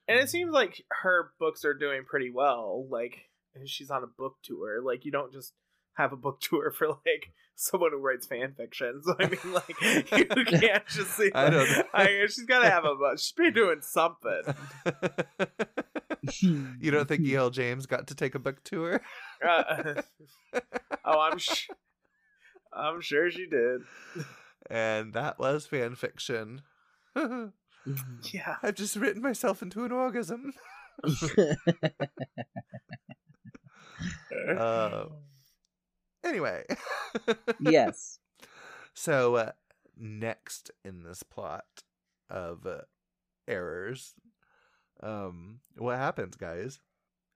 and 0.09 0.19
it 0.19 0.29
seems 0.29 0.51
like 0.53 0.85
her 1.03 1.31
books 1.39 1.65
are 1.65 1.73
doing 1.75 2.03
pretty 2.05 2.31
well. 2.31 2.85
Like 2.91 3.29
she's 3.65 3.91
on 3.91 4.03
a 4.03 4.09
book 4.09 4.39
tour. 4.43 4.83
Like 4.83 5.05
you 5.05 5.13
don't 5.13 5.33
just 5.33 5.53
have 5.94 6.12
a 6.12 6.16
book 6.16 6.40
tour 6.43 6.70
for 6.70 6.89
like 6.89 7.32
someone 7.55 7.90
who 7.93 7.98
writes 7.98 8.27
fan 8.27 8.55
fiction. 8.56 9.01
So 9.05 9.14
I 9.19 9.28
mean, 9.28 9.52
like 9.52 9.81
you 9.81 10.44
can't 10.47 10.86
just 10.86 11.16
see. 11.16 11.31
I 11.35 11.51
don't 11.51 11.70
know. 11.70 11.82
I, 11.94 12.06
she's 12.27 12.44
got 12.47 12.60
to 12.60 12.70
have 12.70 12.85
a. 12.85 12.97
She's 13.16 13.32
been 13.32 13.52
doing 13.52 13.81
something. 13.82 14.43
you 16.81 16.90
don't 16.90 17.09
think 17.09 17.23
E.L. 17.23 17.51
James 17.51 17.86
got 17.86 18.06
to 18.09 18.14
take 18.14 18.35
a 18.35 18.39
book 18.39 18.62
tour? 18.64 19.01
Uh, 19.47 20.02
oh, 21.05 21.20
I'm. 21.20 21.39
Sh- 21.39 21.69
I'm 22.73 23.01
sure 23.02 23.31
she 23.31 23.47
did. 23.47 23.82
and 24.70 25.12
that 25.12 25.39
was 25.39 25.66
fan 25.66 25.94
fiction. 25.94 26.62
Yeah. 27.14 28.56
I've 28.62 28.77
just 28.77 28.97
written 28.97 29.20
myself 29.20 29.60
into 29.60 29.85
an 29.85 29.93
orgasm. 29.93 30.52
Uh, 34.59 35.05
anyway. 36.24 36.65
yes. 37.61 38.19
So, 38.94 39.36
uh, 39.36 39.53
next 39.97 40.70
in 40.85 41.03
this 41.03 41.23
plot 41.23 41.65
of 42.28 42.66
uh, 42.66 42.82
errors, 43.49 44.12
um, 45.03 45.61
what 45.78 45.97
happens, 45.97 46.36
guys? 46.36 46.78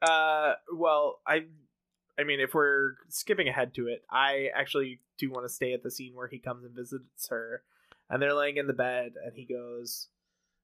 Uh, 0.02 0.52
well, 0.70 1.20
I, 1.26 1.44
I 2.18 2.24
mean, 2.24 2.40
if 2.40 2.52
we're 2.52 2.96
skipping 3.08 3.48
ahead 3.48 3.72
to 3.76 3.86
it, 3.88 4.02
I 4.10 4.50
actually 4.54 5.00
do 5.16 5.30
want 5.30 5.46
to 5.46 5.52
stay 5.52 5.72
at 5.72 5.82
the 5.82 5.90
scene 5.90 6.14
where 6.14 6.28
he 6.28 6.38
comes 6.38 6.62
and 6.66 6.74
visits 6.74 7.28
her, 7.28 7.62
and 8.10 8.20
they're 8.20 8.34
laying 8.34 8.58
in 8.58 8.66
the 8.66 8.74
bed, 8.74 9.12
and 9.24 9.32
he 9.34 9.46
goes, 9.46 10.08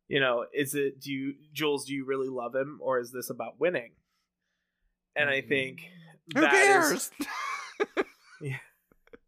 you 0.09 0.20
know, 0.20 0.44
is 0.53 0.74
it 0.74 1.01
do 1.01 1.11
you 1.11 1.35
Jules? 1.55 1.86
Do 1.86 1.94
you 1.94 2.05
really 2.05 2.28
love 2.28 2.55
him, 2.55 2.81
or 2.82 2.99
is 3.01 3.12
this 3.12 3.31
about 3.31 3.59
winning? 3.59 3.93
And 5.16 5.31
I 5.31 5.40
think 5.40 5.89
Who 6.35 6.43
that 6.43 6.93
is- 6.93 7.11
cares? 8.51 8.60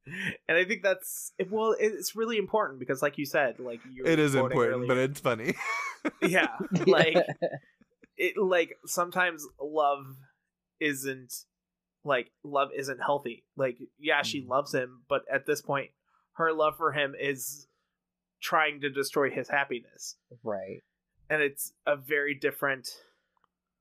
and 0.48 0.58
I 0.58 0.64
think 0.64 0.82
that's 0.82 1.32
well, 1.50 1.74
it's 1.78 2.14
really 2.14 2.36
important 2.36 2.78
because, 2.78 3.02
like 3.02 3.18
you 3.18 3.26
said, 3.26 3.58
like 3.58 3.80
you 3.90 4.04
it 4.04 4.18
is 4.18 4.34
important, 4.34 4.86
but 4.88 4.96
it's 4.98 5.20
funny. 5.20 5.54
yeah, 6.22 6.56
like 6.86 7.16
it 8.16 8.36
like 8.36 8.76
sometimes 8.86 9.46
love 9.60 10.04
isn't 10.80 11.32
like 12.04 12.30
love 12.44 12.68
isn't 12.76 12.98
healthy 12.98 13.44
like 13.56 13.78
yeah 13.98 14.22
she 14.22 14.42
Mhm. 14.42 14.48
loves 14.48 14.74
him 14.74 15.02
but 15.08 15.22
at 15.32 15.46
this 15.46 15.62
point 15.62 15.90
her 16.34 16.52
love 16.52 16.76
for 16.76 16.92
him 16.92 17.14
is 17.18 17.66
trying 18.42 18.80
to 18.82 18.90
destroy 18.90 19.30
his 19.30 19.48
happiness 19.48 20.16
right. 20.42 20.82
and 21.30 21.40
it's 21.40 21.72
a 21.86 21.96
very 21.96 22.34
different 22.34 22.90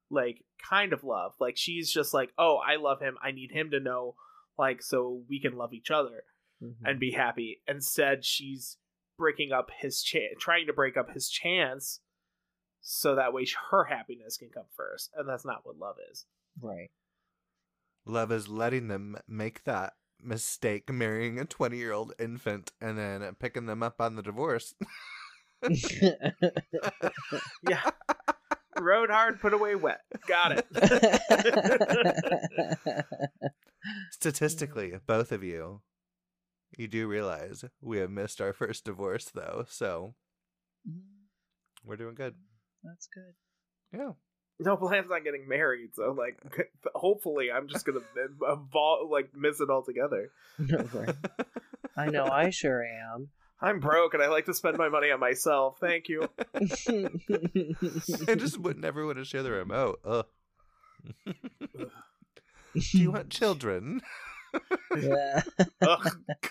like 0.10 0.46
kind 0.70 0.94
of 0.94 1.04
love 1.04 1.34
like 1.40 1.58
she's 1.58 1.92
just 1.92 2.14
like 2.14 2.32
oh 2.38 2.58
i 2.66 2.78
love 2.78 3.02
him 3.02 3.18
i 3.22 3.32
need 3.32 3.52
him 3.52 3.72
to 3.72 3.80
know 3.80 4.16
like 4.58 4.82
so 4.82 5.22
we 5.30 5.40
can 5.40 5.56
love 5.58 5.74
each 5.74 5.92
other 5.92 6.24
Mhm. 6.62 6.76
and 6.86 7.00
be 7.00 7.12
happy. 7.12 7.62
Instead, 7.68 8.26
she's 8.26 8.78
breaking 9.18 9.52
up 9.52 9.70
his 9.80 10.02
chance, 10.02 10.34
trying 10.40 10.66
to 10.68 10.74
break 10.74 10.98
up 10.98 11.12
his 11.12 11.30
chance, 11.30 12.00
so 12.82 13.16
that 13.16 13.32
way 13.34 13.46
her 13.72 13.86
happiness 13.86 14.38
can 14.38 14.50
come 14.50 14.66
first, 14.76 15.12
and 15.16 15.28
that's 15.30 15.46
not 15.46 15.66
what 15.66 15.78
love 15.78 15.98
is. 16.12 16.26
right. 16.62 16.90
Love 18.06 18.34
is 18.34 18.50
letting 18.50 18.90
them 18.90 19.18
make 19.28 19.64
that 19.64 19.94
mistake, 20.20 20.92
marrying 20.92 21.40
a 21.40 21.46
20 21.46 21.78
year 21.78 21.94
old 21.94 22.14
infant 22.20 22.74
and 22.82 22.98
then 22.98 23.34
picking 23.36 23.66
them 23.66 23.82
up 23.82 24.02
on 24.02 24.16
the 24.16 24.22
divorce. 24.24 24.76
Yeah, 27.70 27.82
rode 28.78 29.10
hard, 29.10 29.40
put 29.40 29.54
away 29.54 29.76
wet. 29.76 30.02
Got 30.28 30.52
it. 30.58 30.68
Statistically, 34.14 34.94
both 35.08 35.32
of 35.32 35.44
you, 35.44 35.82
you 36.78 36.88
do 36.88 37.08
realize 37.08 37.66
we 37.82 37.98
have 37.98 38.12
missed 38.12 38.40
our 38.42 38.54
first 38.54 38.86
divorce, 38.86 39.32
though, 39.34 39.66
so 39.68 40.14
mm-hmm. 40.88 41.00
we're 41.84 41.96
doing 41.96 42.14
good. 42.14 42.36
That's 42.84 43.08
good. 43.08 43.34
Yeah. 43.92 44.12
no 44.60 44.78
plans 44.78 45.10
on 45.12 45.24
getting 45.24 45.48
married, 45.48 45.96
so 45.96 46.12
like, 46.16 46.38
hopefully, 46.94 47.52
I'm 47.52 47.68
just 47.68 47.88
gonna 47.88 48.02
evol- 48.16 49.10
like 49.10 49.32
miss 49.36 49.60
it 49.60 49.72
altogether. 49.72 50.30
right. 50.60 51.16
I 51.98 52.06
know. 52.12 52.26
I 52.26 52.52
sure 52.52 52.86
am. 52.86 53.30
I'm 53.62 53.80
broke, 53.80 54.14
and 54.14 54.22
I 54.22 54.28
like 54.28 54.46
to 54.46 54.54
spend 54.54 54.78
my 54.78 54.90
money 54.90 55.10
on 55.10 55.20
myself. 55.20 55.78
Thank 55.82 56.08
you. 56.08 56.30
I 56.54 58.36
just 58.36 58.60
would 58.60 58.78
never 58.78 59.08
want 59.08 59.18
to 59.18 59.26
share 59.26 59.42
the 59.42 59.50
remote. 59.52 60.02
Ugh. 60.06 60.26
Do 62.76 62.98
you 62.98 63.12
want 63.14 63.30
children? 63.30 64.02
yeah. 65.00 65.42
oh, 65.82 65.98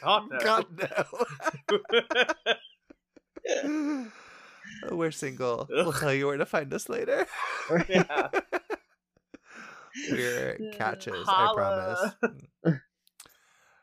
God 0.01 0.28
no. 0.31 0.39
God, 0.39 0.66
no. 3.61 4.07
We're 4.90 5.11
single. 5.11 5.66
We'll 5.70 5.93
tell 5.93 6.12
you 6.15 6.27
where 6.27 6.36
to 6.36 6.47
find 6.47 6.73
us 6.74 6.89
later. 6.89 7.27
Yeah. 7.89 8.28
We're 10.11 10.59
catches, 10.73 11.28
I 11.28 11.53
promise. 11.55 12.81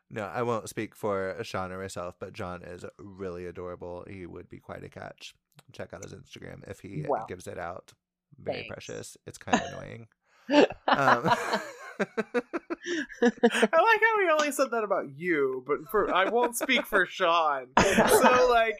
No, 0.10 0.24
I 0.24 0.41
won't 0.41 0.68
speak 0.70 0.95
for 0.95 1.38
Sean 1.44 1.72
or 1.72 1.80
myself, 1.80 2.16
but 2.20 2.34
Jon 2.34 2.64
is 2.64 2.84
really 2.98 3.45
adorable. 3.45 4.06
He 4.10 4.26
would 4.26 4.49
be 4.49 4.57
quite 4.60 4.84
a 4.84 4.90
catch. 4.90 5.36
Check 5.72 5.94
out 5.94 6.03
his 6.03 6.14
Instagram 6.14 6.68
if 6.70 6.80
he 6.80 7.06
Wow. 7.07 7.26
gives 7.28 7.45
it 7.45 7.60
out. 7.60 7.94
Very 8.41 8.60
Thanks. 8.61 8.70
precious. 8.70 9.18
It's 9.28 9.38
kind 9.38 9.61
of 9.61 9.68
annoying. 9.72 10.07
Um, 10.52 10.68
I 10.88 11.61
like 13.21 13.34
how 13.41 14.21
he 14.21 14.30
only 14.31 14.51
said 14.51 14.71
that 14.71 14.84
about 14.84 15.17
you, 15.17 15.63
but 15.67 15.89
for 15.89 16.13
I 16.13 16.30
won't 16.30 16.55
speak 16.55 16.85
for 16.85 17.05
Sean. 17.05 17.67
So 17.77 18.47
like 18.49 18.76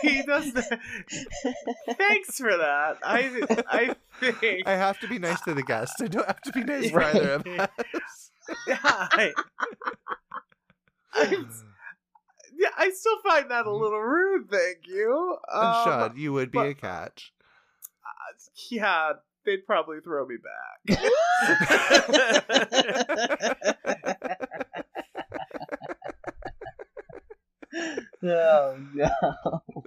he 0.00 0.22
does. 0.22 0.52
Thanks 1.96 2.38
for 2.38 2.56
that. 2.56 2.98
I 3.02 3.42
I 3.68 3.96
think 4.20 4.66
I 4.66 4.76
have 4.76 5.00
to 5.00 5.08
be 5.08 5.18
nice 5.18 5.40
to 5.42 5.54
the 5.54 5.62
guests. 5.62 6.00
I 6.00 6.06
don't 6.06 6.26
have 6.26 6.40
to 6.42 6.52
be 6.52 6.64
nice 6.64 6.90
for 6.90 7.02
either 7.02 7.32
of 7.32 7.46
us. 7.46 7.68
yeah, 8.66 8.78
I, 8.82 9.32
I'm- 11.14 11.50
yeah, 12.54 12.68
I 12.76 12.90
still 12.90 13.18
find 13.22 13.50
that 13.50 13.66
a 13.66 13.68
mm-hmm. 13.68 13.82
little 13.82 14.00
rude. 14.00 14.50
Thank 14.50 14.86
you. 14.86 15.36
And 15.52 15.66
Um, 15.66 15.84
Sean, 15.84 16.16
you 16.16 16.32
would 16.32 16.50
be 16.52 16.58
a 16.58 16.62
but- 16.62 16.78
catch. 16.78 17.32
Uh, 18.04 18.34
yeah, 18.70 19.12
they'd 19.44 19.66
probably 19.66 20.00
throw 20.00 20.26
me 20.26 20.36
back. 20.36 20.98
oh 28.24 28.76
no. 28.94 29.10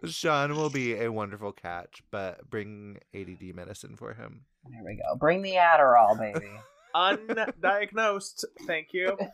Sean 0.06 0.56
will 0.56 0.69
be 0.69 0.99
a 0.99 1.11
wonderful 1.11 1.52
catch, 1.52 2.03
but 2.11 2.49
bring 2.49 2.98
ADD 3.14 3.56
medicine 3.56 3.95
for 3.95 4.14
him. 4.14 4.41
There 4.69 4.82
we 4.84 4.95
go. 4.95 5.15
Bring 5.15 5.41
the 5.41 5.53
Adderall, 5.53 6.18
baby. 6.18 6.49
Undiagnosed. 6.95 8.45
Thank 8.65 8.94
you. 8.94 9.18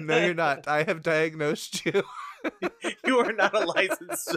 No, 0.00 0.16
you're 0.18 0.34
not. 0.34 0.66
I 0.66 0.84
have 0.84 1.02
diagnosed 1.02 1.84
you. 1.84 2.02
you 3.04 3.18
are 3.18 3.32
not 3.32 3.54
a 3.54 3.66
licensed. 3.66 4.36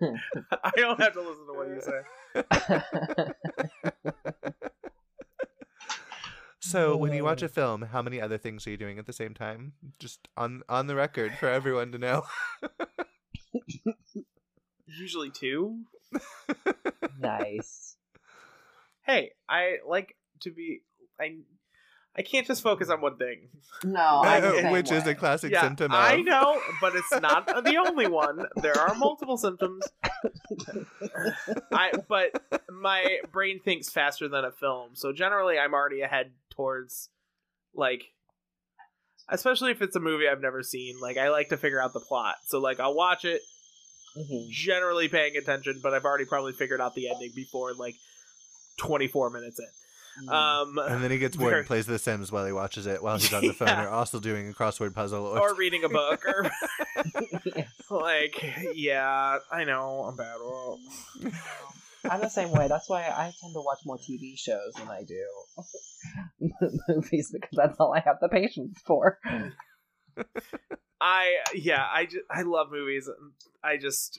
I 0.00 0.70
don't 0.76 1.00
have 1.00 1.12
to 1.12 1.20
listen 1.20 1.46
to 1.46 1.52
what 1.52 1.68
you 1.68 1.80
say. 1.82 2.00
So, 6.72 6.96
when 6.96 7.12
you 7.12 7.22
watch 7.24 7.42
a 7.42 7.48
film, 7.48 7.82
how 7.82 8.00
many 8.00 8.18
other 8.18 8.38
things 8.38 8.66
are 8.66 8.70
you 8.70 8.78
doing 8.78 8.98
at 8.98 9.04
the 9.04 9.12
same 9.12 9.34
time? 9.34 9.74
Just 9.98 10.28
on 10.38 10.62
on 10.70 10.86
the 10.86 10.94
record 10.94 11.34
for 11.34 11.46
everyone 11.46 11.92
to 11.92 11.98
know. 11.98 12.22
Usually 14.86 15.30
two. 15.30 15.80
nice. 17.18 17.96
Hey, 19.02 19.32
I 19.48 19.78
like 19.86 20.16
to 20.40 20.50
be. 20.50 20.80
I 21.20 21.36
I 22.14 22.22
can't 22.22 22.46
just 22.46 22.62
focus 22.62 22.90
on 22.90 23.00
one 23.00 23.16
thing. 23.16 23.48
No, 23.84 24.20
I'm 24.22 24.42
the 24.42 24.60
same 24.60 24.72
Which 24.72 24.92
is 24.92 25.06
a 25.06 25.14
classic 25.14 25.50
yeah, 25.52 25.62
symptom 25.62 25.92
of. 25.92 25.98
I 25.98 26.16
know, 26.16 26.60
but 26.80 26.94
it's 26.94 27.10
not 27.22 27.46
the 27.64 27.76
only 27.78 28.06
one. 28.06 28.44
There 28.56 28.78
are 28.78 28.94
multiple 28.94 29.38
symptoms. 29.38 29.84
I 31.72 31.92
but 32.08 32.42
my 32.70 33.18
brain 33.32 33.60
thinks 33.60 33.88
faster 33.88 34.28
than 34.28 34.44
a 34.44 34.52
film, 34.52 34.90
so 34.94 35.12
generally 35.12 35.58
I'm 35.58 35.72
already 35.72 36.02
ahead 36.02 36.32
towards 36.50 37.08
like 37.74 38.04
especially 39.28 39.70
if 39.70 39.80
it's 39.80 39.96
a 39.96 40.00
movie 40.00 40.28
I've 40.28 40.42
never 40.42 40.62
seen, 40.62 41.00
like 41.00 41.16
I 41.16 41.30
like 41.30 41.48
to 41.48 41.56
figure 41.56 41.80
out 41.82 41.94
the 41.94 42.00
plot. 42.00 42.34
So 42.44 42.58
like 42.60 42.78
I'll 42.80 42.94
watch 42.94 43.24
it 43.24 43.40
Mhm. 44.18 44.50
generally 44.50 45.08
paying 45.08 45.36
attention, 45.38 45.80
but 45.82 45.94
I've 45.94 46.04
already 46.04 46.26
probably 46.26 46.52
figured 46.52 46.82
out 46.82 46.94
the 46.94 47.08
ending 47.10 47.32
before 47.34 47.72
like 47.72 47.94
24 48.76 49.30
minutes 49.30 49.58
in. 49.58 49.66
Um 50.28 50.78
And 50.78 51.02
then 51.02 51.10
he 51.10 51.18
gets 51.18 51.36
bored 51.36 51.54
and 51.54 51.66
plays 51.66 51.86
The 51.86 51.98
Sims 51.98 52.30
while 52.30 52.44
he 52.46 52.52
watches 52.52 52.86
it 52.86 53.02
while 53.02 53.16
he's 53.18 53.32
on 53.32 53.46
the 53.46 53.52
phone 53.54 53.68
Yeah. 53.68 53.84
or 53.86 53.88
also 53.88 54.20
doing 54.20 54.48
a 54.50 54.52
crossword 54.52 54.94
puzzle. 54.94 55.24
Or, 55.26 55.50
or 55.50 55.54
reading 55.54 55.84
a 55.84 55.88
book 55.88 56.24
or 56.26 56.50
like 57.90 58.42
yeah, 58.74 59.38
I 59.50 59.64
know, 59.64 60.04
I'm 60.04 60.16
bad. 60.16 60.36
Well, 60.40 60.78
I'm 62.10 62.20
the 62.20 62.28
same 62.28 62.50
way. 62.50 62.68
That's 62.68 62.88
why 62.88 63.02
I 63.04 63.32
tend 63.40 63.54
to 63.54 63.60
watch 63.60 63.78
more 63.86 63.96
TV 63.98 64.36
shows 64.36 64.72
than 64.76 64.88
I 64.88 65.02
do 65.04 65.24
movies 66.88 67.30
because 67.32 67.50
that's 67.56 67.78
all 67.78 67.94
I 67.94 68.00
have 68.00 68.16
the 68.20 68.28
patience 68.28 68.80
for. 68.84 69.18
I 71.00 71.36
yeah, 71.54 71.86
I 71.92 72.04
just 72.06 72.24
I 72.30 72.42
love 72.42 72.70
movies. 72.70 73.08
I 73.64 73.76
just 73.76 74.18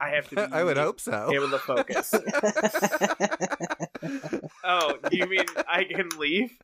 I 0.00 0.10
have 0.10 0.28
to 0.30 0.36
be 0.36 0.42
I 0.52 0.64
would 0.64 0.76
hope 0.76 1.00
so. 1.00 1.30
able 1.32 1.50
to 1.50 1.58
focus. 1.58 2.12
oh, 4.64 4.98
you 5.12 5.26
mean 5.26 5.44
I 5.68 5.84
can 5.84 6.08
leave? 6.18 6.56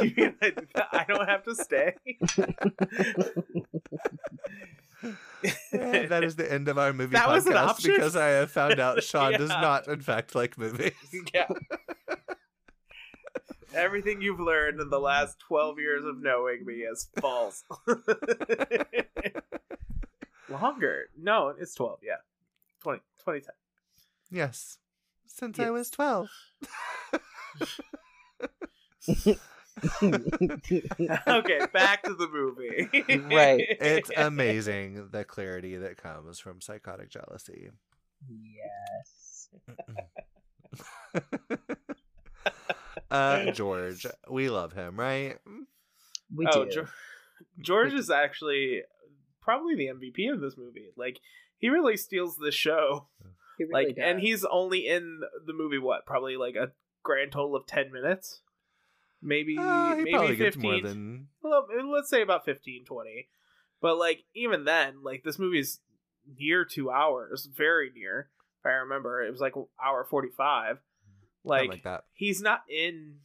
You 0.00 0.12
mean 0.16 0.34
I, 0.42 0.52
I 0.92 1.04
don't 1.08 1.28
have 1.28 1.42
to 1.44 1.54
stay? 1.54 1.94
And 5.72 6.08
that 6.10 6.22
is 6.22 6.36
the 6.36 6.50
end 6.50 6.68
of 6.68 6.78
our 6.78 6.92
movie 6.98 7.12
That 7.14 7.28
podcast 7.28 7.32
was 7.32 7.46
an 7.46 7.56
option? 7.56 7.90
because 7.92 8.16
I 8.16 8.28
have 8.28 8.50
found 8.50 8.78
out 8.78 9.02
Sean 9.02 9.32
does 9.32 9.48
not, 9.48 9.88
in 9.88 10.00
fact, 10.00 10.34
like 10.34 10.56
movies. 10.56 10.92
yeah. 11.34 11.48
Everything 13.74 14.20
you've 14.20 14.38
learned 14.38 14.80
in 14.80 14.90
the 14.90 15.00
last 15.00 15.38
12 15.40 15.78
years 15.78 16.04
of 16.04 16.22
knowing 16.22 16.64
me 16.66 16.74
is 16.82 17.08
false. 17.20 17.64
Longer. 20.48 21.04
No, 21.18 21.54
it's 21.58 21.74
12, 21.74 22.00
yeah. 22.04 22.16
20, 22.82 23.00
2010. 23.18 23.54
Yes, 24.30 24.78
since 25.26 25.58
I 25.58 25.70
was 25.70 25.90
12. 25.90 26.28
okay, 30.02 31.60
back 31.72 32.02
to 32.04 32.14
the 32.14 32.28
movie. 32.28 32.88
Right. 33.34 33.64
It's 33.80 34.10
amazing 34.16 35.08
the 35.10 35.24
clarity 35.24 35.76
that 35.76 35.96
comes 35.96 36.38
from 36.38 36.60
psychotic 36.60 37.10
jealousy. 37.10 37.70
yes. 38.28 39.48
uh, 43.10 43.50
George, 43.52 44.06
we 44.30 44.50
love 44.50 44.72
him, 44.72 44.98
right? 44.98 45.38
We 46.34 46.46
oh, 46.46 46.64
do. 46.64 46.70
George, 46.70 46.88
George 47.60 47.94
is 47.94 48.10
actually 48.10 48.82
probably 49.40 49.74
the 49.74 49.86
MVP 49.86 50.32
of 50.32 50.40
this 50.40 50.56
movie. 50.56 50.90
Like, 50.96 51.18
he 51.62 51.70
really 51.70 51.96
steals 51.96 52.36
the 52.36 52.50
show. 52.50 53.06
He 53.56 53.64
really 53.64 53.86
Like, 53.86 53.98
and 53.98 54.18
he's 54.20 54.44
only 54.44 54.86
in 54.86 55.20
the 55.46 55.52
movie, 55.54 55.78
what, 55.78 56.04
probably 56.06 56.36
like 56.36 56.56
a 56.56 56.72
grand 57.02 57.32
total 57.32 57.54
of 57.56 57.66
10 57.66 57.90
minutes? 57.92 58.40
Maybe, 59.22 59.56
Uh, 59.58 59.94
he 59.96 60.02
maybe 60.02 60.10
probably 60.12 60.36
15. 60.36 60.44
gets 60.44 60.56
more 60.56 60.80
than. 60.80 61.28
well, 61.42 61.66
let's 61.90 62.10
say 62.10 62.22
about 62.22 62.44
15 62.44 62.84
20 62.84 63.28
but 63.80 63.96
like 63.96 64.24
even 64.34 64.64
then 64.64 65.02
like 65.02 65.22
this 65.24 65.38
movie's 65.38 65.80
near 66.38 66.64
two 66.64 66.90
hours 66.90 67.46
very 67.52 67.90
near 67.94 68.28
if 68.60 68.66
i 68.66 68.70
remember 68.70 69.22
it 69.24 69.30
was 69.30 69.40
like 69.40 69.54
hour 69.84 70.04
45 70.08 70.78
like, 71.44 71.60
Like, 71.62 71.68
like 71.68 71.82
that. 71.84 72.04
he's 72.12 72.40
not 72.40 72.62
in 72.68 73.16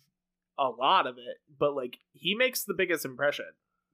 a 0.57 0.67
lot 0.69 1.05
of 1.07 1.17
it 1.17 1.37
but 1.59 1.75
like 1.75 1.97
he 2.13 2.33
makes 2.35 2.63
the 2.63 2.73
biggest 2.73 3.05
impression 3.05 3.45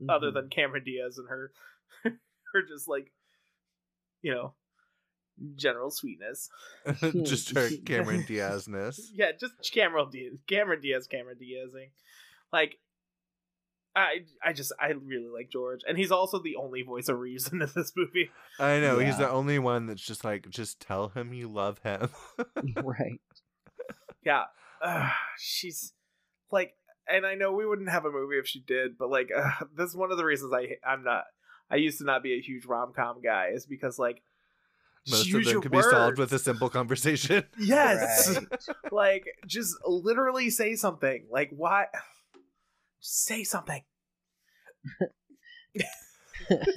other 0.09 0.29
Mhm. 0.31 0.33
than 0.35 0.49
cameron 0.49 0.83
diaz 0.85 1.17
and 1.17 1.27
her 1.29 1.51
her 2.03 2.61
just 2.67 2.87
like 2.87 3.11
you 4.23 4.33
know 4.33 4.53
general 5.55 5.91
sweetness 5.91 6.49
Just 7.23 7.55
her 7.55 7.69
Cameron 7.85 8.23
Diaz-ness. 8.27 9.11
yeah 9.13 9.31
just 9.39 9.53
cameron 9.73 10.09
diaz 10.11 10.33
cameron 10.47 10.79
diaz 10.81 11.07
cameron 11.07 11.37
diazing 11.39 11.89
like 12.51 12.77
I 13.95 14.21
I 14.43 14.53
just 14.53 14.73
I 14.79 14.87
really 14.87 15.29
like 15.31 15.49
George, 15.51 15.81
and 15.87 15.97
he's 15.97 16.11
also 16.11 16.39
the 16.41 16.55
only 16.55 16.81
voice 16.81 17.09
of 17.09 17.19
reason 17.19 17.61
in 17.61 17.69
this 17.75 17.93
movie. 17.95 18.31
I 18.59 18.79
know 18.79 18.97
he's 18.97 19.19
the 19.19 19.29
only 19.29 19.59
one 19.59 19.85
that's 19.85 20.01
just 20.01 20.23
like, 20.23 20.49
just 20.49 20.79
tell 20.79 21.09
him 21.09 21.31
you 21.33 21.47
love 21.47 21.77
him. 21.83 22.09
right. 22.83 23.21
Yeah, 24.25 24.45
uh, 24.81 25.11
she's 25.37 25.93
like, 26.49 26.73
and 27.07 27.23
I 27.25 27.35
know 27.35 27.51
we 27.51 27.67
wouldn't 27.67 27.89
have 27.91 28.05
a 28.05 28.11
movie 28.11 28.37
if 28.39 28.47
she 28.47 28.61
did, 28.61 28.97
but 28.97 29.09
like, 29.11 29.29
uh, 29.35 29.65
this 29.77 29.89
is 29.91 29.95
one 29.95 30.11
of 30.11 30.17
the 30.17 30.25
reasons 30.25 30.53
I 30.53 30.77
I'm 30.87 31.03
not. 31.03 31.25
I 31.69 31.77
used 31.77 31.97
to 31.99 32.05
not 32.05 32.23
be 32.23 32.33
a 32.33 32.41
huge 32.41 32.65
rom 32.65 32.93
com 32.95 33.21
guy, 33.21 33.49
is 33.53 33.65
because 33.65 33.97
like 33.97 34.21
Most 35.09 35.27
of 35.27 35.33
them 35.33 35.41
your 35.43 35.61
can 35.61 35.71
be 35.71 35.81
solved 35.81 36.17
with 36.17 36.31
a 36.33 36.39
simple 36.39 36.69
conversation. 36.69 37.43
yes, 37.59 38.37
Right. 38.37 38.47
like 38.91 39.25
just 39.47 39.75
literally 39.85 40.49
say 40.49 40.75
something. 40.75 41.25
Like 41.31 41.49
why? 41.55 41.87
Say 42.99 43.43
something. 43.43 43.83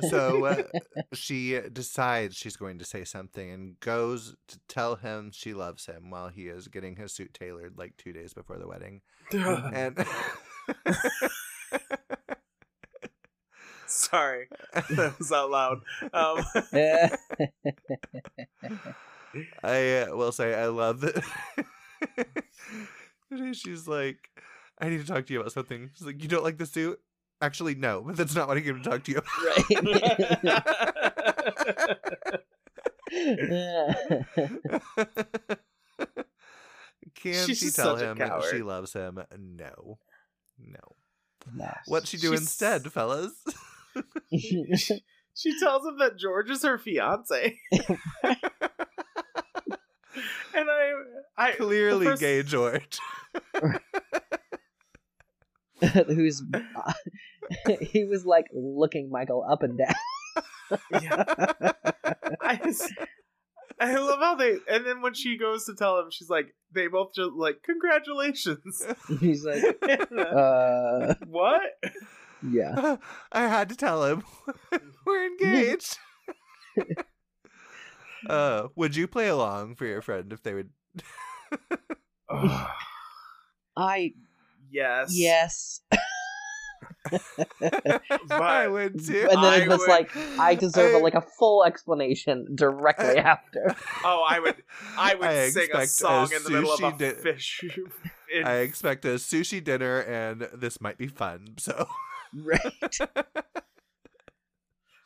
so 0.09 0.45
uh, 0.47 0.63
she 1.13 1.61
decides 1.73 2.37
she's 2.37 2.57
going 2.57 2.79
to 2.79 2.85
say 2.85 3.05
something 3.05 3.51
and 3.51 3.81
goes 3.81 4.37
to 4.49 4.59
tell 4.69 4.97
him 4.97 5.31
she 5.33 5.55
loves 5.55 5.87
him 5.87 6.11
while 6.11 6.29
he 6.29 6.49
is 6.49 6.69
getting 6.69 6.97
his 6.97 7.13
suit 7.13 7.35
tailored 7.35 7.77
like 7.77 7.97
two 7.97 8.13
days 8.13 8.33
before 8.33 8.59
the 8.59 8.69
wedding. 8.69 9.03
And 9.33 10.05
Sorry, 13.89 14.49
that 14.91 15.15
was 15.19 15.33
out 15.33 15.51
loud. 15.51 15.81
Um, 16.13 16.45
I 19.63 19.99
uh, 20.01 20.17
will 20.17 20.33
say 20.33 20.55
I 20.55 20.67
love 20.67 21.01
that. 21.03 21.23
she's 23.53 23.87
like, 23.87 24.17
I 24.79 24.89
need 24.89 25.01
to 25.01 25.07
talk 25.07 25.27
to 25.27 25.33
you 25.33 25.41
about 25.41 25.53
something. 25.53 25.91
She's 25.95 26.07
like, 26.07 26.23
you 26.23 26.29
don't 26.29 26.45
like 26.45 26.59
the 26.59 26.67
suit? 26.67 26.99
Actually, 27.43 27.75
no, 27.75 28.01
but 28.01 28.17
that's 28.17 28.35
not 28.35 28.49
what 28.49 28.57
I 28.57 28.63
came 28.63 28.83
to 28.83 28.91
talk 28.91 29.05
to 29.05 29.13
you 29.13 29.19
about. 29.19 29.33
Can 37.15 37.47
She's 37.47 37.59
she 37.59 37.71
tell 37.71 37.97
him 37.97 38.19
she 38.51 38.63
loves 38.63 38.93
him? 38.93 39.21
No. 39.39 39.99
No. 40.59 40.97
no. 41.53 41.73
What'd 41.87 42.09
she 42.09 42.17
do 42.17 42.29
She's- 42.29 42.41
instead, 42.41 42.91
fellas? 42.93 43.33
she 44.33 45.59
tells 45.61 45.87
him 45.87 45.99
that 45.99 46.19
George 46.19 46.51
is 46.51 46.63
her 46.63 46.79
fiance. 46.79 47.59
and 47.83 48.37
I, 50.55 50.93
I 51.37 51.53
Clearly 51.53 52.07
first- 52.07 52.21
gay 52.21 52.43
George. 52.43 52.99
Who's 56.07 56.43
he 57.83 58.05
was 58.07 58.25
like 58.25 58.47
looking 58.55 59.11
Michael 59.11 59.45
up 59.49 59.63
and 59.63 59.77
down. 59.79 59.95
I 62.41 62.59
just, 62.65 62.91
I 63.79 63.95
love 63.97 64.21
how 64.21 64.37
they. 64.37 64.57
And 64.71 64.87
then 64.87 65.03
when 65.03 65.13
she 65.13 65.37
goes 65.37 65.67
to 65.67 65.75
tell 65.75 65.99
him, 65.99 66.07
she's 66.11 66.31
like, 66.31 66.55
they 66.73 66.87
both 66.89 67.13
just 67.15 67.33
like, 67.33 67.63
congratulations. 67.63 68.87
He's 69.21 69.45
like, 69.45 69.63
uh, 70.19 71.15
what? 71.27 71.61
Yeah. 72.51 72.97
I 73.33 73.43
had 73.49 73.69
to 73.71 73.77
tell 73.77 74.05
him 74.05 74.23
we're 75.07 75.27
engaged. 75.27 75.99
uh, 78.29 78.69
would 78.77 78.97
you 78.97 79.07
play 79.07 79.29
along 79.29 79.75
for 79.77 79.87
your 79.87 80.03
friend 80.03 80.33
if 80.33 80.43
they 80.43 80.55
would? 80.55 80.71
I 83.77 84.13
yes. 84.71 85.11
yes, 85.13 85.81
I 88.31 88.67
would 88.69 89.05
too. 89.05 89.29
and 89.31 89.43
then 89.43 89.53
I 89.53 89.57
it 89.59 89.69
was 89.69 89.79
would- 89.81 89.89
like 89.89 90.11
I 90.39 90.55
deserve 90.55 90.95
a, 90.95 90.99
I- 90.99 91.01
like 91.03 91.15
a 91.15 91.21
full 91.39 91.65
explanation 91.65 92.47
directly 92.55 93.19
after. 93.19 93.75
Oh, 94.05 94.25
I 94.29 94.41
would. 94.41 94.57
I 94.99 95.15
would 95.15 95.27
I 95.29 95.49
sing 95.51 95.69
a 95.73 95.87
song 95.87 96.31
a 96.33 96.37
in 96.37 96.43
the 96.43 96.51
middle 96.51 96.73
of 96.73 96.81
a 96.83 96.93
di- 96.99 97.11
fish. 97.13 97.63
in- 98.35 98.45
I 98.47 98.57
expect 98.57 99.05
a 99.05 99.11
sushi 99.17 99.63
dinner, 99.63 100.01
and 100.01 100.49
this 100.55 100.81
might 100.81 100.99
be 100.99 101.07
fun. 101.07 101.55
So 101.59 101.87
Right. 102.35 102.99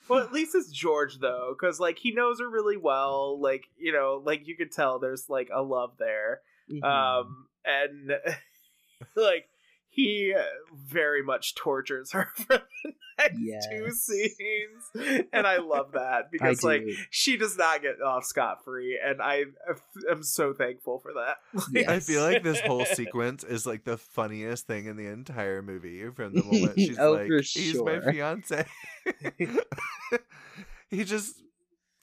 Well, 0.09 0.19
at 0.25 0.33
least 0.33 0.57
it's 0.57 0.73
George 0.73 1.21
though, 1.21 1.55
because 1.57 1.79
like 1.79 1.97
he 1.97 2.11
knows 2.11 2.41
her 2.41 2.51
really 2.51 2.77
well. 2.77 3.41
Like 3.41 3.67
you 3.79 3.93
know, 3.93 4.21
like 4.25 4.49
you 4.49 4.57
could 4.57 4.73
tell 4.73 4.99
there's 4.99 5.31
like 5.31 5.51
a 5.55 5.63
love 5.63 5.93
there. 6.01 6.41
Mhm. 6.69 6.83
Um, 6.83 7.47
and 7.65 8.11
like 9.15 9.49
he 9.93 10.35
very 10.75 11.23
much 11.23 11.55
tortures 11.57 12.13
her 12.13 12.29
for 12.37 12.63
the 12.85 12.93
next 13.19 13.69
two 13.71 13.91
scenes, 13.91 15.27
and 15.33 15.47
I 15.47 15.59
love 15.59 15.93
that 15.93 16.31
because 16.33 16.63
like 16.63 16.85
she 17.11 17.37
does 17.37 17.57
not 17.59 17.83
get 17.83 18.01
off 18.01 18.25
scot 18.25 18.65
free, 18.65 18.99
and 19.05 19.21
I 19.21 19.45
am 20.11 20.23
so 20.23 20.55
thankful 20.55 21.01
for 21.01 21.13
that. 21.15 21.37
Like, 21.75 21.89
I 21.89 22.01
feel 22.01 22.23
like 22.23 22.43
this 22.43 22.61
whole 22.61 22.85
sequence 22.85 23.45
is 23.45 23.67
like 23.67 23.85
the 23.85 23.99
funniest 23.99 24.67
thing 24.67 24.87
in 24.87 24.97
the 24.97 25.07
entire 25.07 25.61
movie. 25.63 26.09
From 26.11 26.35
the 26.35 26.43
moment 26.45 26.79
she's 26.79 26.99
Oh, 26.99 27.13
like, 27.13 27.27
for 27.29 27.41
"He's 27.43 27.83
my 27.83 28.01
fiance," 28.01 28.65
he 30.89 31.05
just 31.05 31.43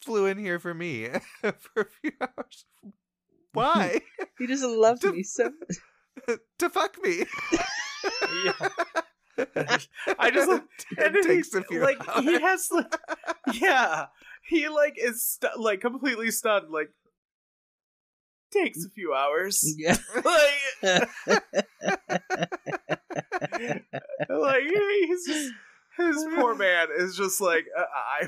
flew 0.04 0.26
in 0.26 0.38
here 0.38 0.60
for 0.60 0.74
me 0.74 1.10
for 1.42 1.82
a 1.82 1.86
few 2.02 2.12
hours. 2.22 2.66
Why? 3.54 4.02
he 4.38 4.46
just 4.48 4.64
loves 4.64 5.02
to- 5.02 5.14
me 5.14 5.24
so. 5.24 5.52
to 6.60 6.70
fuck 6.70 7.02
me. 7.04 7.24
Yeah. 8.46 8.70
I 10.20 10.32
just 10.32 10.50
it 10.50 10.64
and 10.98 11.16
then 11.16 11.24
takes 11.24 11.54
he, 11.54 11.60
a 11.60 11.64
few 11.64 11.80
like 11.82 12.02
he 12.22 12.34
hours. 12.36 12.42
has 12.42 12.70
like 12.72 12.96
yeah 13.54 14.06
he 14.50 14.68
like 14.68 14.96
is 14.98 15.24
stu- 15.24 15.48
like 15.60 15.80
completely 15.80 16.32
stunned 16.32 16.72
like 16.72 16.90
takes 18.52 18.84
a 18.84 18.90
few 18.90 19.14
hours 19.14 19.64
Yeah. 19.78 19.96
like 20.16 20.56
like 24.30 24.64
he's 24.64 25.26
just 25.28 25.52
his 25.98 26.26
poor 26.36 26.56
man 26.56 26.88
is 26.98 27.16
just 27.16 27.40
like 27.42 27.66
uh, 27.78 27.84
I 27.94 28.28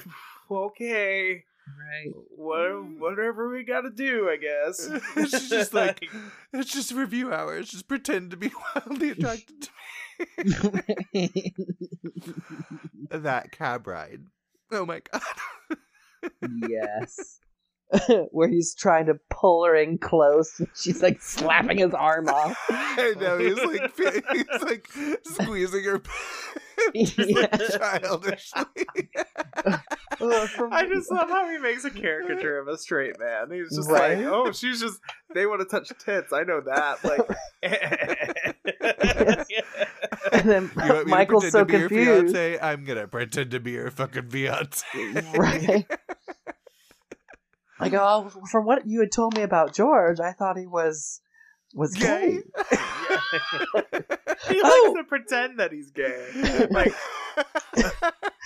okay 0.52 1.44
right. 1.78 2.12
what 2.36 2.86
whatever 3.00 3.50
we 3.50 3.64
got 3.64 3.82
to 3.82 3.90
do 3.90 4.30
I 4.30 4.38
guess 4.38 4.90
She's 5.16 5.50
just 5.50 5.74
like, 5.74 6.08
it's 6.54 6.72
just 6.72 6.92
review 6.92 7.34
hours. 7.34 7.70
Just 7.70 7.88
pretend 7.88 8.32
to 8.32 8.38
be 8.38 8.52
wildly 8.76 9.10
attracted 9.12 9.62
to 9.64 9.70
me. 11.14 11.54
that 13.10 13.52
cab 13.52 13.88
ride. 13.88 14.24
Oh 14.72 14.86
my 14.86 15.02
god. 15.12 15.22
yes. 16.68 17.40
Where 18.32 18.48
he's 18.48 18.76
trying 18.76 19.08
to 19.08 19.16
pull 19.32 19.66
her 19.66 19.76
in 19.76 19.98
close, 19.98 20.60
and 20.60 20.68
she's 20.76 21.02
like 21.02 21.22
slapping 21.22 21.80
his 21.80 21.94
arm 21.94 22.28
off. 22.28 22.56
I 22.70 23.14
know 23.20 23.38
he's 23.40 23.56
like 23.64 23.96
he's 24.32 24.62
like 24.64 24.88
squeezing 25.26 25.84
her 25.86 26.02
just 26.96 27.18
like 27.18 27.52
childishly. 27.80 28.66
I 30.22 30.86
just 30.88 31.12
love 31.12 31.30
how 31.30 31.50
he 31.50 31.58
makes 31.58 31.84
a 31.86 31.90
caricature 31.90 32.60
of 32.60 32.68
a 32.68 32.78
straight 32.78 33.20
man. 33.20 33.50
He's 33.52 33.76
just 33.76 33.90
Right. 33.90 34.18
like, 34.20 34.28
oh, 34.28 34.52
she's 34.52 34.80
just 34.80 35.00
they 35.34 35.46
want 35.46 35.62
to 35.62 35.66
touch 35.66 35.92
tits. 36.00 36.32
I 36.32 36.44
know 36.44 36.62
that. 36.62 37.04
Like, 37.04 37.22
and 40.32 40.44
then 40.50 40.72
You 40.76 40.94
want 40.94 41.06
me 41.06 41.12
Michael's 41.12 41.44
to 41.46 41.52
so 41.52 41.60
to 41.60 41.66
be 41.66 41.72
confused. 41.80 42.06
your 42.06 42.22
fiance? 42.34 42.60
I'm 42.60 42.86
gonna 42.86 43.08
pretend 43.08 43.52
to 43.52 43.60
be 43.60 43.72
your 43.72 43.92
fucking 43.92 44.30
fiance. 44.30 44.86
Right. 45.36 45.86
Like, 47.80 47.94
oh, 47.94 48.30
from 48.52 48.66
what 48.66 48.86
you 48.86 49.00
had 49.00 49.12
told 49.12 49.36
me 49.38 49.44
about 49.44 49.74
George, 49.74 50.20
I 50.20 50.32
thought 50.34 50.58
he 50.58 50.68
was 50.68 51.22
was 51.74 51.94
Gay. 51.94 52.40
gay. 52.40 52.42
he 54.50 54.62
Oh. 54.64 54.92
likes 54.94 54.98
to 54.98 55.04
pretend 55.08 55.60
that 55.60 55.72
he's 55.72 55.92
gay. 55.92 56.68
Like, 56.72 56.94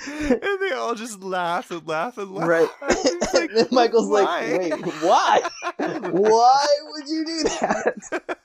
and 0.06 0.60
they 0.62 0.72
all 0.76 0.94
just 0.96 1.22
laugh 1.24 1.72
and 1.72 1.88
laugh 1.88 2.18
and 2.18 2.32
laugh. 2.32 2.48
Right. 2.48 2.70
Like, 3.34 3.50
And 3.56 3.72
Michael's 3.72 4.10
why? 4.10 4.22
like, 4.22 4.60
wait, 4.86 4.94
why? 5.02 5.42
Why 5.78 6.66
would 6.92 7.08
you 7.10 7.26
do 7.26 7.44
that? 7.44 8.38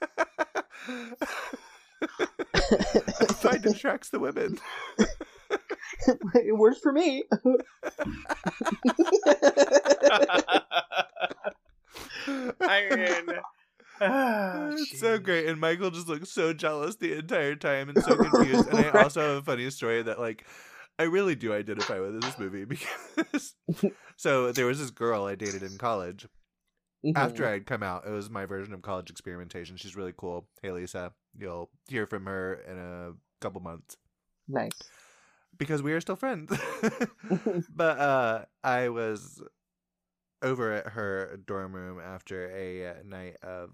I 3.21 3.33
find 3.35 3.67
it 3.67 3.73
attracts 3.77 4.09
the 4.09 4.19
women. 4.19 4.59
It 6.35 6.57
works 6.57 6.79
for 6.79 6.93
me. 6.93 7.25
I 12.61 12.87
mean, 12.91 14.73
it's 14.79 15.01
so 15.01 15.19
great, 15.19 15.47
and 15.47 15.61
Michael 15.61 15.91
just 15.91 16.09
looks 16.09 16.31
so 16.31 16.53
jealous 16.53 16.97
the 16.97 17.15
entire 17.19 17.57
time 17.57 17.89
and 17.89 18.03
so 18.03 18.17
confused. 18.31 18.69
and 18.69 18.79
I 18.79 19.03
also 19.03 19.21
have 19.21 19.37
a 19.39 19.43
funny 19.43 19.69
story 19.71 20.03
that 20.03 20.19
like 20.21 20.47
I 20.99 21.05
really 21.05 21.35
do 21.35 21.53
identify 21.53 21.99
with 22.01 22.21
this 22.21 22.39
movie 22.39 22.65
because 22.67 23.55
so 24.17 24.53
there 24.53 24.67
was 24.67 24.79
this 24.79 24.91
girl 24.91 25.25
I 25.25 25.35
dated 25.35 25.63
in 25.63 25.79
college. 25.79 26.27
After 27.15 27.45
Mm-hmm. 27.45 27.55
I'd 27.55 27.67
come 27.67 27.85
out, 27.85 28.07
it 28.09 28.11
was 28.11 28.29
my 28.29 28.45
version 28.45 28.75
of 28.75 28.83
college 28.83 29.09
experimentation. 29.09 29.77
She's 29.77 29.95
really 29.95 30.13
cool. 30.17 30.49
Hey 30.63 30.73
Lisa, 30.73 31.13
you'll 31.39 31.71
hear 31.87 32.09
from 32.09 32.27
her 32.27 32.55
in 32.55 32.77
a 32.77 33.13
couple 33.41 33.61
months 33.61 33.97
nice. 34.49 34.73
Because 35.59 35.83
we 35.83 35.93
are 35.93 36.01
still 36.01 36.17
friends. 36.17 36.51
but 37.75 37.99
uh 37.99 38.45
I 38.63 38.89
was 38.89 39.43
over 40.43 40.73
at 40.73 40.89
her 40.89 41.39
dorm 41.47 41.75
room 41.75 42.01
after 42.01 42.49
a 42.51 43.03
night 43.05 43.37
of 43.43 43.71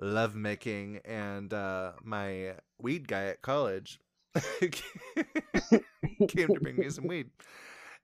lovemaking 0.00 1.00
and 1.04 1.52
uh 1.52 1.92
my 2.02 2.54
weed 2.78 3.08
guy 3.08 3.26
at 3.26 3.42
college 3.42 4.00
came 4.60 6.48
to 6.48 6.60
bring 6.60 6.76
me 6.76 6.90
some 6.90 7.06
weed. 7.06 7.30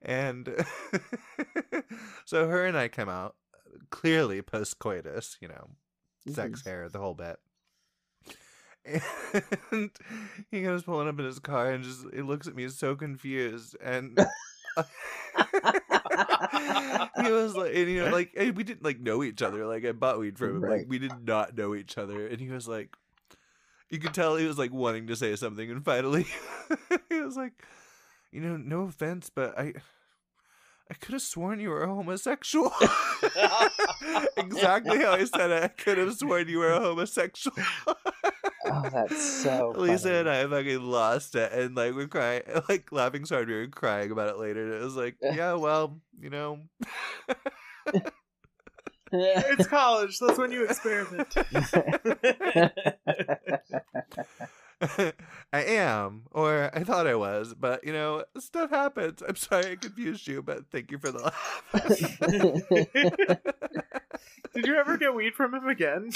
And 0.03 0.49
so 2.25 2.49
her 2.49 2.67
and 2.67 2.77
I 2.77 2.89
come 2.89 3.09
out 3.09 3.37
clearly 3.91 4.43
post 4.43 4.79
coitus, 4.79 5.37
you 5.41 5.49
know, 5.49 5.71
sex 6.29 6.65
hair, 6.65 6.89
the 6.89 6.99
whole 6.99 7.15
bit. 7.15 7.39
And 9.71 9.91
he 10.51 10.63
goes 10.63 10.83
pulling 10.83 11.09
up 11.09 11.19
in 11.19 11.25
his 11.25 11.39
car 11.39 11.71
and 11.73 11.83
just 11.85 12.05
he 12.13 12.23
looks 12.23 12.47
at 12.47 12.55
me 12.55 12.69
so 12.69 12.95
confused 12.95 13.77
and 13.83 14.19
he 17.23 17.31
was 17.31 17.55
like 17.57 17.75
and 17.75 17.91
you 17.91 18.05
know 18.05 18.11
like 18.11 18.33
and 18.37 18.57
we 18.57 18.65
didn't 18.65 18.83
like 18.85 19.01
know 19.01 19.23
each 19.23 19.43
other 19.43 19.67
like 19.67 19.85
I 19.85 19.93
bought 19.93 20.19
weed 20.19 20.39
from 20.39 20.57
him 20.57 20.65
Right. 20.65 20.79
like 20.81 20.87
we 20.89 20.99
did 20.99 21.27
not 21.27 21.57
know 21.57 21.75
each 21.75 21.97
other 21.99 22.27
and 22.27 22.41
he 22.41 22.49
was 22.51 22.67
like 22.69 22.97
you 23.91 23.99
could 23.99 24.15
tell 24.15 24.37
he 24.37 24.47
was 24.47 24.59
like 24.59 24.73
wanting 24.73 25.07
to 25.09 25.17
say 25.17 25.37
something 25.37 25.71
and 25.71 25.85
finally 25.85 26.27
he 27.09 27.21
was 27.21 27.37
like 27.37 27.53
you 28.33 28.41
know 28.41 28.57
no 28.57 28.83
offense 28.83 29.31
but 29.35 29.59
I 29.59 29.75
I 30.91 30.95
could 30.95 31.13
have 31.15 31.23
sworn 31.23 31.61
you 31.61 31.71
were 31.71 31.83
a 31.83 31.87
homosexual. 31.89 32.71
exactly 34.37 34.99
how 35.01 35.13
I 35.13 35.25
said 35.25 35.51
it. 35.51 35.63
I 35.65 35.69
could 35.69 35.97
have 35.97 36.13
sworn 36.15 36.47
you 36.47 36.59
were 36.59 36.73
a 36.73 36.79
homosexual. 36.81 37.57
Oh, 38.67 38.89
that's 38.91 39.21
so. 39.23 39.73
Lisa 39.77 40.09
funny. 40.09 40.19
and 40.21 40.29
I 40.29 40.47
fucking 40.47 40.83
lost 40.83 41.35
it, 41.35 41.53
and 41.53 41.75
like 41.77 41.95
we're 41.95 42.07
crying, 42.09 42.43
like 42.69 42.91
laughing 42.93 43.25
so 43.27 43.37
hard 43.37 43.49
we 43.49 43.55
were 43.57 43.67
crying 43.69 44.11
about 44.11 44.29
it 44.31 44.39
later. 44.39 44.65
And 44.65 44.75
it 44.75 44.85
was 44.85 44.97
like, 44.97 45.17
yeah, 45.23 45.55
well, 45.55 46.01
you 46.21 46.31
know, 46.31 46.61
It's 49.13 49.67
college. 49.69 50.19
That's 50.19 50.39
when 50.39 50.51
you 50.51 50.65
experiment. 50.65 51.35
I 55.53 55.63
am, 55.63 56.25
or 56.33 56.71
I 56.75 56.83
thought 56.85 57.07
I 57.07 57.15
was, 57.15 57.55
but 57.55 57.85
you 57.85 57.93
know, 57.93 58.25
stuff 58.39 58.71
happens. 58.71 59.23
I'm 59.27 59.37
sorry 59.37 59.73
I 59.73 59.77
confused 59.77 60.27
you, 60.27 60.43
but 60.43 60.67
thank 60.71 60.91
you 60.91 60.99
for 60.99 61.11
the 61.13 61.21
laugh. 61.21 61.65
Did 64.55 64.67
you 64.67 64.75
ever 64.77 64.97
get 64.97 65.15
weed 65.15 65.35
from 65.35 65.55
him 65.55 65.69
again? 65.69 66.11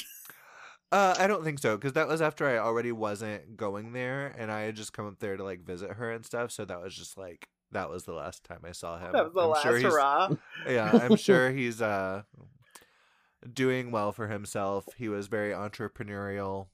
Uh, 0.90 1.15
I 1.19 1.27
don't 1.27 1.44
think 1.44 1.59
so 1.59 1.77
because 1.77 1.93
that 1.94 2.09
was 2.09 2.23
after 2.23 2.47
I 2.47 2.59
already 2.59 2.93
wasn't 2.93 3.56
going 3.56 3.93
there, 3.93 4.35
and 4.39 4.51
I 4.51 4.62
had 4.62 4.77
just 4.77 4.93
come 4.94 5.06
up 5.06 5.19
there 5.19 5.36
to 5.36 5.44
like 5.44 5.60
visit 5.65 5.93
her 5.93 6.10
and 6.10 6.24
stuff. 6.24 6.51
So 6.51 6.65
that 6.65 6.81
was 6.81 6.94
just 6.94 7.19
like 7.19 7.48
that 7.73 7.90
was 7.90 8.05
the 8.05 8.15
last 8.15 8.44
time 8.44 8.60
I 8.65 8.73
saw 8.73 8.98
him. 9.05 9.12
That 9.12 9.24
was 9.24 9.35
the 9.35 9.40
I'm 9.43 9.48
last 9.51 9.62
sure 9.62 9.81
hurrah. 9.81 10.31
Yeah, 10.69 10.90
I'm 10.93 11.16
sure 11.28 11.51
he's 11.51 11.82
uh 11.82 12.23
doing 13.52 13.90
well 13.90 14.12
for 14.12 14.28
himself. 14.28 14.86
He 14.97 15.09
was 15.09 15.27
very 15.28 15.52
entrepreneurial. 15.52 16.69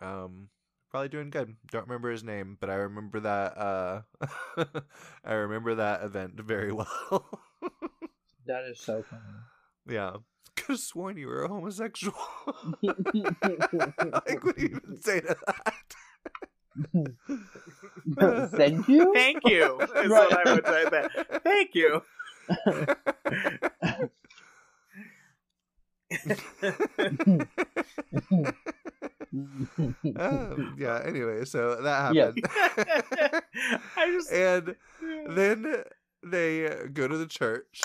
Um, 0.00 0.48
probably 0.90 1.08
doing 1.08 1.30
good. 1.30 1.56
Don't 1.70 1.86
remember 1.88 2.10
his 2.10 2.24
name, 2.24 2.56
but 2.58 2.70
I 2.70 2.74
remember 2.74 3.20
that. 3.20 3.58
Uh, 3.58 4.02
I 5.24 5.32
remember 5.34 5.74
that 5.74 6.02
event 6.02 6.40
very 6.40 6.72
well. 6.72 6.86
that 8.46 8.64
is 8.64 8.80
so 8.80 9.02
funny. 9.02 9.22
yeah, 9.88 10.16
could 10.68 10.74
have 10.74 10.80
sworn 10.80 11.16
you 11.16 11.28
were 11.28 11.44
a 11.44 11.48
homosexual. 11.48 12.14
like, 12.82 14.44
what 14.44 14.56
do 14.56 14.62
you 14.62 14.68
even 14.84 15.00
say 15.00 15.20
to 15.20 15.34
that? 15.46 15.72
Thank 18.54 18.86
you. 18.86 19.14
Thank 19.14 19.38
you. 19.46 19.80
Is 19.80 20.08
Right. 20.10 20.30
what 20.30 20.46
I 20.46 20.52
would 20.54 20.66
say. 20.66 20.84
That. 20.90 21.42
Thank 21.42 21.74
you. 21.74 22.02
um, 30.16 30.76
yeah. 30.78 31.02
Anyway, 31.04 31.44
so 31.44 31.80
that 31.82 32.14
Yeah. 32.14 32.26
happened. 32.26 32.46
I 33.96 34.06
just 34.12 34.32
and 34.32 34.76
then 35.28 35.84
they 36.22 36.68
go 36.92 37.08
to 37.08 37.16
the 37.16 37.26
church. 37.26 37.82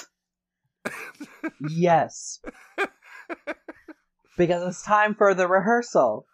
Yes. 1.69 2.39
Because 4.37 4.67
it's 4.67 4.83
time 4.83 5.15
for 5.15 5.33
the 5.33 5.47
rehearsal, 5.47 6.25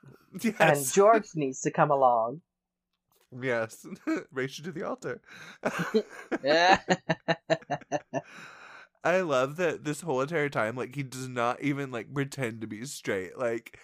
and 0.60 0.86
George 0.92 1.28
needs 1.36 1.62
to 1.62 1.72
come 1.72 1.92
along. 1.92 2.42
yes. 3.42 3.86
Race 4.32 4.58
you 4.58 4.64
to 4.66 4.72
the 4.72 4.84
altar. 4.84 5.22
I 9.04 9.22
love 9.22 9.56
that 9.58 9.86
this 9.86 10.02
whole 10.02 10.22
entire 10.22 10.50
time, 10.50 10.76
like 10.76 10.96
he 10.96 11.04
does 11.04 11.28
not 11.28 11.62
even 11.62 11.92
like 11.92 12.14
pretend 12.14 12.62
to 12.62 12.68
be 12.68 12.86
straight. 12.86 13.38
Like 13.38 13.80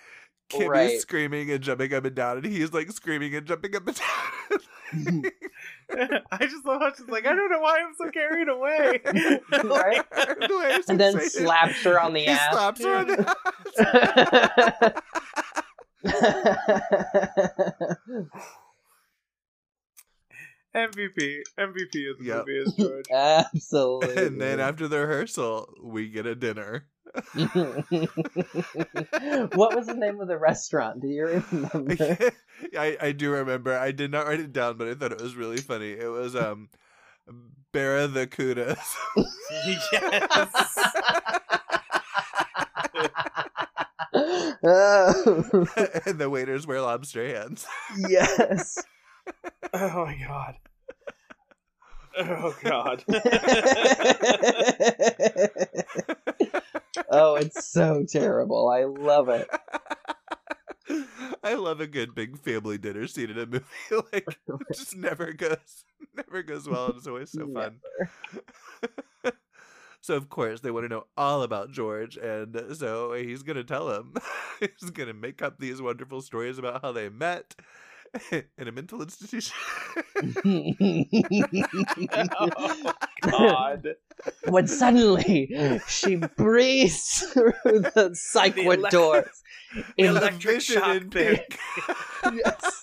Kimmy's 0.50 0.70
Right. 0.70 1.00
screaming 1.00 1.50
and 1.52 1.64
jumping 1.64 1.94
up 1.94 2.06
and 2.06 2.16
down, 2.16 2.38
and 2.38 2.46
he's 2.46 2.72
like 2.74 2.92
screaming 2.92 3.34
and 3.36 3.46
jumping 3.48 3.76
up 3.76 3.88
and 3.88 3.96
down. 4.94 5.32
I 6.32 6.46
just 6.46 6.66
love 6.66 6.82
how 6.82 6.92
she's 6.96 7.08
like, 7.08 7.26
I 7.26 7.34
don't 7.36 7.50
know 7.52 7.60
why 7.60 7.80
I'm 7.80 7.94
so 7.98 8.10
carried 8.12 8.48
away. 8.50 9.02
Right? 9.66 10.04
The 10.12 10.84
and 10.88 11.00
then 11.00 11.16
excited. 11.16 11.32
slaps 11.46 11.84
her 11.84 12.00
on 12.00 12.14
the 12.14 12.22
he 12.22 12.28
ass. 12.28 12.54
slaps 12.54 12.84
her 12.84 12.96
on 12.96 13.08
the 13.08 13.36
ass. 14.86 15.02
MVP. 20.76 21.42
MVP 21.58 22.12
of 22.12 22.18
the 22.20 22.26
Yep. 22.26 22.38
movie 22.48 22.58
is 22.60 22.74
George. 22.74 23.06
Absolutely. 23.12 24.26
and 24.28 24.42
then 24.42 24.60
after 24.60 24.88
the 24.88 25.00
rehearsal, 25.00 25.74
we 25.82 26.10
get 26.10 26.26
a 26.26 26.36
dinner. 26.36 26.88
what 29.54 29.76
was 29.76 29.88
the 29.88 29.96
name 29.96 30.20
of 30.20 30.28
the 30.28 30.38
restaurant? 30.38 31.02
Do 31.02 31.08
you 31.08 31.44
remember? 31.52 32.18
I, 32.78 32.98
I 33.00 33.12
do 33.12 33.32
remember. 33.32 33.78
I 33.78 33.92
did 33.92 34.12
not 34.12 34.28
write 34.28 34.40
it 34.40 34.54
down, 34.54 34.78
but 34.78 34.88
I 34.88 34.96
thought 34.96 35.12
it 35.12 35.22
was 35.22 35.36
really 35.36 35.58
funny. 35.58 35.92
It 35.92 36.08
was 36.08 36.36
um 36.36 36.70
Barra 37.72 38.08
the 38.08 38.28
Kudas. 38.28 38.96
yes. 39.92 40.52
and 46.06 46.20
the 46.20 46.30
waiters 46.30 46.66
wear 46.66 46.82
lobster 46.82 47.28
hands. 47.28 47.66
yes. 47.98 48.78
Oh 49.74 50.06
my 50.06 50.18
god. 50.28 50.56
Oh 52.18 52.56
God. 52.64 53.04
Oh, 57.36 57.42
it's 57.42 57.68
so 57.68 58.06
terrible. 58.08 58.70
I 58.70 58.84
love 58.86 59.30
it. 59.30 59.48
I 61.44 61.54
love 61.56 61.80
a 61.80 61.88
good 61.88 62.16
big 62.16 62.40
family 62.40 62.78
dinner 62.78 63.08
scene 63.08 63.30
in 63.30 63.38
a 63.38 63.46
movie. 63.46 63.66
like 64.14 64.28
it 64.48 64.68
just 64.74 64.96
never 64.96 65.32
goes 65.32 65.86
never 66.16 66.44
goes 66.44 66.68
well 66.68 66.88
and 66.88 66.96
it's 66.96 67.08
always 67.08 67.32
so 67.32 67.48
fun. 67.54 67.80
so 70.02 70.16
of 70.16 70.30
course 70.30 70.62
they 70.62 70.72
want 70.72 70.86
to 70.86 70.90
know 70.90 71.06
all 71.18 71.44
about 71.44 71.72
George 71.72 72.18
and 72.18 72.60
so 72.76 73.14
he's 73.14 73.44
gonna 73.44 73.64
tell 73.64 73.88
them. 73.88 74.14
he's 74.60 74.90
gonna 74.92 75.14
make 75.14 75.42
up 75.42 75.60
these 75.60 75.82
wonderful 75.82 76.22
stories 76.22 76.58
about 76.58 76.82
how 76.82 76.92
they 76.92 77.10
met 77.10 77.56
in 78.58 78.68
a 78.68 78.72
mental 78.72 79.02
institution. 79.02 79.56
oh 82.38 82.94
God. 83.22 83.96
when 84.48 84.68
suddenly 84.68 85.80
she 85.88 86.16
breezed 86.16 87.24
through 87.34 87.54
the 87.66 88.12
psych 88.14 88.56
The 88.56 88.66
ward 88.66 88.80
elec- 88.80 88.90
doors 88.92 89.44
the 89.98 90.04
electric 90.06 90.62
shock 90.62 90.96
in 90.96 91.10
thing. 91.10 91.36
pink. 91.38 91.60
yes. 92.34 92.82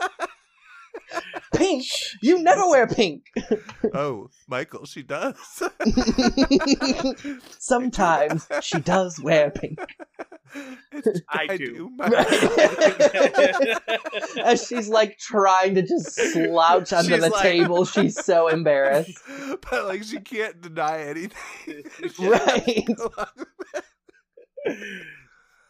pink. 1.54 1.84
You 2.22 2.42
never 2.42 2.66
wear 2.68 2.86
pink. 2.86 3.26
oh, 3.94 4.28
Michael, 4.48 4.84
she 4.86 5.02
does. 5.02 5.36
Sometimes 7.58 8.46
she 8.62 8.80
does 8.80 9.20
wear 9.20 9.50
pink. 9.50 9.78
It's- 10.92 11.20
I 11.30 11.56
do. 11.56 11.90
Michael. 11.96 12.24
As 14.44 14.66
she's 14.66 14.88
like 14.88 15.18
trying 15.18 15.74
to 15.76 15.82
just 15.82 16.14
slouch 16.14 16.92
under 16.92 17.14
She's 17.14 17.22
the 17.22 17.30
like- 17.30 17.42
table, 17.42 17.84
she's 17.84 18.22
so 18.22 18.48
embarrassed. 18.48 19.18
but 19.70 19.86
like 19.86 20.02
she 20.04 20.20
can't 20.20 20.60
deny 20.60 21.00
anything. 21.04 21.84
Right. 22.18 22.86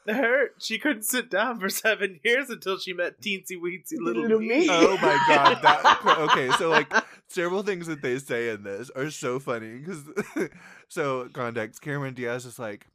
Her, 0.07 0.49
she 0.59 0.79
couldn't 0.79 1.05
sit 1.05 1.31
down 1.31 1.61
for 1.61 1.69
seven 1.70 2.19
years 2.24 2.51
until 2.51 2.79
she 2.79 2.93
met 2.93 3.20
teensy 3.20 3.57
weensy 3.57 3.99
little, 3.99 4.23
Little 4.23 4.41
me. 4.41 4.61
me. 4.61 4.66
oh 4.69 4.97
my 4.97 5.19
god! 5.29 5.59
That 5.62 6.16
okay. 6.31 6.51
So 6.59 6.69
like 6.69 6.93
several 7.29 7.62
things 7.62 7.87
that 7.87 8.03
they 8.03 8.19
say 8.19 8.49
in 8.51 8.65
this 8.65 8.91
are 8.97 9.11
so 9.11 9.39
funny 9.39 9.79
because 9.79 10.49
so 10.89 11.29
context. 11.33 11.81
Cameron 11.83 12.15
Diaz 12.15 12.47
is 12.47 12.59
like. 12.59 12.87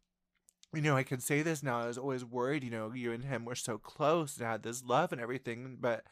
You 0.73 0.81
know, 0.81 0.97
I 0.97 1.03
can 1.03 1.21
say 1.21 1.43
this 1.43 1.63
now. 1.63 1.79
I 1.79 1.87
was 1.87 1.97
always 1.97 2.25
worried. 2.25 2.61
You 2.61 2.69
know, 2.69 2.91
you 2.93 3.13
and 3.13 3.23
him 3.23 3.45
were 3.45 3.55
so 3.55 3.77
close 3.77 4.37
and 4.37 4.45
had 4.45 4.63
this 4.63 4.83
love 4.83 5.13
and 5.13 5.21
everything. 5.21 5.77
But 5.79 6.03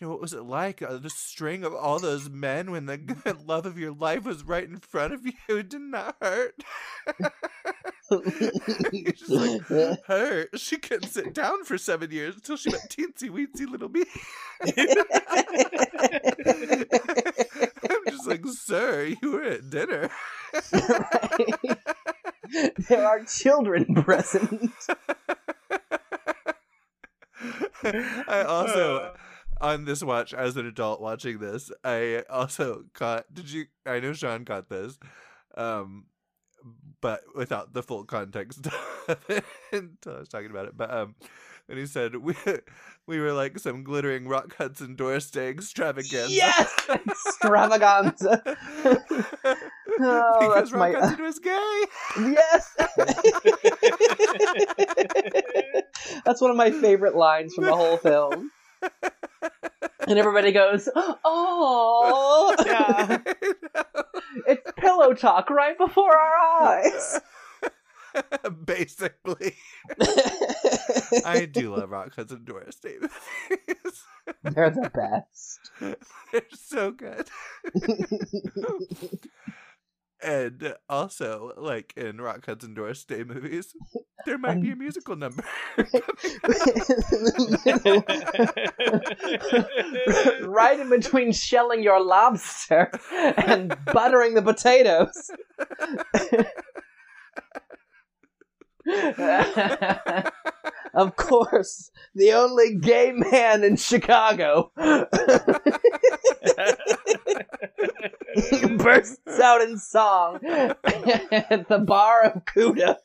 you 0.00 0.06
know, 0.06 0.10
what 0.10 0.20
was 0.20 0.32
it 0.32 0.42
like? 0.42 0.82
Uh, 0.82 0.96
the 0.96 1.08
string 1.08 1.62
of 1.64 1.72
all 1.72 2.00
those 2.00 2.28
men 2.28 2.72
when 2.72 2.86
the 2.86 3.36
love 3.46 3.66
of 3.66 3.78
your 3.78 3.92
life 3.92 4.24
was 4.24 4.42
right 4.42 4.64
in 4.64 4.78
front 4.78 5.14
of 5.14 5.24
you. 5.24 5.32
It 5.48 5.70
did 5.70 5.80
not 5.80 6.16
hurt. 6.20 6.56
He's 8.90 9.12
just 9.12 9.30
like, 9.30 9.62
her. 10.06 10.46
She 10.56 10.76
couldn't 10.76 11.08
sit 11.08 11.32
down 11.32 11.64
for 11.64 11.78
seven 11.78 12.10
years 12.10 12.34
until 12.34 12.56
she 12.56 12.70
met 12.70 12.90
teensy 12.90 13.30
weensy 13.30 13.68
little 13.68 13.88
me. 13.88 14.04
I'm 17.90 18.00
just 18.08 18.26
like, 18.26 18.44
sir, 18.46 19.14
you 19.20 19.32
were 19.32 19.44
at 19.44 19.70
dinner. 19.70 20.10
there 22.88 23.06
are 23.06 23.24
children 23.24 23.94
present. 23.94 24.70
I 27.82 28.44
also 28.46 29.14
on 29.60 29.84
this 29.84 30.02
watch 30.02 30.34
as 30.34 30.56
an 30.56 30.66
adult 30.66 31.00
watching 31.00 31.38
this, 31.38 31.70
I 31.82 32.24
also 32.30 32.84
caught 32.92 33.32
did 33.32 33.50
you 33.50 33.66
I 33.86 34.00
know 34.00 34.12
Sean 34.12 34.44
caught 34.44 34.68
this. 34.68 34.98
Um 35.56 36.06
but 37.04 37.20
without 37.34 37.74
the 37.74 37.82
full 37.82 38.02
context 38.02 38.66
until 39.70 40.14
I 40.16 40.18
was 40.20 40.28
talking 40.30 40.50
about 40.50 40.64
it. 40.68 40.74
But 40.74 40.90
um 40.90 41.14
when 41.66 41.76
he 41.76 41.84
said 41.84 42.16
we 42.16 42.34
we 43.06 43.20
were 43.20 43.34
like 43.34 43.58
some 43.58 43.84
glittering 43.84 44.26
rock 44.26 44.56
Hudson 44.56 44.96
Doris 44.96 45.30
Day 45.30 45.50
extravaganza. 45.50 46.32
Yes, 46.32 46.72
extravaganza. 46.88 48.42
Oh, 50.00 50.36
because 50.40 50.72
Rock 50.72 50.80
my- 50.80 50.98
Hudson 50.98 51.22
was 51.22 51.38
gay. 51.40 51.84
Yes. 52.20 52.74
That's 56.24 56.40
one 56.40 56.50
of 56.50 56.56
my 56.56 56.70
favorite 56.70 57.16
lines 57.16 57.52
from 57.54 57.64
the 57.64 57.76
whole 57.76 57.98
film. 57.98 58.50
And 60.06 60.18
everybody 60.18 60.52
goes, 60.52 60.88
"Oh, 60.94 62.54
Yeah. 62.66 63.18
it's 64.46 64.72
pillow 64.76 65.14
talk 65.14 65.50
right 65.50 65.76
before 65.78 66.16
our 66.16 66.62
eyes." 66.62 67.20
Basically, 68.64 69.56
I 71.24 71.46
do 71.50 71.74
love 71.74 71.90
Rock 71.90 72.14
Hudson 72.14 72.44
Doris 72.44 72.76
Day. 72.76 72.96
They're 74.44 74.70
the 74.70 74.90
best. 74.94 75.70
They're 76.32 76.42
so 76.52 76.92
good. 76.92 77.28
And 80.24 80.74
also, 80.88 81.52
like 81.56 81.92
in 81.96 82.20
Rock 82.20 82.46
Hudson 82.46 82.74
Doris 82.74 83.04
Day 83.04 83.24
movies, 83.24 83.74
there 84.24 84.38
might 84.38 84.60
be 84.60 84.70
a 84.70 84.76
musical 84.76 85.16
number. 85.16 85.44
right 90.46 90.80
in 90.80 90.88
between 90.88 91.32
shelling 91.32 91.82
your 91.82 92.02
lobster 92.02 92.90
and 93.12 93.76
buttering 93.92 94.34
the 94.34 94.42
potatoes. 94.42 95.30
of 100.94 101.16
course, 101.16 101.90
the 102.14 102.32
only 102.32 102.76
gay 102.76 103.12
man 103.12 103.64
in 103.64 103.76
Chicago 103.76 104.70
bursts 108.76 109.40
out 109.40 109.62
in 109.62 109.78
song 109.78 110.38
at 110.44 111.66
the 111.68 111.78
bar 111.84 112.22
of 112.24 112.44
Cuda. 112.44 112.96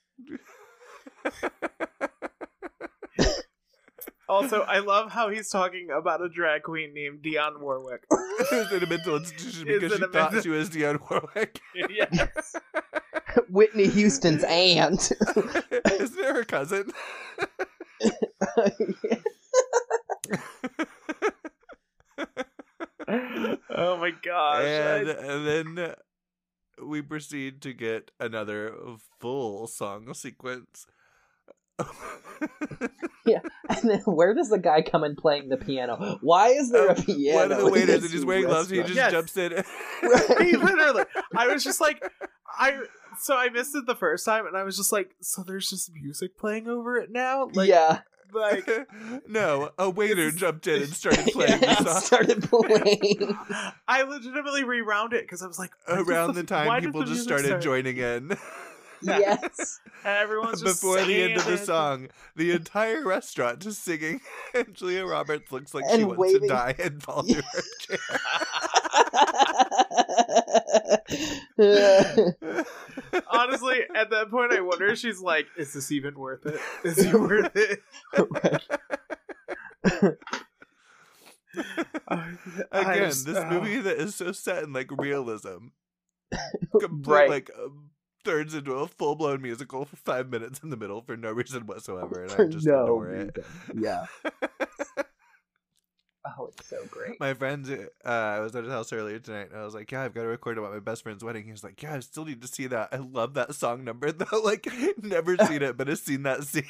also, 4.27 4.61
I 4.61 4.79
love 4.79 5.11
how 5.11 5.29
he's 5.29 5.49
talking 5.49 5.89
about 5.91 6.21
a 6.23 6.29
drag 6.29 6.63
queen 6.63 6.93
named 6.93 7.21
Dionne 7.23 7.59
Warwick. 7.59 8.03
Who's 8.49 8.71
in 8.71 8.83
a 8.83 8.87
mental 8.87 9.17
institution 9.17 9.65
because 9.65 9.93
she 9.93 9.99
thought 9.99 10.13
mental- 10.13 10.41
she 10.41 10.49
was 10.49 10.69
Dionne 10.69 10.99
Warwick. 11.09 11.59
yes. 11.89 12.55
Whitney 13.49 13.87
Houston's 13.87 14.43
aunt. 14.43 15.11
Isn't 15.31 16.19
it 16.19 16.25
her 16.35 16.43
cousin? 16.43 16.91
Oh 23.69 23.97
my 23.97 24.11
gosh. 24.11 24.65
and, 24.65 25.09
I- 25.09 25.13
and 25.13 25.47
then 25.77 25.95
we 26.81 27.01
proceed 27.01 27.61
to 27.63 27.73
get 27.73 28.11
another 28.19 28.75
full 29.19 29.67
song 29.67 30.13
sequence. 30.13 30.85
Yeah, 33.25 33.39
and 33.69 33.89
then 33.89 33.99
where 34.05 34.33
does 34.33 34.49
the 34.49 34.57
guy 34.57 34.81
come 34.81 35.03
in 35.03 35.15
playing 35.15 35.49
the 35.49 35.57
piano? 35.57 36.17
Why 36.21 36.49
is 36.49 36.71
there 36.71 36.87
a 36.87 36.97
Um, 36.97 37.03
piano? 37.03 37.35
One 37.37 37.51
of 37.51 37.57
the 37.59 37.65
in 37.65 37.71
waiters, 37.73 37.87
this 37.87 38.03
and 38.05 38.11
he's 38.13 38.25
wearing 38.25 38.45
gloves. 38.45 38.69
He 38.69 38.77
just 38.81 38.93
Yes. 38.95 39.11
jumps 39.11 39.35
in. 39.37 39.51
restaurant? 40.01 40.41
he 40.43 40.55
literally 40.55 41.03
I 41.35 41.47
was 41.47 41.63
just 41.63 41.81
like 41.81 42.01
I 42.57 42.77
so 43.19 43.35
I 43.35 43.49
missed 43.49 43.75
it 43.75 43.85
the 43.85 43.95
first 43.95 44.25
time 44.25 44.47
and 44.47 44.55
I 44.57 44.63
was 44.63 44.77
just 44.77 44.91
like, 44.91 45.15
so 45.21 45.43
there's 45.43 45.69
just 45.69 45.91
music 45.93 46.37
playing 46.37 46.67
over 46.67 46.97
it 46.97 47.11
now? 47.11 47.49
Like 47.53 47.67
yeah, 47.67 47.99
like 48.33 48.67
no, 49.27 49.71
a 49.77 49.89
waiter 49.89 50.31
jumped 50.31 50.65
in 50.67 50.83
and 50.83 50.93
started 50.93 51.25
playing 51.33 51.61
yeah, 51.61 51.75
the 51.81 51.91
song. 51.91 52.01
started 52.01 52.43
playing. 52.43 53.37
I 53.87 54.03
legitimately 54.03 54.63
rewound 54.63 55.13
it 55.13 55.23
because 55.23 55.43
I 55.43 55.47
was 55.47 55.59
like 55.59 55.71
Around 55.89 56.35
the 56.35 56.41
why 56.43 56.65
time 56.65 56.81
people 56.83 57.01
the 57.01 57.07
just 57.07 57.23
started 57.23 57.47
start? 57.47 57.61
joining 57.61 57.97
in. 57.97 58.37
Yes, 59.01 59.79
And 60.05 60.17
everyone's 60.17 60.61
Before 60.63 61.01
the 61.03 61.23
end 61.23 61.37
of 61.37 61.45
the 61.45 61.57
song, 61.57 62.09
the 62.35 62.51
entire 62.51 63.03
restaurant 63.05 63.59
just 63.59 63.83
singing, 63.83 64.21
and 64.53 64.73
Julia 64.73 65.05
Roberts 65.05 65.51
looks 65.51 65.73
like 65.73 65.85
she 65.89 65.91
And 65.95 66.07
wants 66.07 66.19
waving. 66.19 66.41
to 66.41 66.47
die 66.47 66.75
and 66.79 67.01
fall 67.03 67.23
to 67.23 67.33
her 67.35 67.61
chair. 67.79 67.99
Honestly, 73.31 73.77
at 73.95 74.09
that 74.11 74.29
point, 74.31 74.53
I 74.53 74.61
wonder. 74.61 74.87
if 74.87 74.99
She's 74.99 75.19
like, 75.19 75.47
"Is 75.57 75.73
this 75.73 75.91
even 75.91 76.17
worth 76.17 76.45
it? 76.45 76.59
Is 76.83 76.97
it 76.99 77.13
worth 77.13 77.55
it?" 77.55 77.81
I- 82.07 82.37
I 82.71 82.81
Again, 82.93 82.97
just- 83.09 83.25
this 83.25 83.37
oh. 83.37 83.49
movie 83.49 83.79
that 83.79 83.97
is 83.97 84.15
so 84.15 84.31
set 84.31 84.63
in 84.63 84.73
like 84.73 84.89
realism, 84.91 85.67
complete 86.79 87.07
Right. 87.11 87.29
like 87.29 87.49
um, 87.57 87.88
turns 88.23 88.53
into 88.53 88.73
a 88.73 88.87
full 88.87 89.15
blown 89.15 89.41
musical 89.41 89.85
for 89.85 89.95
five 89.95 90.29
minutes 90.29 90.59
in 90.63 90.69
the 90.69 90.77
middle 90.77 91.01
for 91.01 91.17
no 91.17 91.31
reason 91.31 91.65
whatsoever, 91.65 92.23
and 92.23 92.31
I 92.31 92.45
just 92.45 92.65
no 92.65 92.83
adore 92.83 93.09
it. 93.09 93.37
Yeah. 93.75 94.05
Oh, 96.37 96.47
it's 96.47 96.67
so 96.67 96.77
great. 96.91 97.19
My 97.19 97.33
friends, 97.33 97.69
uh, 97.69 97.87
I 98.05 98.39
was 98.39 98.55
at 98.55 98.63
his 98.63 98.71
house 98.71 98.91
earlier 98.91 99.19
tonight, 99.19 99.49
and 99.51 99.59
I 99.59 99.63
was 99.63 99.73
like, 99.73 99.91
"Yeah, 99.91 100.01
I've 100.03 100.13
got 100.13 100.23
to 100.23 100.27
record 100.27 100.57
about 100.57 100.73
my 100.73 100.79
best 100.79 101.03
friend's 101.03 101.23
wedding." 101.23 101.45
He 101.45 101.51
was 101.51 101.63
like, 101.63 101.81
"Yeah, 101.81 101.95
I 101.95 101.99
still 101.99 102.25
need 102.25 102.41
to 102.41 102.47
see 102.47 102.67
that. 102.67 102.89
I 102.91 102.97
love 102.97 103.35
that 103.35 103.55
song 103.55 103.83
number, 103.85 104.11
though. 104.11 104.41
Like, 104.43 104.67
never 105.01 105.37
seen 105.37 105.61
it, 105.61 105.77
but 105.77 105.89
I've 105.89 105.99
seen 105.99 106.23
that 106.23 106.43
scene." 106.43 106.63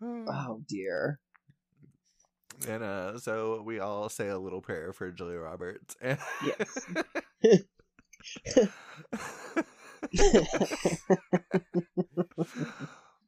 oh 0.02 0.62
dear. 0.68 1.18
And 2.66 2.82
uh, 2.82 3.18
so 3.18 3.62
we 3.62 3.78
all 3.78 4.08
say 4.08 4.28
a 4.28 4.38
little 4.38 4.60
prayer 4.60 4.92
for 4.92 5.10
Julia 5.12 5.38
Roberts. 5.38 5.96
And 6.00 6.18
Yes. 6.44 6.86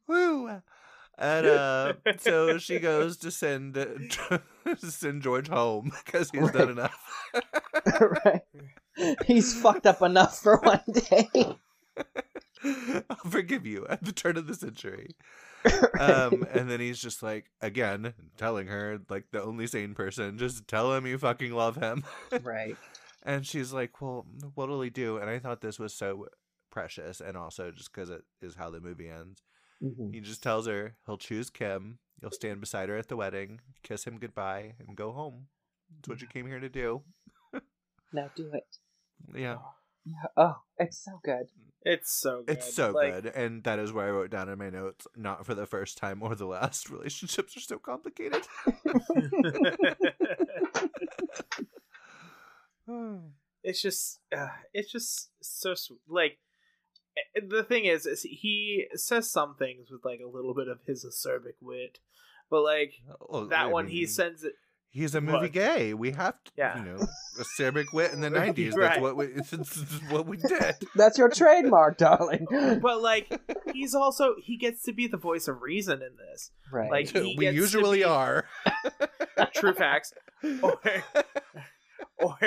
Woo! 0.07 0.61
And 1.17 1.45
uh, 1.45 1.93
so 2.17 2.57
she 2.57 2.79
goes 2.79 3.17
to 3.17 3.31
send 3.31 3.77
send 4.77 5.21
George 5.21 5.49
home 5.49 5.91
because 6.03 6.31
he's 6.31 6.51
done 6.51 6.69
enough. 6.71 6.97
right. 8.25 8.41
He's 9.25 9.59
fucked 9.59 9.85
up 9.85 10.01
enough 10.01 10.39
for 10.39 10.57
one 10.57 10.81
day. 10.91 11.29
I'll 13.09 13.29
forgive 13.29 13.65
you 13.65 13.85
at 13.87 14.03
the 14.03 14.11
turn 14.11 14.37
of 14.37 14.47
the 14.47 14.55
century. 14.55 15.15
Um, 15.99 16.45
and 16.51 16.69
then 16.69 16.79
he's 16.79 16.99
just 16.99 17.21
like, 17.21 17.51
again, 17.61 18.13
telling 18.37 18.67
her, 18.67 18.99
like 19.09 19.25
the 19.31 19.43
only 19.43 19.67
sane 19.67 19.93
person, 19.93 20.37
just 20.37 20.67
tell 20.67 20.93
him 20.93 21.05
you 21.05 21.17
fucking 21.17 21.51
love 21.53 21.75
him. 21.77 22.03
right. 22.43 22.77
And 23.23 23.45
she's 23.45 23.71
like, 23.71 24.01
well, 24.01 24.25
what'll 24.55 24.81
he 24.81 24.89
do? 24.89 25.17
And 25.17 25.29
I 25.29 25.37
thought 25.37 25.61
this 25.61 25.77
was 25.77 25.93
so 25.93 26.25
precious. 26.71 27.21
And 27.21 27.37
also 27.37 27.69
just 27.69 27.93
because 27.93 28.09
it 28.09 28.23
is 28.41 28.55
how 28.55 28.71
the 28.71 28.79
movie 28.79 29.09
ends. 29.09 29.43
Mhm. 29.83 30.11
He 30.11 30.21
just 30.21 30.41
tells 30.41 30.65
her 30.65 30.95
he'll 31.05 31.19
choose 31.19 31.51
Kim. 31.51 31.99
You'll 32.19 32.31
stand 32.31 32.59
beside 32.61 32.89
her 32.89 32.97
at 32.97 33.09
the 33.09 33.15
wedding, 33.15 33.61
kiss 33.83 34.05
him 34.05 34.17
goodbye, 34.17 34.73
and 34.79 34.95
go 34.97 35.11
home. 35.11 35.49
It's 35.99 36.09
what 36.09 36.21
you 36.21 36.27
came 36.27 36.47
here 36.47 36.59
to 36.59 36.69
do. 36.69 37.03
Now 38.13 38.29
do 38.35 38.49
it. 38.53 38.77
Yeah, 39.35 39.57
Yeah. 40.03 40.25
Oh, 40.35 40.55
it's 40.79 41.03
so 41.05 41.19
good. 41.23 41.45
It's 41.83 42.11
so 42.11 42.43
good. 42.45 42.57
it's 42.57 42.73
so 42.73 42.91
Like, 42.91 43.23
good. 43.23 43.33
And 43.33 43.63
that 43.63 43.79
is 43.79 43.91
where 43.91 44.07
I 44.07 44.11
wrote 44.11 44.29
down 44.29 44.49
in 44.49 44.59
my 44.59 44.69
notes, 44.69 45.07
not 45.15 45.45
for 45.45 45.55
the 45.55 45.65
first 45.65 45.97
time 45.97 46.21
or 46.21 46.35
the 46.35 46.45
last. 46.45 46.89
Relationships 46.91 47.57
are 47.57 47.61
so 47.61 47.79
complicated. 47.79 48.43
it's 53.63 53.81
just 53.81 54.19
uh, 54.35 54.47
it's 54.73 54.91
just 54.91 55.29
so 55.41 55.73
sweet. 55.75 55.99
like 56.07 56.37
the 57.49 57.63
thing 57.63 57.85
is, 57.85 58.05
is 58.05 58.23
he 58.23 58.85
says 58.95 59.31
some 59.31 59.55
things 59.55 59.89
with 59.91 60.01
like 60.05 60.19
a 60.23 60.29
little 60.29 60.53
bit 60.53 60.67
of 60.67 60.79
his 60.87 61.05
acerbic 61.05 61.55
wit 61.61 61.99
but 62.49 62.61
like 62.61 62.93
Well, 63.29 63.47
that 63.47 63.63
I 63.63 63.67
one 63.67 63.87
he 63.87 63.99
mean, 63.99 64.07
sends 64.07 64.43
it 64.43 64.53
He's 64.93 65.15
a 65.15 65.21
movie 65.21 65.37
What? 65.37 65.51
gay. 65.53 65.93
We 65.93 66.11
have 66.11 66.33
to, 66.43 66.51
Yeah. 66.57 66.77
you 66.77 66.83
know, 66.85 66.95
a 67.39 67.43
acerbic 67.43 67.85
wit 67.93 68.11
in 68.11 68.19
the 68.21 68.29
nineties. 68.29 68.75
Right. 68.75 68.89
That's 68.89 69.01
what 69.01 69.15
we. 69.15 69.25
It's, 69.51 69.81
what 70.11 70.25
we 70.27 70.35
did. 70.37 70.75
That's 70.95 71.17
your 71.17 71.29
trademark, 71.29 71.97
darling. 71.97 72.45
but 72.81 73.01
like 73.01 73.39
he's 73.73 73.95
also 73.95 74.35
he 74.41 74.57
gets 74.57 74.83
to 74.83 74.93
be 74.93 75.07
the 75.07 75.17
voice 75.17 75.47
of 75.47 75.61
reason 75.61 76.01
in 76.01 76.17
this 76.17 76.51
right. 76.71 76.91
like 76.91 77.11
we 77.13 77.49
usually 77.49 77.99
be- 77.99 78.03
are. 78.03 78.45
true 79.53 79.73
facts 79.73 80.13
or 80.61 80.77
or 82.17 82.37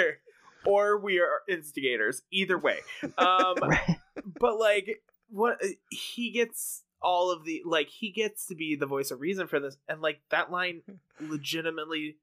or 0.67 0.99
we 1.01 1.19
are 1.19 1.41
instigators 1.49 2.23
either 2.31 2.59
way 2.59 2.79
um 3.19 3.55
Right. 3.63 3.97
but 4.41 4.59
like 4.59 5.03
what 5.31 5.59
he 5.91 6.31
gets 6.33 6.83
all 7.03 7.31
of 7.31 7.45
the 7.45 7.63
like 7.67 7.89
he 7.89 8.11
gets 8.11 8.47
to 8.47 8.55
be 8.55 8.77
the 8.77 8.87
voice 8.87 9.11
of 9.11 9.21
reason 9.21 9.47
for 9.47 9.61
this 9.61 9.77
and 9.89 10.01
like 10.01 10.21
that 10.31 10.51
line 10.51 10.83
legitimately 11.21 12.17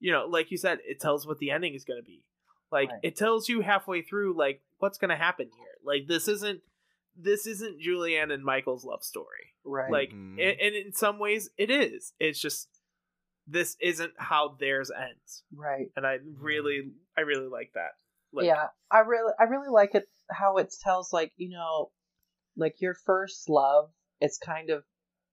you 0.00 0.12
know 0.12 0.26
like 0.26 0.50
you 0.50 0.56
said 0.58 0.78
it 0.86 1.00
tells 1.00 1.26
what 1.26 1.38
the 1.38 1.50
ending 1.50 1.74
is 1.74 1.84
going 1.84 1.98
to 2.00 2.04
be 2.06 2.24
like 2.70 2.90
Right. 2.90 3.00
it 3.02 3.16
tells 3.16 3.48
you 3.48 3.60
halfway 3.62 4.02
through 4.02 4.36
like 4.36 4.60
what's 4.78 4.98
going 4.98 5.10
to 5.10 5.16
happen 5.16 5.48
here 5.56 5.74
like 5.84 6.06
this 6.06 6.28
isn't 6.28 6.60
this 7.20 7.46
isn't 7.46 7.80
Julianne 7.80 8.32
and 8.32 8.44
Michael's 8.44 8.84
love 8.84 9.02
story 9.02 9.54
right. 9.64 9.90
like 9.90 10.10
Mhm. 10.10 10.38
a- 10.38 10.60
and 10.64 10.74
in 10.76 10.92
some 10.92 11.18
ways 11.18 11.50
it 11.58 11.70
is 11.70 12.12
it's 12.20 12.40
just 12.40 12.68
this 13.46 13.76
isn't 13.80 14.12
how 14.18 14.56
theirs 14.60 14.90
ends 14.90 15.42
right. 15.54 15.86
and 15.96 16.06
i 16.06 16.18
really 16.38 16.90
i 17.16 17.22
really 17.22 17.48
like 17.48 17.72
that 17.74 17.92
like, 18.30 18.44
yeah, 18.44 18.66
I 18.90 18.98
really, 18.98 19.32
I 19.40 19.44
really 19.44 19.70
like 19.70 19.94
it 19.94 20.04
how 20.30 20.58
it 20.58 20.70
tells 20.84 21.14
like 21.14 21.32
you 21.38 21.48
know, 21.48 21.90
like 22.58 22.74
your 22.78 22.92
first 22.92 23.48
love. 23.48 23.88
It's 24.20 24.36
kind 24.36 24.68
of 24.68 24.84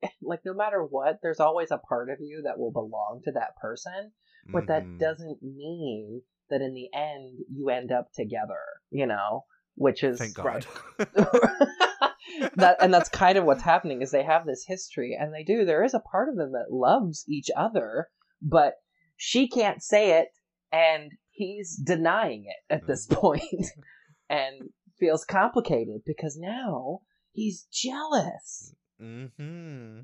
like 0.22 0.40
no 0.46 0.54
matter 0.54 0.82
what, 0.82 1.20
there's 1.22 1.42
always 1.42 1.72
a 1.72 1.78
part 1.78 2.10
of 2.10 2.20
you 2.22 2.44
that 2.46 2.58
will 2.58 2.72
belong 2.72 3.20
to 3.26 3.34
that 3.34 3.58
person, 3.62 4.14
but 4.48 4.68
that 4.68 4.84
Mhm. 4.86 5.00
doesn't 5.00 5.42
mean 5.42 6.22
that 6.50 6.62
in 6.62 6.74
the 6.74 6.90
end 6.94 7.40
you 7.52 7.70
end 7.70 7.92
up 7.92 8.12
together. 8.14 8.60
You 8.92 9.08
know, 9.08 9.46
which 9.76 10.04
is 10.04 10.20
Thank 10.20 10.36
God. 10.36 10.46
right. 10.46 10.68
that 12.56 12.78
and 12.82 12.94
that's 12.94 13.10
kind 13.10 13.38
of 13.38 13.46
what's 13.46 13.64
happening 13.64 14.02
is 14.02 14.12
they 14.12 14.24
have 14.24 14.46
this 14.46 14.66
history 14.66 15.16
and 15.20 15.34
they 15.34 15.44
do 15.44 15.64
there 15.66 15.84
is 15.84 15.94
a 15.94 16.00
part 16.00 16.28
of 16.30 16.36
them 16.36 16.52
that 16.54 16.72
loves 16.72 17.24
each 17.28 17.50
other 17.56 18.08
but 18.42 18.76
she 19.16 19.48
can't 19.48 19.82
say 19.84 20.20
it 20.20 20.30
and 20.72 21.12
he's 21.30 21.76
denying 21.78 22.46
it 22.46 22.74
at 22.74 22.88
this 22.88 23.06
point 23.06 23.42
and 24.30 24.70
feels 25.00 25.24
complicated 25.24 26.02
because 26.06 26.38
now 26.38 27.02
he's 27.32 27.68
jealous 27.72 28.74
Mm-hmm. 29.02 30.00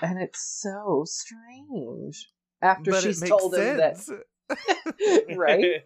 and 0.00 0.22
it's 0.22 0.60
so 0.62 1.04
strange 1.04 2.30
after 2.64 2.90
but 2.90 3.02
she's 3.02 3.20
told 3.20 3.54
him 3.54 3.76
that 3.76 4.24
right 5.36 5.82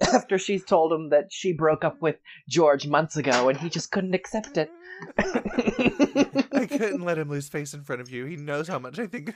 after 0.12 0.38
she's 0.38 0.64
told 0.64 0.92
him 0.92 1.08
that 1.10 1.32
she 1.32 1.52
broke 1.54 1.84
up 1.84 2.02
with 2.02 2.16
George 2.48 2.86
months 2.86 3.16
ago 3.16 3.48
and 3.48 3.58
he 3.58 3.70
just 3.70 3.90
couldn't 3.90 4.14
accept 4.14 4.56
it 4.58 4.70
I 5.18 6.66
couldn't 6.70 7.02
let 7.04 7.18
him 7.18 7.28
lose 7.28 7.48
face 7.48 7.74
in 7.74 7.82
front 7.82 8.00
of 8.00 8.10
you. 8.10 8.24
He 8.24 8.36
knows 8.36 8.66
how 8.66 8.78
much 8.78 8.98
I 8.98 9.06
think. 9.06 9.34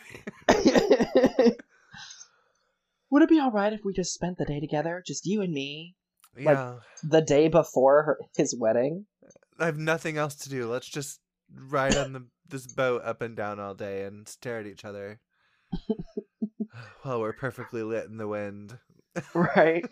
Would 3.11 3.23
it 3.23 3.29
be 3.29 3.41
all 3.41 3.51
right 3.51 3.73
if 3.73 3.81
we 3.85 3.93
just 3.93 4.15
spent 4.15 4.39
the 4.39 4.45
day 4.45 4.61
together, 4.61 5.03
just 5.05 5.27
you 5.27 5.43
and 5.43 5.53
me, 5.53 5.97
Like- 6.37 6.57
Yeah, 6.57 6.77
the 7.03 7.21
day 7.21 7.49
before 7.49 8.05
her, 8.05 8.19
his 8.37 8.57
wedding? 8.59 9.07
I 9.59 9.67
have 9.67 9.79
nothing 9.79 10.17
else 10.17 10.35
to 10.37 10.49
do. 10.49 10.67
Let's 10.71 10.89
just 10.89 11.21
ride 11.55 11.97
on 11.97 12.13
the 12.13 12.27
this 12.49 12.67
boat 12.67 13.03
up 13.05 13.21
and 13.21 13.37
down 13.37 13.61
all 13.61 13.75
day 13.75 14.05
and 14.05 14.27
stare 14.29 14.59
at 14.61 14.67
each 14.67 14.85
other 14.85 15.21
while 17.03 17.21
we're 17.21 17.33
perfectly 17.33 17.83
lit 17.83 18.07
in 18.07 18.17
the 18.17 18.29
wind. 18.29 18.79
Right. 19.35 19.85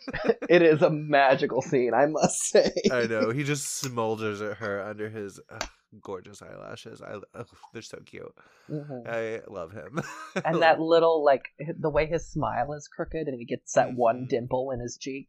it 0.49 0.63
is 0.63 0.81
a 0.81 0.91
magical 0.91 1.61
scene, 1.61 1.93
I 1.93 2.07
must 2.07 2.39
say. 2.51 2.71
I 2.93 3.07
know 3.07 3.31
he 3.31 3.43
just 3.43 3.83
smolders 3.85 4.49
at 4.49 4.59
her 4.59 4.81
under 4.81 5.09
his 5.11 5.41
ugh, 5.51 5.69
gorgeous 6.01 6.41
eyelashes. 6.41 7.03
I 7.03 7.17
ugh, 7.35 7.49
they're 7.73 7.83
so 7.83 7.99
cute. 8.07 8.33
Mhm. 8.71 9.09
I 9.09 9.41
love 9.51 9.73
him. 9.73 10.01
And 10.45 10.63
that 10.63 10.79
little, 10.81 11.25
like, 11.25 11.47
the 11.59 11.91
way 11.91 12.07
his 12.07 12.29
smile 12.31 12.73
is 12.75 12.87
crooked 12.87 13.27
and 13.27 13.37
he 13.37 13.45
gets 13.45 13.73
that 13.73 13.93
one 13.95 14.27
Mhm. 14.27 14.29
dimple 14.29 14.71
in 14.71 14.79
his 14.79 14.97
cheek. 14.97 15.27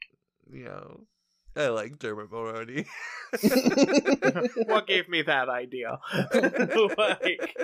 Yeah. 0.54 0.84
I 1.58 1.70
like 1.70 1.98
Dermot 1.98 2.30
Mulroney. 2.30 2.86
what 4.68 4.86
gave 4.86 5.10
me 5.10 5.24
that 5.24 5.50
idea 5.50 5.98
like. 6.96 7.56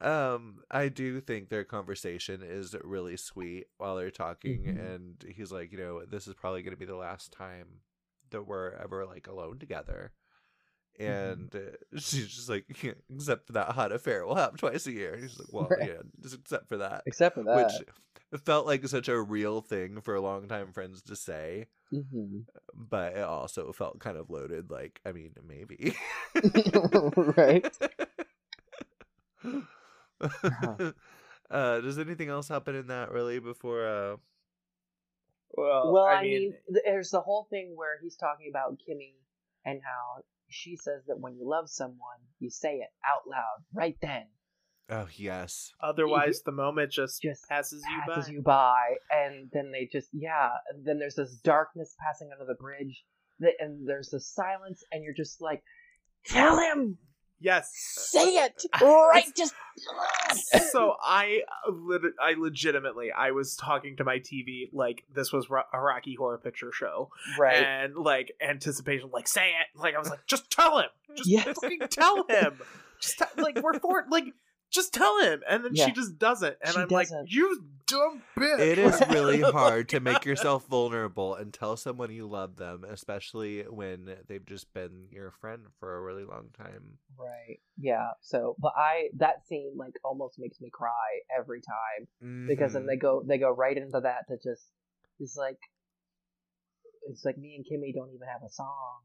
Um, 0.00 0.62
I 0.70 0.88
do 0.88 1.20
think 1.20 1.48
their 1.48 1.64
conversation 1.64 2.42
is 2.42 2.74
really 2.82 3.16
sweet 3.16 3.66
while 3.78 3.96
they're 3.96 4.10
talking, 4.10 4.64
Mhm. 4.64 4.78
and 4.78 5.24
he's 5.34 5.52
like, 5.52 5.72
you 5.72 5.78
know, 5.78 6.04
this 6.04 6.26
is 6.26 6.34
probably 6.34 6.62
going 6.62 6.74
to 6.74 6.78
be 6.78 6.84
the 6.86 6.96
last 6.96 7.32
time 7.32 7.80
that 8.30 8.42
we're 8.46 8.72
ever 8.72 9.06
like 9.06 9.26
alone 9.28 9.58
together. 9.58 10.12
Mm-hmm. 11.00 11.42
And 11.42 11.54
uh, 11.56 11.76
she's 11.98 12.28
just 12.28 12.48
like, 12.48 12.66
except 13.14 13.46
for 13.46 13.52
that 13.54 13.70
hot 13.70 13.92
affair 13.92 14.24
we'll 14.26 14.36
happen 14.36 14.58
twice 14.58 14.86
a 14.86 14.92
year. 14.92 15.14
And 15.14 15.22
he's 15.22 15.38
like, 15.38 15.48
well, 15.52 15.68
Right. 15.70 15.88
yeah, 15.88 16.02
just 16.22 16.34
except 16.36 16.68
for 16.68 16.78
that, 16.78 17.02
Except 17.06 17.34
for 17.34 17.44
that. 17.44 17.84
which 18.32 18.40
felt 18.44 18.66
like 18.66 18.86
such 18.86 19.08
a 19.08 19.20
real 19.20 19.60
thing 19.60 20.00
for 20.00 20.18
longtime 20.20 20.72
friends 20.72 21.02
to 21.02 21.16
say, 21.16 21.66
hmm 21.90 22.40
but 22.74 23.12
it 23.16 23.22
also 23.22 23.72
felt 23.72 24.00
kind 24.00 24.16
of 24.16 24.30
loaded. 24.30 24.70
Like, 24.70 25.00
I 25.06 25.12
mean, 25.12 25.32
maybe. 25.46 25.94
right? 27.36 27.72
uh, 31.50 31.80
does 31.80 31.98
anything 31.98 32.28
else 32.28 32.48
happen 32.48 32.74
in 32.74 32.88
that 32.88 33.10
really 33.10 33.38
before? 33.38 33.86
Uh, 33.86 34.16
well, 35.56 35.92
Well, 35.92 36.04
i, 36.04 36.14
I, 36.14 36.22
mean, 36.22 36.54
mean, 36.68 36.80
there's 36.84 37.10
the 37.10 37.20
whole 37.20 37.46
thing 37.50 37.74
where 37.76 37.98
he's 38.02 38.16
talking 38.16 38.46
about 38.50 38.78
Kimmy 38.78 39.14
and 39.64 39.80
how 39.82 40.22
she 40.48 40.76
says 40.76 41.02
that 41.06 41.18
when 41.18 41.36
you 41.36 41.48
love 41.48 41.68
someone, 41.68 42.18
you 42.38 42.50
say 42.50 42.76
it 42.76 42.90
out 43.04 43.28
loud 43.28 43.64
right 43.72 43.96
then. 44.02 44.26
oh 44.90 45.08
yes, 45.14 45.72
otherwise 45.80 46.42
the 46.44 46.52
moment 46.52 46.92
just, 46.92 47.22
Just 47.22 47.48
passes 47.48 47.82
you 47.88 48.02
by 48.06 48.14
passes 48.14 48.30
you 48.30 48.42
by, 48.42 48.94
and 49.10 49.48
then 49.52 49.70
they 49.72 49.88
just 49.90 50.08
yeah. 50.12 50.50
And 50.70 50.84
then 50.84 50.98
there's 50.98 51.14
this 51.14 51.36
darkness 51.36 51.94
passing 52.04 52.30
under 52.32 52.44
the 52.44 52.58
bridge. 52.60 53.04
and 53.58 53.88
there's 53.88 54.10
the 54.10 54.20
silence, 54.20 54.82
and 54.92 55.02
you're 55.02 55.14
just 55.14 55.40
like, 55.40 55.62
tell 56.26 56.58
him, 56.58 56.98
yes. 57.44 57.70
say 57.74 58.38
uh, 58.38 58.42
uh, 58.42 58.44
it, 58.46 58.64
uh, 58.82 58.86
right? 59.08 59.36
Just 59.36 59.54
so 60.70 60.94
I, 61.02 61.42
uh, 61.68 61.98
I 62.20 62.34
legitimately, 62.38 63.12
I 63.12 63.30
was 63.32 63.56
talking 63.56 63.96
to 63.96 64.04
my 64.04 64.18
TV 64.18 64.68
like 64.72 65.04
this 65.14 65.32
was 65.32 65.46
a 65.72 65.80
Rocky 65.80 66.14
Horror 66.14 66.38
Picture 66.38 66.72
Show, 66.72 67.10
right. 67.38 67.56
and 67.56 67.96
like 67.96 68.32
anticipation, 68.40 69.10
like 69.12 69.28
say 69.28 69.48
it, 69.48 69.78
like 69.78 69.94
I 69.94 69.98
was 69.98 70.10
like, 70.10 70.26
just 70.26 70.50
tell 70.50 70.78
him, 70.78 70.88
just 71.16 71.28
Yeah. 71.28 71.42
fucking 71.42 71.80
tell 71.90 72.24
him, 72.28 72.60
just 73.00 73.18
te- 73.18 73.42
like 73.42 73.60
we're 73.62 73.78
for 73.78 74.04
like. 74.10 74.24
Just 74.74 74.92
tell 74.92 75.20
him, 75.20 75.40
and 75.48 75.64
then 75.64 75.70
Yeah. 75.74 75.86
she 75.86 75.92
just 75.92 76.18
doesn't, 76.18 76.56
and 76.60 76.74
She 76.74 76.80
I'm 76.80 76.88
like, 76.88 77.06
doesn't. 77.08 77.30
"You 77.30 77.64
dumb 77.86 78.22
bitch!" 78.36 78.58
It 78.58 78.78
is 78.78 79.00
really 79.08 79.40
hard 79.58 79.88
to 79.90 80.00
make 80.00 80.24
yourself 80.24 80.66
vulnerable 80.66 81.36
and 81.36 81.54
tell 81.54 81.76
someone 81.76 82.10
you 82.10 82.26
love 82.26 82.56
them, 82.56 82.82
especially 82.82 83.62
when 83.62 84.16
they've 84.26 84.44
just 84.44 84.72
been 84.74 85.06
your 85.12 85.30
friend 85.30 85.66
for 85.78 85.96
a 85.96 86.00
really 86.02 86.24
long 86.24 86.48
time. 86.58 86.98
Right. 87.16 87.60
Yeah. 87.78 88.08
So, 88.20 88.56
but 88.58 88.72
I 88.76 89.10
that 89.18 89.46
scene 89.46 89.74
like 89.76 89.94
almost 90.02 90.40
makes 90.40 90.60
me 90.60 90.70
cry 90.72 90.90
every 91.38 91.60
time 91.60 92.08
because 92.48 92.72
then 92.72 92.82
Mhm. 92.82 92.86
they 92.88 92.96
go 92.96 93.22
they 93.24 93.38
go 93.38 93.50
right 93.52 93.76
into 93.76 94.00
that 94.00 94.26
to 94.26 94.36
just 94.42 94.66
it's 95.20 95.36
like 95.36 95.58
it's 97.08 97.24
like 97.24 97.38
me 97.38 97.54
and 97.54 97.64
Kimmy 97.64 97.94
don't 97.94 98.08
even 98.12 98.26
have 98.26 98.42
a 98.44 98.50
song, 98.50 99.02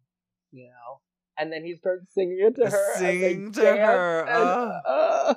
you 0.51 0.65
know. 0.65 1.01
And 1.37 1.53
then 1.53 1.63
he 1.63 1.75
starts 1.75 2.13
singing 2.13 2.39
it 2.41 2.55
to 2.55 2.69
her. 2.69 2.93
and 2.95 3.05
they 3.05 3.19
Singing 3.21 3.51
to 3.53 3.61
dance, 3.61 3.79
her, 3.79 4.19
and, 4.21 4.29
ah. 4.43 4.81
uh, 4.85 5.33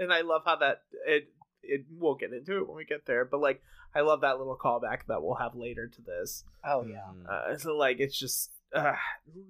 and 0.00 0.12
I 0.12 0.22
love 0.22 0.42
how 0.44 0.56
that 0.56 0.82
it 1.06 1.28
it 1.62 1.84
we'll 1.90 2.14
get 2.16 2.32
into 2.32 2.56
it 2.56 2.66
when 2.66 2.76
we 2.76 2.84
get 2.84 3.06
there, 3.06 3.24
but 3.24 3.40
like 3.40 3.62
I 3.94 4.00
love 4.00 4.22
that 4.22 4.38
little 4.38 4.56
callback 4.56 5.06
that 5.08 5.22
we'll 5.22 5.34
have 5.36 5.54
later 5.54 5.86
to 5.86 6.02
this. 6.02 6.44
oh 6.64 6.84
yeah. 6.84 7.06
Mhm. 7.14 7.26
Uh, 7.28 7.58
so 7.58 7.76
like 7.76 8.00
it's 8.00 8.18
just 8.18 8.50
uh, 8.74 8.94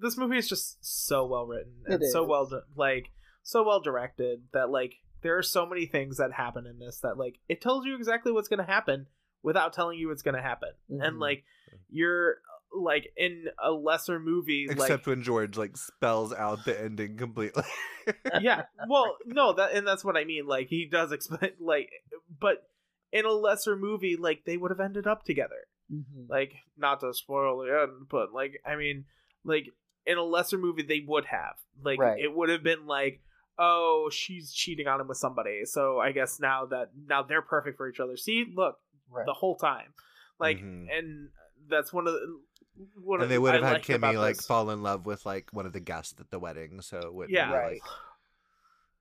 this 0.01 0.17
movie 0.17 0.37
is 0.37 0.47
just 0.49 0.77
so 0.83 1.25
well 1.25 1.45
written 1.45 1.73
and 1.85 2.03
so 2.11 2.23
well 2.25 2.45
di- 2.47 2.59
like 2.75 3.11
so 3.43 3.63
well 3.63 3.79
directed 3.79 4.41
that 4.53 4.69
like 4.69 4.93
there 5.21 5.37
are 5.37 5.43
so 5.43 5.65
many 5.65 5.85
things 5.85 6.17
that 6.17 6.31
happen 6.33 6.65
in 6.67 6.79
this 6.79 6.99
that 7.01 7.17
like 7.17 7.39
it 7.47 7.61
tells 7.61 7.85
you 7.85 7.95
exactly 7.95 8.31
what's 8.31 8.47
going 8.47 8.57
to 8.65 8.71
happen 8.71 9.05
without 9.43 9.73
telling 9.73 9.97
you 9.99 10.07
what's 10.09 10.21
going 10.23 10.35
to 10.35 10.41
happen, 10.41 10.69
and 10.89 11.15
Mhm. 11.17 11.19
like 11.21 11.43
you're 11.89 12.37
like 12.73 13.11
in 13.17 13.45
a 13.61 13.71
lesser 13.71 14.19
movie 14.19 14.65
Except 14.69 14.89
like 14.89 15.05
when 15.07 15.21
George 15.23 15.57
like 15.57 15.75
spells 15.77 16.33
out 16.33 16.63
the 16.65 16.79
ending 16.81 17.17
completely. 17.17 17.63
yeah 18.41 18.63
well 18.87 19.15
no 19.25 19.53
that 19.53 19.73
and 19.73 19.85
that's 19.85 20.03
what 20.03 20.17
i 20.17 20.23
mean 20.23 20.47
like 20.47 20.67
he 20.67 20.85
does 20.85 21.11
explain 21.11 21.51
like 21.59 21.91
but 22.39 22.67
in 23.11 23.25
a 23.25 23.31
lesser 23.31 23.75
movie 23.75 24.15
like 24.15 24.43
they 24.45 24.57
would 24.57 24.71
have 24.71 24.79
ended 24.79 25.05
up 25.07 25.23
together 25.23 25.67
Mhm. 25.93 26.29
like 26.29 26.53
not 26.77 27.01
to 27.01 27.13
spoil 27.13 27.59
the 27.59 27.81
end 27.81 28.07
but 28.09 28.31
like 28.33 28.61
i 28.65 28.75
mean 28.77 29.03
like 29.43 29.65
in 30.05 30.17
a 30.17 30.23
lesser 30.23 30.57
movie 30.57 30.83
they 30.83 31.03
would 31.05 31.25
have 31.25 31.55
like 31.83 31.99
Right. 31.99 32.19
it 32.23 32.33
would 32.33 32.47
have 32.49 32.63
been 32.63 32.87
like 32.87 33.21
oh 33.59 34.09
she's 34.11 34.51
cheating 34.53 34.87
on 34.87 35.01
him 35.01 35.09
with 35.09 35.17
somebody 35.17 35.65
so 35.65 35.99
i 35.99 36.11
guess 36.13 36.39
now 36.39 36.65
that 36.67 36.91
now 37.07 37.21
they're 37.23 37.41
perfect 37.41 37.75
for 37.77 37.89
each 37.89 37.99
other 37.99 38.15
see 38.17 38.45
look 38.55 38.79
right. 39.11 39.25
the 39.25 39.33
whole 39.33 39.57
time 39.57 39.93
like 40.39 40.57
Mhm. 40.59 40.87
and 40.97 41.29
that's 41.69 41.91
one 41.93 42.07
of 42.07 42.13
the 42.13 42.19
one 42.21 42.39
and 42.77 43.29
they 43.29 43.37
would 43.37 43.53
have 43.53 43.63
I 43.63 43.67
had 43.67 43.73
liked 43.73 43.87
Kimmy 43.87 44.15
like 44.17 44.37
this. 44.37 44.45
fall 44.45 44.69
in 44.69 44.81
love 44.83 45.05
with 45.05 45.25
like 45.25 45.49
one 45.51 45.65
of 45.65 45.73
the 45.73 45.79
guests 45.79 46.15
at 46.19 46.29
the 46.29 46.39
wedding, 46.39 46.81
so 46.81 46.99
it 46.99 47.13
wouldn't 47.13 47.33
yeah 47.35 47.47
be, 47.47 47.53
Right. 47.53 47.71
like 47.73 47.81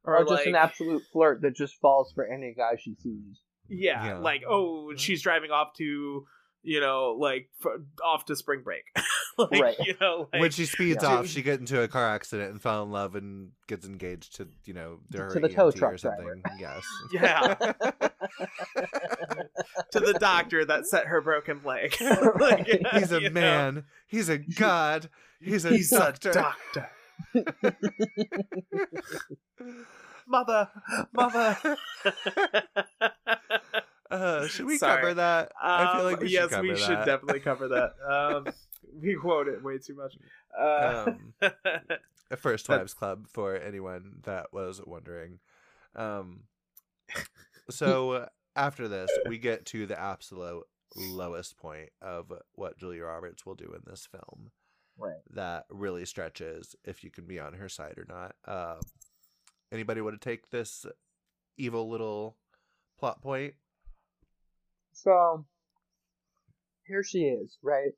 or, 0.04 0.18
just 0.20 0.30
like, 0.30 0.46
an 0.46 0.54
absolute 0.54 1.02
flirt 1.12 1.42
that 1.42 1.54
just 1.54 1.74
falls 1.80 2.10
for 2.12 2.24
any 2.26 2.54
guy 2.56 2.76
she 2.80 2.94
sees. 2.94 3.40
Yeah, 3.68 4.04
Yeah. 4.04 4.18
like 4.18 4.42
oh, 4.48 4.94
she's 4.96 5.22
driving 5.22 5.50
off 5.50 5.74
to 5.78 6.26
you 6.62 6.80
know 6.80 7.16
like 7.18 7.48
f- 7.64 7.80
off 8.04 8.24
to 8.26 8.36
spring 8.36 8.62
break, 8.64 8.82
like, 9.50 9.60
Right. 9.62 9.76
You 9.80 9.94
know, 10.00 10.28
like, 10.32 10.40
when 10.40 10.50
she 10.50 10.66
speeds 10.66 11.02
Yeah. 11.02 11.18
off, 11.18 11.26
she 11.26 11.42
gets 11.42 11.60
into 11.60 11.82
a 11.82 11.88
car 11.88 12.08
accident 12.08 12.50
and 12.52 12.60
fell 12.62 12.82
in 12.82 12.90
love 12.90 13.14
and 13.14 13.50
gets 13.68 13.86
engaged 13.86 14.36
to 14.36 14.48
you 14.64 14.74
know 14.74 14.98
to, 15.12 15.18
her 15.18 15.30
To 15.34 15.40
the 15.40 15.48
tow 15.48 15.70
truck 15.70 15.94
or 15.94 15.98
something. 15.98 16.24
driver. 16.24 16.42
Yes. 16.58 16.82
Yeah. 17.12 17.54
to 19.92 20.00
the 20.00 20.16
doctor 20.20 20.64
that 20.64 20.86
set 20.86 21.06
her 21.06 21.20
broken 21.20 21.60
leg. 21.64 21.96
Right. 22.00 22.66
He's 22.92 23.12
a 23.12 23.20
you 23.20 23.30
know? 23.30 23.40
man. 23.40 23.84
He's 24.06 24.28
a 24.28 24.38
god. 24.38 25.08
He's 25.40 25.64
a 25.64 25.70
He's 25.70 25.90
doctor. 25.90 26.30
a 26.30 26.32
doctor. 26.32 26.90
mother, 30.26 30.68
mother. 31.12 31.56
Uh, 34.10 34.46
should 34.48 34.66
we 34.66 34.76
Sorry. 34.76 35.00
cover 35.02 35.14
that? 35.14 35.52
I 35.62 35.92
feel 35.96 36.06
Um, 36.06 36.12
like 36.12 36.20
we 36.20 36.28
yes, 36.30 36.42
should 36.42 36.50
cover 36.50 36.62
we 36.62 36.70
that. 36.70 36.78
should 36.78 37.04
definitely 37.04 37.40
cover 37.40 37.68
that. 37.68 37.92
Um, 38.08 38.46
we 39.02 39.14
quote 39.14 39.48
it 39.48 39.62
way 39.62 39.78
too 39.78 39.94
much. 39.94 40.16
Uh, 40.58 41.12
Um, 41.42 41.50
a 42.30 42.36
First 42.36 42.68
Wives 42.68 42.94
Club 42.94 43.26
for 43.28 43.56
anyone 43.56 44.20
that 44.24 44.52
was 44.52 44.80
wondering. 44.84 45.38
Um, 45.94 46.44
so 47.70 48.28
after 48.56 48.88
this, 48.88 49.10
we 49.28 49.38
get 49.38 49.66
to 49.66 49.86
the 49.86 50.00
absolute 50.00 50.64
lowest 50.96 51.56
point 51.56 51.90
of 52.02 52.32
what 52.54 52.78
Julia 52.78 53.04
Roberts 53.04 53.46
will 53.46 53.54
do 53.54 53.72
in 53.74 53.82
this 53.86 54.06
film. 54.06 54.50
Right. 54.98 55.16
That 55.32 55.64
really 55.70 56.04
stretches 56.04 56.74
if 56.84 57.02
you 57.02 57.10
can 57.10 57.24
be 57.24 57.38
on 57.38 57.54
her 57.54 57.68
side 57.68 57.96
or 57.96 58.06
not. 58.08 58.34
Um, 58.46 58.80
anybody 59.72 60.00
want 60.00 60.20
to 60.20 60.28
take 60.28 60.50
this 60.50 60.84
evil 61.56 61.88
little 61.88 62.36
plot 62.98 63.22
point? 63.22 63.54
So 64.92 65.46
here 66.86 67.02
she 67.02 67.20
is, 67.20 67.56
right? 67.62 67.92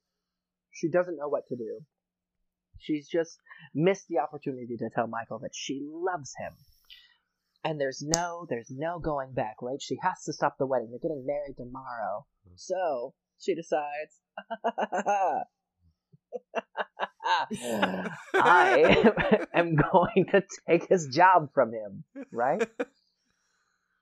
She 0.73 0.89
doesn't 0.89 1.17
know 1.17 1.29
what 1.29 1.47
to 1.49 1.57
do. 1.57 1.81
She's 2.79 3.09
just 3.09 3.39
missed 3.75 4.09
the 4.09 4.19
opportunity 4.19 4.77
to 4.77 4.91
tell 4.91 5.07
Michael 5.07 5.39
that 5.41 5.55
she 5.55 5.81
loves 5.85 6.33
him. 6.39 6.53
And 7.65 7.81
there's 7.81 8.03
no 8.03 8.45
there's 8.49 8.71
no 8.71 8.99
going 8.99 9.33
back, 9.35 9.57
right? 9.63 9.81
She 9.81 9.97
has 10.03 10.25
to 10.25 10.33
stop 10.33 10.59
the 10.59 10.67
wedding. 10.67 10.91
They're 10.91 10.99
getting 10.99 11.25
married 11.25 11.57
tomorrow. 11.57 12.27
Hmm. 12.45 12.55
So 12.57 13.15
she 13.39 13.55
decides 13.55 14.19
I 18.35 19.47
am 19.55 19.77
going 19.77 20.27
to 20.33 20.43
take 20.69 20.89
his 20.89 21.07
job 21.07 21.51
from 21.55 21.73
him, 21.73 22.05
right? 22.33 22.69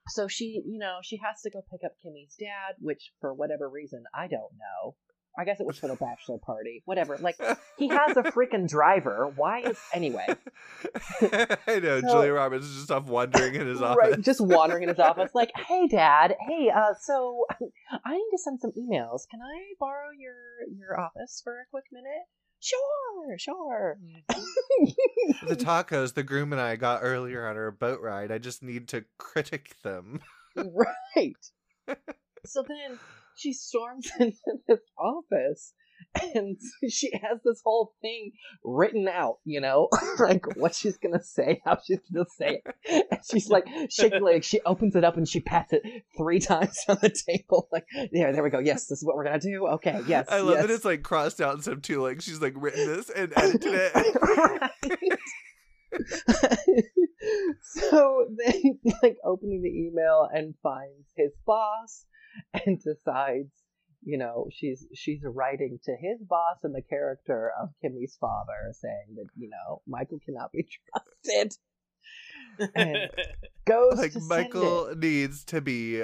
So 0.07 0.27
she, 0.27 0.61
you 0.65 0.79
know, 0.79 0.97
she 1.03 1.17
has 1.17 1.41
to 1.43 1.49
go 1.49 1.63
pick 1.71 1.81
up 1.85 1.91
Kimmy's 2.01 2.35
dad, 2.39 2.75
which 2.79 3.11
for 3.21 3.33
whatever 3.33 3.69
reason 3.69 4.03
I 4.13 4.27
don't 4.27 4.53
know. 4.57 4.95
I 5.37 5.45
guess 5.45 5.59
it 5.59 5.65
was 5.65 5.77
for 5.79 5.87
the 5.87 5.95
bachelor 5.95 6.37
party. 6.37 6.81
Whatever. 6.85 7.17
Like 7.17 7.37
he 7.77 7.87
has 7.87 8.17
a 8.17 8.23
freaking 8.23 8.67
driver. 8.67 9.31
Why 9.35 9.59
is 9.61 9.77
anyway? 9.93 10.25
I 11.21 11.79
know 11.81 12.01
So- 12.01 12.07
Julia 12.09 12.33
Roberts 12.33 12.65
is 12.65 12.75
just 12.75 12.91
off 12.91 13.05
wandering 13.05 13.55
in 13.55 13.67
his 13.67 13.81
office. 13.81 13.97
Right, 14.11 14.21
just 14.21 14.41
wandering 14.41 14.83
in 14.83 14.89
his 14.89 14.99
office, 14.99 15.31
like, 15.33 15.51
"Hey, 15.55 15.87
Dad. 15.87 16.35
Hey, 16.47 16.69
uh, 16.69 16.93
so 17.01 17.45
I 18.05 18.13
need 18.13 18.27
to 18.31 18.37
send 18.37 18.59
some 18.59 18.71
emails. 18.71 19.21
Can 19.29 19.39
I 19.41 19.73
borrow 19.79 20.09
your 20.17 20.35
your 20.77 20.99
office 20.99 21.41
for 21.43 21.53
a 21.61 21.65
quick 21.71 21.85
minute?" 21.91 22.25
Sure, 22.63 23.37
sure. 23.39 23.97
the 25.47 25.55
tacos 25.55 26.13
the 26.13 26.21
groom 26.21 26.51
and 26.51 26.61
I 26.61 26.75
got 26.75 26.99
earlier 27.01 27.47
on 27.47 27.55
our 27.55 27.71
boat 27.71 28.01
ride. 28.01 28.31
I 28.31 28.37
just 28.37 28.61
need 28.61 28.87
to 28.89 29.03
critic 29.17 29.75
them. 29.83 30.19
right. 30.55 31.33
So 32.45 32.63
then 32.67 32.99
she 33.41 33.53
storms 33.53 34.09
into 34.19 34.37
this 34.67 34.79
office 34.97 35.73
and 36.35 36.57
she 36.89 37.11
has 37.13 37.39
this 37.43 37.61
whole 37.63 37.93
thing 38.01 38.31
written 38.63 39.07
out, 39.07 39.37
you 39.45 39.61
know, 39.61 39.89
like 40.19 40.55
what 40.55 40.75
she's 40.75 40.97
gonna 40.97 41.23
say, 41.23 41.61
how 41.65 41.77
she's 41.83 41.99
gonna 42.13 42.25
say 42.37 42.61
it. 42.63 43.07
And 43.11 43.19
she's 43.29 43.49
like 43.49 43.65
shaking 43.89 44.23
like 44.23 44.43
she 44.43 44.61
opens 44.61 44.95
it 44.95 45.03
up 45.03 45.17
and 45.17 45.27
she 45.27 45.39
pats 45.39 45.73
it 45.73 45.83
three 46.17 46.39
times 46.39 46.77
on 46.87 46.97
the 47.01 47.09
table, 47.09 47.67
like 47.71 47.85
there, 48.11 48.33
there 48.33 48.43
we 48.43 48.49
go. 48.49 48.59
Yes, 48.59 48.87
this 48.87 48.99
is 48.99 49.05
what 49.05 49.15
we're 49.15 49.25
gonna 49.25 49.39
do. 49.39 49.67
Okay, 49.67 50.01
yes. 50.07 50.27
I 50.29 50.39
love 50.39 50.55
yes. 50.55 50.67
that 50.67 50.73
it's 50.73 50.85
like 50.85 51.03
crossed 51.03 51.41
out 51.41 51.53
and 51.53 51.63
stuff 51.63 51.81
too. 51.81 52.01
Like 52.01 52.21
she's 52.21 52.41
like 52.41 52.53
written 52.55 52.87
this 52.87 53.09
and 53.09 53.33
edited 53.35 53.73
it. 53.73 55.19
So 57.61 58.25
then, 58.35 58.79
like, 59.03 59.17
opening 59.23 59.61
the 59.61 59.69
email 59.69 60.27
and 60.31 60.55
finds 60.63 61.07
his 61.15 61.31
boss 61.45 62.05
and 62.65 62.81
decides, 62.81 63.51
you 64.03 64.17
know, 64.17 64.47
she's 64.51 64.85
she's 64.93 65.21
writing 65.23 65.79
to 65.85 65.91
his 65.91 66.21
boss 66.27 66.57
in 66.63 66.71
the 66.73 66.81
character 66.81 67.51
of 67.61 67.69
Kimmy's 67.81 68.17
father, 68.19 68.73
saying 68.73 69.15
that 69.15 69.27
you 69.37 69.49
know 69.49 69.81
Michael 69.87 70.19
cannot 70.25 70.51
be 70.51 70.67
trusted. 71.25 71.57
And 72.75 73.09
goes 73.65 73.97
like 73.97 74.13
Michael 74.27 74.93
needs 74.95 75.45
to 75.45 75.61
be 75.61 76.03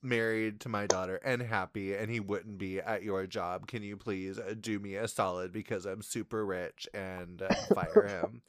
married 0.00 0.60
to 0.60 0.68
my 0.68 0.86
daughter 0.86 1.16
and 1.24 1.42
happy 1.42 1.92
and 1.92 2.08
he 2.08 2.20
wouldn't 2.20 2.56
be 2.58 2.80
at 2.80 3.02
your 3.02 3.26
job. 3.26 3.66
Can 3.66 3.82
you 3.82 3.96
please 3.96 4.38
uh, 4.38 4.54
do 4.58 4.78
me 4.78 4.94
a 4.94 5.08
solid 5.08 5.52
because 5.52 5.86
I'm 5.86 6.02
super 6.02 6.46
rich 6.46 6.88
and 6.94 7.42
uh, 7.42 7.54
fire 7.74 8.06
him. 8.06 8.42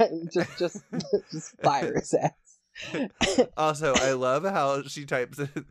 right, 0.00 0.10
just 0.32 0.58
just 0.58 0.84
just 1.30 1.60
fire 1.60 1.94
his 1.94 2.14
ass. 2.14 2.30
also, 3.56 3.94
I 3.94 4.12
love 4.12 4.44
how 4.44 4.82
she 4.82 5.04
types 5.04 5.38
an 5.38 5.66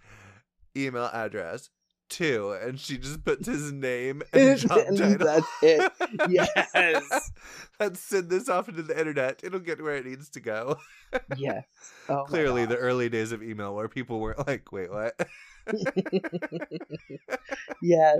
email 0.76 1.10
address 1.14 1.70
too, 2.10 2.52
and 2.62 2.80
she 2.80 2.98
just 2.98 3.24
puts 3.26 3.48
his 3.48 3.72
name 3.72 4.22
and 4.34 4.58
job 4.60 4.86
title. 4.96 5.18
that's 5.26 5.48
it. 5.62 5.92
Yes. 6.30 6.70
Yes. 6.76 7.32
Let's 7.80 8.00
send 8.00 8.30
this 8.30 8.48
off 8.50 8.70
into 8.70 8.84
the 8.84 8.98
internet. 8.98 9.42
It'll 9.44 9.60
get 9.60 9.82
where 9.82 9.96
it 9.96 10.06
needs 10.06 10.30
to 10.32 10.40
go. 10.40 10.78
Yes. 11.38 11.66
Oh 12.08 12.24
Clearly, 12.26 12.66
the 12.66 12.78
early 12.78 13.10
days 13.10 13.32
of 13.32 13.42
email 13.42 13.74
where 13.76 13.88
people 13.88 14.20
weren't 14.20 14.48
like, 14.48 14.72
"Wait, 14.72 14.92
what?" 14.92 15.16
yes. 17.82 18.20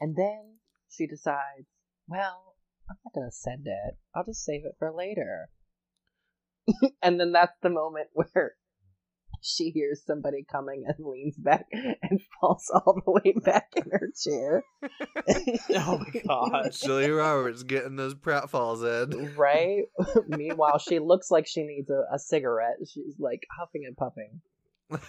And 0.00 0.16
then 0.16 0.56
she 0.90 1.06
decides, 1.06 1.66
well, 2.08 2.54
I'm 2.88 2.96
not 3.04 3.12
going 3.14 3.28
to 3.28 3.34
send 3.34 3.66
it. 3.66 3.96
I'll 4.14 4.24
just 4.24 4.44
save 4.44 4.64
it 4.64 4.76
for 4.78 4.92
later. 4.92 5.48
and 7.02 7.18
then 7.20 7.32
that's 7.32 7.56
the 7.62 7.70
moment 7.70 8.08
where 8.12 8.54
she 9.46 9.68
hears 9.70 10.02
somebody 10.06 10.42
coming 10.50 10.84
and 10.86 11.06
leans 11.06 11.36
back 11.36 11.66
and 11.70 12.18
falls 12.40 12.70
all 12.74 12.98
the 13.04 13.12
way 13.12 13.34
back 13.44 13.68
in 13.76 13.84
her 13.90 14.10
chair. 14.18 14.64
Oh 15.76 15.98
my 15.98 16.20
god. 16.26 16.72
Julia 16.72 17.12
Roberts 17.12 17.62
getting 17.62 17.96
those 17.96 18.14
pratfalls 18.14 18.82
in. 18.84 19.34
right? 19.36 19.82
Meanwhile, 20.28 20.78
she 20.78 20.98
looks 20.98 21.30
like 21.30 21.46
she 21.46 21.62
needs 21.62 21.90
a, 21.90 22.04
a 22.14 22.18
cigarette. 22.18 22.76
She's 22.88 23.16
like 23.18 23.40
huffing 23.58 23.84
and 23.86 23.96
puffing. 23.96 24.40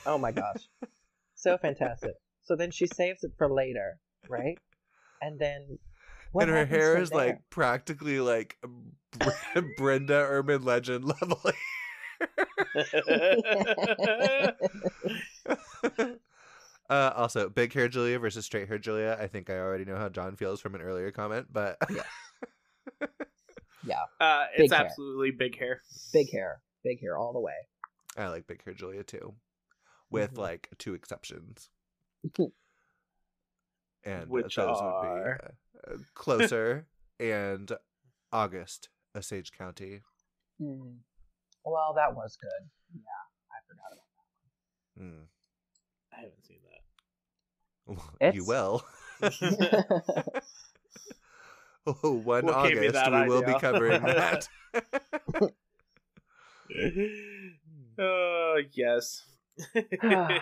Oh 0.06 0.18
my 0.18 0.32
gosh. 0.32 0.68
So 1.36 1.58
fantastic. 1.58 2.14
So 2.44 2.56
then 2.56 2.72
she 2.72 2.88
saves 2.88 3.24
it 3.24 3.32
for 3.38 3.52
later, 3.52 4.00
right? 4.28 4.58
And 5.22 5.40
then. 5.40 5.78
what 6.32 6.44
and 6.44 6.52
her 6.52 6.66
hair 6.66 6.94
from 6.94 7.04
is 7.04 7.14
like 7.14 7.40
practically 7.50 8.20
like 8.20 8.58
Brenda 9.78 10.26
Urban 10.28 10.64
Legend 10.64 11.06
level. 11.06 11.40
uh, 16.90 17.12
also, 17.16 17.50
big 17.50 17.74
hair 17.74 17.88
Julia 17.88 18.20
versus 18.20 18.46
straight 18.46 18.68
hair 18.68 18.78
Julia. 18.78 19.18
I 19.20 19.26
think 19.28 19.50
I 19.50 19.58
already 19.60 19.86
know 19.86 19.96
how 19.98 20.10
Jon 20.10 20.36
feels 20.36 20.62
from 20.62 20.76
an 20.76 20.82
earlier 20.82 21.10
comment, 21.12 21.48
but 21.52 21.78
yeah, 23.84 23.96
Uh, 24.20 24.46
Big 24.58 24.66
it's 24.66 24.74
hair. 24.74 24.86
absolutely 24.86 25.32
big 25.32 25.58
hair. 25.58 25.82
big 26.14 26.32
hair, 26.32 26.62
big 26.84 27.00
hair 27.02 27.18
all 27.18 27.34
the 27.34 27.40
way. 27.40 27.54
I 28.18 28.28
like 28.30 28.48
big 28.48 28.64
hair 28.64 28.74
Julia 28.74 29.04
too, 29.04 29.36
with 30.10 30.34
Mhm. 30.36 30.40
like 30.40 30.70
two 30.78 30.94
exceptions. 30.94 31.70
and 34.04 34.30
Which 34.30 34.56
those 34.56 34.80
are? 34.82 35.02
would 35.02 35.42
be 35.88 35.94
uh, 35.94 35.98
closer 36.14 36.88
and 37.20 37.72
August, 38.32 38.90
Osage 39.16 39.52
County. 39.52 40.02
Mm. 40.62 40.98
Well, 41.66 41.94
that 41.96 42.16
was 42.16 42.38
good. 42.40 42.70
Yeah, 42.94 43.02
I 43.52 43.58
forgot 43.68 43.92
about 43.92 44.08
that 44.16 45.02
one. 45.02 45.12
Mm. 45.12 45.26
I 46.14 46.16
haven't 46.22 46.46
seen 46.46 46.60
that. 48.20 48.36
you 48.36 48.46
will. 48.46 48.86
Oh, 51.88 52.16
one 52.24 52.46
What 52.46 52.68
gave 52.68 52.80
me 52.80 52.88
August, 52.88 52.94
that 52.94 53.12
we 53.12 53.28
will 53.28 53.42
be 53.44 53.60
covering 53.60 54.02
that. 54.04 54.48
Oh 57.98 58.62
yes. 58.74 59.24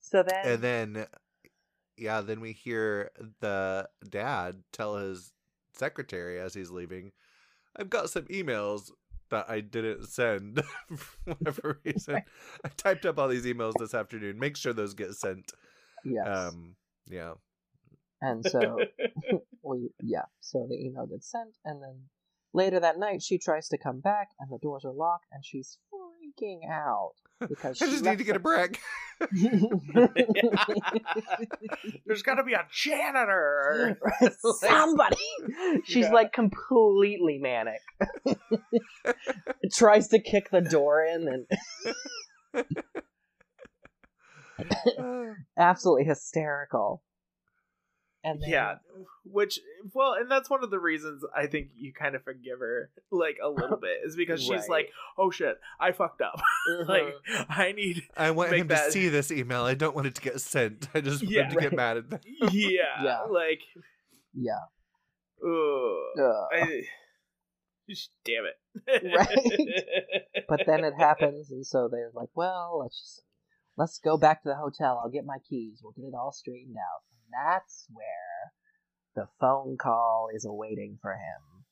So 0.00 0.22
then, 0.22 0.46
and 0.46 0.62
then, 0.62 1.06
yeah, 1.96 2.20
then 2.20 2.40
we 2.40 2.52
hear 2.52 3.10
the 3.40 3.88
dad 4.08 4.62
tell 4.72 4.94
his 4.98 5.32
secretary 5.72 6.38
as 6.38 6.54
he's 6.54 6.70
leaving, 6.70 7.10
I've 7.74 7.90
got 7.90 8.08
some 8.10 8.22
emails 8.26 8.92
that 9.30 9.48
I 9.50 9.60
didn't 9.60 10.06
send 10.08 10.62
for 10.96 11.34
whatever 11.34 11.80
reason. 11.84 12.22
I 12.64 12.68
typed 12.76 13.06
up 13.06 13.18
all 13.18 13.28
these 13.28 13.44
emails 13.46 13.74
this 13.78 13.94
afternoon. 13.94 14.38
Make 14.38 14.56
sure 14.56 14.72
those 14.72 14.94
get 14.94 15.14
sent. 15.14 15.52
yes, 16.04 16.26
Um, 16.26 16.76
yeah. 17.06 17.34
and 18.20 18.44
so 18.44 18.78
we 19.62 19.90
yeah, 20.02 20.24
so 20.40 20.66
the 20.68 20.76
email 20.76 21.06
gets 21.06 21.30
sent, 21.30 21.56
and 21.64 21.82
then 21.82 22.02
later 22.52 22.80
that 22.80 22.98
night 22.98 23.22
she 23.22 23.38
tries 23.38 23.68
to 23.68 23.78
come 23.78 24.00
back, 24.00 24.28
and 24.38 24.50
the 24.50 24.58
doors 24.58 24.84
are 24.84 24.92
locked, 24.92 25.26
and 25.32 25.44
she's 25.44 25.78
freaking 25.92 26.60
out 26.70 27.14
because 27.40 27.80
I 27.82 27.86
just 27.86 28.04
need 28.04 28.18
to 28.18 28.24
get 28.24 28.36
a 28.36 28.40
brick. 28.40 28.80
There's 32.06 32.22
got 32.22 32.34
to 32.34 32.44
be 32.44 32.52
a 32.54 32.66
janitor. 32.70 33.98
Somebody! 34.60 35.16
She's 35.84 36.04
Yeah. 36.06 36.12
like 36.12 36.32
completely 36.32 37.38
manic. 37.38 37.80
Tries 39.72 40.08
to 40.08 40.18
kick 40.20 40.50
the 40.50 40.60
door 40.60 41.04
in 41.04 41.46
and 42.54 42.64
absolutely 45.56 46.04
hysterical. 46.04 47.02
And 48.28 48.42
then, 48.42 48.48
Yeah, 48.50 48.74
which 49.24 49.60
well, 49.94 50.14
and 50.14 50.28
that's 50.28 50.50
one 50.50 50.64
of 50.64 50.70
the 50.70 50.80
reasons 50.80 51.22
I 51.34 51.46
think 51.46 51.68
you 51.76 51.92
kind 51.92 52.16
of 52.16 52.24
forgive 52.24 52.58
her 52.58 52.90
like 53.12 53.36
a 53.40 53.48
little 53.48 53.76
bit 53.76 53.98
is 54.04 54.16
because 54.16 54.42
she's 54.42 54.68
like, 54.68 54.88
"Oh 55.16 55.30
shit, 55.30 55.60
I 55.78 55.92
fucked 55.92 56.20
up. 56.22 56.40
Like, 56.88 57.04
uh-huh. 57.32 57.44
I 57.48 57.70
need, 57.70 58.02
I 58.16 58.32
want 58.32 58.52
him 58.52 58.66
that- 58.66 58.86
to 58.86 58.90
see 58.92 59.08
this 59.08 59.30
email. 59.30 59.62
I 59.62 59.74
don't 59.74 59.94
want 59.94 60.08
it 60.08 60.16
to 60.16 60.20
get 60.22 60.40
sent. 60.40 60.88
I 60.94 61.00
just 61.00 61.22
want 61.22 61.32
Yeah. 61.32 61.44
him 61.44 61.54
to 61.54 61.60
get 61.60 61.72
mad 61.74 61.96
at 61.98 62.10
them. 62.10 62.20
yeah, 62.50 63.04
Yeah. 63.04 63.20
like, 63.30 63.60
yeah. 64.34 64.64
ugh, 65.44 66.18
Ugh. 66.20 66.48
I, 66.52 66.82
damn 68.24 68.44
it, 68.46 68.56
Right. 69.16 70.44
but 70.48 70.62
then 70.66 70.82
it 70.82 70.94
happens, 70.98 71.52
and 71.52 71.64
so 71.64 71.88
they're 71.88 72.10
like, 72.12 72.30
"Well, 72.34 72.80
let's 72.82 72.98
just 73.00 73.22
let's 73.76 73.98
go 74.00 74.16
back 74.18 74.42
to 74.42 74.48
the 74.48 74.56
hotel. 74.56 75.00
I'll 75.04 75.10
get 75.12 75.24
my 75.24 75.38
keys. 75.48 75.78
We'll 75.80 75.92
get 75.92 76.02
it 76.08 76.14
all 76.18 76.32
straightened 76.32 76.76
out." 76.76 77.02
And 77.26 77.46
that's 77.46 77.86
where 77.92 78.52
the 79.14 79.28
phone 79.40 79.76
call 79.78 80.28
is 80.34 80.44
awaiting 80.44 80.98
for 81.00 81.12
him. 81.12 81.64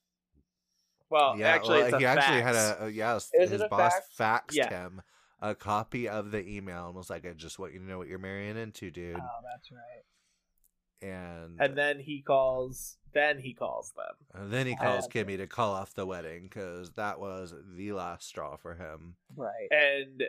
Well, 1.11 1.37
yeah, 1.39 1.49
actually, 1.49 1.79
well, 1.79 1.87
it's 1.87 1.95
a 1.95 1.99
he 1.99 2.07
actually 2.07 2.43
fax. 2.43 2.57
had 2.57 2.79
a, 2.79 2.83
a 2.83 2.85
uh, 2.87 2.89
yes. 2.89 3.31
Is 3.35 3.51
his 3.51 3.63
boss 3.71 3.93
fax? 4.17 4.55
faxed 4.55 4.57
Yeah. 4.57 4.69
him 4.71 5.03
a 5.41 5.55
copy 5.55 6.09
of 6.09 6.31
the 6.31 6.47
email 6.49 6.87
and 6.87 6.95
was 6.95 7.11
like, 7.11 7.27
"I 7.27 7.33
just 7.35 7.59
want 7.59 7.75
you 7.75 7.81
to 7.81 7.85
know 7.85 7.99
what 7.99 8.09
you're 8.09 8.19
marrying 8.19 8.57
into, 8.57 8.91
dude." 8.91 9.17
Oh, 9.17 9.41
that's 9.45 9.71
right. 9.71 11.09
and 11.09 11.61
and 11.61 11.77
then 11.77 12.01
he 12.01 12.23
calls. 12.23 12.97
Then 13.13 13.39
he 13.39 13.55
calls 13.55 13.93
them. 13.95 14.43
and 14.43 14.53
then 14.53 14.67
he 14.67 14.75
calls 14.75 15.05
that's 15.05 15.15
right. 15.15 15.27
Kimmy 15.27 15.37
to 15.37 15.47
call 15.47 15.73
off 15.73 15.95
the 15.95 16.07
wedding 16.07 16.45
because 16.45 16.93
that 16.93 17.21
was 17.21 17.55
the 17.77 17.93
last 17.93 18.27
straw 18.27 18.57
for 18.57 18.75
him. 18.75 19.17
Right. 19.37 19.69
and 19.71 20.25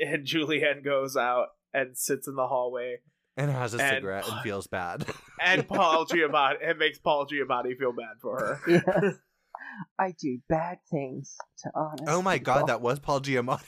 and 0.00 0.26
Julianne 0.26 0.82
goes 0.84 1.16
out 1.16 1.48
and 1.72 1.96
sits 1.96 2.26
in 2.26 2.34
the 2.34 2.48
hallway, 2.48 3.00
And 3.40 3.50
has 3.50 3.74
a 3.74 3.78
And- 3.82 3.90
cigarette 3.96 4.28
and 4.28 4.40
feels 4.42 4.66
bad. 4.66 5.04
and 5.40 5.66
Paul 5.66 6.04
Giamatti 6.10 6.56
and 6.62 6.78
makes 6.78 6.98
Paul 6.98 7.26
Giamatti 7.26 7.76
feel 7.78 7.92
bad 7.92 8.16
for 8.20 8.38
her. 8.38 8.60
Yeah. 8.70 9.10
I 9.98 10.12
do 10.20 10.38
bad 10.48 10.78
things 10.90 11.36
to 11.62 11.70
honest. 11.74 12.04
oh 12.06 12.20
my 12.22 12.38
god, 12.38 12.66
that 12.66 12.80
was 12.80 12.98
Paul 12.98 13.20
Giamatti. 13.20 13.64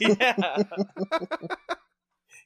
yeah, 0.00 0.56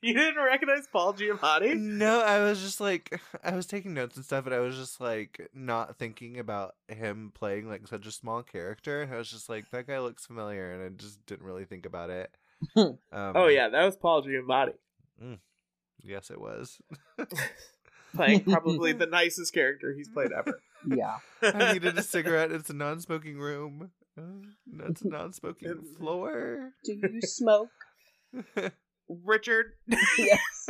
you 0.03 0.15
didn't 0.15 0.43
recognize 0.43 0.87
Paul 0.93 1.15
Giamatti? 1.15 1.77
No, 1.77 2.21
I 2.21 2.43
was 2.43 2.61
just 2.61 2.81
like, 2.81 3.21
I 3.45 3.55
was 3.55 3.67
taking 3.67 3.95
notes 3.95 4.17
and 4.17 4.25
stuff, 4.25 4.47
and 4.47 4.55
I 4.55 4.59
was 4.61 4.77
just 4.77 5.01
like, 5.01 5.49
not 5.55 5.97
thinking 5.97 6.39
about 6.39 6.75
him 6.89 7.33
playing 7.35 7.69
like 7.69 7.87
such 7.87 8.07
a 8.07 8.11
small 8.13 8.43
character. 8.43 9.03
And 9.03 9.13
I 9.15 9.17
was 9.19 9.31
just 9.31 9.49
like, 9.49 9.71
that 9.71 9.87
guy 9.87 9.99
looks 10.01 10.27
familiar, 10.27 10.73
and 10.73 10.83
I 10.83 10.89
just 10.89 11.25
didn't 11.27 11.47
really 11.47 11.65
think 11.65 11.87
about 11.87 12.11
it. 12.11 12.35
um, 12.77 12.99
Oh 13.13 13.47
yeah, 13.49 13.69
that 13.69 13.85
was 13.85 13.97
Paul 13.97 14.23
Giamatti 14.25 14.75
yes, 16.07 16.31
it 16.31 16.41
was. 16.41 16.79
playing 18.15 18.45
probably 18.45 18.93
the 18.93 19.07
nicest 19.11 19.53
character 19.53 19.93
he's 19.97 20.09
played 20.09 20.33
ever. 20.33 20.61
Yeah. 20.89 21.19
I 21.43 21.73
needed 21.75 21.99
a 21.99 22.03
cigarette. 22.03 22.53
It's 22.53 22.71
a 22.71 22.75
non-smoking 22.75 23.39
room. 23.39 23.91
Uh, 24.19 24.49
It's 24.89 25.03
a 25.03 25.09
non-smoking 25.09 25.83
floor. 25.99 26.73
Do 26.85 26.95
you 26.95 27.21
smoke? 27.23 27.69
Richard, 29.09 29.73
yes. 30.19 30.69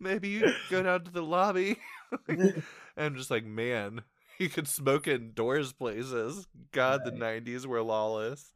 Maybe 0.00 0.28
you 0.28 0.52
go 0.70 0.82
down 0.82 1.04
to 1.04 1.10
the 1.10 1.22
lobby. 1.22 1.76
I'm 2.96 3.14
just 3.16 3.30
like, 3.30 3.44
man, 3.44 4.02
you 4.38 4.48
could 4.48 4.66
smoke 4.66 5.06
indoors 5.06 5.72
places. 5.72 6.46
God, 6.72 7.02
the 7.04 7.12
'90s 7.12 7.66
were 7.66 7.82
lawless. 7.82 8.52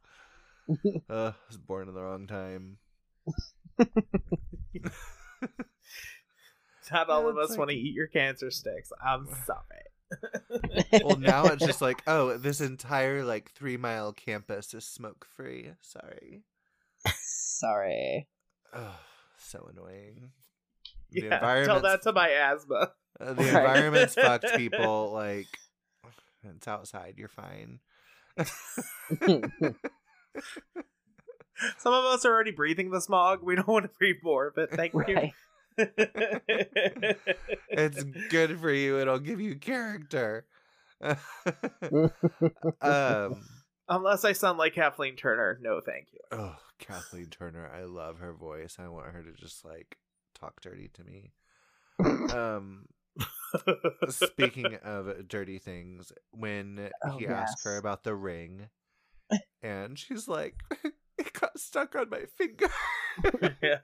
uh, 1.09 1.31
I 1.31 1.33
was 1.47 1.57
born 1.57 1.87
in 1.87 1.93
the 1.93 2.01
wrong 2.01 2.25
time. 2.27 2.77
not 6.91 7.09
all 7.09 7.23
Yeah, 7.23 7.29
of 7.29 7.37
us 7.37 7.49
like- 7.51 7.59
want 7.59 7.69
to 7.71 7.75
eat 7.75 7.93
your 7.95 8.07
cancer 8.07 8.51
sticks. 8.51 8.91
I'm 9.05 9.27
sorry. 9.45 9.59
Well, 11.03 11.17
now 11.17 11.45
it's 11.45 11.65
just 11.65 11.81
like, 11.81 12.03
oh, 12.07 12.37
this 12.37 12.61
entire 12.61 13.23
like 13.25 13.51
three 13.51 13.75
mile 13.75 14.13
campus 14.13 14.73
is 14.73 14.85
smoke 14.85 15.25
free. 15.35 15.71
Sorry. 15.81 16.43
Sorry. 17.19 18.27
Oh, 18.73 18.99
so 19.37 19.67
annoying. 19.73 20.29
The 21.11 21.23
yeah, 21.23 21.63
tell 21.65 21.81
that 21.81 22.03
to 22.03 22.13
my 22.13 22.29
asthma. 22.29 22.91
Uh, 23.19 23.33
the 23.33 23.43
Right. 23.43 23.47
environment's 23.55 24.13
fucked 24.15 24.53
people 24.55 25.11
like 25.11 25.47
it's 26.43 26.67
outside 26.67 27.15
you're 27.17 27.27
fine 27.29 27.79
Some 31.77 31.93
of 31.93 32.05
us 32.05 32.25
are 32.25 32.31
already 32.33 32.51
breathing 32.51 32.91
the 32.91 33.01
smog. 33.01 33.43
We 33.43 33.55
don't 33.55 33.67
want 33.67 33.85
to 33.85 33.91
breathe 33.97 34.17
more 34.23 34.51
but. 34.55 34.71
Thank 34.71 34.93
Right. 34.93 35.07
you. 35.07 35.31
it's 37.69 38.03
good 38.29 38.59
for 38.59 38.71
you. 38.71 38.99
It'll 38.99 39.19
give 39.19 39.41
you 39.41 39.55
character. 39.55 40.45
um. 42.81 43.43
Unless 43.87 44.25
I 44.25 44.31
sound 44.31 44.57
like 44.57 44.73
Kathleen 44.73 45.15
Turner, 45.15 45.59
no, 45.61 45.79
thank 45.79 46.07
you. 46.11 46.19
Oh, 46.31 46.55
Kathleen 46.79 47.27
Turner. 47.27 47.69
I 47.71 47.83
love 47.83 48.17
her 48.17 48.33
voice. 48.33 48.77
I 48.79 48.87
want 48.87 49.11
her 49.13 49.21
to 49.21 49.31
just 49.33 49.63
like 49.63 49.97
talk 50.33 50.59
dirty 50.61 50.89
to 50.93 51.03
me. 51.03 51.31
Um. 52.33 52.87
Speaking 54.09 54.75
of 54.83 55.27
dirty 55.27 55.59
things, 55.59 56.11
when 56.31 56.89
Oh, 57.05 57.17
he 57.17 57.27
asked 57.27 57.63
her 57.63 57.77
about 57.77 58.03
the 58.03 58.15
ring, 58.15 58.69
and 59.61 59.97
she's 59.99 60.27
like, 60.27 60.55
"It 61.25 61.33
got 61.33 61.57
stuck 61.59 61.95
on 61.95 62.09
my 62.09 62.25
finger." 62.37 62.67
Yeah. 63.63 63.77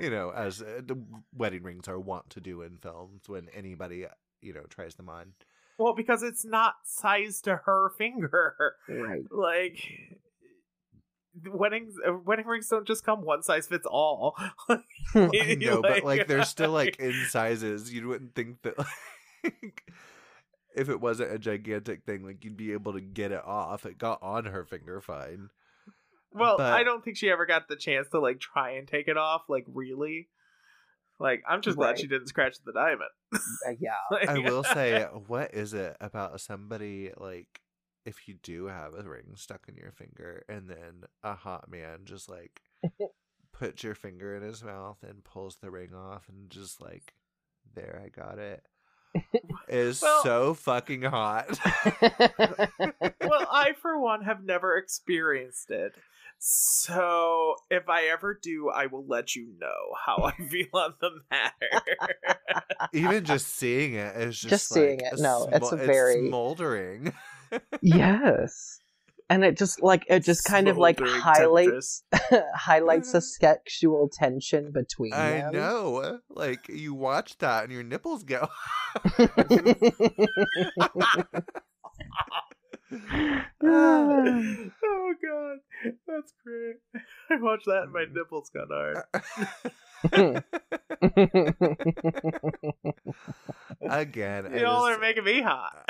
You 0.00 0.10
know, 0.10 0.30
as 0.30 0.62
uh, 0.62 0.80
the 0.86 1.02
wedding 1.36 1.64
rings 1.64 1.88
are 1.88 1.98
wont 1.98 2.30
to 2.30 2.40
do 2.40 2.62
in 2.62 2.76
films 2.78 3.22
when 3.28 3.48
anybody 3.52 4.04
uh, 4.06 4.10
you 4.40 4.54
know 4.54 4.62
tries 4.68 4.94
them 4.94 5.08
on. 5.08 5.32
Well, 5.78 5.94
because 5.94 6.22
it's 6.22 6.44
not 6.44 6.74
sized 6.84 7.44
to 7.44 7.56
her 7.64 7.90
finger. 7.98 8.74
right. 8.88 9.22
Like 9.32 9.80
weddings, 11.46 11.94
uh, 12.06 12.12
wedding 12.24 12.46
rings 12.46 12.68
don't 12.68 12.86
just 12.86 13.04
come 13.04 13.22
one 13.22 13.42
size 13.42 13.66
fits 13.66 13.86
all. 13.86 14.36
I 15.14 15.56
know, 15.60 15.82
but 15.82 15.90
Like- 15.90 16.04
like 16.04 16.26
they're 16.28 16.44
still 16.44 16.70
like 16.70 16.98
in 17.00 17.14
sizes. 17.28 17.92
You 17.92 18.06
wouldn't 18.08 18.34
think 18.34 18.62
that 18.62 18.78
like 18.78 19.82
if 20.76 20.88
it 20.88 21.00
wasn't 21.00 21.32
a 21.32 21.38
gigantic 21.38 22.04
thing, 22.04 22.24
like 22.24 22.44
you'd 22.44 22.56
be 22.56 22.72
able 22.72 22.92
to 22.92 23.00
get 23.00 23.32
it 23.32 23.44
off. 23.44 23.86
It 23.86 23.98
got 23.98 24.22
on 24.22 24.44
her 24.46 24.64
finger 24.64 25.00
fine. 25.00 25.50
Well, 26.32 26.56
But- 26.58 26.72
I 26.72 26.82
don't 26.84 27.02
think 27.04 27.16
she 27.16 27.30
ever 27.30 27.46
got 27.46 27.68
the 27.68 27.76
chance 27.76 28.08
to 28.10 28.20
like 28.20 28.38
try 28.40 28.72
and 28.72 28.86
take 28.86 29.08
it 29.08 29.16
off. 29.16 29.42
Like 29.48 29.64
really, 29.68 30.28
like 31.18 31.42
I'm 31.48 31.62
just 31.62 31.76
glad 31.76 31.98
she 31.98 32.06
didn't 32.06 32.28
scratch 32.28 32.56
the 32.64 32.72
diamond. 32.72 33.10
Uh, 33.34 33.72
yeah. 33.80 33.92
Like- 34.10 34.28
I 34.28 34.38
will 34.38 34.64
say, 34.64 35.04
what 35.26 35.54
is 35.54 35.74
it 35.74 35.96
about 36.00 36.40
somebody 36.40 37.10
like 37.16 37.60
if 38.04 38.26
you 38.28 38.34
do 38.42 38.66
have 38.66 38.94
a 38.94 39.02
ring 39.02 39.32
stuck 39.34 39.68
in 39.68 39.76
your 39.76 39.92
finger 39.92 40.42
and 40.48 40.68
then 40.68 41.04
a 41.22 41.34
hot 41.34 41.70
man 41.70 42.00
just 42.04 42.28
like 42.30 42.62
puts 43.52 43.82
your 43.82 43.94
finger 43.94 44.34
in 44.36 44.42
his 44.42 44.62
mouth 44.64 44.96
and 45.06 45.24
pulls 45.24 45.56
the 45.56 45.70
ring 45.70 45.92
off 45.94 46.26
and 46.28 46.48
just 46.48 46.80
like 46.80 47.12
there 47.74 48.00
I 48.04 48.08
got 48.08 48.38
it 48.38 48.64
is 49.68 50.00
Well- 50.00 50.22
so 50.22 50.54
fucking 50.54 51.02
hot. 51.02 51.58
well, 52.00 53.46
I 53.50 53.72
for 53.80 53.98
one 53.98 54.22
have 54.22 54.42
never 54.44 54.76
experienced 54.76 55.70
it. 55.70 55.92
So 56.38 57.56
if 57.70 57.88
I 57.88 58.04
ever 58.04 58.38
do, 58.40 58.70
I 58.70 58.86
will 58.86 59.04
let 59.06 59.34
you 59.34 59.48
know 59.60 59.94
how 60.06 60.16
I 60.24 60.32
feel 60.50 60.66
on 60.72 60.94
the 61.00 61.10
matter. 61.30 62.14
Even 62.92 63.24
just 63.24 63.48
seeing 63.56 63.94
it 63.94 64.16
is 64.16 64.36
just, 64.38 64.48
Just 64.50 64.68
seeing 64.68 65.00
it, 65.00 65.14
no, 65.18 65.48
it's 65.52 65.72
a 65.72 65.76
smo- 65.76 65.86
very- 65.86 66.28
smoldering. 66.28 67.12
yes. 67.82 68.80
And 69.30 69.44
it 69.44 69.58
just 69.58 69.82
like 69.82 70.04
it 70.08 70.20
just 70.20 70.44
kind 70.44 70.68
of 70.68 70.78
like 70.78 70.96
Smoldering 70.98 71.20
highlights 71.20 72.02
highlights 72.54 73.12
the 73.12 73.20
sexual 73.20 74.08
tension 74.10 74.70
between 74.72 75.12
I 75.12 75.30
them. 75.42 75.52
know. 75.52 76.20
Like 76.30 76.68
you 76.70 76.94
watch 76.94 77.36
that 77.38 77.64
and 77.64 77.72
your 77.72 77.82
nipples 77.82 78.22
go. 78.24 78.48
oh 83.62 84.64
god, 85.22 85.58
that's 86.06 86.32
great. 86.44 86.76
I 87.30 87.36
watched 87.40 87.66
that 87.66 87.82
and 87.84 87.92
my 87.92 88.06
nipples 88.10 88.50
got 88.50 88.68
hard. 88.70 89.04
Again, 93.82 94.44
Y'all 94.58 94.86
just- 94.86 94.98
are 94.98 95.00
making 95.00 95.24
me 95.24 95.42
hot. 95.42 95.86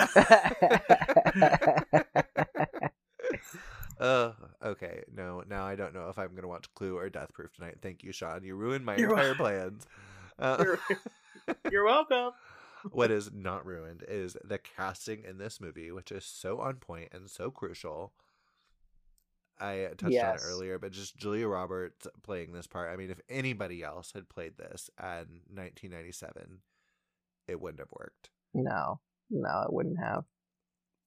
Ugh, 4.01 4.35
okay, 4.65 5.03
no, 5.15 5.43
now 5.49 5.65
I 5.67 5.75
don't 5.75 5.95
know 5.95 6.09
if 6.09 6.19
I'm 6.19 6.35
gonna 6.35 6.49
watch 6.49 6.73
Clue 6.75 6.97
or 6.97 7.09
Death 7.11 7.33
Proof 7.33 7.53
tonight. 7.55 7.77
Thank 7.83 8.03
you, 8.05 8.13
Sean. 8.13 8.45
You 8.45 8.55
ruined 8.57 8.85
my 8.85 8.97
You're 8.97 9.11
entire 9.11 9.29
wel- 9.29 9.35
plans. 9.37 9.87
Uh, 10.39 10.57
You're, 10.65 10.79
you're 11.73 11.85
welcome. 11.85 12.31
What 12.91 13.11
is 13.13 13.33
not 13.33 13.67
ruined 13.67 14.05
is 14.09 14.37
the 14.45 14.59
casting 14.59 15.25
in 15.25 15.39
this 15.39 15.61
movie, 15.61 15.91
which 15.91 16.13
is 16.13 16.25
so 16.25 16.61
on 16.61 16.77
point 16.77 17.09
and 17.13 17.29
so 17.31 17.51
crucial. 17.51 18.13
I 19.61 19.89
touched 19.97 20.13
on 20.31 20.37
it 20.37 20.41
earlier, 20.45 20.79
but 20.79 20.93
just 20.93 21.17
Julia 21.17 21.49
Roberts 21.49 22.07
playing 22.23 22.53
this 22.53 22.69
part. 22.69 22.93
I 22.93 22.97
mean, 22.97 23.11
if 23.11 23.21
anybody 23.29 23.83
else 23.83 24.13
had 24.13 24.29
played 24.29 24.57
this 24.57 24.89
in 24.99 25.43
1997, 25.53 26.61
it 27.49 27.61
wouldn't 27.61 27.81
have 27.81 27.91
worked 27.99 28.31
no, 28.55 29.01
no, 29.31 29.63
it 29.63 29.73
wouldn't 29.73 29.99
have. 29.99 30.25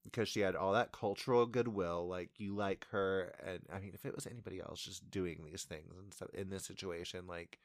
because 0.03 0.29
she 0.29 0.41
had 0.41 0.55
all 0.55 0.73
that 0.73 0.91
cultural 0.91 1.45
goodwill. 1.45 2.07
Like 2.07 2.31
you 2.37 2.55
like 2.55 2.85
her, 2.91 3.33
and 3.45 3.59
I 3.73 3.79
mean, 3.79 3.91
if 3.93 4.05
it 4.05 4.15
was 4.15 4.27
anybody 4.27 4.59
else 4.59 4.81
just 4.81 5.09
doing 5.11 5.43
these 5.45 5.63
things 5.63 5.95
and 5.97 6.13
stuff 6.13 6.29
in 6.33 6.49
this 6.49 6.65
situation, 6.65 7.27
like 7.27 7.59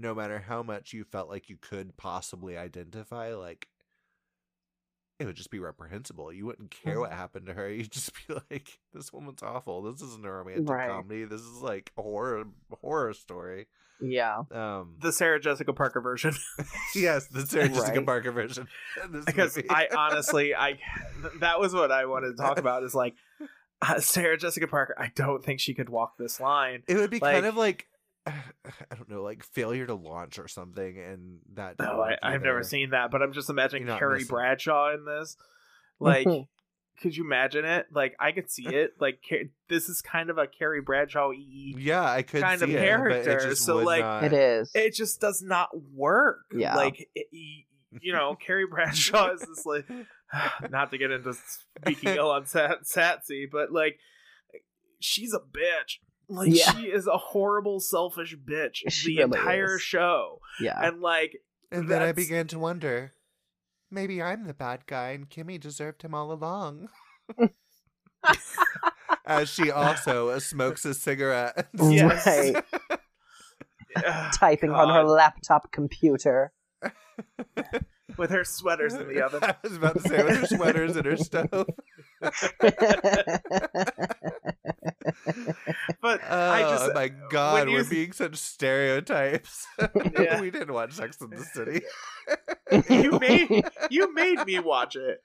no 0.00 0.14
matter 0.14 0.38
how 0.40 0.62
much 0.62 0.92
you 0.92 1.04
felt 1.04 1.28
like 1.28 1.48
you 1.48 1.56
could 1.60 1.96
possibly 1.96 2.56
identify, 2.56 3.34
like 3.34 3.68
it 5.18 5.26
would 5.26 5.36
just 5.36 5.50
be 5.50 5.58
reprehensible. 5.58 6.32
You 6.32 6.46
wouldn't 6.46 6.70
care 6.70 6.98
what 6.98 7.12
happened 7.12 7.46
to 7.46 7.52
her. 7.54 7.68
You'd 7.72 7.90
just 7.92 8.12
be 8.26 8.34
like, 8.50 8.78
"This 8.94 9.12
woman's 9.12 9.42
awful. 9.42 9.82
This 9.82 10.00
isn't 10.00 10.24
a 10.24 10.30
romantic 10.32 10.68
Right. 10.68 10.88
comedy. 10.88 11.24
This 11.24 11.42
is 11.42 11.60
like 11.60 11.92
a 11.98 12.02
horror 12.02 12.44
horror 12.80 13.12
story." 13.12 13.66
Yeah. 14.02 14.44
Um, 14.50 14.96
The 14.98 15.12
Sarah 15.12 15.38
Jessica 15.38 15.74
Parker 15.74 16.00
version. 16.00 16.32
yes, 16.94 17.26
the 17.26 17.46
Sarah 17.46 17.68
Jessica 17.74 18.00
Parker 18.00 18.32
version. 18.32 18.66
because 19.26 19.56
movie. 19.56 19.68
I 19.68 19.88
honestly, 19.94 20.54
I 20.54 20.78
that 21.40 21.60
was 21.60 21.74
what 21.74 21.92
I 21.92 22.06
wanted 22.06 22.30
to 22.36 22.42
talk 22.42 22.58
about. 22.58 22.82
Is 22.82 22.94
like 22.94 23.14
uh, 23.82 24.00
Sarah 24.00 24.38
Jessica 24.38 24.66
Parker. 24.66 24.94
I 24.96 25.12
don't 25.14 25.44
think 25.44 25.60
she 25.60 25.74
could 25.74 25.90
walk 25.90 26.16
this 26.16 26.40
line. 26.40 26.82
It 26.88 26.96
would 26.96 27.10
be 27.10 27.18
Like- 27.18 27.34
kind 27.34 27.44
of 27.46 27.56
like 27.58 27.88
I 28.26 28.94
don't 28.94 29.08
know, 29.08 29.22
like 29.22 29.44
failure 29.44 29.86
to 29.86 29.94
launch 29.94 30.38
or 30.38 30.48
something, 30.48 30.98
and 30.98 31.38
that. 31.54 31.78
No, 31.78 32.00
I, 32.02 32.16
I've 32.22 32.42
never 32.42 32.62
seen 32.62 32.90
that, 32.90 33.10
but 33.10 33.22
I'm 33.22 33.32
just 33.32 33.50
imagining 33.50 33.86
Carrie 33.86 34.20
missing. 34.20 34.28
Bradshaw 34.28 34.94
in 34.94 35.04
this. 35.04 35.36
Like, 35.98 36.26
mm-hmm. 36.26 36.42
could 37.02 37.16
you 37.16 37.24
imagine 37.24 37.64
it? 37.64 37.86
Like, 37.92 38.14
I 38.18 38.32
could 38.32 38.50
see 38.50 38.66
it. 38.66 38.92
Like, 39.00 39.20
this 39.68 39.88
is 39.88 40.02
kind 40.02 40.30
of 40.30 40.38
a 40.38 40.46
Carrie 40.46 40.80
Bradshaw 40.80 41.28
y. 41.28 41.74
Yeah, 41.76 42.04
I 42.04 42.22
could 42.22 42.42
kind 42.42 42.60
see 42.60 42.64
of 42.64 42.70
it, 42.70 42.74
but 42.74 42.84
character, 42.84 43.38
it 43.38 43.48
just 43.50 43.64
so, 43.64 43.78
like, 43.78 44.02
not- 44.02 44.24
It 44.24 44.32
is. 44.32 44.70
It 44.74 44.94
just 44.94 45.20
does 45.20 45.42
not 45.42 45.68
work. 45.94 46.44
Yeah. 46.54 46.76
Like, 46.76 47.06
it, 47.14 47.26
you 48.00 48.12
know, 48.12 48.36
Carrie 48.36 48.66
Bradshaw 48.66 49.32
is 49.32 49.40
this 49.40 49.66
like, 49.66 49.86
not 50.70 50.90
to 50.90 50.98
get 50.98 51.10
into 51.10 51.34
speaking 51.82 52.14
ill 52.16 52.30
on 52.30 52.46
Sat- 52.46 52.84
Satsy, 52.84 53.46
but 53.50 53.72
like, 53.72 53.98
she's 55.00 55.34
a 55.34 55.40
bitch. 55.40 55.98
Like, 56.32 56.54
Yeah. 56.56 56.72
she 56.76 56.86
is 56.86 57.06
a 57.08 57.18
horrible, 57.18 57.80
selfish 57.80 58.36
bitch. 58.36 58.88
She 58.88 59.16
the 59.16 59.24
really 59.24 59.36
entire 59.38 59.76
is. 59.76 59.82
show, 59.82 60.40
yeah. 60.60 60.78
and 60.80 61.00
like, 61.00 61.36
And 61.72 61.88
then 61.88 62.02
I 62.02 62.12
began 62.12 62.46
to 62.48 62.58
wonder, 62.58 63.12
maybe 63.90 64.22
I'm 64.22 64.46
the 64.46 64.54
bad 64.54 64.86
guy, 64.86 65.10
and 65.10 65.28
Kimmy 65.28 65.58
deserved 65.60 66.02
him 66.02 66.14
all 66.14 66.30
along. 66.32 66.88
As 69.26 69.48
she 69.48 69.70
also 69.72 70.38
smokes 70.38 70.84
a 70.84 70.94
cigarette. 70.94 71.68
Yes. 71.80 72.26
Right. 72.26 72.64
ugh, 73.96 74.32
Typing 74.34 74.70
on 74.70 74.88
her 74.94 75.04
laptop 75.04 75.72
computer. 75.72 76.52
with 78.16 78.30
her 78.30 78.44
sweaters 78.44 78.94
in 78.94 79.08
the 79.08 79.20
oven. 79.24 79.42
I 79.42 79.54
was 79.62 79.76
about 79.76 79.94
to 80.02 80.08
say 80.08 80.22
with 80.22 80.36
her 80.38 80.46
sweaters 80.46 80.96
in 80.96 81.04
her 81.04 81.16
stove. 81.16 81.66
But 86.02 86.20
Oh 86.28 86.50
I 86.50 86.62
just 86.62 86.94
my 86.94 87.08
god, 87.30 87.68
we're 87.68 87.80
s- 87.80 87.88
being 87.88 88.12
such 88.12 88.36
stereotypes. 88.36 89.66
Yeah. 90.18 90.40
we 90.40 90.50
didn't 90.50 90.72
watch 90.72 90.92
Sex 90.92 91.18
in 91.20 91.30
the 91.30 91.38
City. 91.38 91.82
you 93.02 93.18
made 93.18 93.64
you 93.90 94.12
made 94.14 94.44
me 94.46 94.58
watch 94.58 94.96
it. 94.96 95.20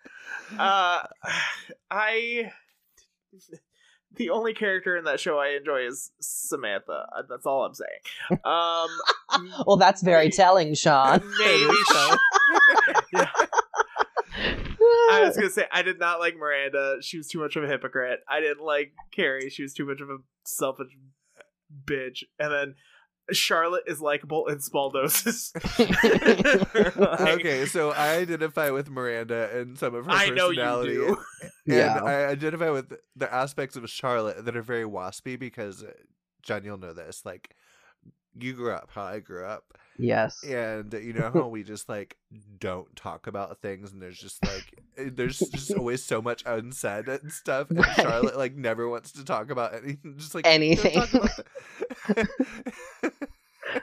Uh, 0.57 1.03
I 1.91 2.51
the 4.15 4.29
only 4.29 4.53
character 4.53 4.95
in 4.95 5.03
that 5.05 5.19
show 5.19 5.37
I 5.37 5.49
enjoy 5.49 5.85
is 5.87 6.11
Samantha. 6.21 7.05
Uh, 7.15 7.23
That's 7.29 7.45
all 7.45 7.65
I'm 7.65 7.73
saying. 7.73 8.39
Um, 8.45 8.89
well, 9.67 9.75
that's 9.75 10.01
very 10.01 10.29
telling, 10.29 10.73
Sean. 10.73 11.21
maybe. 11.37 11.73
so. 11.91 12.17
Yeah. 13.13 13.29
I 15.11 15.23
was 15.25 15.35
gonna 15.35 15.49
say 15.49 15.65
I 15.71 15.81
did 15.81 15.99
not 15.99 16.19
like 16.19 16.35
Miranda. 16.35 16.97
She 17.01 17.17
was 17.17 17.27
too 17.27 17.39
much 17.39 17.55
of 17.55 17.63
a 17.63 17.67
hypocrite. 17.67 18.19
I 18.29 18.39
didn't 18.39 18.63
like 18.65 18.93
Carrie. 19.11 19.49
She 19.49 19.63
was 19.63 19.73
too 19.73 19.85
much 19.85 20.01
of 20.01 20.09
a 20.09 20.17
selfish 20.45 20.95
bitch. 21.85 22.23
And 22.39 22.51
then 22.51 22.75
Charlotte 23.31 23.83
is 23.87 23.99
likable 24.01 24.47
in 24.47 24.59
small 24.59 24.89
doses. 24.91 25.51
Okay, 27.35 27.65
so 27.65 27.91
I 27.91 28.17
identify 28.17 28.69
with 28.69 28.89
Miranda 28.89 29.49
and 29.57 29.77
some 29.77 29.95
of 29.95 30.05
her 30.05 30.11
I 30.11 30.29
know 30.29 30.49
you 30.49 30.55
personality. 30.61 30.93
do. 30.93 31.17
And 31.41 31.51
Yeah. 31.65 32.03
I 32.03 32.25
identify 32.27 32.69
with 32.69 32.93
the 33.15 33.33
aspects 33.33 33.75
of 33.75 33.89
Charlotte 33.89 34.45
that 34.45 34.55
are 34.55 34.61
very 34.61 34.83
waspy 34.85 35.37
because 35.39 35.83
uh, 35.83 35.91
Jon, 36.43 36.63
you'll 36.63 36.77
know 36.77 36.93
this. 36.93 37.23
Like, 37.25 37.55
you 38.39 38.53
grew 38.53 38.71
up 38.71 38.89
how 38.93 39.03
I 39.03 39.19
grew 39.19 39.45
up, 39.45 39.77
Yes. 39.97 40.43
and 40.43 40.91
you 40.93 41.13
know 41.13 41.31
how 41.33 41.47
we 41.47 41.63
just 41.63 41.87
like 41.87 42.17
don't 42.59 42.93
talk 42.95 43.27
about 43.27 43.61
things, 43.61 43.91
and 43.93 44.01
there's 44.01 44.19
just 44.19 44.43
like 44.45 44.83
eh, 44.97 45.09
there's 45.13 45.39
just 45.39 45.71
always 45.77 46.03
so 46.03 46.21
much 46.21 46.43
unsaid 46.45 47.07
and 47.07 47.31
stuff. 47.31 47.69
And 47.69 47.79
Right. 47.79 47.95
Charlotte 47.95 48.37
like 48.37 48.55
never 48.55 48.89
wants 48.89 49.11
to 49.13 49.23
talk 49.23 49.49
about 49.51 49.73
anything. 49.73 50.15
Just 50.17 50.35
like 50.35 50.45
Anything. 50.45 51.01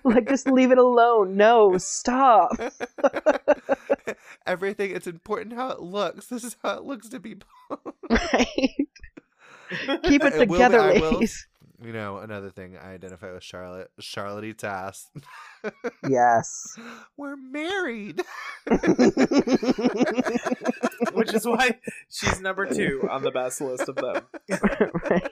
like 0.05 0.29
just 0.29 0.47
leave 0.49 0.71
it 0.71 0.79
alone. 0.79 1.37
No, 1.37 1.77
stop. 1.79 2.53
Everything. 4.47 4.91
It's 4.93 5.07
important 5.07 5.55
how 5.55 5.71
it 5.71 5.81
looks. 5.81 6.27
This 6.27 6.45
is 6.45 6.57
how 6.63 6.77
it 6.79 6.85
looks 6.85 7.09
to 7.11 7.21
people. 7.21 7.49
Right. 8.11 8.89
Keep 10.05 10.25
it 10.25 10.35
It 10.35 10.39
together, 10.39 10.81
I 10.81 10.93
will- 10.99 11.13
ladies. 11.13 11.47
You 11.85 11.93
know, 11.93 12.19
another 12.19 12.51
thing 12.51 12.77
I 12.77 12.93
identify 12.93 13.33
with 13.33 13.43
Charlotte. 13.43 13.91
Charlotte 13.99 14.45
eats 14.45 14.63
ass. 14.63 15.11
Yes. 16.09 16.77
We're 17.17 17.37
married. 17.37 18.23
Which 21.13 21.35
is 21.35 21.45
why 21.45 21.81
she's 22.09 22.41
number 22.41 22.67
two 22.67 23.09
on 23.11 23.23
the 23.23 23.33
best 23.33 23.61
list 23.61 23.89
of 23.89 23.97
them. 23.97 24.27
right. 25.09 25.31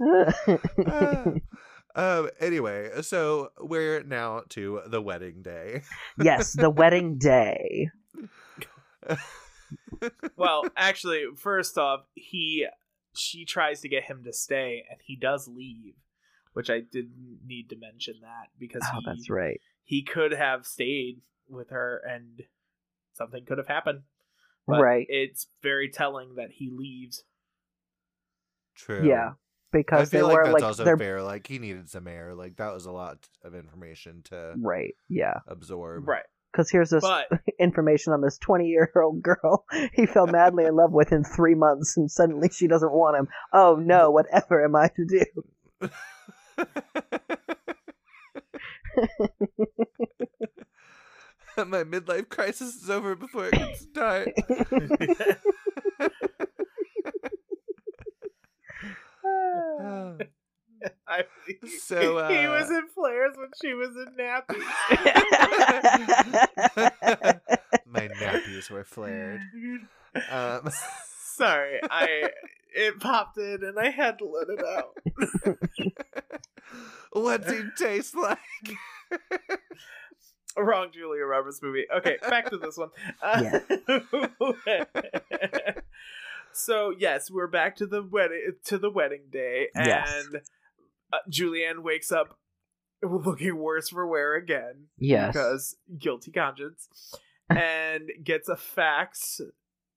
um. 1.94 2.30
Anyway, 2.40 2.90
so 3.02 3.50
we're 3.60 4.02
now 4.02 4.42
to 4.48 4.80
the 4.86 5.00
wedding 5.00 5.42
day. 5.42 5.82
yes, 6.20 6.54
the 6.54 6.70
wedding 6.70 7.18
day. 7.18 7.90
Well, 10.36 10.64
actually, 10.76 11.26
first 11.36 11.78
off, 11.78 12.00
he 12.14 12.66
she 13.14 13.44
tries 13.44 13.80
to 13.80 13.88
get 13.88 14.04
him 14.04 14.24
to 14.24 14.32
stay, 14.32 14.84
and 14.90 14.98
he 15.04 15.16
does 15.16 15.48
leave, 15.48 15.94
which 16.52 16.70
I 16.70 16.80
didn't 16.80 17.40
need 17.46 17.68
to 17.70 17.76
mention 17.76 18.14
that 18.22 18.48
because 18.58 18.82
Oh, 18.92 18.98
he, 18.98 19.04
that's 19.06 19.30
right. 19.30 19.60
he 19.84 20.02
could 20.02 20.32
have 20.32 20.66
stayed 20.66 21.20
with 21.48 21.70
her 21.70 22.00
and 22.08 22.42
something 23.12 23.44
could 23.44 23.58
have 23.58 23.68
happened. 23.68 24.02
But 24.66 24.80
Right. 24.80 25.06
It's 25.08 25.48
very 25.62 25.88
telling 25.88 26.36
that 26.36 26.50
he 26.52 26.70
leaves. 26.70 27.24
True. 28.74 29.06
Yeah, 29.06 29.30
I 29.30 29.32
because 29.72 30.10
they 30.10 30.18
feel 30.18 30.28
like 30.28 30.36
were 30.36 30.44
that's 30.44 30.54
like 30.54 30.62
also 30.62 30.84
they're 30.84 30.96
fair. 30.96 31.22
Like 31.22 31.46
he 31.46 31.58
needed 31.58 31.90
some 31.90 32.06
air. 32.06 32.34
Like 32.34 32.56
that 32.56 32.72
was 32.72 32.86
a 32.86 32.92
lot 32.92 33.28
of 33.42 33.54
information 33.54 34.22
to 34.24 34.54
right. 34.58 34.94
Yeah, 35.08 35.40
absorb. 35.46 36.06
Right. 36.08 36.24
Because 36.52 36.70
here's 36.70 36.90
this 36.90 37.02
But 37.02 37.28
information 37.58 38.12
on 38.12 38.20
this 38.20 38.38
20 38.38 38.66
year 38.66 38.92
old 38.96 39.22
girl 39.22 39.64
he 39.94 40.06
fell 40.06 40.26
madly 40.26 40.64
in 40.64 40.76
love 40.76 40.92
with 40.92 41.12
in 41.12 41.24
three 41.24 41.54
months, 41.54 41.96
and 41.96 42.10
suddenly 42.10 42.50
she 42.50 42.66
doesn't 42.66 42.92
want 42.92 43.16
him. 43.16 43.28
Oh 43.52 43.76
no! 43.76 44.10
Whatever 44.10 44.64
am 44.64 44.76
I 44.76 44.88
to 44.96 45.04
do? 45.06 45.24
My 51.56 51.84
midlife 51.84 52.28
crisis 52.30 52.76
is 52.76 52.88
over 52.88 53.14
before 53.14 53.48
it 53.48 53.52
can 53.52 53.74
start. 53.76 54.28
I, 61.08 61.24
So, 61.78 62.28
he 62.28 62.46
uh, 62.46 62.50
was 62.52 62.70
in 62.70 62.88
flares 62.94 63.34
when 63.36 63.50
she 63.60 63.74
was 63.74 63.90
in 63.96 64.14
nappies. 64.18 64.62
My 67.86 68.08
nappies 68.08 68.70
were 68.70 68.84
flared. 68.84 69.40
Um, 70.30 70.70
Sorry, 71.36 71.80
I 71.90 72.30
it 72.74 73.00
popped 73.00 73.38
in 73.38 73.64
and 73.64 73.78
I 73.78 73.90
had 73.90 74.18
to 74.18 74.26
let 74.26 74.48
it 74.48 74.64
out. 74.64 74.96
what's 77.12 77.50
he 77.50 77.62
taste 77.78 78.14
like? 78.16 78.38
Wrong 80.56 80.90
Julia 80.92 81.24
Roberts 81.24 81.60
movie. 81.62 81.86
Okay, 81.94 82.18
back 82.28 82.50
to 82.50 82.58
this 82.58 82.76
one. 82.76 82.90
Uh, 83.22 83.60
so 86.52 86.92
yes, 86.96 87.30
we're 87.30 87.46
back 87.46 87.76
to 87.76 87.86
the 87.86 88.02
wedding 88.02 88.52
to 88.66 88.78
the 88.78 88.90
wedding 88.90 89.22
day, 89.30 89.68
and 89.74 89.86
Yes. 89.86 90.26
Uh, 91.12 91.18
Julianne 91.30 91.82
wakes 91.82 92.10
up 92.12 92.38
looking 93.02 93.56
worse 93.56 93.88
for 93.88 94.06
wear 94.06 94.34
again 94.34 94.86
yes. 94.98 95.32
because 95.32 95.76
guilty 95.98 96.30
conscience, 96.30 97.14
and 97.50 98.10
gets 98.22 98.48
a 98.48 98.56
fax 98.56 99.40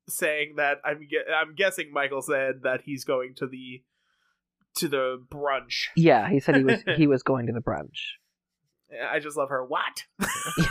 saying 0.10 0.56
that 0.58 0.78
I'm 0.84 1.00
gue- 1.00 1.34
I'm 1.34 1.56
guessing 1.56 1.92
Michael 1.92 2.22
said 2.22 2.62
that 2.64 2.82
he's 2.86 3.04
going 3.04 3.34
to 3.36 3.48
the 3.48 3.84
to 4.76 4.88
the 4.88 5.24
brunch. 5.32 5.86
Yeah, 5.96 6.30
he 6.30 6.40
said 6.40 6.58
he 6.58 6.64
was 6.64 6.84
he 6.98 7.08
was 7.08 7.24
going 7.24 7.48
to 7.48 7.54
the 7.54 7.62
brunch. 7.62 8.18
I 9.12 9.20
just 9.20 9.36
love 9.36 9.50
her. 9.50 9.66
What? 9.66 10.04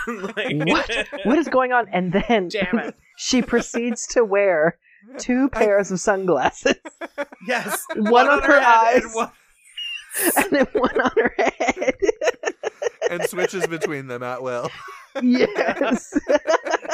Like- 0.07 0.67
What? 0.67 1.09
What 1.25 1.39
is 1.39 1.49
going 1.49 1.73
on? 1.73 1.89
And 1.93 2.13
then 2.13 2.49
Damn 2.49 2.79
it! 2.79 2.95
she 3.17 3.43
proceeds 3.43 4.07
to 4.09 4.25
wear 4.25 4.79
two 5.19 5.49
pairs 5.51 5.91
of 5.91 6.01
sunglasses 6.01 6.77
Yes, 7.47 7.83
One 7.97 8.29
on 8.29 8.43
her 8.43 8.57
and 8.57 8.65
eyes. 8.65 9.17
One- 10.23 10.33
and 10.37 10.51
then 10.53 10.67
one 10.73 11.01
on 11.01 11.11
her 11.17 11.35
head. 11.39 11.95
and 13.11 13.23
switches 13.25 13.67
between 13.67 14.07
them 14.07 14.23
at 14.23 14.43
will. 14.43 14.71
yes. 15.23 16.13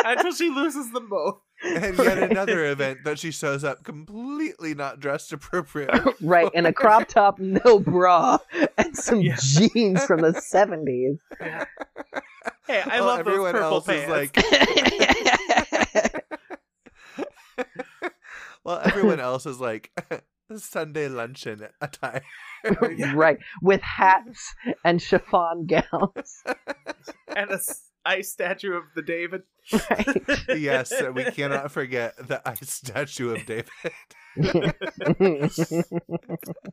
until 0.04 0.32
she 0.32 0.50
loses 0.50 0.90
them 0.92 1.08
both. 1.08 1.38
And 1.62 1.96
yet 1.98 2.18
Right. 2.18 2.30
another 2.30 2.66
event 2.66 3.00
that 3.04 3.18
she 3.18 3.30
shows 3.30 3.64
up 3.64 3.84
completely 3.84 4.74
not 4.74 4.98
dressed 5.00 5.32
appropriately. 5.32 6.12
right, 6.22 6.50
in 6.54 6.64
a 6.66 6.72
crop 6.72 7.08
top, 7.08 7.38
no 7.38 7.78
bra, 7.78 8.38
and 8.78 8.96
some 8.96 9.20
Yeah. 9.20 9.36
jeans 9.38 10.04
from 10.04 10.20
the 10.22 10.32
70s. 10.32 11.18
Hey, 12.66 12.80
I 12.84 13.00
While 13.00 13.04
love 13.06 13.24
those 13.24 13.32
everyone 13.32 13.52
purple 13.52 13.74
else 13.74 13.86
pants. 13.86 14.04
is 14.04 14.10
like, 14.10 14.36
well, 18.64 18.80
everyone 18.84 19.20
else 19.20 19.46
is 19.46 19.60
like 19.60 19.90
Sunday 20.56 21.08
luncheon 21.08 21.68
attire. 21.80 22.22
right, 23.14 23.38
with 23.62 23.80
hats 23.82 24.54
and 24.84 25.00
chiffon 25.00 25.66
gowns. 25.68 26.42
and 27.28 27.50
a 27.50 27.54
s- 27.54 27.88
ice 28.04 28.30
statue 28.32 28.72
of 28.74 28.84
the 28.94 29.02
David. 29.02 29.42
Right. 29.72 30.22
yes, 30.56 30.92
we 31.14 31.24
cannot 31.24 31.70
forget 31.70 32.16
the 32.16 32.40
ice 32.48 32.70
statue 32.70 33.34
of 33.34 33.46
David. 33.46 34.74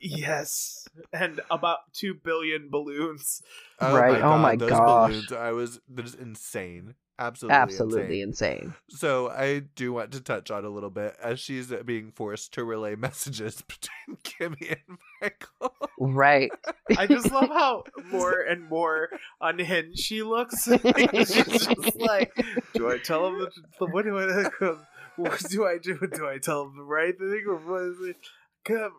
Yes, 0.01 0.87
and 1.13 1.41
about 1.49 1.79
two 1.93 2.13
billion 2.13 2.69
balloons. 2.69 3.41
Oh 3.79 3.95
Right, 3.95 4.21
My 4.21 4.27
oh 4.33 4.37
my 4.37 4.55
those 4.55 4.69
gosh. 4.69 5.09
balloons! 5.11 5.31
I 5.31 5.51
was 5.51 5.79
that 5.89 6.05
is 6.05 6.15
insane. 6.15 6.95
Absolutely, 7.19 7.55
Absolutely 7.55 8.21
insane. 8.21 8.57
insane. 8.57 8.73
So 8.89 9.29
I 9.29 9.59
do 9.75 9.91
want 9.93 10.11
to 10.11 10.21
touch 10.21 10.51
on 10.51 10.65
a 10.65 10.69
little 10.69 10.91
bit 10.91 11.15
as 11.21 11.39
she's 11.39 11.67
being 11.85 12.11
forced 12.11 12.53
to 12.53 12.63
relay 12.63 12.95
messages 12.97 13.61
between 13.63 14.17
Kimmy 14.23 14.69
and 14.71 14.97
Michael. 15.21 15.73
Right. 15.99 16.51
I 16.97 17.07
just 17.07 17.31
love 17.31 17.49
how 17.49 17.83
more 18.11 18.39
and 18.41 18.69
more 18.69 19.09
unhinged 19.41 19.99
she 19.99 20.21
looks. 20.21 20.65
She's 20.65 21.33
just 21.33 21.95
like, 21.95 22.31
do 22.75 22.89
I 22.89 22.99
tell 22.99 23.27
him? 23.27 23.47
The, 23.79 23.85
what 23.87 24.05
do 24.05 24.17
I? 24.17 24.75
What 25.15 25.43
do 25.49 25.65
I 25.65 25.79
do? 25.79 25.97
Do 26.13 26.27
I 26.27 26.37
tell 26.37 26.65
him 26.65 26.77
the 26.77 26.83
right 26.83 27.17
thing 27.17 27.43
or 27.47 27.55
what 27.55 27.81
is 27.81 28.09
it? 28.09 28.17
Come, 28.63 28.91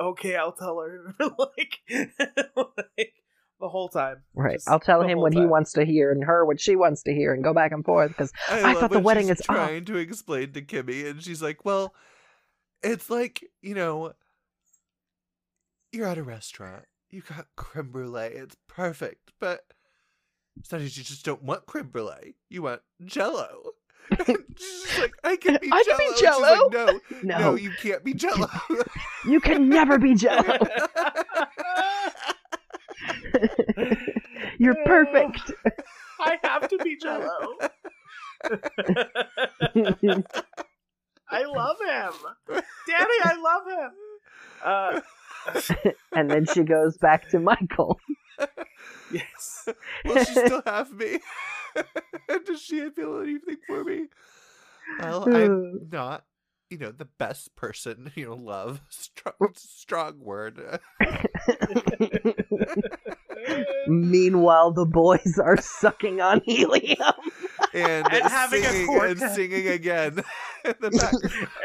Okay, 0.00 0.34
I'll 0.34 0.50
tell 0.52 0.80
her. 0.80 1.14
like, 1.20 1.78
like 2.56 3.12
the 3.60 3.68
whole 3.68 3.88
time. 3.88 4.22
Right. 4.34 4.54
Just 4.56 4.68
I'll 4.68 4.80
tell 4.80 5.02
him 5.02 5.20
what 5.20 5.32
he 5.32 5.46
wants 5.46 5.72
to 5.74 5.84
hear 5.84 6.10
and 6.12 6.22
her 6.24 6.44
what 6.44 6.60
she 6.60 6.76
wants 6.76 7.02
to 7.04 7.12
hear 7.14 7.32
and 7.32 7.42
go 7.42 7.54
back 7.54 7.72
and 7.72 7.84
forth 7.84 8.08
because 8.10 8.32
I 8.50 8.72
love 8.72 8.80
thought 8.80 8.90
the 8.90 9.00
wedding 9.00 9.28
is 9.30 9.40
off. 9.42 9.46
trying 9.56 9.84
to 9.86 9.96
explain 9.96 10.52
to 10.52 10.62
Kimmy, 10.62 11.08
and 11.08 11.22
she's 11.22 11.42
like, 11.42 11.64
"Well, 11.64 11.94
it's 12.82 13.08
like 13.10 13.42
you 13.62 13.74
know, 13.74 14.12
you're 15.92 16.06
at 16.06 16.18
a 16.18 16.22
restaurant, 16.22 16.84
you 17.10 17.22
got 17.22 17.46
creme 17.56 17.90
brulee, 17.90 18.26
it's 18.34 18.56
perfect, 18.68 19.32
but 19.40 19.60
sometimes 20.64 20.96
you 20.98 21.04
just 21.04 21.24
don't 21.24 21.42
want 21.42 21.66
creme 21.66 21.88
brulee, 21.88 22.34
you 22.50 22.62
want 22.62 22.82
Jello." 23.04 23.70
she's 24.56 24.98
like, 25.00 25.14
"I 25.24 25.36
can 25.36 25.58
be 25.60 25.68
I 25.72 25.82
Jello." 25.82 25.98
can 25.98 26.12
be 26.14 26.20
jello. 26.20 26.40
like, 26.68 26.72
no, 26.72 27.00
no, 27.22 27.38
no, 27.38 27.54
you 27.56 27.72
can't 27.82 28.04
be 28.04 28.14
Jello. 28.14 28.46
you 29.26 29.40
can 29.40 29.68
never 29.68 29.98
be 29.98 30.14
jello. 30.14 30.58
You're 34.58 34.76
perfect. 34.84 35.52
I 36.20 36.38
have 36.42 36.68
to 36.68 36.78
be 36.78 36.96
Jello. 36.96 37.56
I 41.28 41.44
love 41.44 41.76
him, 41.80 42.12
Daddy. 42.86 43.18
I 43.24 43.36
love 43.42 43.66
him. 43.66 43.90
Uh, 44.64 45.00
and 46.16 46.30
then 46.30 46.46
she 46.46 46.62
goes 46.62 46.96
back 46.98 47.28
to 47.30 47.38
Michael. 47.40 47.98
yes. 49.12 49.68
Will 50.04 50.24
she 50.24 50.32
still 50.32 50.62
have 50.66 50.92
me? 50.92 51.18
Does 52.46 52.62
she 52.62 52.88
feel 52.90 53.20
anything 53.20 53.56
for 53.66 53.84
me? 53.84 54.06
Well, 55.00 55.28
I'm 55.34 55.88
not. 55.92 56.24
you 56.70 56.78
know, 56.78 56.90
the 56.90 57.08
best 57.18 57.54
person, 57.56 58.10
you 58.14 58.26
know, 58.26 58.34
love, 58.34 58.80
strong, 58.88 59.52
strong 59.54 60.20
word. 60.20 60.80
Meanwhile, 63.88 64.72
the 64.72 64.86
boys 64.86 65.38
are 65.42 65.56
sucking 65.60 66.20
on 66.20 66.40
helium. 66.44 66.98
and, 67.74 68.06
And 68.12 68.24
having 68.24 68.62
a 68.64 68.68
singing, 68.70 69.00
and 69.02 69.18
singing 69.34 69.68
again 69.68 70.18
in 70.64 70.74
the 70.80 70.90
back. 70.90 71.12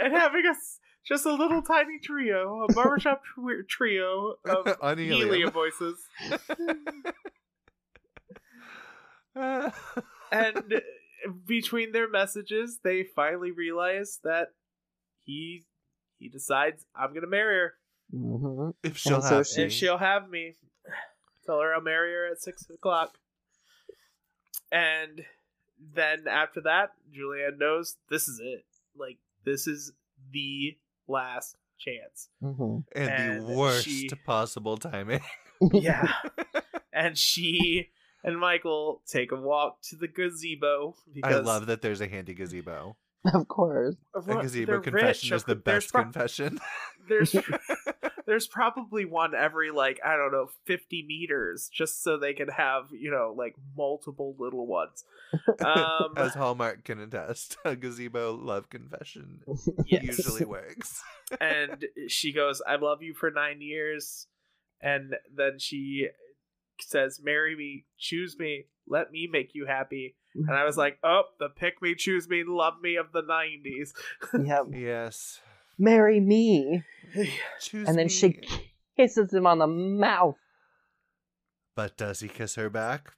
and 0.01 0.13
having 0.13 0.45
a 0.45 0.49
s- 0.51 0.79
just 1.05 1.25
a 1.25 1.33
little 1.33 1.61
tiny 1.61 1.99
trio, 2.03 2.65
a 2.69 2.73
barbershop 2.73 3.21
tw- 3.23 3.67
trio 3.69 4.35
of 4.45 4.67
On 4.81 4.97
helium. 4.97 5.27
helium 5.29 5.51
voices, 5.51 5.99
and 9.35 9.73
between 11.45 11.91
their 11.91 12.09
messages, 12.09 12.79
they 12.83 13.03
finally 13.15 13.51
realize 13.51 14.19
that 14.23 14.49
he 15.23 15.65
he 16.19 16.29
decides 16.29 16.85
I'm 16.95 17.13
gonna 17.13 17.27
marry 17.27 17.55
her. 17.55 17.73
hmm 18.11 18.69
if 18.83 18.97
she'll 18.97 19.15
And 19.15 19.23
so 19.23 19.35
have 19.37 19.47
she- 19.47 19.61
If 19.63 19.71
she'll 19.71 19.97
have 19.97 20.29
me, 20.29 20.55
tell 21.51 21.61
her 21.61 21.73
I'll 21.73 21.81
marry 21.81 22.13
her 22.13 22.31
at 22.31 22.41
six 22.41 22.69
o'clock. 22.69 23.17
And 24.71 25.25
then 25.93 26.27
after 26.29 26.61
that, 26.61 26.91
Julianne 27.13 27.57
knows 27.59 27.97
this 28.09 28.27
is 28.27 28.39
it. 28.43 28.65
Like 28.97 29.17
this 29.43 29.67
is 29.67 29.91
the 30.31 30.77
last 31.07 31.57
chance. 31.77 32.29
hmm 32.41 32.79
and, 32.95 33.09
and 33.09 33.47
the 33.47 33.53
worst 33.53 33.85
she- 33.85 34.09
possible 34.25 34.77
timing. 34.77 35.21
Yeah. 35.73 36.07
and 36.91 37.15
she 37.15 37.89
and 38.23 38.39
Michael 38.39 39.03
take 39.05 39.31
a 39.31 39.35
walk 39.35 39.79
to 39.89 39.95
the 39.95 40.07
gazebo 40.07 40.95
I 41.23 41.35
love 41.35 41.67
that 41.67 41.83
there's 41.83 42.01
a 42.01 42.07
handy 42.07 42.33
gazebo. 42.33 42.95
Of 43.31 43.47
course. 43.47 43.95
A 44.15 44.21
gazebo 44.21 44.71
they're 44.71 44.79
confession 44.81 45.29
rich. 45.29 45.35
is 45.37 45.43
the 45.43 45.55
best 45.55 45.91
pro- 45.91 46.01
confession. 46.01 46.59
there's 47.07 47.35
there's 48.25 48.47
probably 48.47 49.05
one 49.05 49.33
every 49.35 49.71
like 49.71 49.99
I 50.05 50.15
don't 50.15 50.31
know 50.31 50.49
50 50.65 51.05
meters 51.07 51.69
just 51.73 52.03
so 52.03 52.17
they 52.17 52.33
can 52.33 52.47
have 52.49 52.85
you 52.91 53.11
know 53.11 53.33
like 53.37 53.55
multiple 53.75 54.35
little 54.37 54.67
ones. 54.67 55.03
Um, 55.63 56.13
As 56.17 56.33
Hallmark 56.33 56.83
can 56.83 56.99
attest, 56.99 57.55
a 57.63 57.75
gazebo 57.75 58.33
love 58.33 58.69
confession 58.69 59.43
Yes. 59.85 60.03
usually 60.03 60.43
works. 60.45 61.01
and 61.39 61.85
she 62.07 62.33
goes, 62.33 62.61
"I 62.67 62.75
love 62.77 63.01
you 63.03 63.13
for 63.13 63.29
nine 63.29 63.61
years," 63.61 64.27
and 64.81 65.15
then 65.33 65.59
she 65.59 66.09
says, 66.79 67.21
"Marry 67.23 67.55
me, 67.55 67.85
choose 67.97 68.37
me, 68.39 68.65
let 68.87 69.11
me 69.11 69.27
make 69.31 69.53
you 69.53 69.65
happy." 69.67 70.15
And 70.33 70.51
I 70.51 70.63
was 70.63 70.77
like, 70.77 70.97
"Oh, 71.03 71.23
the 71.39 71.49
pick 71.49 71.81
me, 71.81 71.93
choose 71.95 72.27
me, 72.27 72.43
love 72.45 72.81
me 72.81 72.95
of 72.95 73.11
the 73.11 73.21
'90s." 73.23 73.93
Yep. 74.33 74.65
yes. 74.73 75.39
Marry 75.81 76.19
me. 76.19 76.83
Choose 77.59 77.87
And 77.87 77.97
then 77.97 78.05
me. 78.05 78.09
she 78.09 78.39
kisses 78.95 79.33
him 79.33 79.47
on 79.47 79.57
the 79.57 79.65
mouth. 79.67 80.37
But 81.75 81.97
does 81.97 82.19
he 82.19 82.27
kiss 82.27 82.55
her 82.55 82.69
back? 82.69 83.13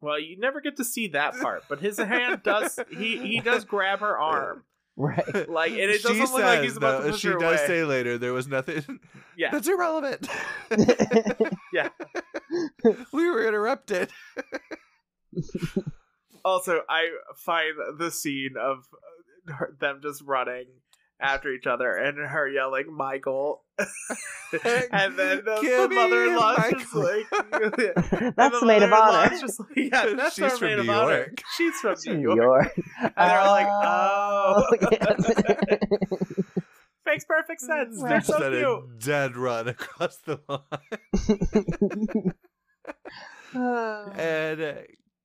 Well, 0.00 0.20
you 0.20 0.38
never 0.38 0.60
get 0.60 0.76
to 0.76 0.84
see 0.84 1.08
that 1.08 1.34
part, 1.40 1.64
but 1.68 1.80
his 1.80 1.98
hand 1.98 2.42
does. 2.44 2.78
He 2.90 3.18
he 3.18 3.40
does 3.40 3.64
grab 3.64 3.98
her 3.98 4.16
arm, 4.16 4.62
Right. 4.96 5.48
like, 5.50 5.72
and 5.72 5.80
it 5.80 6.02
doesn't 6.04 6.20
look 6.30 6.40
like 6.40 6.60
he's 6.62 6.70
says, 6.72 6.76
about 6.76 6.98
to 6.98 7.02
though, 7.06 7.10
push 7.10 7.20
She 7.20 7.28
her 7.28 7.38
does 7.38 7.58
away. 7.60 7.66
say 7.66 7.84
later 7.84 8.16
there 8.18 8.32
was 8.32 8.46
nothing. 8.46 9.00
Yeah. 9.36 9.50
That's 9.52 9.66
irrelevant. 9.68 10.28
Yeah. 11.72 11.88
we 13.12 13.28
were 13.28 13.46
interrupted. 13.46 14.10
Also, 16.44 16.80
I 16.88 17.08
find 17.36 17.74
the 17.98 18.10
scene 18.10 18.54
of 18.58 18.86
uh, 19.48 19.66
them 19.80 20.00
just 20.02 20.22
running 20.22 20.66
after 21.20 21.52
each 21.52 21.66
other 21.66 21.90
and 21.96 22.16
her 22.18 22.48
yelling 22.48 22.92
Michael, 22.94 23.64
and 23.78 25.16
then 25.16 25.42
the, 25.44 25.60
the 25.60 25.88
mother-in-law 25.92 26.56
just 26.70 26.94
like 26.94 27.26
That's 27.30 28.60
the 28.60 28.60
the 28.60 28.66
maid 28.66 28.82
of 28.82 28.90
mother-in-law's 28.90 29.26
honor. 29.30 29.38
Just 29.40 29.60
like, 29.60 29.68
yeah, 29.76 30.14
that's 30.16 30.34
She's 30.34 30.44
our 30.44 30.50
from 30.50 30.68
maid 30.68 30.78
of 30.78 30.86
New 30.86 30.92
honor. 30.92 31.16
York. 31.16 31.42
She's 31.56 31.74
from 31.80 31.96
New 32.06 32.14
New 32.14 32.22
York. 32.34 32.36
York. 32.36 32.72
And 33.00 33.12
they're 33.16 33.38
all 33.40 33.50
like, 33.50 33.66
oh, 33.70 34.64
yes. 34.90 35.30
makes 37.06 37.24
perfect 37.24 37.60
sense. 37.60 38.02
They're 38.02 38.20
so 38.20 38.38
let 38.38 38.52
a 38.52 38.58
cute. 38.58 38.98
dead 39.00 39.36
run 39.36 39.68
across 39.68 40.16
the 40.18 40.40
line. 40.48 40.60
and 43.54 44.60
uh, 44.60 44.74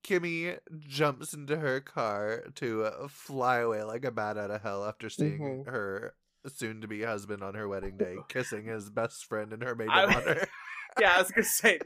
Kimmy 0.04 0.58
jumps 0.86 1.32
into 1.32 1.56
her 1.56 1.80
car 1.80 2.44
to 2.56 2.84
uh, 2.84 3.08
fly 3.08 3.58
away 3.58 3.82
like 3.82 4.04
a 4.04 4.10
bat 4.10 4.36
out 4.38 4.50
of 4.50 4.60
hell 4.62 4.84
after 4.84 5.08
seeing 5.08 5.40
Mhm. 5.40 5.66
her 5.66 6.14
soon-to-be 6.46 7.02
husband 7.02 7.42
on 7.42 7.54
her 7.54 7.66
wedding 7.66 7.96
day 7.96 8.16
kissing 8.28 8.66
his 8.66 8.90
best 8.90 9.24
friend 9.24 9.52
and 9.54 9.62
her 9.62 9.74
maid 9.74 9.88
of 9.88 9.94
I- 9.94 10.14
honor. 10.14 10.46
Yeah, 11.00 11.14
I 11.16 11.18
was 11.22 11.30
gonna 11.32 11.44
say. 11.44 11.80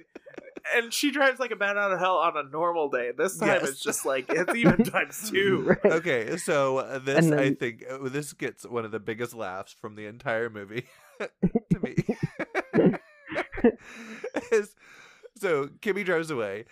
And 0.77 0.93
she 0.93 1.11
drives 1.11 1.41
like 1.41 1.51
a 1.51 1.57
bat 1.57 1.79
out 1.79 1.93
of 1.93 1.99
hell 1.99 2.17
on 2.19 2.37
a 2.37 2.43
normal 2.43 2.91
day. 2.91 3.13
This 3.17 3.39
time 3.39 3.49
Yes. 3.63 3.69
it's 3.71 3.81
just 3.81 4.05
like 4.05 4.27
it's 4.29 4.55
even 4.55 4.85
times 4.85 5.31
two. 5.31 5.63
Right. 5.63 5.93
okay, 5.93 6.37
so 6.37 6.77
uh, 6.79 6.99
this 6.99 7.25
And 7.25 7.35
I 7.41 7.55
think 7.55 7.85
uh, 7.91 8.07
this 8.11 8.35
gets 8.35 8.67
one 8.67 8.85
of 8.85 8.91
the 8.91 9.01
biggest 9.01 9.33
laughs 9.33 9.73
from 9.73 9.95
the 9.95 10.05
entire 10.05 10.51
movie 10.51 10.85
to 11.21 11.81
me. 11.81 11.95
So 15.41 15.69
Kimmy 15.81 16.05
drives 16.05 16.31
away. 16.31 16.65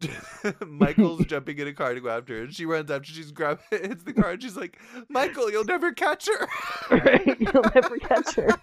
Michael's 0.66 1.24
jumping 1.26 1.58
in 1.58 1.68
a 1.68 1.72
car 1.72 1.94
to 1.94 2.00
go 2.00 2.08
after 2.08 2.36
her, 2.36 2.42
and 2.44 2.54
she 2.54 2.66
runs 2.66 2.90
after. 2.90 3.12
She's 3.12 3.30
grab 3.30 3.60
hits 3.70 4.02
the 4.02 4.12
car, 4.12 4.30
and 4.32 4.42
she's 4.42 4.56
like, 4.56 4.78
"Michael, 5.08 5.50
you'll 5.50 5.64
never 5.64 5.92
catch 5.92 6.26
her." 6.26 6.48
Right. 6.90 7.40
You'll 7.40 7.70
never 7.74 7.96
catch 7.98 8.34
her. 8.34 8.60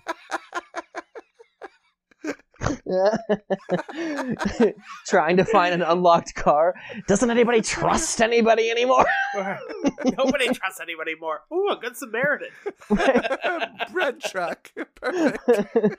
Trying 5.06 5.38
to 5.38 5.46
find 5.46 5.74
an 5.74 5.82
unlocked 5.82 6.36
car. 6.36 6.76
Doesn't 7.08 7.30
anybody 7.30 7.62
trust 7.62 8.22
anybody 8.22 8.72
anymore? 8.72 9.06
Nobody 9.36 10.48
trusts 10.54 10.80
anybody 10.82 11.16
more. 11.20 11.42
Ooh, 11.54 11.70
a 11.70 11.78
good 11.80 11.96
Samaritan. 11.96 12.50
Bread 13.92 14.20
truck, 14.22 14.72
perfect. 14.96 15.98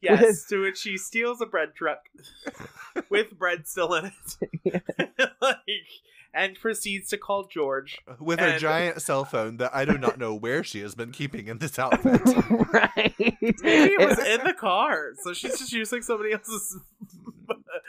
Yes, 0.00 0.44
to 0.46 0.62
which 0.62 0.78
she 0.78 0.98
steals 0.98 1.40
a 1.40 1.46
bread 1.46 1.74
truck 1.74 2.08
with 3.08 3.38
bread 3.38 3.66
still 3.66 3.94
in 3.94 4.12
it. 4.64 4.82
like, 5.40 5.56
and 6.34 6.58
proceeds 6.58 7.08
to 7.10 7.18
call 7.18 7.46
George. 7.46 7.98
Uh, 8.08 8.14
with 8.20 8.38
a 8.40 8.44
And- 8.52 8.60
giant 8.60 9.02
cell 9.02 9.24
phone 9.24 9.58
that 9.58 9.74
I 9.74 9.84
do 9.84 9.98
not 9.98 10.18
know 10.18 10.34
where 10.34 10.64
she 10.64 10.80
has 10.80 10.94
been 10.94 11.12
keeping 11.12 11.46
in 11.48 11.58
this 11.58 11.78
outfit. 11.78 12.20
right. 12.72 13.14
Maybe 13.18 13.92
it 13.94 14.08
was 14.08 14.18
in 14.18 14.44
the 14.44 14.54
car, 14.58 15.10
so 15.22 15.32
she's 15.34 15.58
just 15.58 15.72
using 15.72 16.02
somebody 16.02 16.32
else's. 16.32 16.78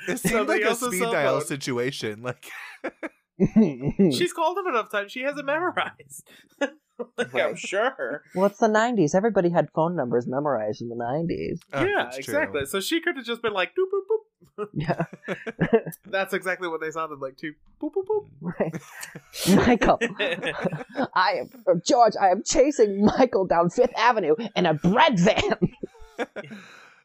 It 0.07 0.19
seemed 0.19 0.49
like 0.49 0.61
a 0.63 0.75
speed 0.75 1.01
dial 1.01 1.39
phone. 1.39 1.47
situation. 1.47 2.21
Like, 2.23 2.45
She's 4.11 4.33
called 4.33 4.57
him 4.57 4.67
enough 4.67 4.91
times; 4.91 5.11
she 5.11 5.21
has 5.21 5.37
it 5.37 5.45
memorized. 5.45 6.27
like, 7.17 7.33
I'm 7.35 7.55
sure. 7.55 8.23
well, 8.35 8.45
it's 8.45 8.59
the 8.59 8.67
90s. 8.67 9.15
Everybody 9.15 9.49
had 9.49 9.69
phone 9.73 9.95
numbers 9.95 10.27
memorized 10.27 10.81
in 10.81 10.89
the 10.89 10.95
90s. 10.95 11.59
oh, 11.73 11.83
yeah, 11.83 12.11
exactly. 12.13 12.65
So 12.65 12.79
she 12.79 13.01
could 13.01 13.15
have 13.17 13.25
just 13.25 13.41
been 13.41 13.53
like, 13.53 13.69
"Doop 13.69 13.85
boop 13.85 14.03
boop." 14.09 14.12
Yeah. 14.73 15.05
That's 16.05 16.33
exactly 16.33 16.67
what 16.67 16.81
they 16.81 16.91
sounded 16.91 17.19
like 17.19 17.37
too. 17.37 17.53
Boop 17.81 17.91
boop 17.93 18.05
boop. 18.05 18.25
Right. 18.41 19.67
Michael. 19.67 19.99
I 21.13 21.41
am 21.41 21.81
George. 21.85 22.13
I 22.19 22.29
am 22.29 22.43
chasing 22.43 23.03
Michael 23.05 23.45
down 23.45 23.69
Fifth 23.69 23.93
Avenue 23.97 24.35
in 24.55 24.65
a 24.65 24.73
bread 24.73 25.19
van 25.19 25.57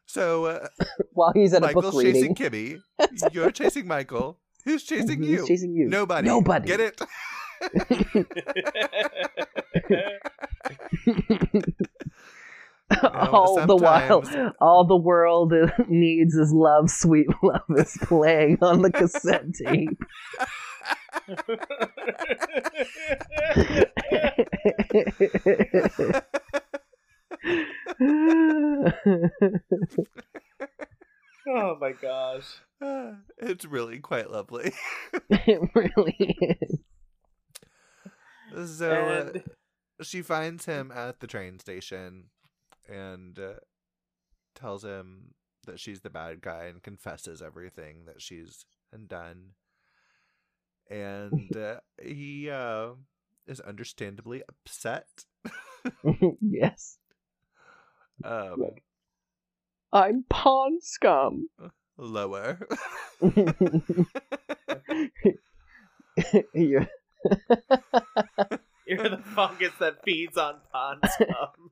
So 0.05 0.45
uh, 0.45 0.67
while 1.13 1.31
he's 1.33 1.53
at 1.53 1.63
a 1.63 1.67
Michael's 1.67 1.93
book 1.93 2.03
chasing 2.03 2.35
reading. 2.35 2.35
Kimmy. 2.35 3.31
You're 3.31 3.51
chasing 3.51 3.87
Michael. 3.87 4.37
Who's 4.65 4.83
chasing 4.83 5.21
He's 5.21 5.31
you? 5.31 5.47
chasing 5.47 5.73
you. 5.73 5.87
Nobody. 5.87 6.27
Nobody. 6.27 6.67
Get 6.67 6.79
it? 6.79 7.01
All 13.03 13.65
the 13.65 13.75
while, 13.75 14.23
all 14.59 14.85
the 14.85 14.95
world 14.95 15.53
needs 15.87 16.35
is 16.35 16.51
love. 16.51 16.89
Sweet 16.89 17.27
love 17.43 17.61
is 17.75 17.97
playing 18.01 18.57
on 18.61 18.81
the 18.81 18.91
cassette 18.91 19.53
tape. 19.53 19.99
oh 31.47 31.77
my 31.79 31.93
gosh. 32.01 32.45
It's 33.41 33.65
really 33.65 33.99
quite 33.99 34.31
lovely. 34.31 34.73
it 35.29 35.61
really 35.75 36.37
is. 36.61 36.79
So 38.77 38.91
uh, 38.91 39.31
And 39.33 39.43
she 40.01 40.21
finds 40.21 40.65
him 40.65 40.91
at 40.91 41.19
the 41.19 41.27
train 41.27 41.59
station 41.59 42.25
and 42.89 43.37
uh, 43.37 43.59
tells 44.55 44.83
him 44.83 45.33
that 45.65 45.79
she's 45.79 46.01
the 46.01 46.09
bad 46.09 46.41
guy 46.41 46.65
and 46.65 46.81
confesses 46.81 47.41
everything 47.41 48.05
that 48.05 48.21
she's 48.21 48.65
done. 49.07 49.51
And 50.89 51.55
uh, 51.55 51.79
he 52.01 52.49
uh, 52.49 52.89
is 53.47 53.59
understandably 53.59 54.41
upset. 54.49 55.07
yes. 56.41 56.97
Um, 58.23 58.63
I'm 59.93 60.25
pawn 60.29 60.79
scum. 60.81 61.49
lower. 61.97 62.59
you 66.53 66.87
You're 68.87 69.09
the 69.09 69.21
fungus 69.35 69.73
that 69.79 70.03
feeds 70.03 70.37
on 70.37 70.55
pond 70.71 71.01
scum. 71.13 71.71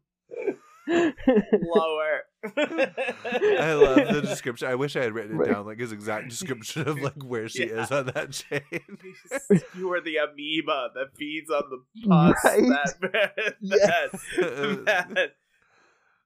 Lower. 0.87 2.21
I 2.57 3.73
love 3.73 3.95
the 4.13 4.21
description. 4.23 4.67
I 4.69 4.75
wish 4.75 4.95
I 4.95 5.03
had 5.03 5.13
written 5.13 5.35
it 5.35 5.39
Right. 5.39 5.51
down 5.51 5.65
like 5.65 5.79
his 5.79 5.91
exact 5.91 6.29
description 6.29 6.87
of 6.87 6.99
like 7.01 7.21
where 7.23 7.49
she 7.49 7.67
Yeah. 7.67 7.83
is 7.83 7.91
on 7.91 8.05
that 8.07 8.31
chain. 8.31 8.61
you 9.77 9.91
are 9.91 10.01
the 10.01 10.17
amoeba 10.17 10.89
that 10.95 11.15
feeds 11.17 11.49
on 11.49 11.63
the 11.69 12.07
pus 12.07 12.35
Right. 12.43 12.61
that, 12.63 12.93
that, 13.01 13.55
Yes. 13.61 14.11
that, 14.85 15.31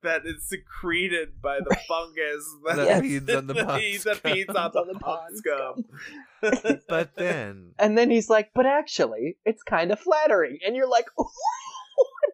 that 0.04 0.22
is 0.26 0.48
secreted 0.48 1.42
by 1.42 1.60
the 1.60 1.76
fungus 1.88 2.46
that, 2.66 2.76
That 2.76 2.88
Yes. 2.88 3.02
feeds 3.02 3.30
on 3.34 3.48
the 3.48 3.54
that 3.54 3.66
pond 3.68 3.82
feeds- 3.82 4.04
that 4.04 4.18
feeds 4.18 4.50
on 4.50 4.58
On 4.58 4.72
the 4.88 4.94
the 4.94 5.00
pond 5.00 5.22
pond 5.22 5.38
scum. 5.38 6.82
But 6.88 7.16
then 7.16 7.74
and 7.80 7.98
then 7.98 8.10
he's 8.12 8.30
like, 8.30 8.52
but 8.54 8.66
actually, 8.66 9.38
it's 9.46 9.64
kind 9.64 9.92
of 9.92 10.00
flattering. 10.00 10.58
And 10.66 10.76
you're 10.76 10.88
like, 10.90 11.06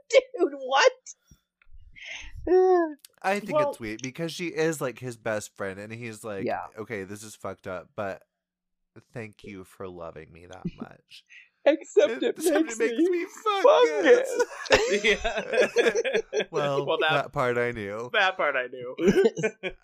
dude, 0.10 0.54
what? 0.66 0.92
I 2.48 3.40
think 3.40 3.54
Well- 3.54 3.70
it's 3.70 3.78
sweet 3.78 4.02
because 4.02 4.32
she 4.32 4.48
is 4.48 4.80
like 4.82 5.00
his 5.00 5.18
best 5.18 5.56
friend, 5.56 5.80
and 5.80 5.92
he's 5.94 6.24
like, 6.24 6.46
Yeah. 6.46 6.66
okay, 6.78 7.04
this 7.04 7.24
is 7.24 7.36
fucked 7.36 7.68
up, 7.68 7.90
but 7.96 8.24
thank 9.14 9.44
you 9.44 9.64
for 9.64 9.88
loving 9.88 10.32
me 10.32 10.46
that 10.46 10.64
much. 10.80 11.24
Except 11.66 12.24
it, 12.24 12.36
Except 12.38 12.66
makes, 12.66 12.80
it 12.80 12.92
makes 12.92 12.98
me 12.98 13.10
me 13.10 13.26
fungus. 13.44 14.44
yeah. 15.04 16.46
well, 16.50 16.86
Well, 16.86 16.98
that, 17.02 17.12
that- 17.12 17.34
part 17.34 17.58
I 17.58 17.72
knew. 17.72 18.10
that 18.14 18.38
part 18.38 18.56
I 18.56 18.68
knew. 18.68 18.96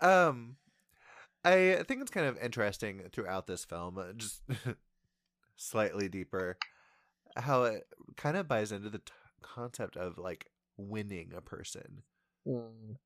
Um, 0.00 0.56
I 1.44 1.82
think 1.86 2.00
it's 2.00 2.10
kind 2.10 2.26
of 2.26 2.38
interesting 2.38 3.02
throughout 3.12 3.46
this 3.46 3.66
film, 3.66 3.98
uh, 3.98 4.14
just 4.16 4.40
slightly 5.56 6.08
deeper, 6.08 6.56
how 7.36 7.64
it 7.64 7.86
kind 8.16 8.38
of 8.38 8.48
buys 8.48 8.72
into 8.72 8.88
the 8.88 8.98
t- 9.00 9.12
concept 9.42 9.96
of 9.98 10.16
like 10.16 10.46
winning 10.78 11.32
a 11.36 11.42
person. 11.42 12.02
Mm, 12.46 12.96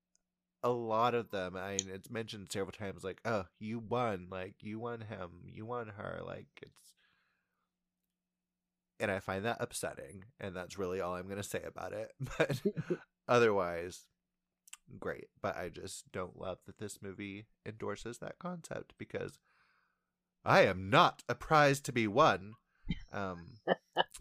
a 0.63 0.71
lot 0.71 1.15
of 1.15 1.31
them 1.31 1.57
I 1.57 1.73
mean, 1.73 1.89
it's 1.93 2.11
mentioned 2.11 2.49
several 2.51 2.73
times 2.73 3.05
like 3.05 3.21
oh 3.25 3.45
you 3.61 3.79
won 3.79 4.29
like 4.31 4.57
you 4.61 4.79
won 4.81 5.03
him 5.03 5.31
you 5.47 5.65
won 5.65 5.89
her 5.97 6.21
like 6.25 6.49
it's 6.63 6.95
and 9.01 9.11
I 9.11 9.21
find 9.21 9.45
that 9.45 9.59
upsetting 9.61 10.25
and 10.41 10.57
that's 10.57 10.79
really 10.79 11.01
all 11.01 11.15
I'm 11.15 11.27
going 11.27 11.37
to 11.37 11.43
say 11.43 11.63
about 11.65 11.93
it 11.93 12.13
but 12.39 12.61
otherwise 13.29 14.07
great 14.99 15.29
but 15.41 15.57
I 15.57 15.69
just 15.69 16.11
don't 16.13 16.41
love 16.41 16.59
that 16.67 16.79
this 16.79 17.01
movie 17.01 17.47
endorses 17.65 18.19
that 18.19 18.39
concept 18.39 18.95
because 18.99 19.39
I 20.45 20.63
am 20.63 20.91
not 20.91 21.23
a 21.29 21.35
prize 21.35 21.81
to 21.83 21.93
be 21.93 22.09
won 22.09 22.55
um 23.13 23.39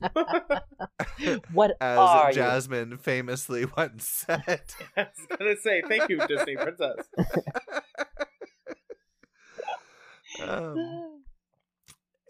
what 1.51 1.71
as 1.81 1.99
are 1.99 2.31
Jasmine 2.31 2.97
famously 2.97 3.65
once 3.77 4.25
said 4.27 4.63
I 4.95 5.01
was 5.01 5.37
gonna 5.37 5.55
say 5.61 5.81
thank 5.87 6.09
you, 6.09 6.25
Disney 6.27 6.55
princess. 6.55 7.07
um, 10.39 11.21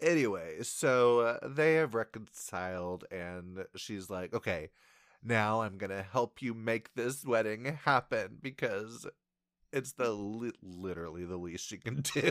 anyway, 0.02 0.62
so 0.62 1.20
uh, 1.20 1.38
they 1.46 1.74
have 1.74 1.94
reconciled, 1.94 3.04
and 3.10 3.64
she's 3.76 4.10
like, 4.10 4.34
okay, 4.34 4.70
now 5.22 5.62
I'm 5.62 5.78
gonna 5.78 6.02
help 6.02 6.42
you 6.42 6.54
make 6.54 6.94
this 6.94 7.24
wedding 7.24 7.78
happen 7.84 8.38
because 8.40 9.06
it's 9.72 9.92
the 9.92 10.10
li- 10.10 10.52
literally 10.62 11.24
the 11.24 11.36
least 11.36 11.66
she 11.66 11.78
can 11.78 12.02
do. 12.02 12.30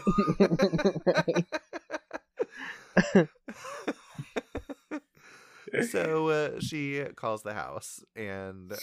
So 5.89 6.29
uh, 6.29 6.59
she 6.59 7.03
calls 7.15 7.43
the 7.43 7.53
house, 7.53 8.03
and 8.15 8.73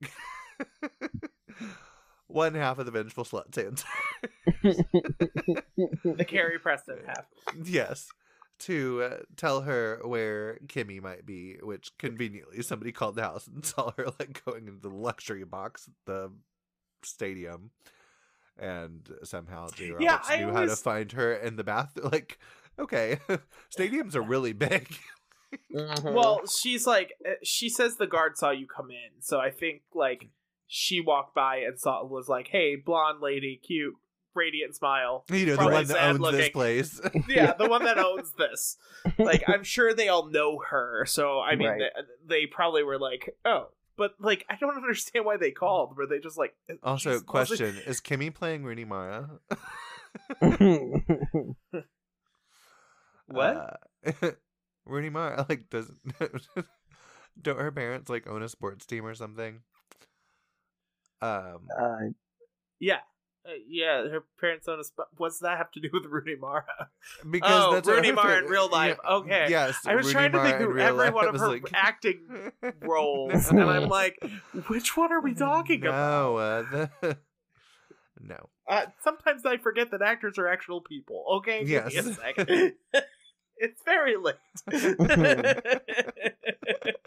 one 2.26 2.54
half 2.54 2.78
of 2.78 2.86
the 2.86 2.92
vengeful 2.92 3.24
slut 3.24 3.56
answers. 3.56 3.84
The 6.04 6.24
Carrie 6.26 6.58
Preston 6.58 6.98
half. 7.06 7.26
Yes. 7.64 8.08
To 8.60 9.02
uh, 9.02 9.16
tell 9.36 9.62
her 9.62 10.00
where 10.04 10.58
Kimmy 10.66 11.00
might 11.00 11.24
be, 11.24 11.56
which 11.62 11.96
conveniently 11.98 12.60
somebody 12.62 12.92
called 12.92 13.16
the 13.16 13.22
house 13.22 13.46
and 13.46 13.64
saw 13.64 13.92
her 13.96 14.06
like 14.18 14.42
going 14.44 14.68
into 14.68 14.80
the 14.80 14.94
luxury 14.94 15.44
box 15.44 15.88
at 15.88 15.94
the 16.04 16.30
stadium. 17.02 17.70
And 18.58 19.08
somehow 19.22 19.70
J. 19.70 19.92
Roberts 19.92 20.28
Yeah, 20.28 20.36
knew 20.36 20.52
how 20.52 20.66
to 20.66 20.76
find 20.76 21.10
her 21.12 21.32
in 21.32 21.56
the 21.56 21.64
bath. 21.64 21.92
Like, 22.02 22.38
okay, 22.78 23.18
stadiums 23.74 24.14
are 24.14 24.20
really 24.22 24.52
big. 24.52 24.94
Mhm. 25.74 26.12
Well, 26.14 26.42
she's 26.46 26.86
like, 26.86 27.14
uh, 27.26 27.32
she 27.42 27.68
says 27.68 27.96
the 27.96 28.06
guard 28.06 28.36
saw 28.38 28.50
you 28.50 28.66
come 28.66 28.90
in, 28.90 29.20
so 29.20 29.38
I 29.40 29.50
think 29.50 29.82
like 29.94 30.28
she 30.66 31.00
walked 31.00 31.34
by 31.34 31.56
and 31.58 31.78
saw 31.78 32.04
was 32.04 32.28
like, 32.28 32.48
"Hey, 32.48 32.76
blonde 32.76 33.20
lady, 33.20 33.60
cute, 33.64 33.94
radiant 34.34 34.76
smile." 34.76 35.24
You 35.30 35.46
know, 35.46 35.56
the 35.56 35.64
one 35.64 35.72
that 35.72 35.86
sad 35.88 36.16
owns 36.20 36.30
this 36.32 36.48
place. 36.50 37.00
Yeah, 37.28 37.54
the 37.54 37.68
one 37.68 37.84
that 37.84 37.98
owns 38.10 38.32
this. 38.38 38.76
Like, 39.18 39.42
I'm 39.48 39.64
sure 39.64 39.92
they 39.94 40.08
all 40.08 40.26
know 40.26 40.60
her, 40.70 41.04
so 41.06 41.40
I 41.40 41.56
mean, 41.56 41.68
Right. 41.68 41.80
they, 42.26 42.40
they 42.42 42.46
probably 42.46 42.82
were 42.84 42.98
like, 42.98 43.36
"Oh." 43.44 43.68
But 43.96 44.14
like, 44.18 44.46
I 44.48 44.56
don't 44.56 44.74
understand 44.76 45.24
why 45.26 45.36
they 45.36 45.50
called. 45.50 45.96
Were 45.96 46.06
they 46.06 46.20
just 46.20 46.38
like? 46.38 46.54
also, 46.82 47.10
she's- 47.10 47.22
question 47.22 47.76
Is 47.86 48.00
Kimmy 48.00 48.32
playing 48.34 48.64
Rooney 48.64 48.84
Mara? 48.86 49.28
What? 53.26 53.78
Uh, 54.06 54.30
Rooney 54.86 55.10
Mara 55.10 55.46
like 55.48 55.70
doesn't 55.70 55.98
don't 57.42 57.58
her 57.58 57.70
parents 57.72 58.08
like 58.10 58.26
own 58.26 58.42
a 58.42 58.48
sports 58.48 58.86
team 58.86 59.06
or 59.06 59.14
something? 59.14 59.60
Um 61.22 61.68
uh, 61.78 61.96
Yeah. 62.78 63.00
Uh, 63.46 63.52
yeah, 63.66 64.06
her 64.08 64.22
parents 64.38 64.68
own 64.68 64.78
a 64.78 64.84
spot. 64.84 65.06
What's 65.16 65.38
that 65.38 65.56
have 65.56 65.70
to 65.72 65.80
do 65.80 65.88
with 65.94 66.04
Rooney 66.04 66.36
Mara? 66.36 66.90
because 67.30 67.50
Oh, 67.50 67.72
that's 67.72 67.88
Rooney 67.88 68.12
Mara 68.12 68.38
in 68.38 68.44
real 68.44 68.68
life. 68.68 68.98
yeah, 69.02 69.14
Okay. 69.14 69.46
Yes. 69.48 69.78
I 69.86 69.94
was 69.94 70.04
Rooney 70.06 70.12
trying 70.12 70.32
to 70.32 70.38
Mara 70.38 70.50
think 70.50 70.60
in 70.60 70.66
through 70.66 70.80
every 70.82 71.10
one 71.10 71.28
of 71.28 71.36
her 71.40 71.48
like- 71.48 71.70
acting 71.72 72.52
roles, 72.82 73.48
and 73.48 73.62
I'm 73.62 73.88
like, 73.88 74.22
which 74.68 74.94
one 74.94 75.10
are 75.10 75.22
we 75.22 75.34
talking 75.34 75.80
about? 75.86 75.92
No, 76.22 76.36
uh, 76.36 76.62
the... 77.00 77.16
no. 78.20 78.48
Uh, 78.68 78.86
sometimes 79.02 79.46
I 79.46 79.56
forget 79.56 79.90
that 79.92 80.02
actors 80.02 80.36
are 80.38 80.46
actual 80.46 80.82
people. 80.82 81.24
Okay, 81.38 81.64
give 81.64 81.86
me 81.86 81.98
a 81.98 82.02
Yes. 82.02 82.18
Second. 83.60 83.70
it's 83.70 83.82
very 83.84 84.16
late. 84.16 84.34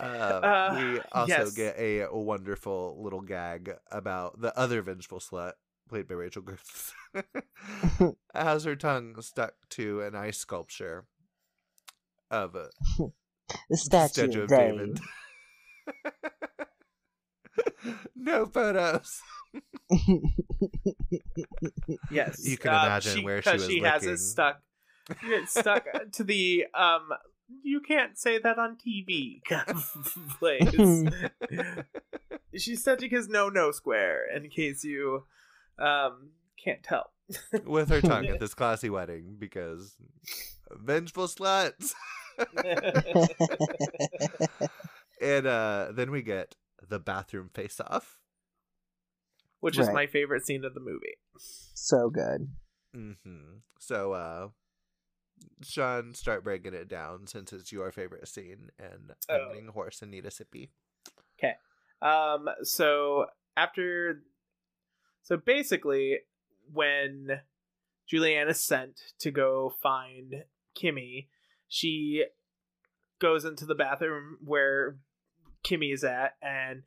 Uh, 0.00 0.04
Uh, 0.04 0.76
we 0.78 1.00
also 1.12 1.28
yes. 1.28 1.50
get 1.52 1.76
a 1.78 2.06
wonderful 2.10 3.00
little 3.02 3.20
gag 3.20 3.72
about 3.90 4.40
the 4.40 4.56
other 4.58 4.82
vengeful 4.82 5.20
slut, 5.20 5.52
played 5.88 6.08
by 6.08 6.14
Rachel 6.14 6.42
Griffiths, 6.42 6.92
has 8.34 8.64
her 8.64 8.74
tongue 8.74 9.14
stuck 9.20 9.52
to 9.70 10.00
an 10.00 10.16
ice 10.16 10.38
sculpture 10.38 11.04
of 12.30 12.56
a 12.56 12.70
the 13.70 13.76
statue, 13.76 14.42
of 14.42 14.48
David. 14.48 14.98
no 18.16 18.46
photos. 18.46 19.20
yes, 22.10 22.44
You 22.44 22.56
can 22.56 22.72
uh, 22.74 22.82
imagine 22.86 23.22
where 23.22 23.40
she 23.42 23.50
'cause 23.50 23.60
was 23.60 23.68
she 23.70 23.80
has 23.82 24.04
it 24.04 24.18
stuck. 24.18 24.60
It's 25.22 25.58
stuck 25.58 25.86
to 26.12 26.24
the 26.24 26.66
um. 26.74 27.08
You 27.62 27.80
can't 27.80 28.18
say 28.18 28.38
that 28.38 28.58
on 28.58 28.76
TV 28.76 29.42
kind 29.44 29.68
of 29.68 30.38
place. 30.38 31.04
She's 32.56 32.82
touching 32.82 33.10
his 33.10 33.28
no 33.28 33.48
no 33.48 33.70
square. 33.72 34.24
In 34.34 34.48
case 34.48 34.84
you 34.84 35.24
um 35.78 36.30
can't 36.62 36.82
tell. 36.82 37.10
with 37.64 37.88
her 37.88 38.00
tongue 38.00 38.26
at 38.26 38.40
this 38.40 38.54
classy 38.54 38.90
wedding 38.90 39.36
because 39.38 39.94
vengeful 40.70 41.26
sluts. 41.26 41.94
and 45.20 45.46
uh, 45.46 45.88
then 45.92 46.10
we 46.10 46.22
get 46.22 46.56
the 46.88 46.98
bathroom 46.98 47.50
face 47.52 47.80
off. 47.80 48.18
Which 49.60 49.78
is 49.78 49.88
my 49.90 50.06
favorite 50.06 50.44
scene 50.44 50.64
of 50.64 50.74
the 50.74 50.80
movie. 50.80 51.18
so 51.38 52.10
good. 52.10 52.48
Mm-hmm. 52.96 53.58
So, 53.78 54.12
uh, 54.12 54.48
Sean, 55.62 56.14
start 56.14 56.44
breaking 56.44 56.74
it 56.74 56.88
down 56.88 57.26
since 57.26 57.52
it's 57.52 57.72
your 57.72 57.90
favorite 57.92 58.26
scene, 58.28 58.70
and 58.78 59.12
I'm 59.28 59.40
Oh. 59.40 59.48
getting 59.48 59.68
hoarse 59.68 60.02
and 60.02 60.10
need 60.10 60.26
a 60.26 60.30
sippy. 60.30 60.70
Okay. 61.38 61.54
Um, 62.00 62.48
so 62.62 63.26
after, 63.56 64.22
so 65.22 65.36
basically, 65.36 66.20
when 66.72 67.40
Julianne 68.10 68.50
is 68.50 68.60
sent 68.62 69.00
to 69.20 69.30
go 69.30 69.74
find 69.82 70.44
Kimmy, 70.76 71.28
she 71.68 72.24
goes 73.18 73.44
into 73.44 73.64
the 73.64 73.74
bathroom 73.74 74.38
where 74.44 74.96
Kimmy 75.64 75.92
is 75.94 76.02
at, 76.04 76.36
and 76.42 76.82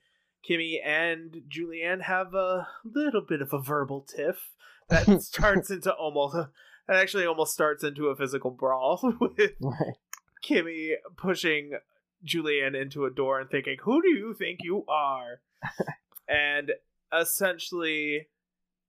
Kimmy 0.48 0.80
and 0.86 1.44
Julianne 1.50 2.02
have 2.04 2.34
a 2.34 2.68
little 2.84 3.22
bit 3.22 3.42
of 3.42 3.54
a 3.54 3.60
verbal 3.62 4.02
tiff 4.02 4.52
that 4.90 5.06
starts 5.22 5.72
into 5.72 5.92
almost 5.94 6.36
that 6.88 6.98
actually 6.98 7.26
almost 7.26 7.54
starts 7.54 7.84
into 7.84 8.08
a 8.08 8.16
physical 8.16 8.52
brawl 8.52 9.00
with 9.20 9.54
Right. 9.62 9.94
Kimmy 10.48 10.94
pushing 11.18 11.72
Julianne 12.26 12.80
into 12.80 13.06
a 13.06 13.12
door 13.12 13.40
and 13.40 13.50
thinking, 13.50 13.78
"Who 13.84 14.02
do 14.02 14.10
you 14.10 14.34
think 14.34 14.60
you 14.64 14.86
are?" 14.88 15.42
and 16.28 16.72
essentially 17.14 18.28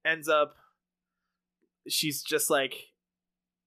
ends 0.04 0.28
up 0.28 0.54
she's 1.88 2.22
just 2.22 2.50
like 2.50 2.74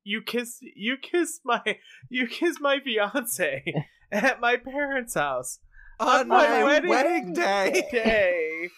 you 0.04 0.22
kiss 0.22 0.58
you 0.62 0.98
kiss 0.98 1.40
my 1.46 1.62
you 2.10 2.28
kiss 2.28 2.60
my 2.60 2.80
fiance 2.80 3.64
at 4.12 4.40
my 4.42 4.58
parents' 4.58 5.14
house 5.14 5.60
On 6.00 6.28
my 6.28 6.48
my, 6.48 6.64
wedding 6.64 6.90
wedding, 6.90 7.34
day. 7.34 7.84
day 7.92 8.70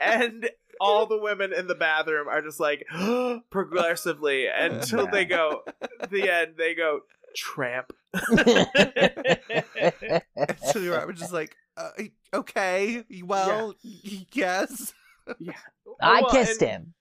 and 0.00 0.48
all 0.80 1.06
the 1.06 1.18
women 1.18 1.52
in 1.52 1.66
the 1.66 1.74
bathroom 1.74 2.28
are 2.28 2.42
just 2.42 2.60
like 2.60 2.84
progressively 3.50 4.46
until 4.46 5.06
they 5.06 5.24
go 5.24 5.62
the 6.10 6.30
end 6.30 6.54
they 6.56 6.74
go 6.74 7.00
tramp 7.36 7.92
so 10.72 10.78
you're 10.78 11.00
I 11.00 11.04
was 11.04 11.18
just 11.18 11.32
like, 11.32 11.56
uh, 11.76 11.90
okay, 12.32 13.04
well, 13.24 13.74
yes. 14.32 14.94
I 16.00 16.20
Well, 16.22 16.30
kissed 16.30 16.62
and 16.62 16.70
him. 16.70 16.94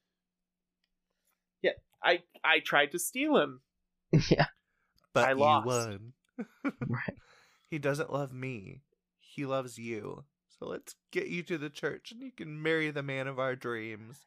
Yeah, 1.62 1.72
I 2.04 2.20
I 2.44 2.60
tried 2.60 2.92
to 2.94 3.00
steal 3.00 3.38
him 3.38 3.62
Yeah. 4.30 4.48
But 5.14 5.26
I 5.30 5.32
you 5.34 5.38
lost. 5.38 5.66
won. 5.68 6.14
Right. 6.88 7.14
He 7.70 7.78
doesn't 7.80 8.12
love 8.12 8.34
me. 8.34 8.82
He 9.20 9.46
loves 9.46 9.78
you. 9.78 10.26
So 10.60 10.68
let's 10.68 10.96
get 11.12 11.28
you 11.28 11.44
to 11.44 11.58
the 11.58 11.70
church 11.70 12.12
and 12.12 12.22
you 12.22 12.32
can 12.32 12.62
marry 12.62 12.92
the 12.92 13.04
man 13.04 13.28
of 13.28 13.40
our 13.40 13.56
dreams. 13.56 14.26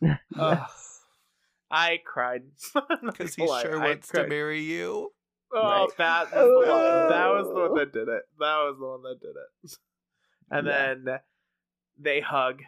Ugh. 0.04 0.18
Yes. 0.36 1.00
I 1.70 2.00
cried 2.04 2.42
Because 3.02 3.34
he 3.34 3.46
sure 3.46 3.80
wants 3.80 4.08
to 4.08 4.26
marry 4.26 4.60
you. 4.60 5.12
Oh, 5.54 5.86
Right. 5.86 5.88
that 5.98 6.24
was 6.34 6.64
the 6.66 6.70
one. 6.70 7.08
That 7.08 7.28
was 7.28 7.46
the 7.48 7.60
one 7.60 7.74
that 7.78 7.92
did 7.92 8.08
it. 8.08 8.22
That 8.38 8.56
was 8.58 8.76
the 8.78 8.86
one 8.86 9.02
that 9.02 9.20
did 9.20 9.30
it. 9.36 9.76
And 10.50 10.66
Yeah. 10.66 10.94
then 11.04 11.20
they 11.98 12.20
hug, 12.20 12.60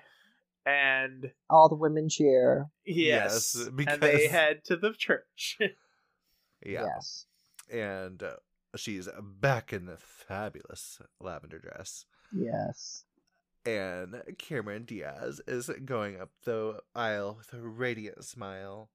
and 0.64 1.32
All 1.50 1.68
the 1.68 1.74
women 1.74 2.08
cheer. 2.08 2.66
yes, 2.86 3.54
Yes, 3.58 3.68
and 3.88 4.00
they 4.00 4.26
head 4.28 4.64
to 4.64 4.76
the 4.76 4.92
church. 4.92 5.58
Yeah. 5.60 6.84
Yes. 6.94 7.26
And 7.70 8.22
uh, 8.22 8.36
she's 8.76 9.06
back 9.22 9.72
in 9.72 9.84
the 9.86 9.98
fabulous 9.98 10.98
lavender 11.20 11.58
dress. 11.58 12.06
Yes. 12.32 13.04
And 13.66 14.22
Cameron 14.38 14.84
Diaz 14.84 15.40
is 15.46 15.70
going 15.84 16.20
up 16.20 16.30
the 16.44 16.80
aisle 16.94 17.36
with 17.38 17.52
a 17.54 17.66
radiant 17.66 18.24
smile. 18.24 18.90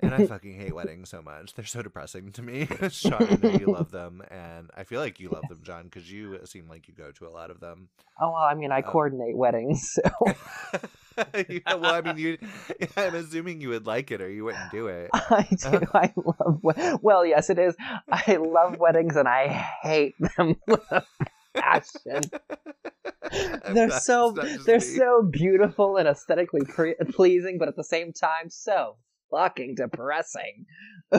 And 0.00 0.14
I 0.14 0.26
fucking 0.26 0.54
hate 0.54 0.74
weddings 0.74 1.08
so 1.08 1.20
much. 1.22 1.54
They're 1.54 1.64
so 1.64 1.82
depressing 1.82 2.30
to 2.32 2.42
me. 2.42 2.68
Sean, 2.90 3.14
I 3.20 3.36
know 3.42 3.50
you 3.58 3.66
love 3.72 3.90
them, 3.90 4.22
and 4.30 4.70
I 4.76 4.84
feel 4.84 5.00
like 5.00 5.18
you 5.18 5.28
love 5.28 5.48
them, 5.48 5.58
Jon, 5.64 5.84
because 5.84 6.10
you 6.10 6.38
seem 6.44 6.68
like 6.68 6.86
you 6.86 6.94
go 6.94 7.10
to 7.10 7.26
a 7.26 7.30
lot 7.30 7.50
of 7.50 7.58
them. 7.58 7.88
Oh 8.20 8.30
well, 8.30 8.42
I 8.42 8.54
mean, 8.54 8.70
I 8.70 8.78
Uh, 8.78 8.82
coordinate 8.82 9.36
weddings, 9.36 9.90
so 9.92 10.34
Yeah, 11.48 11.74
well, 11.74 11.94
I 11.94 12.00
mean, 12.00 12.16
you. 12.16 12.38
I'm 12.96 13.16
assuming 13.16 13.60
you 13.60 13.70
would 13.70 13.86
like 13.86 14.12
it, 14.12 14.20
or 14.20 14.30
you 14.30 14.44
wouldn't 14.44 14.70
do 14.70 14.86
it. 14.86 15.10
I 15.12 15.48
do. 15.50 15.80
I 15.92 16.12
love. 16.16 17.00
Well, 17.02 17.26
yes, 17.26 17.50
it 17.50 17.58
is. 17.58 17.74
I 18.08 18.36
love 18.36 18.78
weddings, 18.78 19.16
and 19.16 19.26
I 19.26 19.48
hate 19.82 20.14
them 20.36 20.54
with 21.58 21.64
a 21.64 22.20
passion. 23.30 23.60
I'm 23.64 23.74
They're 23.74 23.90
so 23.90 24.34
they're 24.64 24.76
me. 24.76 24.80
so 24.80 25.22
beautiful 25.30 25.96
and 25.96 26.08
aesthetically 26.08 26.62
pre- 26.66 26.94
pleasing, 27.12 27.58
but 27.58 27.68
at 27.68 27.76
the 27.76 27.84
same 27.84 28.12
time, 28.12 28.48
so 28.48 28.96
fucking 29.30 29.74
depressing. 29.76 30.66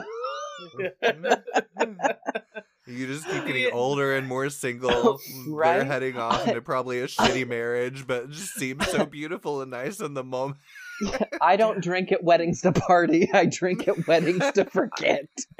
You 2.88 3.06
just 3.06 3.28
keep 3.28 3.46
getting 3.46 3.70
older 3.74 4.16
and 4.16 4.28
more 4.28 4.50
single. 4.50 5.20
They're 5.48 5.84
heading 5.86 6.18
off 6.18 6.48
into 6.48 6.62
probably 6.62 7.02
a 7.02 7.08
shitty 7.08 7.48
marriage, 7.48 8.08
but 8.08 8.24
it 8.24 8.30
just 8.32 8.56
seems 8.56 8.88
so 8.88 9.06
beautiful 9.06 9.62
and 9.62 9.70
nice 9.70 10.00
in 10.00 10.16
the 10.16 10.24
moment. 10.24 10.58
I 11.42 11.56
don't 11.56 11.82
drink 11.82 12.12
at 12.12 12.24
weddings 12.24 12.62
to 12.62 12.72
party. 12.72 13.30
I 13.34 13.46
drink 13.46 13.88
at 13.88 14.08
weddings 14.08 14.44
to 14.54 14.66
forget. 14.66 15.28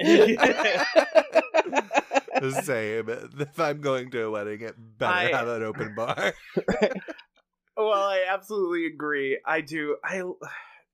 The 2.40 2.52
same. 2.62 3.08
If 3.38 3.60
I'm 3.60 3.80
going 3.82 4.10
to 4.12 4.22
a 4.22 4.30
wedding, 4.30 4.62
it 4.62 4.74
better 4.98 5.12
I- 5.12 5.30
have 5.36 5.48
an 5.48 5.62
open 5.62 5.94
bar. 5.94 6.32
well, 7.76 7.92
I 7.92 8.24
absolutely 8.30 8.86
agree. 8.86 9.38
I 9.44 9.60
do. 9.60 9.96
I, 10.02 10.16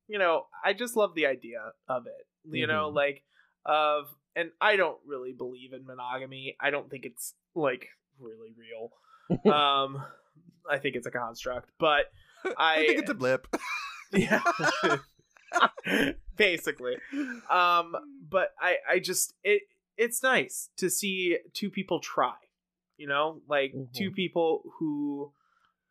you 0.08 0.18
know, 0.18 0.46
I 0.64 0.72
just 0.72 0.96
love 0.96 1.14
the 1.14 1.26
idea 1.26 1.60
of 1.88 2.06
it. 2.06 2.26
You 2.50 2.66
know, 2.66 2.90
Mhm. 2.90 2.94
like 2.96 3.22
of, 3.64 4.06
and 4.34 4.50
I 4.60 4.76
don't 4.76 4.98
really 5.06 5.32
believe 5.32 5.72
in 5.72 5.84
monogamy. 5.86 6.56
I 6.60 6.70
don't 6.70 6.90
think 6.90 7.04
it's 7.04 7.34
like 7.54 7.88
really 8.18 8.54
real. 8.56 8.90
um, 9.52 10.02
I 10.68 10.78
think 10.78 10.96
it's 10.96 11.06
a 11.06 11.10
construct, 11.12 11.70
but 11.78 12.06
I, 12.44 12.74
I 12.74 12.86
think 12.86 12.98
it's 13.00 13.10
a 13.10 13.14
blip. 13.14 13.46
Yeah, 14.16 14.42
basically. 16.36 16.96
Um, 17.50 17.94
but 18.28 18.54
I, 18.60 18.76
I 18.88 18.98
just 18.98 19.34
it, 19.44 19.62
it's 19.96 20.22
nice 20.22 20.70
to 20.76 20.90
see 20.90 21.38
two 21.52 21.70
people 21.70 22.00
try. 22.00 22.34
You 22.96 23.06
know, 23.06 23.42
like 23.46 23.74
two 23.94 24.10
people 24.10 24.62
who 24.78 25.32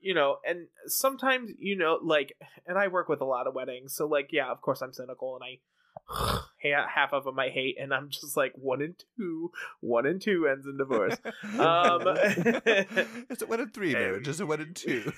you 0.05 0.13
know, 0.13 0.37
and 0.47 0.67
sometimes, 0.85 1.51
you 1.57 1.75
know, 1.75 1.97
like, 1.99 2.37
and 2.67 2.77
I 2.77 2.89
work 2.89 3.09
with 3.09 3.21
a 3.21 3.25
lot 3.25 3.47
of 3.47 3.55
weddings, 3.55 3.95
so 3.95 4.05
like, 4.05 4.29
yeah, 4.31 4.51
of 4.51 4.61
course 4.61 4.83
I'm 4.83 4.93
cynical 4.93 5.35
and 5.35 5.43
I, 5.43 5.59
ha- 6.61 6.87
half 6.87 7.11
of 7.11 7.23
them 7.23 7.39
I 7.39 7.49
hate, 7.49 7.77
and 7.81 7.91
I'm 7.91 8.09
just 8.11 8.37
like, 8.37 8.53
one 8.53 8.83
and 8.83 8.93
two, 9.17 9.51
one 9.79 10.05
and 10.05 10.21
two 10.21 10.47
ends 10.47 10.67
in 10.67 10.77
divorce. 10.77 11.17
Um, 11.57 12.03
it's 13.31 13.41
a 13.41 13.47
one 13.47 13.61
in 13.61 13.69
three 13.71 13.93
marriage. 13.93 14.27
It's 14.27 14.39
a 14.39 14.45
one 14.45 14.61
in 14.61 14.75
two. 14.75 15.11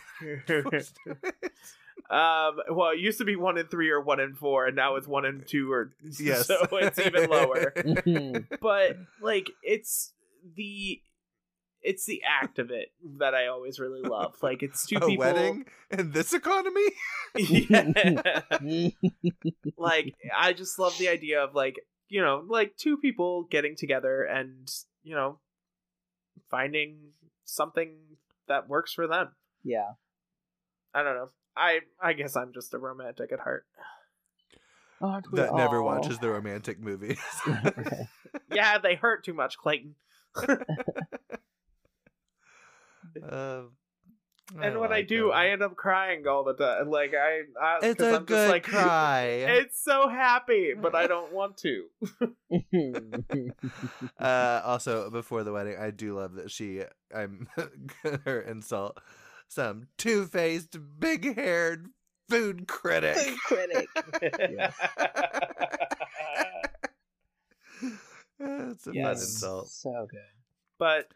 Um, 2.10 2.58
well, 2.72 2.92
it 2.92 3.00
used 3.00 3.18
to 3.18 3.26
be 3.26 3.36
one 3.36 3.58
and 3.58 3.70
three 3.70 3.90
or 3.90 4.00
one 4.02 4.20
and 4.20 4.38
four, 4.38 4.66
and 4.66 4.76
now 4.76 4.96
it's 4.96 5.08
one 5.08 5.26
and 5.26 5.46
two 5.48 5.72
or 5.72 5.92
yes. 6.20 6.48
so 6.48 6.66
it's 6.74 7.00
even 7.00 7.30
lower. 7.30 7.74
Mhm. 7.78 8.48
But 8.62 8.98
like, 9.22 9.50
it's 9.64 10.14
the. 10.56 11.02
It's 11.84 12.06
the 12.06 12.22
act 12.28 12.60
of 12.60 12.70
it 12.72 12.92
that 13.20 13.34
I 13.36 13.48
always 13.48 13.80
really 13.80 14.02
love. 14.02 14.36
Like 14.42 14.62
it's 14.64 14.86
two 14.86 14.98
a 15.02 15.06
people. 15.08 15.18
wedding 15.18 15.66
in 15.92 16.12
this 16.12 16.34
economy? 16.34 16.90
yeah. 17.36 18.90
like 19.78 20.16
I 20.36 20.54
just 20.54 20.80
love 20.80 20.98
the 20.98 21.08
idea 21.08 21.42
of 21.44 21.54
like 21.56 21.80
you 22.10 22.20
know 22.22 22.44
like 22.48 22.76
two 22.78 22.98
people 22.98 23.44
getting 23.44 23.76
together 23.76 24.24
and 24.24 24.70
you 25.04 25.16
know 25.16 25.40
finding 26.50 26.98
something 27.46 27.96
that 28.48 28.68
works 28.68 28.92
for 28.94 29.08
them. 29.08 29.30
yeah. 29.64 29.92
I 30.94 31.04
don't 31.04 31.16
know. 31.16 31.30
I 31.58 31.80
I 32.02 32.14
guess 32.14 32.36
I'm 32.36 32.54
just 32.54 32.74
a 32.74 32.78
romantic 32.78 33.32
at 33.32 33.40
heart. 33.40 33.66
Aren't 35.02 35.32
we 35.32 35.40
that 35.40 35.54
never 35.56 35.82
watches 35.84 36.20
the 36.20 36.30
romantic 36.30 36.80
movies. 36.80 37.20
Yeah, 38.52 38.78
they 38.78 38.96
hurt 38.96 39.24
too 39.26 39.34
much, 39.34 39.58
Clayton. 39.58 39.96
Uh, 43.24 43.62
And 44.62 44.80
when 44.80 44.94
I 44.94 45.02
do, 45.02 45.24
them. 45.24 45.32
I 45.34 45.50
end 45.50 45.62
up 45.62 45.76
crying 45.76 46.26
all 46.26 46.46
the 46.46 46.54
time. 46.54 46.90
Like 46.90 47.12
I, 47.14 47.42
I 47.62 47.80
It's 47.82 48.00
'cause 48.00 48.14
a 48.14 48.16
I'm 48.16 48.24
good 48.24 48.36
just 48.38 48.50
like, 48.50 48.64
cry. 48.84 49.24
It's 49.26 49.84
so 49.84 50.08
happy, 50.08 50.74
but 50.74 50.96
I 50.96 51.06
don't 51.06 51.34
want 51.34 51.58
to. 51.58 51.88
Uh, 54.18 54.62
also, 54.64 55.10
before 55.10 55.44
the 55.44 55.52
wedding, 55.52 55.76
I 55.78 55.92
do 55.92 56.16
love 56.18 56.36
that 56.36 56.50
she, 56.50 56.82
I'm 57.14 57.50
her 58.26 58.40
insult, 58.42 58.98
some 59.48 59.88
two 59.98 60.26
faced, 60.26 60.78
big 61.00 61.36
haired 61.36 61.88
food 62.30 62.68
critic. 62.68 63.18
Food 63.18 63.38
critic. 63.40 63.88
Yes. 68.40 68.72
It's 68.72 68.88
a 68.88 68.94
fun 68.94 69.12
insult. 69.12 69.70
So 69.70 70.08
good. 70.12 70.20
but 70.78 71.08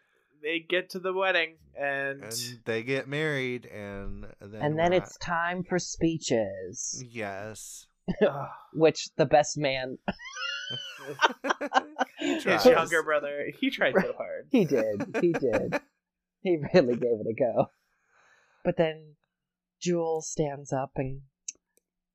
they 0.42 0.58
get 0.58 0.90
to 0.90 0.98
the 0.98 1.12
wedding, 1.12 1.54
and, 1.78 2.24
And 2.24 2.58
they 2.64 2.82
get 2.82 3.06
married, 3.06 3.66
and 3.66 4.26
then 4.40 4.60
And 4.60 4.76
then 4.78 4.90
we're 4.90 4.96
it's 4.98 5.16
time 5.18 5.62
for 5.62 5.78
speeches, 5.78 7.02
yes. 7.08 7.86
Which 8.74 9.14
the 9.16 9.26
best 9.26 9.56
man 9.56 9.98
He 12.18 12.34
his 12.40 12.64
younger 12.66 13.02
brother, 13.04 13.46
he 13.60 13.70
tried 13.70 13.94
so 13.94 14.12
hard. 14.16 14.48
he 14.50 14.64
did. 14.64 15.16
He 15.20 15.32
did. 15.32 15.80
he 16.42 16.58
really 16.74 16.96
gave 16.96 17.20
it 17.20 17.26
a 17.30 17.34
go. 17.38 17.70
But 18.64 18.76
then 18.76 19.14
Jules 19.80 20.28
stands 20.30 20.72
up 20.72 20.92
and 20.96 21.22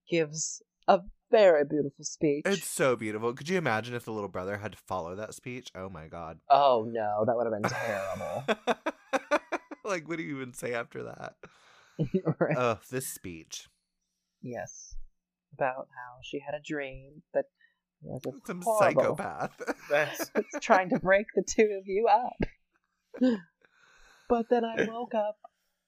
gives 0.10 0.61
a 0.88 1.02
very 1.30 1.65
beautiful 1.65 2.06
speech. 2.06 2.44
It's 2.45 2.68
so 2.68 2.95
beautiful. 2.95 3.34
Could 3.34 3.49
you 3.49 3.57
imagine 3.57 3.94
if 3.95 4.06
the 4.06 4.11
little 4.14 4.30
brother 4.30 4.57
had 4.57 4.72
to 4.74 4.78
follow 4.78 5.15
that 5.15 5.34
speech? 5.34 5.69
Oh 5.76 5.90
my 5.90 6.07
god. 6.07 6.40
Oh 6.49 6.88
no, 6.90 7.26
that 7.26 7.36
would 7.36 7.45
have 7.45 7.61
been 7.61 7.69
terrible. 7.69 9.40
like, 9.84 10.07
what 10.07 10.18
do 10.18 10.24
you 10.24 10.36
even 10.38 10.53
say 10.53 10.74
after 10.74 11.03
that? 11.03 11.36
right. 12.40 12.57
Oh, 12.57 12.80
this 12.90 13.07
speech. 13.07 13.68
yes. 14.41 14.95
About 15.53 15.88
how 15.95 16.19
she 16.24 16.40
had 16.45 16.53
a 16.53 16.61
dream 16.64 17.24
that 17.34 17.45
was 18.02 18.22
just 18.24 18.45
Some 18.45 18.61
horrible. 18.61 19.02
psychopath. 19.18 19.60
That's 19.90 20.30
trying 20.61 20.90
to 20.90 20.99
break 20.99 21.26
the 21.36 21.41
two 21.48 21.78
of 21.80 21.88
you 21.88 22.07
up. 22.07 23.40
But 24.30 24.49
then 24.49 24.64
I 24.64 24.86
woke 24.88 25.15
up 25.15 25.38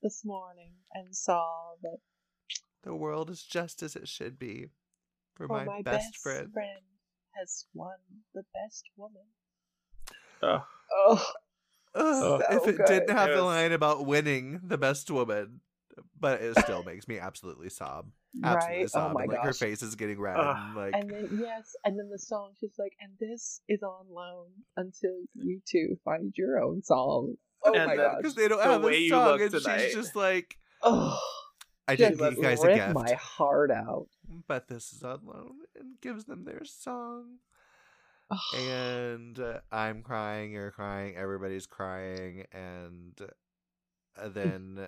this 0.02 0.24
morning 0.24 0.74
and 0.94 1.16
saw 1.16 1.74
that 1.82 1.98
the 2.84 2.96
world 2.96 3.30
is 3.30 3.44
just 3.44 3.84
as 3.84 3.96
it 3.96 4.08
should 4.08 4.40
be 4.40 4.68
for 5.36 5.48
for 5.48 5.66
my, 5.66 5.82
best, 5.82 6.16
friend. 6.18 6.52
has 7.32 7.66
won 7.74 7.98
the 8.34 8.44
best 8.54 8.86
woman. 8.98 9.24
uh, 10.42 10.60
Oh, 10.92 11.26
Ugh, 11.96 12.42
So 12.42 12.42
if 12.52 12.68
it 12.68 12.78
good. 12.78 12.88
didn't 12.88 13.16
have 13.18 13.34
the 13.34 13.42
line 13.44 13.72
about 13.72 14.06
winning 14.06 14.62
the 14.64 14.78
best 14.78 15.10
woman, 15.12 15.62
but 16.20 16.42
it 16.42 16.56
still 16.58 16.84
makes 16.84 17.08
me 17.08 17.20
absolutely 17.20 17.70
sob. 17.70 18.12
Absolutely 18.44 18.82
right? 18.82 18.90
sob. 18.90 19.12
Oh 19.12 19.14
my 19.16 19.24
and, 19.24 19.32
like 19.32 19.42
her 19.44 19.54
face 19.54 19.82
is 19.82 19.96
getting 19.96 20.20
red. 20.20 20.38
Ugh. 20.38 20.58
and, 20.68 20.76
like 20.76 20.94
And 20.94 21.12
then 21.12 21.30
yes, 21.32 21.76
and 21.84 21.98
then 21.98 22.10
the 22.10 22.20
song 22.20 22.54
she's 22.60 22.76
like, 22.78 22.94
and 23.02 23.12
this 23.20 23.62
is 23.68 23.82
on 23.84 24.06
loan 24.10 24.48
until 24.78 25.16
you 25.36 25.62
two 25.66 25.98
find 26.06 26.34
your 26.38 26.62
own 26.62 26.84
song. 26.84 27.36
Oh 27.64 27.74
And 27.74 27.86
my 27.88 27.96
then- 27.96 28.16
because 28.18 28.36
they 28.36 28.48
don't 28.48 28.58
The 28.60 28.64
have 28.64 28.84
way 28.84 29.06
a 29.06 29.10
song, 29.10 29.28
look 29.28 29.42
and 29.42 29.52
tonight. 29.52 29.86
she's 29.86 29.96
just 29.96 30.16
like, 30.16 30.58
Oh, 30.82 31.20
I 31.88 31.96
didn't 31.96 32.18
give 32.20 32.34
you 32.38 32.42
guys 32.44 32.64
a 32.64 32.74
gift, 32.74 32.94
my 32.94 33.14
heart 33.14 33.72
out. 33.72 34.08
but 34.48 34.68
this 34.68 34.94
is 34.94 35.04
on 35.04 35.20
loan, 35.26 35.56
and 35.78 36.00
gives 36.02 36.26
them 36.26 36.46
their 36.46 36.64
song. 36.64 37.40
Oh, 38.32 38.58
and 38.58 39.40
uh, 39.40 39.60
I'm 39.72 40.04
crying, 40.04 40.52
you're 40.52 40.70
crying, 40.72 41.16
everybody's 41.18 41.66
crying, 41.66 42.46
and 42.54 43.20
uh, 44.16 44.30
then 44.30 44.88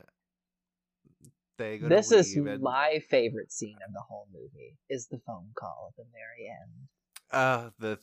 they 1.57 1.77
go. 1.79 1.89
to 1.89 1.95
this 1.95 2.11
is 2.11 2.35
and- 2.35 2.61
my 2.61 3.01
favorite 3.09 3.51
scene 3.51 3.77
of 3.85 3.93
the 3.93 4.01
whole 4.01 4.27
movie. 4.31 4.77
Is 4.89 5.07
the 5.07 5.19
phone 5.25 5.49
call 5.55 5.91
at 5.91 5.97
the 5.97 6.09
very 6.13 6.49
end. 6.49 6.87
uh 7.31 7.69
the 7.79 7.99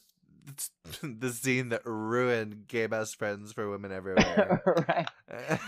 the 1.03 1.31
scene 1.31 1.69
that 1.71 1.83
ruined 1.85 2.67
gay 2.69 2.87
best 2.87 3.17
friends 3.17 3.53
for 3.53 3.69
women 3.71 3.93
everywhere. 3.93 4.63
right. 4.89 5.09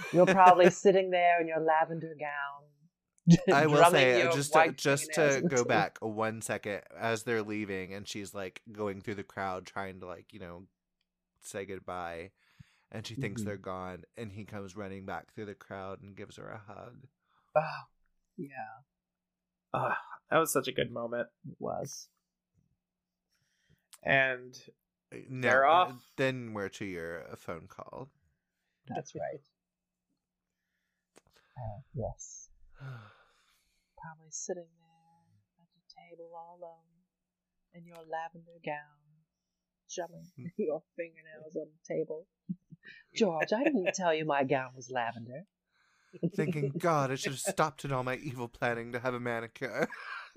You're 0.13 0.27
probably 0.27 0.71
sitting 0.71 1.11
there 1.11 1.41
in 1.41 1.49
your 1.49 1.61
lavender 1.61 2.15
gown. 2.19 3.39
I 3.53 3.67
will 3.67 3.85
say 3.91 4.29
just 4.33 4.53
to, 4.55 4.73
just 4.73 5.13
to 5.15 5.43
go 5.47 5.59
into- 5.59 5.65
back 5.65 5.99
one 6.01 6.43
second 6.43 6.81
as 6.99 7.23
they're 7.23 7.43
leaving 7.43 7.95
and 7.95 8.09
she's 8.09 8.35
like 8.35 8.61
going 8.73 9.01
through 9.03 9.15
the 9.17 9.23
crowd 9.23 9.67
trying 9.67 10.01
to 10.01 10.07
like 10.07 10.33
you 10.33 10.41
know 10.41 10.65
say 11.41 11.65
goodbye 11.65 12.31
and 12.91 13.07
she 13.07 13.15
thinks 13.15 13.43
Mhm. 13.43 13.45
they're 13.45 13.57
gone 13.57 14.03
and 14.17 14.33
he 14.33 14.45
comes 14.45 14.75
running 14.75 15.05
back 15.07 15.33
through 15.35 15.47
the 15.47 15.55
crowd 15.55 16.03
and 16.03 16.17
gives 16.17 16.39
her 16.39 16.49
a 16.49 16.73
hug. 16.73 17.07
Oh, 17.57 17.83
yeah, 18.37 18.49
uh, 19.75 19.95
that 20.31 20.39
was 20.39 20.53
such 20.53 20.67
a 20.67 20.73
good 20.73 20.91
moment. 20.91 21.29
it 21.49 21.57
was. 21.61 22.09
And 24.03 24.57
Now, 25.29 25.41
They're 25.51 25.67
off. 25.67 26.13
Then 26.17 26.53
we're 26.55 26.69
to 26.71 26.85
your 26.85 27.25
uh, 27.31 27.37
phone 27.37 27.67
call. 27.69 28.09
That's 28.89 29.15
right. 29.15 29.41
Uh, 31.59 31.81
yes. 31.95 32.49
Probably 32.79 34.31
sitting 34.31 34.65
there 34.81 35.61
at 35.61 35.69
the 35.75 36.17
table 36.17 36.31
all 36.35 36.57
alone 36.59 37.05
in 37.75 37.85
your 37.85 37.99
lavender 37.99 38.59
gown, 38.65 39.21
drumming 39.95 40.31
Hmm. 40.37 40.47
your 40.57 40.83
fingernails 40.97 41.55
on 41.57 41.67
the 41.67 41.95
table. 41.95 42.27
George, 43.15 43.53
I 43.53 43.65
didn't 43.65 43.93
tell 43.95 44.15
you 44.15 44.25
my 44.25 44.45
gown 44.45 44.71
was 44.75 44.91
lavender. 44.91 45.43
Thinking, 46.35 46.73
God, 46.79 47.11
I 47.11 47.17
should 47.17 47.33
have 47.33 47.41
stopped 47.55 47.85
in 47.85 47.93
all 47.93 48.05
my 48.05 48.17
evil 48.17 48.49
planning 48.49 48.93
to 48.93 49.01
have 49.01 49.13
a 49.15 49.21
manicure. 49.21 49.87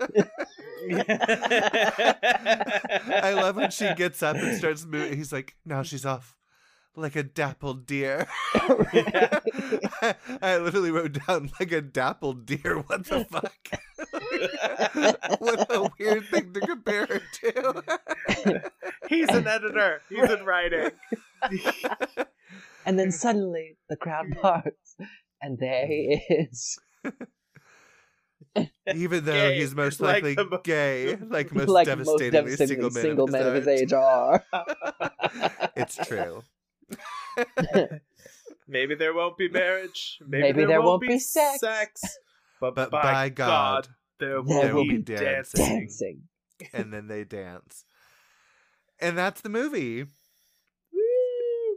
I 3.20 3.32
love 3.34 3.56
when 3.56 3.70
she 3.70 3.92
gets 3.94 4.22
up 4.22 4.36
and 4.36 4.56
starts 4.56 4.84
moving. 4.84 5.16
He's 5.16 5.32
like, 5.32 5.56
now 5.64 5.82
she's 5.82 6.04
off 6.06 6.36
like 6.96 7.16
a 7.16 7.22
dappled 7.22 7.86
deer. 7.86 8.26
I, 8.54 10.14
I 10.42 10.58
literally 10.58 10.90
wrote 10.90 11.18
down 11.26 11.50
like 11.58 11.72
a 11.72 11.80
dappled 11.80 12.46
deer. 12.46 12.78
What 12.78 13.06
the 13.06 13.24
fuck? 13.24 13.54
what 15.40 15.70
a 15.70 15.90
weird 15.98 16.26
thing 16.26 16.52
to 16.52 16.60
compare 16.60 17.06
her 17.06 17.20
to. 17.40 18.62
he's 19.08 19.28
an 19.30 19.46
editor. 19.46 20.02
He's 20.08 20.30
in 20.30 20.44
writing. 20.44 20.90
And 22.86 22.98
then 22.98 23.10
suddenly 23.10 23.76
the 23.88 23.96
crowd 23.96 24.26
parts, 24.40 24.96
and 25.40 25.58
there 25.58 25.86
he 25.86 26.22
is. 26.28 26.78
Even 28.94 29.24
though 29.24 29.32
Gay, 29.32 29.58
he's 29.58 29.74
most 29.74 30.00
likely 30.00 30.34
the 30.34 30.44
mo- 30.44 30.60
gay, 30.62 31.16
like 31.28 31.52
most 31.52 31.68
like 31.68 31.86
devastatingly, 31.86 32.42
most 32.42 32.58
devastatingly 32.58 32.90
single 32.90 33.26
man, 33.28 33.46
of, 33.46 33.54
his 33.54 33.66
men 33.66 33.74
of 33.74 33.80
his 33.80 33.82
age 33.82 33.92
are. 33.92 34.44
it's 35.76 35.96
true. 35.96 36.42
Maybe 38.68 38.94
there 38.94 39.14
won't 39.14 39.36
be 39.36 39.48
marriage. 39.48 40.18
Maybe, 40.26 40.42
Maybe 40.42 40.64
there 40.64 40.80
won't 40.82 41.02
be 41.02 41.18
sex. 41.18 41.60
But, 42.60 42.74
But 42.74 42.90
by, 42.90 43.02
by 43.02 43.28
God, 43.28 43.86
God, 43.86 43.88
there 44.20 44.42
will, 44.42 44.62
there 44.62 44.74
will 44.74 44.84
be, 44.84 44.98
be 44.98 45.02
dancing. 45.02 45.64
dancing. 45.64 46.22
Dancing. 46.58 46.70
and 46.72 46.92
then 46.92 47.08
they 47.08 47.24
dance. 47.24 47.84
And 49.00 49.18
that's 49.18 49.40
the 49.40 49.48
movie. 49.48 50.06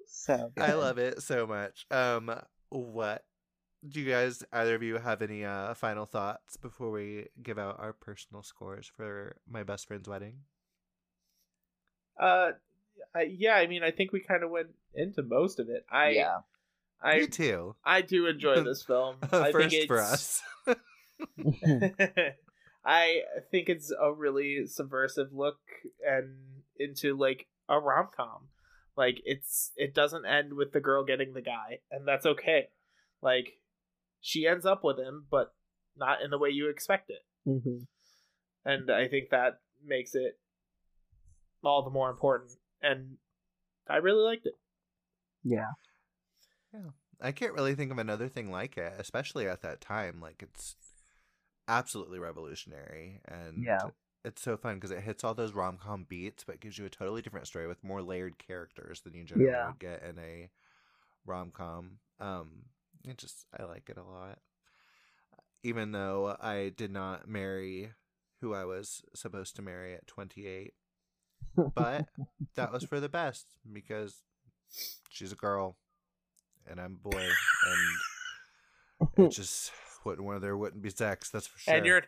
So 0.08 0.52
I 0.58 0.74
love 0.74 0.98
it 0.98 1.22
so 1.22 1.48
much. 1.48 1.86
Um 1.90 2.32
what 2.70 3.24
do 3.88 4.00
you 4.00 4.10
guys 4.10 4.44
either 4.52 4.76
of 4.76 4.84
you 4.84 4.98
have 4.98 5.22
any 5.22 5.46
uh 5.46 5.74
final 5.74 6.06
thoughts 6.06 6.58
before 6.58 6.92
we 6.92 7.28
give 7.42 7.60
out 7.60 7.80
our 7.80 7.94
personal 7.94 8.44
scores 8.44 8.88
for 8.88 9.36
my 9.50 9.64
best 9.64 9.88
friend's 9.88 10.08
wedding? 10.08 10.40
Uh, 12.20 12.52
I, 13.16 13.22
yeah. 13.24 13.56
I 13.56 13.68
mean, 13.68 13.84
I 13.84 13.92
think 13.92 14.12
we 14.12 14.20
kind 14.20 14.44
of 14.44 14.50
went 14.50 14.70
into 14.94 15.22
most 15.22 15.60
of 15.60 15.70
it. 15.70 15.86
I, 15.92 16.10
yeah. 16.10 16.38
I, 17.02 17.20
Me 17.20 17.28
too. 17.28 17.76
I 17.86 18.02
do 18.02 18.26
enjoy 18.28 18.62
this 18.64 18.82
film. 18.84 19.18
I 19.32 19.52
First 19.52 19.70
think 19.70 19.88
for 19.88 20.02
us. 20.02 20.42
I 22.86 23.22
think 23.52 23.70
it's 23.70 23.92
a 23.92 24.12
really 24.14 24.66
subversive 24.66 25.34
look 25.34 25.60
and 26.08 26.36
into 26.80 27.16
like 27.18 27.48
a 27.70 27.80
rom 27.80 28.08
com. 28.16 28.48
Like 28.96 29.22
it's 29.26 29.72
it 29.76 29.94
doesn't 29.94 30.26
end 30.26 30.54
with 30.54 30.72
the 30.72 30.80
girl 30.80 31.04
getting 31.04 31.34
the 31.34 31.42
guy, 31.42 31.80
and 31.92 32.08
that's 32.08 32.26
okay. 32.26 32.70
Like 33.22 33.54
she 34.22 34.48
ends 34.48 34.66
up 34.66 34.84
with 34.84 34.98
him, 35.00 35.28
but 35.30 35.54
not 35.96 36.22
in 36.22 36.30
the 36.32 36.38
way 36.38 36.50
you 36.50 36.70
expect 36.70 37.10
it. 37.10 37.26
Mhm. 37.48 37.88
And 38.66 38.92
I 38.92 39.08
think 39.08 39.30
that 39.30 39.62
makes 39.84 40.14
it 40.16 40.40
all 41.64 41.84
the 41.84 41.90
more 41.90 42.10
important. 42.10 42.52
And 42.82 43.18
I 43.88 43.98
really 43.98 44.24
liked 44.24 44.46
it. 44.46 44.56
Yeah. 45.44 45.72
Yeah. 46.74 46.90
I 47.20 47.32
can't 47.32 47.54
really 47.54 47.74
think 47.76 47.92
of 47.92 47.98
another 47.98 48.28
thing 48.28 48.52
like 48.52 48.78
it, 48.78 48.94
especially 49.00 49.48
at 49.48 49.62
that 49.62 49.82
time. 49.82 50.20
Like 50.22 50.44
it's 50.44 50.76
absolutely 51.68 52.20
revolutionary 52.20 53.22
and 53.26 53.64
Yeah. 53.64 53.90
it's 54.24 54.42
so 54.42 54.58
fun 54.58 54.76
because 54.76 54.92
it 54.92 55.02
hits 55.02 55.24
all 55.24 55.34
those 55.34 55.54
rom 55.54 55.78
com 55.78 56.04
beats, 56.04 56.44
but 56.44 56.60
gives 56.60 56.78
you 56.78 56.86
a 56.86 56.90
totally 56.90 57.22
different 57.22 57.48
story 57.48 57.68
with 57.68 57.84
more 57.84 58.02
layered 58.02 58.38
characters 58.38 59.02
than 59.02 59.14
you 59.14 59.24
generally 59.24 59.52
Yeah. 59.52 59.68
would 59.68 59.80
get 59.80 60.04
in 60.04 60.20
a 60.20 60.52
rom 61.26 61.52
com. 61.52 62.00
Um, 62.20 62.66
it 63.04 63.18
just 63.18 63.46
I 63.58 63.64
like 63.64 63.90
it 63.90 63.98
a 63.98 64.04
lot. 64.04 64.40
Even 65.64 65.92
though 65.92 66.36
I 66.40 66.72
did 66.76 66.92
not 66.92 67.28
marry 67.28 67.92
who 68.42 68.54
I 68.54 68.66
was 68.66 69.02
supposed 69.16 69.56
to 69.56 69.62
marry 69.62 69.94
at 69.94 70.08
28, 70.08 70.74
but 71.76 72.06
that 72.56 72.72
was 72.72 72.84
for 72.84 73.00
the 73.00 73.10
best 73.10 73.48
because 73.72 74.22
she's 75.10 75.32
a 75.32 75.36
girl 75.36 75.78
and 76.70 76.80
I'm 76.80 77.00
a 77.04 77.10
boy, 77.10 77.28
and 79.08 79.10
it 79.26 79.32
just 79.32 79.72
wouldn't 80.06 80.26
where 80.26 80.40
there 80.40 80.58
wouldn't 80.58 80.82
be 80.82 80.90
sex. 80.90 81.30
That's 81.30 81.48
for 81.48 81.60
sure. 81.60 81.74
And 81.74 81.86
you're 81.86 82.04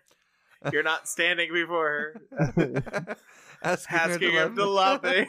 you're 0.71 0.83
not 0.83 1.07
standing 1.07 1.51
before 1.53 1.89
her 1.89 3.15
asking, 3.63 3.97
asking 3.97 4.33
her 4.33 4.45
him 4.47 4.55
to 4.55 4.65
love 4.65 5.03
me. 5.03 5.27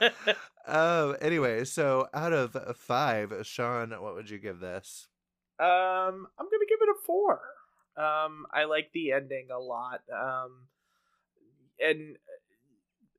um. 0.68 1.16
Anyway, 1.20 1.64
so 1.64 2.06
out 2.14 2.32
of 2.32 2.56
five, 2.76 3.32
Sean, 3.42 3.90
what 4.00 4.14
would 4.14 4.30
you 4.30 4.38
give 4.38 4.60
this? 4.60 5.08
Um, 5.60 5.66
I'm 6.38 6.46
gonna 6.46 6.68
give 6.68 6.78
it 6.82 6.88
a 6.88 7.04
four. 7.04 7.40
Um, 7.96 8.46
I 8.52 8.64
like 8.64 8.90
the 8.92 9.12
ending 9.12 9.48
a 9.54 9.58
lot. 9.58 10.02
Um, 10.12 10.68
and 11.80 12.16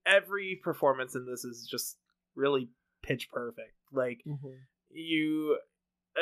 every 0.05 0.59
performance 0.63 1.15
in 1.15 1.25
this 1.25 1.43
is 1.43 1.67
just 1.69 1.97
really 2.35 2.69
pitch 3.01 3.29
perfect. 3.31 3.73
Like 3.91 4.21
Mhm. 4.25 4.57
you, 4.91 5.57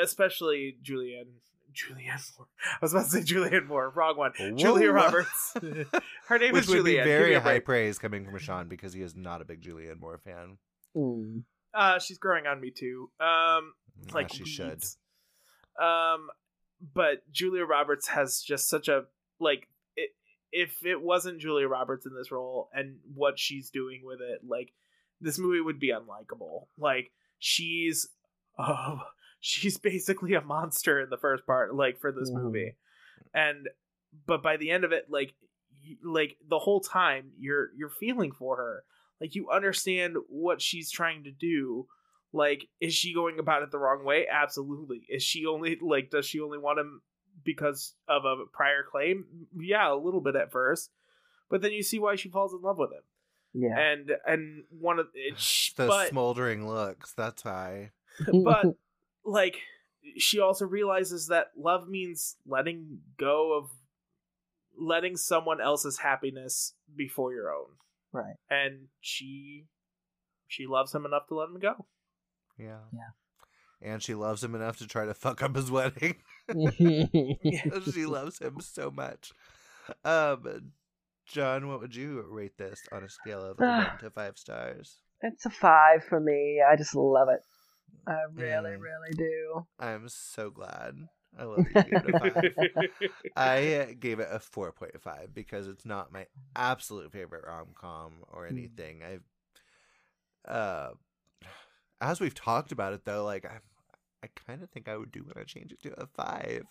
especially 0.00 0.76
Julianne. 0.82 1.34
Julianne 1.72 2.36
Moore. 2.38 2.48
I 2.64 2.78
was 2.80 2.92
about 2.92 3.04
to 3.04 3.10
say 3.10 3.20
Julianne 3.20 3.66
Moore. 3.66 3.90
Wrong 3.90 4.16
one. 4.16 4.32
Julia 4.56 4.90
Roberts. 4.90 5.54
Her 6.26 6.38
name 6.38 6.52
Which 6.54 6.62
is 6.64 6.68
would 6.68 6.78
Julianne. 6.78 6.84
be 6.84 7.10
very 7.10 7.34
high 7.34 7.60
praise 7.60 7.98
coming 7.98 8.24
from 8.24 8.38
Sean 8.38 8.68
because 8.68 8.92
he 8.94 9.02
is 9.02 9.14
not 9.14 9.42
a 9.42 9.44
big 9.44 9.60
Julianne 9.62 10.00
Moore 10.00 10.18
fan. 10.18 10.58
Mm. 10.98 11.44
Uh, 11.74 11.98
she's 11.98 12.18
growing 12.18 12.46
on 12.46 12.60
me 12.60 12.70
too. 12.70 13.10
Um, 13.20 13.74
Mm, 14.06 14.14
like 14.14 14.30
as 14.30 14.36
she 14.36 14.44
should. 14.44 14.84
Um, 15.80 16.28
but 16.94 17.30
Julia 17.32 17.64
Roberts 17.64 18.08
has 18.08 18.40
just 18.42 18.68
such 18.68 18.88
a 18.88 19.04
like. 19.40 19.68
It, 19.96 20.10
if 20.52 20.84
it 20.84 21.00
wasn't 21.02 21.40
Julia 21.40 21.66
Roberts 21.68 22.06
in 22.06 22.14
this 22.14 22.30
role 22.30 22.68
and 22.72 22.96
what 23.14 23.38
she's 23.38 23.70
doing 23.70 24.02
with 24.04 24.20
it, 24.20 24.40
like 24.48 24.72
this 25.20 25.38
movie 25.38 25.60
would 25.60 25.80
be 25.80 25.90
unlikable. 25.92 26.66
Like 26.78 27.10
she's, 27.38 28.08
oh, 28.58 29.00
she's 29.40 29.78
basically 29.78 30.34
a 30.34 30.40
monster 30.40 31.00
in 31.00 31.10
the 31.10 31.16
first 31.18 31.44
part, 31.46 31.74
like 31.74 31.98
for 32.00 32.12
this 32.12 32.30
Mhm. 32.30 32.42
movie, 32.42 32.76
and 33.34 33.68
but 34.26 34.42
by 34.42 34.56
the 34.56 34.70
end 34.70 34.84
of 34.84 34.92
it, 34.92 35.06
like 35.10 35.34
like 36.04 36.36
the 36.48 36.58
whole 36.60 36.80
time 36.80 37.32
you're 37.38 37.70
you're 37.76 37.90
feeling 37.90 38.30
for 38.32 38.56
her, 38.56 38.84
like 39.20 39.34
you 39.34 39.50
understand 39.50 40.16
what 40.28 40.60
she's 40.62 40.90
trying 40.90 41.24
to 41.24 41.30
do. 41.30 41.86
Like, 42.32 42.66
is 42.80 42.92
she 42.94 43.14
going 43.14 43.38
about 43.38 43.62
it 43.62 43.70
the 43.70 43.78
wrong 43.78 44.04
way? 44.04 44.26
Absolutely. 44.30 45.02
Is 45.08 45.22
she 45.22 45.46
only 45.46 45.78
like 45.80 46.10
does 46.10 46.26
she 46.26 46.40
only 46.40 46.58
want 46.58 46.78
him 46.78 47.00
because 47.44 47.94
of 48.06 48.24
a 48.24 48.44
prior 48.52 48.82
claim? 48.88 49.24
Yeah, 49.58 49.92
a 49.92 49.96
little 49.96 50.20
bit 50.20 50.36
at 50.36 50.52
first, 50.52 50.90
but 51.48 51.62
then 51.62 51.72
you 51.72 51.82
see 51.82 51.98
why 51.98 52.16
she 52.16 52.28
falls 52.28 52.52
in 52.52 52.60
love 52.60 52.76
with 52.78 52.90
him 52.92 53.02
Yeah. 53.54 53.78
and 53.78 54.10
and 54.26 54.64
one 54.70 54.98
of 54.98 55.06
it, 55.14 55.38
sh- 55.40 55.72
the 55.72 55.86
but 55.86 56.08
smoldering 56.10 56.68
looks. 56.68 57.12
That's 57.14 57.42
high. 57.42 57.92
but 58.44 58.66
like 59.24 59.56
she 60.18 60.38
also 60.40 60.66
realizes 60.66 61.28
that 61.28 61.48
love 61.56 61.88
means 61.88 62.36
letting 62.46 62.98
go 63.18 63.56
of 63.56 63.70
letting 64.78 65.16
someone 65.16 65.60
else's 65.60 65.98
happiness 65.98 66.74
before 66.94 67.32
your 67.32 67.52
own 67.52 67.66
right. 68.12 68.36
and 68.50 68.86
she 69.00 69.66
she 70.46 70.66
loves 70.66 70.94
him 70.94 71.04
enough 71.06 71.26
to 71.28 71.34
let 71.34 71.48
him 71.48 71.58
go 71.58 71.86
Yeah. 72.58 72.78
Yeah. 72.92 73.10
And 73.92 74.02
she 74.02 74.14
loves 74.14 74.42
him 74.42 74.54
enough 74.56 74.78
to 74.78 74.86
try 74.88 75.04
to 75.06 75.14
fuck 75.14 75.40
up 75.42 75.54
his 75.54 75.70
wedding. 75.70 76.16
she 77.92 78.06
loves 78.06 78.38
him 78.40 78.56
so 78.60 78.90
much. 78.90 79.30
Um, 80.04 80.72
Jon, 81.26 81.68
what 81.68 81.80
would 81.80 81.94
you 81.94 82.24
rate 82.28 82.56
this 82.58 82.80
on 82.90 83.04
a 83.04 83.08
scale 83.08 83.42
of 83.44 83.58
one 83.60 83.86
to 84.00 84.10
five 84.10 84.36
stars? 84.38 84.96
it's 85.22 85.46
a 85.46 85.50
five 85.50 86.02
for 86.04 86.18
me. 86.20 86.60
I 86.66 86.76
just 86.76 86.94
love 86.94 87.28
it. 87.28 87.40
I 88.06 88.22
really, 88.34 88.70
Mm. 88.72 88.80
really 88.80 89.14
do. 89.16 89.66
I'm 89.78 90.08
so 90.08 90.50
glad. 90.50 90.94
I 91.38 91.44
love 91.44 91.64
that 91.64 91.74
you 91.74 91.82
gave 91.82 92.04
it 92.04 92.10
a 92.10 92.12
five. 92.12 92.52
I 93.36 93.96
gave 93.98 94.20
it 94.20 94.28
a 94.30 94.38
4.5 94.38 95.34
because 95.34 95.68
it's 95.68 95.84
not 95.84 96.12
my 96.12 96.26
absolute 96.56 97.12
favorite 97.12 97.44
rom 97.46 97.68
com 97.74 98.24
or 98.32 98.46
Hmm. 98.48 98.56
anything. 98.56 99.02
I, 99.02 100.50
uh, 100.50 100.94
as 102.00 102.20
we've 102.20 102.34
talked 102.34 102.72
about 102.72 102.92
it 102.92 103.04
though, 103.04 103.24
like 103.24 103.44
I, 103.44 103.58
I 104.22 104.28
kind 104.46 104.62
of 104.62 104.70
think 104.70 104.88
I 104.88 104.96
would 104.96 105.12
do 105.12 105.24
want 105.24 105.36
to 105.36 105.44
change 105.44 105.72
it 105.72 105.82
to 105.82 106.00
a 106.00 106.06
five. 106.06 106.62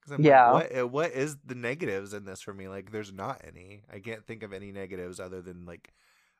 Because 0.00 0.12
I'm 0.12 0.22
Yeah. 0.22 0.52
like, 0.52 0.70
what, 0.72 0.78
uh, 0.78 0.86
what 0.88 1.12
is 1.12 1.36
the 1.44 1.54
negatives 1.54 2.12
in 2.12 2.24
this 2.24 2.42
for 2.42 2.54
me? 2.54 2.68
Like, 2.68 2.92
there's 2.92 3.12
not 3.12 3.42
any. 3.46 3.82
I 3.92 3.98
can't 4.00 4.26
think 4.26 4.42
of 4.42 4.52
any 4.52 4.72
negatives 4.72 5.20
other 5.20 5.42
than 5.42 5.64
like 5.66 5.92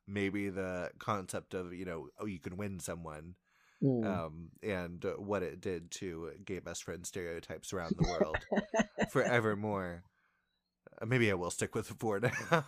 maybe 0.07 0.49
the 0.51 0.91
concept 0.99 1.55
of 1.55 1.73
you 1.75 1.85
know, 1.85 2.09
oh, 2.21 2.27
you 2.27 2.39
can 2.41 2.57
win 2.57 2.81
someone 2.81 3.35
Mm. 3.83 4.07
um, 4.07 4.49
and 4.63 5.05
uh, 5.05 5.11
what 5.19 5.43
it 5.43 5.61
did 5.61 5.91
to 5.93 6.31
gay 6.45 6.61
best 6.61 6.85
friend 6.85 7.05
stereotypes 7.07 7.75
around 7.75 7.95
the 7.99 8.09
world 8.09 8.39
forevermore. 9.11 10.03
Uh, 11.01 11.05
maybe 11.05 11.31
I 11.31 11.35
will 11.35 11.51
stick 11.51 11.75
with 11.75 11.89
the 11.89 11.95
four 11.95 12.21
now. 12.21 12.65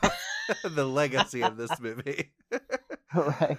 the 0.64 0.84
legacy 0.84 1.42
of 1.42 1.56
this 1.56 1.70
movie. 1.80 2.32
right. 3.14 3.58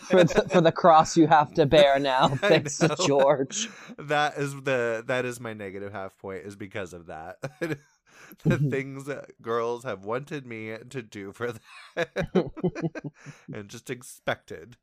For 0.00 0.24
the, 0.24 0.46
for 0.50 0.60
the 0.60 0.72
cross 0.72 1.16
you 1.16 1.26
have 1.26 1.54
to 1.54 1.66
bear 1.66 1.98
now, 1.98 2.28
thanks 2.36 2.78
to. 2.78 2.96
George. 3.06 3.68
That 3.98 4.36
is 4.36 4.54
the 4.62 5.04
that 5.06 5.24
is 5.24 5.40
my 5.40 5.54
negative 5.54 5.92
half 5.92 6.16
point 6.18 6.44
is 6.44 6.56
because 6.56 6.92
of 6.92 7.06
that. 7.06 7.38
the 8.44 8.58
things 8.58 9.06
that 9.06 9.40
girls 9.40 9.84
have 9.84 10.04
wanted 10.04 10.46
me 10.46 10.76
to 10.90 11.02
do 11.02 11.32
for 11.32 11.52
them 11.52 12.50
and 13.52 13.68
just 13.68 13.90
expected 13.90 14.76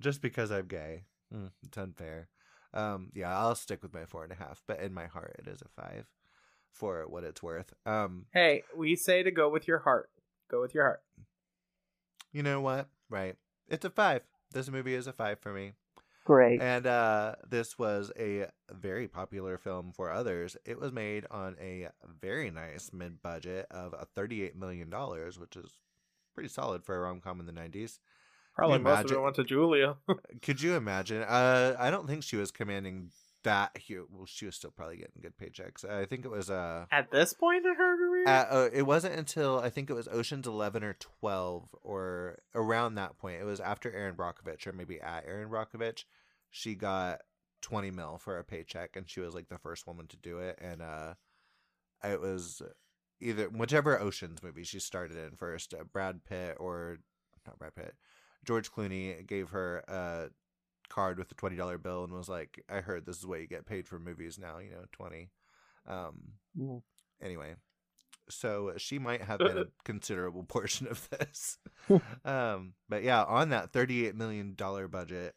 just 0.00 0.20
because 0.20 0.50
I'm 0.50 0.66
gay. 0.66 1.04
Mm, 1.34 1.50
it's 1.66 1.78
unfair. 1.78 2.28
Um, 2.74 3.10
yeah, 3.14 3.36
I'll 3.36 3.54
stick 3.54 3.82
with 3.82 3.94
my 3.94 4.04
four 4.04 4.24
and 4.24 4.32
a 4.32 4.36
half, 4.36 4.62
but 4.66 4.80
in 4.80 4.92
my 4.92 5.06
heart, 5.06 5.36
it 5.38 5.48
is 5.48 5.62
a 5.62 5.80
five 5.80 6.06
for 6.70 7.04
what 7.08 7.24
it's 7.24 7.42
worth. 7.42 7.72
Um, 7.86 8.26
hey 8.32 8.62
we 8.76 8.94
say 8.94 9.22
to 9.22 9.30
go 9.30 9.48
with 9.48 9.66
your 9.66 9.78
heart 9.78 10.10
go 10.50 10.60
with 10.60 10.74
your 10.74 10.84
heart 10.84 11.00
you 12.32 12.42
know 12.42 12.60
what? 12.60 12.88
Right, 13.08 13.36
it's 13.68 13.84
a 13.84 13.90
five. 13.90 14.22
This 14.52 14.70
movie 14.70 14.94
is 14.94 15.06
a 15.06 15.12
five 15.12 15.40
for 15.40 15.52
me. 15.52 15.72
Great. 16.24 16.60
And 16.60 16.86
uh, 16.86 17.36
this 17.48 17.78
was 17.78 18.12
a 18.18 18.48
very 18.70 19.08
popular 19.08 19.56
film 19.56 19.92
for 19.92 20.10
others. 20.10 20.56
It 20.66 20.78
was 20.78 20.92
made 20.92 21.24
on 21.30 21.56
a 21.58 21.88
very 22.20 22.50
nice 22.50 22.90
mid 22.92 23.22
budget 23.22 23.66
of 23.70 23.94
a 23.94 24.06
$38 24.18 24.54
million, 24.54 24.90
which 24.90 25.56
is 25.56 25.70
pretty 26.34 26.50
solid 26.50 26.84
for 26.84 26.96
a 26.96 27.00
rom 27.00 27.20
com 27.20 27.40
in 27.40 27.46
the 27.46 27.52
90s. 27.52 27.98
Probably 28.58 28.78
you 28.78 28.84
most 28.84 29.04
of 29.04 29.12
it 29.12 29.20
went 29.20 29.36
to 29.36 29.44
julia 29.44 29.96
Could 30.42 30.60
you 30.60 30.74
imagine? 30.74 31.22
Uh, 31.22 31.76
I 31.78 31.90
don't 31.90 32.08
think 32.08 32.24
she 32.24 32.36
was 32.36 32.50
commanding 32.50 33.10
that 33.44 33.76
huge. 33.78 34.06
Well, 34.10 34.26
she 34.26 34.46
was 34.46 34.56
still 34.56 34.72
probably 34.72 34.96
getting 34.96 35.22
good 35.22 35.36
paychecks. 35.40 35.88
I 35.88 36.04
think 36.06 36.24
it 36.24 36.30
was 36.30 36.50
uh, 36.50 36.86
at 36.90 37.10
this 37.10 37.32
point 37.32 37.64
in 37.64 37.74
her 37.74 37.96
career 37.96 38.26
at, 38.26 38.48
uh, 38.50 38.68
it 38.72 38.82
wasn't 38.82 39.14
until 39.14 39.60
I 39.60 39.70
think 39.70 39.90
it 39.90 39.94
was 39.94 40.08
Ocean's 40.08 40.46
Eleven 40.46 40.82
or 40.82 40.94
Twelve 40.94 41.68
or 41.82 42.40
around 42.54 42.96
that 42.96 43.16
point. 43.16 43.40
It 43.40 43.44
was 43.44 43.60
after 43.60 43.92
Erin 43.92 44.16
Brockovich 44.16 44.66
or 44.66 44.72
maybe 44.72 45.00
at 45.00 45.24
Erin 45.26 45.48
Brockovich. 45.48 46.04
She 46.50 46.74
got 46.74 47.20
twenty 47.62 47.92
mil 47.92 48.18
for 48.18 48.38
a 48.38 48.44
paycheck, 48.44 48.96
and 48.96 49.08
she 49.08 49.20
was 49.20 49.34
like 49.34 49.48
the 49.48 49.58
first 49.58 49.86
woman 49.86 50.08
to 50.08 50.16
do 50.16 50.38
it. 50.38 50.58
And 50.60 50.82
uh, 50.82 51.14
it 52.02 52.20
was 52.20 52.60
either 53.20 53.44
whichever 53.44 54.00
Ocean's 54.00 54.42
movie 54.42 54.64
she 54.64 54.80
started 54.80 55.16
in 55.16 55.36
first. 55.36 55.74
Uh, 55.74 55.84
Brad 55.84 56.24
Pitt 56.24 56.56
or 56.58 56.98
not 57.46 57.58
Brad 57.58 57.74
Pitt, 57.74 57.94
George 58.44 58.70
Clooney 58.72 59.26
gave 59.26 59.50
her 59.50 59.78
a 59.88 60.30
card 60.88 61.18
with 61.18 61.30
a 61.30 61.34
twenty 61.34 61.56
dollar 61.56 61.78
bill 61.78 62.04
and 62.04 62.12
was 62.12 62.28
like, 62.28 62.62
"I 62.68 62.80
heard 62.80 63.04
this 63.06 63.18
is 63.18 63.26
what 63.26 63.40
you 63.40 63.46
get 63.46 63.66
paid 63.66 63.86
for 63.88 63.98
movies 63.98 64.38
now. 64.38 64.58
You 64.58 64.70
know, 64.70 64.84
twenty. 64.92 65.30
Um, 65.86 66.32
Mm. 66.58 66.82
anyway 67.22 67.54
so 68.28 68.72
she 68.76 68.98
might 68.98 69.22
have 69.22 69.38
been 69.38 69.56
a 69.58 69.64
considerable 69.84 70.42
portion 70.42 70.86
of 70.88 71.08
this 71.10 71.56
um 72.24 72.74
but 72.88 73.02
yeah 73.02 73.22
on 73.24 73.48
that 73.50 73.72
38 73.72 74.14
million 74.14 74.54
dollar 74.54 74.86
budget 74.88 75.34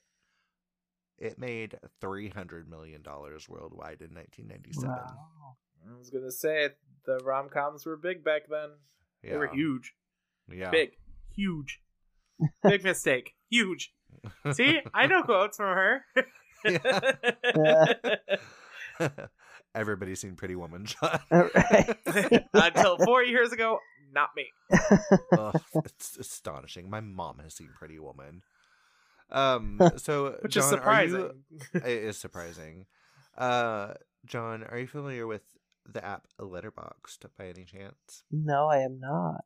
it 1.18 1.38
made 1.40 1.78
300 2.02 2.68
million 2.70 3.02
dollars 3.02 3.48
worldwide 3.48 4.02
in 4.02 4.14
1997 4.14 4.90
Wow. 4.90 5.56
i 5.90 5.98
was 5.98 6.10
gonna 6.10 6.32
say 6.32 6.70
the 7.06 7.20
rom-coms 7.24 7.86
were 7.86 7.96
big 7.98 8.24
back 8.26 8.44
then 8.50 8.72
yeah 9.24 9.32
they 9.34 9.38
were 9.38 9.48
huge 9.48 9.94
yeah 10.52 10.72
big 10.72 10.92
huge 11.36 11.80
big 12.64 12.84
mistake. 12.84 13.34
Huge. 13.50 13.94
See? 14.54 14.80
I 14.94 15.08
know 15.08 15.24
quotes 15.24 15.58
from 15.58 15.76
her. 15.76 16.06
Everybody's 19.74 20.20
seen 20.20 20.36
pretty 20.36 20.56
woman 20.56 20.86
shot 20.86 21.22
Right. 21.32 21.96
until 22.54 22.98
four 22.98 23.24
years 23.24 23.52
ago 23.54 23.80
not 24.14 24.30
me. 24.36 24.48
Oh, 25.38 25.54
it's 25.86 26.18
astonishing. 26.18 26.90
My 26.90 27.00
mom 27.00 27.40
has 27.40 27.54
seen 27.54 27.70
pretty 27.78 27.98
woman. 28.00 28.42
Um 29.32 29.80
so 29.96 30.36
which 30.42 30.54
Jon, 30.54 30.64
is 30.66 30.74
are 30.74 30.78
surprising. 30.78 31.20
You- 31.20 31.34
it 31.76 31.86
is 32.04 32.18
surprising. 32.18 32.86
Uh, 33.38 33.94
Jon, 34.26 34.64
are 34.64 34.78
you 34.78 34.88
familiar 34.88 35.26
with 35.26 35.44
the 35.90 36.04
app 36.06 36.28
Letterboxd 36.38 37.26
by 37.40 37.46
any 37.48 37.64
chance? 37.64 38.24
no, 38.30 38.68
I 38.68 38.80
am 38.80 39.00
not. 39.00 39.46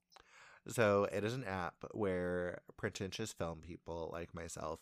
So 0.68 1.08
it 1.12 1.24
is 1.24 1.34
an 1.34 1.44
app 1.44 1.76
where 1.92 2.60
pretentious 2.78 3.32
film 3.34 3.62
people 3.62 4.10
like 4.12 4.34
myself 4.34 4.80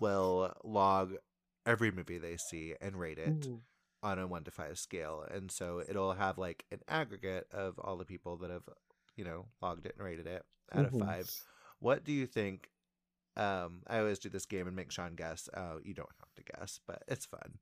will 0.00 0.52
log 0.64 1.14
every 1.64 1.90
movie 1.90 2.18
they 2.18 2.36
see 2.36 2.74
and 2.80 2.96
rate 2.98 3.18
it 3.18 3.48
Mm. 3.48 3.60
on 4.02 4.18
a 4.18 4.26
one 4.26 4.44
to 4.44 4.50
five 4.50 4.78
scale. 4.78 5.24
And 5.30 5.50
so 5.50 5.82
it'll 5.88 6.12
have 6.14 6.38
like 6.38 6.64
an 6.70 6.80
aggregate 6.88 7.46
of 7.50 7.78
all 7.78 7.96
the 7.96 8.04
people 8.04 8.36
that 8.38 8.50
have, 8.50 8.68
you 9.16 9.24
know, 9.24 9.46
logged 9.62 9.86
it 9.86 9.94
and 9.96 10.04
rated 10.06 10.26
it 10.26 10.44
out 10.72 10.84
Mhm. 10.84 10.94
of 10.94 10.98
five. 10.98 11.30
What 11.80 12.04
do 12.04 12.12
you 12.12 12.26
think? 12.26 12.70
Um, 13.36 13.82
I 13.86 13.98
always 13.98 14.18
do 14.18 14.28
this 14.28 14.46
game 14.46 14.66
and 14.66 14.76
make 14.76 14.90
Sean 14.90 15.14
guess. 15.14 15.48
Uh, 15.52 15.78
you 15.84 15.94
don't 15.94 16.08
have 16.20 16.34
to 16.36 16.42
guess, 16.58 16.80
but 16.86 17.02
it's 17.08 17.26
fun. 17.26 17.58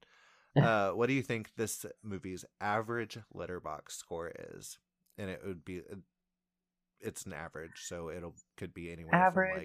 Uh, 0.62 0.90
what 0.92 1.08
do 1.08 1.14
you 1.14 1.22
think 1.22 1.50
this 1.56 1.84
movie's 2.02 2.44
average 2.60 3.18
letterboxd 3.34 3.90
score 3.92 4.32
is? 4.52 4.78
And 5.18 5.28
it 5.30 5.42
would 5.44 5.64
be, 5.64 5.80
uh, 5.80 5.96
it's 7.04 7.26
an 7.26 7.32
average, 7.32 7.82
so 7.84 8.10
it'll 8.10 8.34
could 8.56 8.74
be 8.74 8.90
anywhere 8.92 9.14
Average. 9.14 9.50
from 9.50 9.58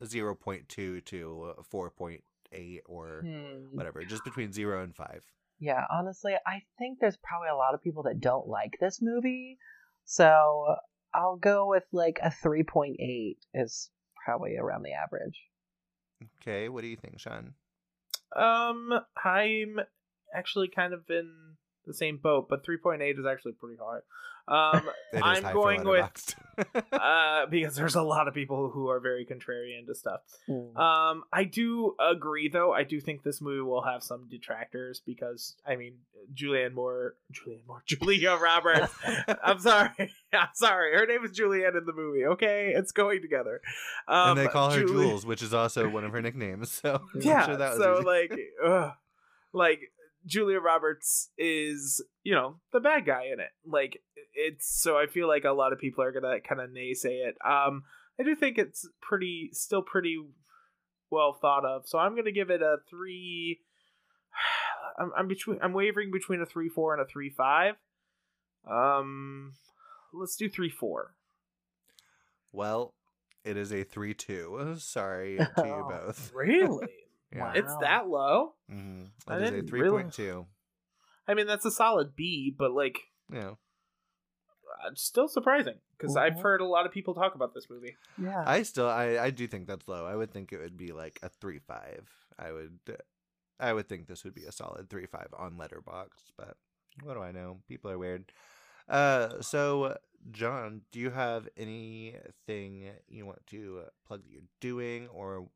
like 0.00 0.08
zero 0.08 0.34
point 0.34 0.68
two 0.68 1.00
to 1.02 1.54
four 1.70 1.90
point 1.90 2.22
eight 2.52 2.82
or 2.86 3.22
Hmm. 3.24 3.76
whatever, 3.76 4.04
just 4.04 4.24
between 4.24 4.52
zero 4.52 4.82
and 4.82 4.94
five. 4.94 5.24
Yeah, 5.58 5.84
honestly, 5.90 6.34
I 6.46 6.62
think 6.78 6.98
there's 7.00 7.16
probably 7.16 7.48
a 7.48 7.56
lot 7.56 7.74
of 7.74 7.82
people 7.82 8.02
that 8.04 8.20
don't 8.20 8.46
like 8.46 8.76
this 8.80 9.00
movie. 9.00 9.58
So 10.04 10.76
I'll 11.14 11.36
go 11.36 11.66
with 11.68 11.84
like 11.92 12.18
a 12.22 12.28
3.8 12.28 13.36
is 13.54 13.88
probably 14.24 14.56
around 14.56 14.82
the 14.82 14.92
average. 14.92 15.40
Okay, 16.42 16.68
what 16.68 16.82
do 16.82 16.88
you 16.88 16.96
think, 16.96 17.18
Sean? 17.20 17.54
Um, 18.36 18.90
I'm 19.24 19.78
actually 20.34 20.68
kind 20.68 20.92
of 20.92 21.04
in 21.08 21.54
the 21.86 21.94
same 21.94 22.16
boat, 22.18 22.48
but 22.48 22.64
3.8 22.66 23.18
is 23.18 23.26
actually 23.26 23.52
pretty 23.52 23.76
high. 23.80 24.00
Um, 24.46 24.82
I'm 25.22 25.42
high 25.42 25.52
going 25.52 25.84
with 25.84 26.34
uh, 26.92 27.46
because 27.46 27.74
there's 27.74 27.94
a 27.94 28.02
lot 28.02 28.28
of 28.28 28.34
people 28.34 28.70
who 28.70 28.88
are 28.88 29.00
very 29.00 29.26
contrarian 29.26 29.86
to 29.86 29.94
stuff. 29.94 30.20
Mm. 30.48 30.76
Um, 30.76 31.24
I 31.32 31.44
do 31.44 31.94
agree, 31.98 32.48
though. 32.48 32.72
I 32.72 32.84
do 32.84 33.00
think 33.00 33.22
this 33.22 33.40
movie 33.40 33.62
will 33.62 33.82
have 33.82 34.02
some 34.02 34.28
detractors 34.28 35.00
because, 35.04 35.56
I 35.66 35.76
mean, 35.76 35.94
Julianne 36.32 36.74
Moore, 36.74 37.14
Julianne 37.32 37.66
Moore, 37.66 37.82
Julia 37.86 38.36
Roberts. 38.36 38.94
I'm 39.42 39.58
sorry, 39.58 39.90
I'm 40.32 40.48
sorry. 40.54 40.96
Her 40.96 41.06
name 41.06 41.24
is 41.24 41.32
Julianne 41.38 41.76
in 41.76 41.84
the 41.86 41.92
movie. 41.92 42.24
Okay, 42.24 42.72
it's 42.74 42.92
going 42.92 43.20
together. 43.20 43.60
Um, 44.06 44.30
and 44.30 44.38
they 44.38 44.48
call 44.48 44.70
her 44.70 44.80
Julie- 44.80 45.08
Jules, 45.08 45.26
which 45.26 45.42
is 45.42 45.52
also 45.52 45.88
one 45.88 46.04
of 46.04 46.12
her 46.12 46.22
nicknames. 46.22 46.70
So 46.70 47.00
Yeah, 47.18 47.46
sure 47.46 47.56
that 47.56 47.70
was 47.70 47.78
so 47.78 47.94
easy. 47.98 48.04
like, 48.06 48.32
ugh, 48.64 48.92
like 49.52 49.80
Julia 50.26 50.58
Roberts 50.60 51.30
is, 51.36 52.02
you 52.22 52.34
know, 52.34 52.56
the 52.72 52.80
bad 52.80 53.04
guy 53.06 53.24
in 53.32 53.40
it. 53.40 53.50
Like, 53.66 54.00
it's 54.34 54.66
so 54.80 54.96
I 54.98 55.06
feel 55.06 55.28
like 55.28 55.44
a 55.44 55.52
lot 55.52 55.72
of 55.72 55.78
people 55.78 56.02
are 56.02 56.12
gonna 56.12 56.40
kind 56.40 56.60
of 56.60 56.70
naysay 56.70 57.26
it. 57.28 57.36
Um, 57.44 57.84
I 58.18 58.22
do 58.24 58.34
think 58.34 58.58
it's 58.58 58.88
pretty, 59.00 59.50
still 59.52 59.82
pretty 59.82 60.18
well 61.10 61.32
thought 61.32 61.64
of. 61.64 61.86
So 61.86 61.98
I'm 61.98 62.16
gonna 62.16 62.32
give 62.32 62.50
it 62.50 62.62
a 62.62 62.76
three. 62.88 63.60
I'm, 64.98 65.12
I'm 65.16 65.28
between. 65.28 65.58
I'm 65.62 65.72
wavering 65.72 66.10
between 66.10 66.40
a 66.40 66.46
three 66.46 66.68
four 66.68 66.92
and 66.94 67.02
a 67.02 67.06
three 67.06 67.30
five. 67.30 67.74
Um, 68.70 69.54
let's 70.12 70.36
do 70.36 70.48
three 70.48 70.70
four. 70.70 71.14
well, 72.52 72.94
it 73.44 73.56
is 73.58 73.72
a 73.72 73.84
three-two. 73.84 74.76
Sorry 74.78 75.36
to 75.36 75.52
you 75.58 75.86
both. 75.90 76.32
Really? 76.34 76.88
Yeah. 77.34 77.52
It's 77.54 77.76
that 77.80 78.08
low? 78.08 78.54
Mhm. 78.70 79.10
I 79.26 79.36
It 79.36 79.42
is 79.42 79.48
a 79.48 79.52
didn't 79.52 79.72
really- 79.72 79.90
point 79.90 80.12
two. 80.14 80.46
I 81.26 81.34
mean, 81.34 81.46
that's 81.46 81.64
a 81.64 81.70
solid 81.70 82.14
B, 82.14 82.54
but 82.56 82.72
like. 82.72 82.98
Yeah. 83.32 83.54
uh, 84.84 84.90
still 84.94 85.28
surprising 85.28 85.78
because 85.96 86.16
I've 86.16 86.40
heard 86.40 86.60
a 86.60 86.66
lot 86.66 86.84
of 86.84 86.92
people 86.92 87.14
talk 87.14 87.34
about 87.34 87.54
this 87.54 87.68
movie. 87.70 87.96
Yeah. 88.18 88.42
I 88.46 88.62
still 88.62 88.88
I 88.88 89.18
I 89.18 89.30
do 89.30 89.46
think 89.46 89.66
that's 89.66 89.86
low. 89.88 90.04
I 90.06 90.16
would 90.16 90.32
think 90.32 90.52
it 90.52 90.58
would 90.58 90.76
be 90.76 90.92
like 90.92 91.18
a 91.22 91.28
three 91.28 91.58
five. 91.60 92.08
I 92.38 92.52
would 92.52 92.78
I 93.60 93.72
would 93.72 93.88
think 93.88 94.06
this 94.08 94.24
would 94.24 94.34
be 94.34 94.44
a 94.44 94.52
solid 94.52 94.90
three 94.90 95.06
five 95.06 95.28
on 95.36 95.56
Letterboxd, 95.56 96.32
but 96.36 96.56
what 97.02 97.14
do 97.14 97.20
I 97.22 97.30
know? 97.32 97.62
People 97.68 97.90
are 97.90 97.98
weird. 97.98 98.32
Uh, 98.88 99.40
so 99.40 99.96
Jon, 100.30 100.82
do 100.90 100.98
you 101.00 101.10
have 101.10 101.48
anything 101.56 102.90
you 103.08 103.26
want 103.26 103.46
to 103.48 103.84
plug 104.06 104.22
that 104.22 104.30
you're 104.30 104.42
doing, 104.60 105.08
or 105.08 105.48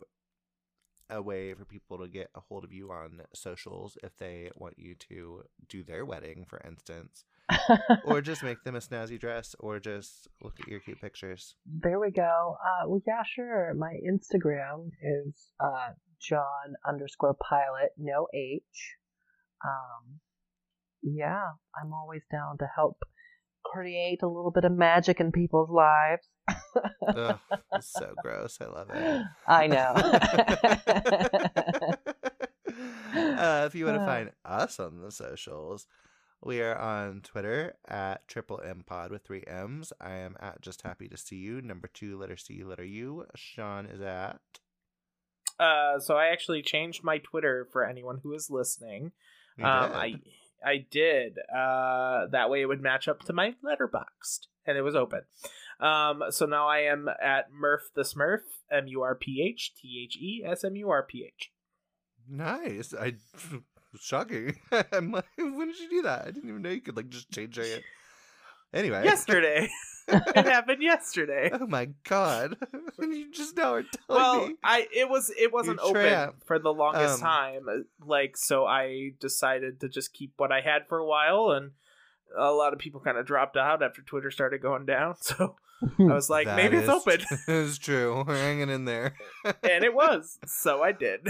a 1.10 1.22
way 1.22 1.54
for 1.54 1.64
people 1.64 1.98
to 1.98 2.08
get 2.08 2.30
a 2.34 2.40
hold 2.40 2.64
of 2.64 2.72
you 2.72 2.90
on 2.90 3.22
socials 3.34 3.96
if 4.02 4.16
they 4.16 4.50
want 4.56 4.78
you 4.78 4.94
to 4.94 5.42
do 5.68 5.82
their 5.82 6.04
wedding, 6.04 6.44
for 6.48 6.60
instance, 6.66 7.24
or 8.04 8.20
just 8.20 8.42
make 8.42 8.62
them 8.64 8.76
a 8.76 8.80
snazzy 8.80 9.18
dress, 9.18 9.54
or 9.58 9.80
just 9.80 10.28
look 10.42 10.58
at 10.60 10.68
your 10.68 10.80
cute 10.80 11.00
pictures? 11.00 11.54
there 11.66 11.98
we 11.98 12.10
go. 12.10 12.56
Uh, 12.62 12.88
well, 12.88 13.02
yeah, 13.06 13.22
sure. 13.26 13.74
My 13.74 13.94
Instagram 14.06 14.90
is 15.02 15.52
uh, 15.60 15.90
Jon 16.20 16.74
underscore 16.86 17.34
pilot, 17.34 17.90
no 17.96 18.26
H. 18.34 18.62
Um, 19.64 20.20
yeah, 21.02 21.44
I'm 21.80 21.92
always 21.92 22.22
down 22.30 22.58
to 22.58 22.66
help 22.74 22.98
create 23.64 24.22
a 24.22 24.28
little 24.28 24.50
bit 24.50 24.64
of 24.64 24.72
magic 24.72 25.20
in 25.20 25.32
people's 25.32 25.70
lives. 25.70 26.28
Ugh, 27.06 27.38
it's 27.74 27.92
so 27.92 28.14
gross. 28.22 28.58
I 28.60 28.66
love 28.66 28.88
it. 28.92 29.22
I 29.46 29.66
know. 29.66 29.94
uh, 33.38 33.64
if 33.66 33.74
you 33.74 33.84
want 33.86 33.96
to 33.98 34.02
Uh. 34.02 34.06
find 34.06 34.30
us 34.44 34.80
on 34.80 35.00
the 35.00 35.10
socials, 35.10 35.86
we 36.42 36.60
are 36.62 36.76
on 36.78 37.20
Twitter 37.22 37.74
at 37.88 38.26
Triple 38.28 38.60
M 38.64 38.84
Pod 38.86 39.10
with 39.10 39.24
three 39.24 39.44
M's. 39.46 39.92
I 40.00 40.12
am 40.14 40.36
at 40.40 40.60
Just 40.60 40.82
Happy 40.82 41.08
to 41.08 41.16
See 41.16 41.36
You. 41.36 41.60
Number 41.60 41.88
two, 41.92 42.18
letter 42.18 42.36
C, 42.36 42.62
letter 42.64 42.84
U. 42.84 43.26
Sean 43.34 43.86
is 43.86 44.00
at. 44.00 44.40
Uh, 45.58 45.98
so 45.98 46.16
I 46.16 46.26
actually 46.28 46.62
changed 46.62 47.02
my 47.02 47.18
Twitter 47.18 47.66
for 47.72 47.84
anyone 47.84 48.20
who 48.22 48.32
is 48.32 48.48
listening. 48.50 49.12
You 49.56 49.64
um, 49.64 49.90
did. 49.90 49.96
I 49.98 50.14
I 50.64 50.86
did. 50.90 51.38
Uh, 51.54 52.26
that 52.32 52.50
way 52.50 52.62
it 52.62 52.66
would 52.66 52.82
match 52.82 53.08
up 53.08 53.22
to 53.24 53.32
my 53.32 53.54
Letterboxd, 53.64 54.46
and 54.66 54.76
it 54.76 54.82
was 54.82 54.96
open. 54.96 55.22
Um, 55.80 56.24
so 56.30 56.46
now 56.46 56.68
I 56.68 56.80
am 56.80 57.08
at 57.22 57.52
Murph 57.52 57.90
the 57.94 58.02
Smurf, 58.02 58.40
M 58.70 58.88
U 58.88 59.02
R 59.02 59.14
P 59.14 59.42
H 59.48 59.74
T 59.80 60.02
H 60.04 60.16
E 60.16 60.42
S 60.44 60.64
M 60.64 60.76
U 60.76 60.90
R 60.90 61.02
P 61.02 61.24
H. 61.26 61.52
Nice. 62.28 62.92
I 62.94 63.14
shocking. 64.00 64.56
When 64.70 65.68
did 65.68 65.78
you 65.78 65.90
do 65.90 66.02
that? 66.02 66.22
I 66.26 66.30
didn't 66.30 66.48
even 66.48 66.62
know 66.62 66.70
you 66.70 66.80
could 66.80 66.96
like 66.96 67.08
just 67.08 67.30
change 67.30 67.58
it. 67.58 67.82
Anyway. 68.74 69.02
Yesterday, 69.04 69.68
it 70.08 70.44
happened 70.46 70.82
yesterday. 70.82 71.50
Oh 71.52 71.66
my 71.66 71.88
god. 72.08 72.56
you 73.00 73.30
just 73.32 73.56
now 73.56 73.74
are 73.74 73.82
telling 73.82 74.22
well 74.22 74.46
me. 74.48 74.54
i 74.64 74.86
it 74.92 75.08
was 75.08 75.30
it 75.38 75.52
wasn't 75.52 75.78
You're 75.78 75.86
open 75.90 76.02
trapped. 76.02 76.46
for 76.46 76.58
the 76.58 76.72
longest 76.72 77.14
Um, 77.14 77.20
time 77.20 77.84
like 78.04 78.36
so 78.36 78.66
i 78.66 79.10
decided 79.20 79.80
to 79.80 79.88
just 79.88 80.12
keep 80.12 80.32
what 80.36 80.50
i 80.50 80.60
had 80.60 80.88
for 80.88 80.98
a 80.98 81.06
while 81.06 81.50
and 81.52 81.70
a 82.36 82.50
lot 82.50 82.72
of 82.72 82.78
people 82.80 83.00
kind 83.00 83.16
of 83.16 83.24
dropped 83.26 83.56
out 83.56 83.82
after 83.82 84.02
twitter 84.02 84.30
started 84.32 84.60
going 84.60 84.84
down 84.84 85.14
so 85.20 85.54
i 86.00 86.02
was 86.12 86.28
like 86.28 86.46
maybe 86.48 86.76
it's 86.78 86.88
open 86.88 87.20
It's 87.46 87.78
true. 87.78 88.24
We're 88.26 88.36
hanging 88.36 88.68
in 88.68 88.84
there. 88.84 89.14
and 89.44 89.84
it 89.84 89.94
was 89.94 90.38
so 90.46 90.82
i 90.82 90.90
did 90.92 91.20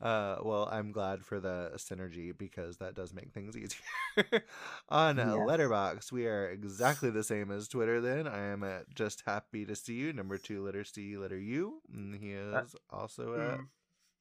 uh, 0.00 0.36
well, 0.42 0.68
I'm 0.70 0.92
glad 0.92 1.24
for 1.24 1.40
the 1.40 1.72
synergy 1.76 2.36
because 2.36 2.76
that 2.78 2.94
does 2.94 3.14
make 3.14 3.32
things 3.32 3.56
easier. 3.56 4.42
On 4.88 5.16
Yeah. 5.16 5.24
letterboxd, 5.24 6.12
we 6.12 6.26
are 6.26 6.48
exactly 6.48 7.10
the 7.10 7.24
same 7.24 7.50
as 7.50 7.68
Twitter. 7.68 8.00
Then 8.00 8.26
I 8.26 8.46
am 8.46 8.62
at 8.62 8.94
just 8.94 9.22
happy 9.26 9.64
to 9.64 9.74
see 9.74 9.94
you. 9.94 10.12
Number 10.12 10.36
two, 10.38 10.64
letter 10.64 10.84
C, 10.84 11.16
letter 11.16 11.38
U. 11.38 11.80
And 11.92 12.14
he 12.14 12.32
is 12.32 12.74
also 12.90 13.34
at. 13.34 13.58
Mm. 13.58 13.66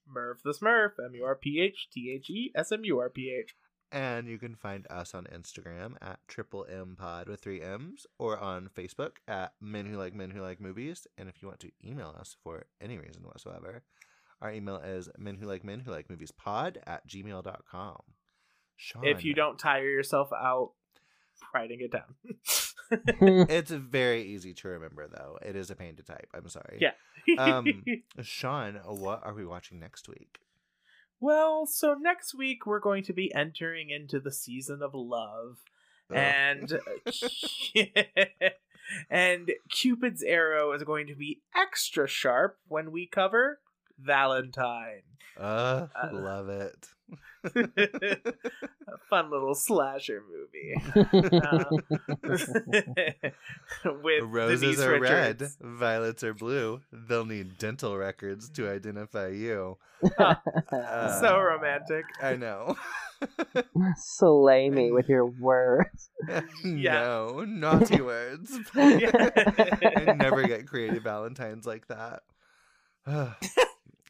Murph 0.07 0.43
the 0.43 0.51
Smurf, 0.53 0.91
M 1.03 1.15
U 1.15 1.25
R 1.25 1.35
P 1.35 1.59
H 1.59 1.87
T 1.91 2.11
H 2.15 2.29
E 2.29 2.51
S 2.55 2.71
M 2.71 2.85
U 2.85 2.99
R 2.99 3.09
P 3.09 3.31
H. 3.31 3.55
And 3.91 4.27
you 4.27 4.37
can 4.37 4.55
find 4.55 4.85
us 4.89 5.13
on 5.15 5.25
Instagram 5.25 5.95
at 6.01 6.19
triple 6.27 6.65
M 6.69 6.95
pod 6.97 7.27
with 7.27 7.39
three 7.39 7.61
M's 7.61 8.05
or 8.19 8.37
on 8.37 8.69
Facebook 8.69 9.17
at 9.27 9.53
Men 9.59 9.85
Who 9.87 9.97
Like 9.97 10.13
Men 10.13 10.29
Who 10.31 10.41
Like 10.41 10.59
Movies. 10.61 11.07
And 11.17 11.27
if 11.27 11.41
you 11.41 11.47
want 11.47 11.59
to 11.61 11.71
email 11.83 12.15
us 12.19 12.35
for 12.43 12.65
any 12.79 12.97
reason 12.99 13.23
whatsoever, 13.23 13.81
our 14.41 14.51
email 14.51 14.77
is 14.77 15.09
men 15.17 15.35
who 15.35 15.47
like 15.47 15.63
men 15.63 15.79
who 15.79 15.91
like 15.91 16.09
movies 16.09 16.31
pod 16.31 16.79
at 16.85 17.07
gmail.com. 17.07 18.01
Sean, 18.77 19.05
If 19.05 19.23
you 19.23 19.33
don't 19.33 19.57
tire 19.57 19.87
yourself 19.87 20.29
out 20.33 20.71
writing 21.53 21.79
it 21.81 21.91
down. 21.91 22.15
it's 23.49 23.71
very 23.71 24.23
easy 24.23 24.53
to 24.53 24.67
remember 24.67 25.07
though. 25.07 25.39
It 25.41 25.55
is 25.55 25.71
a 25.71 25.75
pain 25.75 25.95
to 25.95 26.03
type. 26.03 26.29
I'm 26.33 26.47
sorry. 26.49 26.79
Yeah. 26.79 26.91
Um, 27.37 27.83
Sean, 28.21 28.79
what 28.85 29.21
are 29.23 29.33
we 29.33 29.45
watching 29.45 29.79
next 29.79 30.07
week? 30.07 30.39
well, 31.19 31.65
so 31.65 31.95
next 31.99 32.35
week 32.35 32.65
we're 32.65 32.79
going 32.79 33.03
to 33.03 33.13
be 33.13 33.33
entering 33.33 33.89
into 33.89 34.19
the 34.19 34.31
season 34.31 34.81
of 34.83 34.91
love. 34.93 35.57
Ugh. 36.11 36.17
and 36.17 36.79
and 39.09 39.51
Cupid's 39.69 40.21
arrow 40.21 40.71
is 40.73 40.83
going 40.83 41.07
to 41.07 41.15
be 41.15 41.41
extra 41.57 42.07
sharp 42.07 42.59
when 42.67 42.91
we 42.91 43.07
cover 43.07 43.59
Valentine. 43.99 45.01
uh, 45.39 45.87
uh, 45.95 46.09
love 46.11 46.49
it. 46.49 46.87
A 47.45 48.97
fun 49.09 49.29
little 49.29 49.53
slasher 49.53 50.23
movie. 50.27 50.75
Uh, 51.31 51.65
with 54.03 54.23
Roses 54.23 54.61
Denise 54.61 54.79
are 54.79 54.99
Richards. 54.99 55.57
red, 55.61 55.77
violets 55.77 56.23
are 56.23 56.33
blue. 56.33 56.81
They'll 56.91 57.25
need 57.25 57.57
dental 57.59 57.95
records 57.97 58.49
to 58.51 58.67
identify 58.69 59.27
you. 59.27 59.77
Uh, 60.17 61.19
so 61.19 61.39
romantic. 61.39 62.05
I 62.21 62.35
know. 62.35 62.75
Slay 63.97 64.69
me 64.69 64.91
with 64.91 65.07
your 65.07 65.25
words. 65.25 66.09
no, 66.63 67.45
naughty 67.47 68.01
words. 68.01 68.57
I 68.75 70.15
never 70.17 70.47
get 70.47 70.65
creative 70.67 71.03
Valentines 71.03 71.65
like 71.67 71.87
that. 71.87 72.23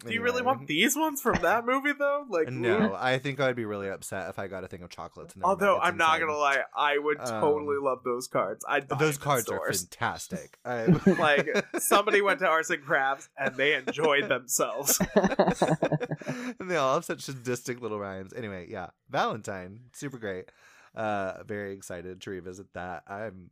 Do 0.06 0.14
you 0.14 0.22
really 0.22 0.42
want 0.42 0.68
these 0.68 0.96
ones 0.96 1.22
from 1.22 1.42
that 1.42 1.66
movie 1.66 1.94
though? 1.98 2.26
Like 2.30 2.50
No, 2.52 2.96
I 3.00 3.18
think 3.18 3.40
I'd 3.40 3.56
be 3.56 3.64
really 3.66 3.88
upset 3.90 4.30
if 4.30 4.38
I 4.38 4.48
got 4.48 4.64
a 4.64 4.68
thing 4.68 4.82
of 4.84 4.90
chocolates. 4.90 5.34
And 5.36 5.44
Although 5.44 5.80
I'm 5.80 5.96
not 5.98 6.20
gonna 6.20 6.36
lie, 6.38 6.62
I 6.76 6.98
would 6.98 7.20
Um, 7.22 7.42
totally 7.42 7.78
love 7.78 8.00
those 8.04 8.28
cards. 8.28 8.66
I'd 8.68 8.90
those 8.90 9.18
cards 9.18 9.50
are 9.50 9.72
fantastic. 9.72 10.58
I'm- 10.66 11.02
like 11.18 11.48
somebody 11.80 12.22
went 12.22 12.40
to 12.40 12.48
Arts 12.48 12.70
and 12.70 12.84
Crafts 12.84 13.30
and 13.38 13.56
they 13.56 13.74
enjoyed 13.76 14.28
themselves. 14.30 15.00
and 15.16 16.70
they 16.70 16.76
all 16.76 16.96
have 16.96 17.06
such 17.06 17.22
sadistic 17.22 17.82
little 17.82 18.00
rhymes. 18.00 18.34
Anyway, 18.34 18.68
yeah, 18.70 18.88
Valentine, 19.10 19.80
super 19.94 20.18
great. 20.18 20.52
Uh, 20.94 21.44
very 21.46 21.74
excited 21.74 22.22
to 22.22 22.30
revisit 22.30 22.68
that. 22.74 23.04
I'm 23.08 23.50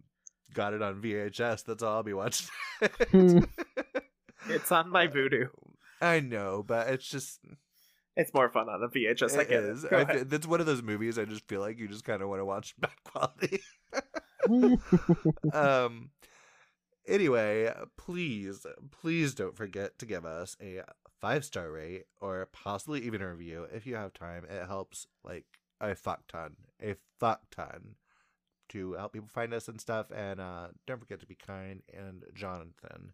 got 0.54 0.74
it 0.74 0.82
on 0.82 1.02
VHS. 1.02 1.64
That's 1.66 1.82
all 1.84 1.96
I'll 1.96 2.04
be 2.04 2.14
watching. 2.14 2.48
It's 4.50 4.72
on 4.72 4.90
my 4.90 5.08
voodoo. 5.08 5.48
I 6.02 6.20
know, 6.20 6.64
but 6.64 6.88
it's 6.90 7.08
just 7.08 7.40
It's 8.16 8.34
more 8.34 8.50
fun 8.50 8.70
on 8.70 8.84
a 8.84 8.88
VHS. 8.90 9.38
I 9.38 9.42
It 9.42 9.50
get 9.50 9.64
is. 9.64 9.86
I 9.86 10.02
ahead. 10.02 10.18
fe- 10.20 10.24
that's 10.24 10.48
one 10.48 10.60
of 10.60 10.66
those 10.66 10.82
movies 10.84 11.18
I 11.18 11.26
just 11.26 11.48
feel 11.48 11.62
like 11.62 11.80
you 11.80 11.88
just 11.88 12.04
kind 12.04 12.22
of 12.22 12.30
want 12.30 12.42
to 12.42 12.46
watch 12.46 12.76
bad 12.80 12.92
quality. 13.04 13.62
um. 15.54 16.10
Anyway, 17.08 17.72
please, 17.98 18.66
please 18.92 19.34
don't 19.34 19.58
forget 19.58 19.98
to 20.00 20.06
give 20.06 20.26
us 20.26 20.56
a 20.62 20.82
five 21.20 21.44
star 21.44 21.70
rate 21.72 22.06
or 22.22 22.48
possibly 22.54 23.02
even 23.02 23.22
a 23.22 23.30
review 23.30 23.68
if 23.74 23.86
you 23.86 23.96
have 23.96 24.14
time. 24.14 24.46
It 24.50 24.68
helps 24.68 25.08
like 25.24 25.46
a 25.82 25.96
fuck 25.96 26.28
ton, 26.28 26.56
a 26.82 26.96
fuck 27.20 27.42
ton 27.52 27.96
to 28.70 28.94
help 28.94 29.14
people 29.14 29.28
find 29.28 29.54
us 29.54 29.68
and 29.68 29.82
stuff. 29.82 30.12
And 30.16 30.40
uh, 30.40 30.68
don't 30.88 31.00
forget 31.00 31.20
to 31.20 31.26
be 31.28 31.36
kind. 31.36 31.82
And 31.94 32.24
Jonathan, 32.34 33.12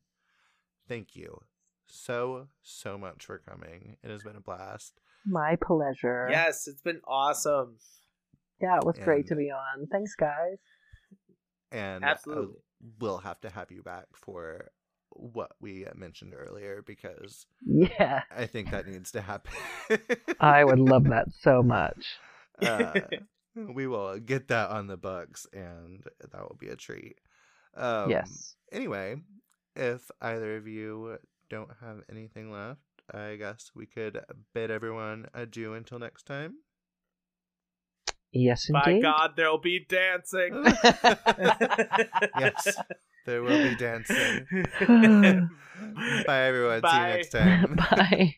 thank 0.87 1.15
you 1.15 1.41
so 1.89 2.47
so 2.61 2.97
much 2.97 3.25
for 3.25 3.39
coming. 3.39 3.97
It 4.03 4.09
has 4.09 4.23
been 4.23 4.35
a 4.35 4.41
blast. 4.41 4.99
My 5.25 5.57
pleasure. 5.61 6.27
Yes, 6.29 6.67
it's 6.67 6.81
been 6.81 7.01
awesome. 7.07 7.77
Yeah, 8.61 8.77
it 8.77 8.85
was 8.85 8.97
great 8.99 9.27
to 9.27 9.35
be 9.35 9.51
on. 9.51 9.87
Thanks, 9.91 10.15
guys. 10.15 10.57
and 11.71 12.03
Absolutely. 12.03 12.55
we'll 12.99 13.19
have 13.19 13.39
to 13.41 13.49
have 13.49 13.71
you 13.71 13.83
back 13.83 14.05
for 14.15 14.71
what 15.11 15.51
we 15.59 15.85
mentioned 15.95 16.33
earlier 16.35 16.83
because 16.85 17.45
Yeah, 17.65 18.21
I 18.35 18.45
think 18.45 18.71
that 18.71 18.87
needs 18.87 19.11
to 19.11 19.21
happen. 19.21 19.51
I 20.39 20.63
would 20.63 20.79
love 20.79 21.05
that 21.05 21.27
so 21.41 21.61
much. 21.63 22.05
uh, 22.61 22.99
we 23.55 23.87
will 23.87 24.19
get 24.19 24.47
that 24.49 24.69
on 24.69 24.87
the 24.87 24.97
books, 24.97 25.47
and 25.53 26.03
that 26.19 26.41
will 26.41 26.57
be 26.59 26.69
a 26.69 26.75
treat. 26.75 27.17
Um, 27.75 28.09
yes. 28.09 28.55
Anyway, 28.71 29.17
if 29.75 30.09
either 30.21 30.57
of 30.57 30.67
you 30.67 31.17
don't 31.49 31.69
have 31.81 32.01
anything 32.09 32.51
left, 32.51 32.79
I 33.13 33.35
guess 33.35 33.71
we 33.75 33.85
could 33.85 34.19
bid 34.53 34.71
everyone 34.71 35.27
adieu 35.33 35.73
until 35.73 35.99
next 35.99 36.23
time. 36.23 36.55
Yes, 38.31 38.69
By 38.71 38.83
indeed. 38.85 39.01
God, 39.01 39.31
there'll 39.35 39.57
be 39.57 39.85
dancing. 39.89 40.53
yes, 42.37 42.77
there 43.25 43.41
will 43.41 43.63
be 43.63 43.75
dancing. 43.75 44.45
Bye, 46.27 46.43
everyone. 46.43 46.81
See 46.87 46.95
you 46.95 47.07
next 47.07 47.29
time. 47.29 47.75
Bye. 47.91 48.35